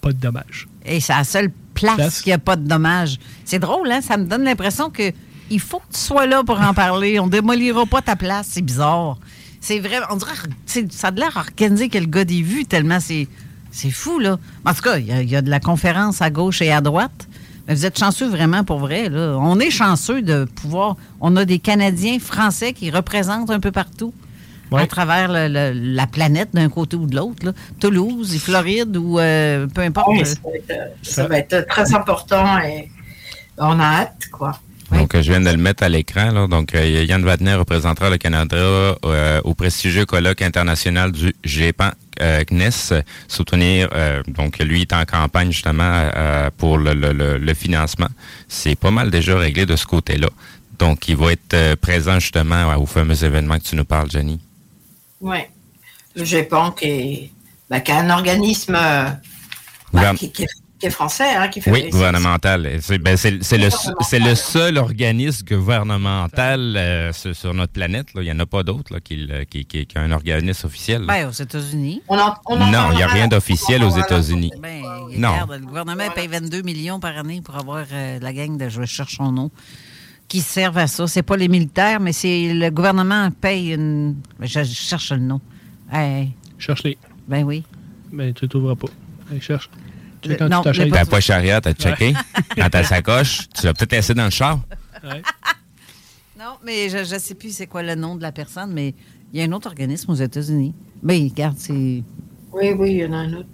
Pas 0.00 0.12
de 0.12 0.18
dommages. 0.18 0.68
Et 0.84 1.00
c'est 1.00 1.14
la 1.14 1.24
seule 1.24 1.50
place, 1.72 2.20
qui 2.22 2.30
n'a 2.30 2.38
pas 2.38 2.56
de 2.56 2.66
dommages. 2.66 3.18
C'est 3.44 3.58
drôle, 3.58 3.90
hein? 3.90 4.00
Ça 4.02 4.16
me 4.16 4.24
donne 4.26 4.44
l'impression 4.44 4.90
que 4.90 5.12
il 5.50 5.60
faut 5.60 5.78
que 5.78 5.92
tu 5.92 6.00
sois 6.00 6.26
là 6.26 6.42
pour 6.42 6.60
en 6.60 6.74
parler. 6.74 7.20
On 7.20 7.26
démolira 7.26 7.86
pas 7.86 8.02
ta 8.02 8.16
place. 8.16 8.48
C'est 8.50 8.62
bizarre. 8.62 9.18
C'est 9.64 9.78
vrai. 9.78 9.96
On 10.10 10.16
dirait 10.16 10.34
ça 10.90 11.08
a 11.08 11.10
l'air 11.10 11.34
organisé 11.36 11.88
que 11.88 11.96
le 11.96 12.04
gars 12.04 12.26
des 12.26 12.42
vues 12.42 12.66
tellement 12.66 13.00
c'est. 13.00 13.28
C'est 13.70 13.90
fou, 13.90 14.20
là. 14.20 14.38
En 14.64 14.72
tout 14.72 14.82
cas, 14.82 14.98
il 14.98 15.06
y, 15.06 15.30
y, 15.30 15.34
a 15.34 15.42
de 15.42 15.50
la 15.50 15.58
conférence 15.58 16.22
à 16.22 16.30
gauche 16.30 16.62
et 16.62 16.70
à 16.70 16.80
droite. 16.80 17.28
Mais 17.66 17.74
vous 17.74 17.86
êtes 17.86 17.98
chanceux 17.98 18.28
vraiment 18.28 18.62
pour 18.62 18.78
vrai. 18.78 19.08
Là. 19.08 19.36
On 19.40 19.58
est 19.58 19.70
chanceux 19.70 20.22
de 20.22 20.44
pouvoir. 20.44 20.96
On 21.20 21.34
a 21.34 21.44
des 21.44 21.58
Canadiens 21.58 22.20
français 22.20 22.72
qui 22.72 22.90
représentent 22.90 23.50
un 23.50 23.58
peu 23.58 23.72
partout. 23.72 24.14
À 24.72 24.86
travers 24.86 25.28
le, 25.30 25.72
la 25.72 26.06
planète 26.06 26.50
d'un 26.52 26.68
côté 26.68 26.96
ou 26.96 27.06
de 27.06 27.16
l'autre. 27.16 27.54
Toulouse 27.80 28.34
et 28.34 28.38
Floride 28.38 28.96
ou 28.96 29.18
euh, 29.18 29.66
peu 29.66 29.80
importe. 29.80 30.08
Oui, 30.08 30.24
ça, 30.24 30.36
va 30.44 30.56
être, 30.56 30.90
ça, 31.02 31.26
va 31.26 31.38
être, 31.38 31.66
très 31.66 31.94
important 31.94 32.58
et 32.58 32.90
on 33.58 33.78
a 33.80 33.84
hâte, 33.84 34.28
quoi. 34.30 34.60
Donc, 34.94 35.14
je 35.14 35.30
viens 35.30 35.40
de 35.40 35.50
le 35.50 35.56
mettre 35.56 35.82
à 35.82 35.88
l'écran. 35.88 36.48
Donc, 36.48 36.74
euh, 36.74 37.04
Yann 37.08 37.24
Wadner 37.24 37.54
représentera 37.54 38.10
le 38.10 38.18
Canada 38.18 38.56
euh, 38.56 39.40
au 39.44 39.54
prestigieux 39.54 40.06
colloque 40.06 40.42
international 40.42 41.12
du 41.12 41.34
GEPAN 41.44 41.90
euh, 42.22 42.44
CNES, 42.44 43.02
soutenir, 43.26 43.88
donc 44.28 44.58
lui 44.58 44.82
est 44.82 44.92
en 44.92 45.04
campagne 45.04 45.50
justement 45.50 46.08
pour 46.56 46.78
le, 46.78 46.94
le, 46.94 47.38
le, 47.38 47.54
financement. 47.54 48.08
C'est 48.48 48.76
pas 48.76 48.92
mal 48.92 49.10
déjà 49.10 49.36
réglé 49.36 49.66
de 49.66 49.74
ce 49.76 49.84
côté-là. 49.84 50.28
Donc, 50.78 51.08
il 51.08 51.16
va 51.16 51.32
être 51.32 51.74
présent 51.76 52.20
justement 52.20 52.74
au 52.76 52.86
fameux 52.86 53.24
événement 53.24 53.58
que 53.58 53.64
tu 53.64 53.76
nous 53.76 53.84
parles, 53.84 54.10
Jenny. 54.10 54.40
Oui. 55.20 55.38
Le 56.14 56.24
GEPAN 56.24 56.70
qui 56.70 56.84
est, 56.84 57.30
ben, 57.68 57.80
qui 57.80 57.90
est 57.90 57.94
un 57.94 58.10
organisme 58.10 58.78
ben, 59.92 60.14
qui, 60.14 60.30
qui, 60.30 60.44
est 60.44 60.63
français, 60.90 61.34
hein, 61.34 61.48
qui 61.48 61.60
fait 61.60 61.70
Oui, 61.70 61.88
gouvernemental. 61.90 62.78
C'est 62.80 62.98
ben, 62.98 63.16
le, 63.22 64.28
le, 64.28 64.34
seul 64.34 64.78
organisme 64.78 65.46
gouvernemental 65.46 66.76
euh, 66.76 67.12
sur, 67.12 67.54
notre 67.54 67.72
planète. 67.72 68.08
Il 68.14 68.22
n'y 68.22 68.32
en 68.32 68.38
a 68.40 68.46
pas 68.46 68.62
d'autres 68.62 68.98
qui, 68.98 69.28
qui, 69.48 69.64
qui, 69.64 69.86
a 69.98 70.00
un 70.00 70.12
organisme 70.12 70.66
officiel. 70.66 71.04
Ben, 71.06 71.28
aux 71.28 71.32
États-Unis. 71.32 72.02
non, 72.10 72.90
il 72.92 72.96
n'y 72.96 73.02
a 73.02 73.08
rien 73.08 73.28
d'officiel 73.28 73.82
aux 73.84 73.96
États-Unis. 73.96 74.52
Ben, 74.60 74.82
non. 75.16 75.34
le 75.50 75.66
gouvernement 75.66 76.10
paye 76.14 76.28
22 76.28 76.62
millions 76.62 77.00
par 77.00 77.16
année 77.16 77.40
pour 77.42 77.56
avoir 77.56 77.84
euh, 77.92 78.18
la 78.20 78.32
gang 78.32 78.56
de 78.56 78.68
Je 78.68 78.84
cherche 78.84 79.16
son 79.16 79.32
nom 79.32 79.50
qui 80.28 80.40
servent 80.40 80.78
à 80.78 80.86
ça. 80.86 81.06
C'est 81.06 81.22
pas 81.22 81.36
les 81.36 81.48
militaires, 81.48 82.00
mais 82.00 82.12
c'est 82.12 82.52
le 82.52 82.70
gouvernement 82.70 83.30
paye 83.30 83.72
une. 83.72 84.16
Je, 84.40 84.64
cherche 84.64 85.12
le 85.12 85.18
nom. 85.18 85.40
Cherche-les. 86.58 86.98
Ben 87.28 87.44
oui. 87.44 87.62
Ben, 88.12 88.32
tu 88.32 88.48
t'ouvres 88.48 88.74
pas. 88.74 88.88
cherche. 89.40 89.68
Quand 90.38 90.48
non, 90.48 90.62
tu 90.72 90.90
ta 90.90 91.04
poche 91.04 91.30
arrière, 91.30 91.60
t'as 91.60 91.72
checké 91.72 92.14
dans 92.56 92.68
ta 92.70 92.82
sacoche. 92.84 93.48
Tu 93.54 93.66
l'as 93.66 93.74
peut-être 93.74 93.92
laissé 93.92 94.14
dans 94.14 94.24
le 94.24 94.30
char. 94.30 94.60
Non, 96.38 96.56
mais 96.64 96.88
je 96.88 96.98
ne 96.98 97.18
sais 97.18 97.34
plus 97.34 97.54
c'est 97.54 97.66
quoi 97.66 97.82
le 97.82 97.94
nom 97.94 98.16
de 98.16 98.22
la 98.22 98.32
personne, 98.32 98.72
mais 98.72 98.94
il 99.32 99.38
y 99.38 99.42
a 99.42 99.46
un 99.46 99.52
autre 99.52 99.68
organisme 99.68 100.10
aux 100.10 100.16
États-Unis. 100.16 100.74
Mais 101.02 101.20
ben, 101.20 101.28
regarde, 101.30 101.56
c'est. 101.58 102.02
Oui, 102.52 102.72
oui, 102.76 102.90
il 102.90 102.96
y 102.98 103.06
en 103.06 103.12
a 103.12 103.16
un 103.16 103.32
autre. 103.34 103.48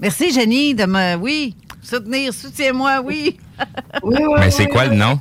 Merci, 0.00 0.32
Jenny, 0.32 0.74
de 0.74 0.84
me. 0.84 1.16
Oui, 1.16 1.56
soutenir, 1.82 2.32
soutiens-moi, 2.32 3.02
oui. 3.04 3.38
oui, 4.02 4.16
oui. 4.18 4.34
Mais 4.38 4.50
c'est 4.50 4.66
quoi 4.66 4.86
le 4.86 4.96
nom? 4.96 5.18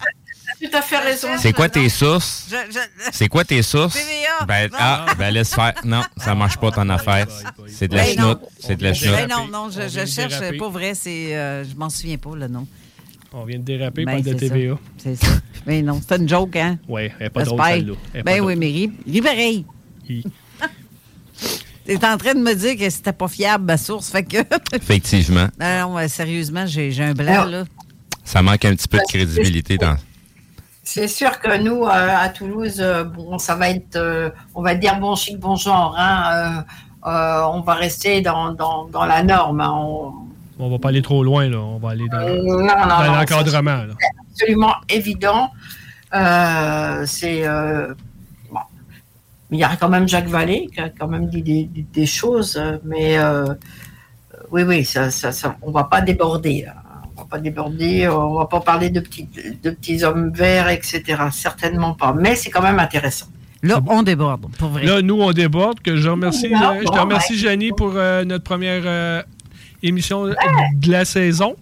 Tout 0.63 0.77
à 0.77 0.81
fait 0.81 0.97
raison. 0.97 1.27
C'est 1.37 1.53
quoi 1.53 1.69
tes 1.69 1.89
sources? 1.89 2.53
C'est 3.11 3.27
quoi 3.27 3.43
tes 3.43 3.61
sources? 3.61 3.97
Ben, 4.47 4.69
ah, 4.77 5.05
ben 5.17 5.33
laisse 5.33 5.53
faire. 5.53 5.73
Non, 5.83 6.03
ça 6.17 6.35
marche 6.35 6.57
pas 6.57 6.71
ton 6.71 6.89
affaire. 6.89 7.27
C'est 7.67 7.87
de 7.87 7.95
la 7.95 8.03
ben 8.03 8.15
chenoute. 8.15 8.39
C'est 8.59 8.75
de 8.75 8.83
la 8.83 8.93
chenoute. 8.93 9.15
Ben 9.15 9.27
non, 9.27 9.47
non, 9.47 9.69
je, 9.69 9.87
je 9.87 10.05
cherche. 10.05 10.57
Pas 10.57 10.69
vrai, 10.69 10.93
c'est. 10.93 11.35
Euh, 11.35 11.63
je 11.63 11.75
m'en 11.75 11.89
souviens 11.89 12.17
pas, 12.17 12.35
le 12.35 12.47
nom. 12.47 12.67
On 13.35 13.45
vient 13.45 13.57
de 13.57 13.63
déraper 13.63 14.05
ben, 14.05 14.23
par 14.23 14.33
de 14.33 14.37
TVA. 14.37 14.77
C'est 14.97 15.15
ça. 15.15 15.31
Mais 15.65 15.81
non, 15.81 15.99
c'est 16.07 16.17
une 16.17 16.29
joke, 16.29 16.55
hein? 16.55 16.77
Oui, 16.87 17.09
elle 17.19 17.25
n'est 17.25 17.29
pas 17.29 17.43
drôle, 17.43 17.61
celle-là. 17.63 18.23
Ben 18.23 18.41
oui, 18.41 18.55
mais 18.55 18.67
ris 18.67 19.21
pareil. 19.21 19.65
Tu 20.07 20.23
es 21.87 22.05
en 22.05 22.17
train 22.17 22.33
de 22.33 22.39
me 22.39 22.53
dire 22.53 22.77
que 22.77 22.89
c'était 22.89 23.11
pas 23.11 23.27
fiable, 23.27 23.65
ma 23.65 23.77
source. 23.77 24.09
Fait 24.09 24.23
que. 24.23 24.37
Effectivement. 24.75 25.47
Non, 25.59 25.89
non, 25.89 26.07
sérieusement, 26.07 26.65
j'ai 26.67 26.97
un 27.01 27.13
blanc, 27.13 27.45
là. 27.45 27.65
Ça 28.23 28.41
manque 28.41 28.63
un 28.65 28.75
petit 28.75 28.87
peu 28.87 28.99
de 28.99 29.03
crédibilité 29.09 29.77
dans. 29.77 29.97
C'est 30.85 31.07
sûr 31.07 31.39
que 31.39 31.57
nous, 31.57 31.85
euh, 31.85 31.87
à 31.89 32.27
Toulouse, 32.27 32.81
euh, 32.81 33.05
bon, 33.05 33.37
ça 33.37 33.55
va 33.55 33.69
être, 33.69 33.95
euh, 33.95 34.29
on 34.53 34.61
va 34.61 34.75
dire 34.75 34.99
bon 34.99 35.15
chic, 35.15 35.39
bon 35.39 35.55
genre. 35.55 35.95
Hein, 35.97 36.65
on 37.05 37.61
va 37.61 37.73
rester 37.75 38.19
dans, 38.21 38.51
dans, 38.51 38.85
dans 38.89 39.05
la 39.05 39.23
norme. 39.23 39.61
Hein, 39.61 39.71
on... 39.73 40.13
on 40.59 40.69
va 40.69 40.79
pas 40.79 40.89
aller 40.89 41.01
trop 41.01 41.23
loin, 41.23 41.47
là. 41.49 41.59
On 41.59 41.77
va 41.77 41.91
aller 41.91 42.07
dans, 42.09 42.19
l'encadrement. 42.19 43.85
C'est 43.97 44.41
absolument 44.43 44.75
évident. 44.89 45.51
c'est 47.05 47.47
bon. 48.51 48.59
Il 49.51 49.59
y 49.59 49.63
a 49.63 49.77
quand 49.77 49.89
même 49.89 50.07
Jacques 50.07 50.27
Vallée 50.27 50.67
qui 50.73 50.81
a 50.81 50.89
quand 50.89 51.07
même 51.07 51.27
dit 51.27 51.41
des, 51.41 51.63
des, 51.65 52.05
choses, 52.05 52.61
mais 52.83 53.17
oui, 54.51 54.63
oui, 54.63 54.83
ça, 54.83 55.11
ça, 55.11 55.31
ça, 55.31 55.55
on 55.61 55.71
va 55.71 55.85
pas 55.85 56.01
déborder. 56.01 56.63
Là 56.65 56.82
pas 57.33 57.39
déborder, 57.39 58.07
on 58.07 58.35
va 58.35 58.45
pas 58.45 58.59
parler 58.59 58.91
de 58.91 58.99
petits, 58.99 59.27
de 59.63 59.71
petits 59.71 60.03
hommes 60.03 60.31
verts, 60.31 60.69
etc. 60.69 61.01
Certainement 61.31 61.95
pas. 61.95 62.13
Mais 62.13 62.35
c'est 62.35 62.51
quand 62.51 62.61
même 62.61 62.77
intéressant. 62.77 63.25
Là, 63.63 63.81
on 63.87 64.03
déborde, 64.03 64.45
pour 64.57 64.69
vrai. 64.69 64.85
Là, 64.85 65.01
nous, 65.01 65.19
on 65.19 65.31
déborde. 65.31 65.79
Que 65.79 65.95
je 65.95 66.09
remercie, 66.09 66.53
euh, 66.53 66.81
je 66.81 66.91
te 66.91 66.99
remercie, 66.99 67.35
Janie, 67.35 67.71
pour 67.71 67.93
euh, 67.95 68.23
notre 68.23 68.43
première 68.43 68.83
euh, 68.85 69.23
émission 69.81 70.27
de 70.27 70.91
la 70.91 71.05
saison. 71.05 71.55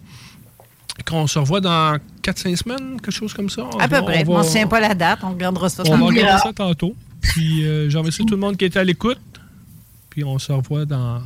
Qu'on 1.08 1.26
se 1.26 1.40
revoit 1.40 1.62
dans 1.62 1.98
4-5 2.22 2.56
semaines, 2.58 3.02
quelque 3.02 3.12
chose 3.12 3.34
comme 3.34 3.50
ça. 3.50 3.64
à 3.80 3.88
peu 3.88 4.02
près. 4.02 4.26
On 4.28 4.40
ne 4.40 4.44
tient 4.44 4.68
pas 4.68 4.82
la 4.82 4.94
date. 4.94 5.20
On 5.24 5.30
regardera 5.30 5.70
ça 5.70 5.84
On 5.88 5.98
va 5.98 6.06
regarder 6.06 6.42
ça 6.44 6.52
tantôt. 6.52 6.94
Puis, 7.22 7.64
je 7.64 7.98
remercie 7.98 8.26
tout 8.26 8.36
le 8.36 8.42
monde 8.42 8.58
qui 8.58 8.66
était 8.66 8.80
à 8.80 8.84
l'écoute. 8.84 9.20
Puis, 10.10 10.26
on 10.26 10.38
se 10.38 10.52
revoit 10.52 10.84
dans 10.86 11.22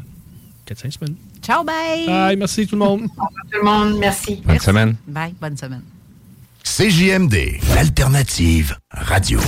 4-5 0.67 0.91
semaines. 0.91 1.15
Ciao, 1.45 1.63
bye! 1.63 2.07
Bye, 2.07 2.37
merci 2.37 2.65
tout 2.65 2.75
le 2.75 2.79
monde. 2.83 3.01
tout 3.51 3.59
le 3.59 3.63
monde, 3.63 3.99
merci. 3.99 4.41
Bonne 4.43 4.59
semaine. 4.59 4.95
Bye, 5.05 5.35
bonne 5.39 5.55
semaine. 5.55 5.83
CJMD, 6.63 7.59
l'alternative 7.75 8.75
radio. 8.89 9.39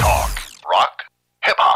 Talk, 0.00 0.32
rock, 0.64 1.06
hip-hop. 1.46 1.75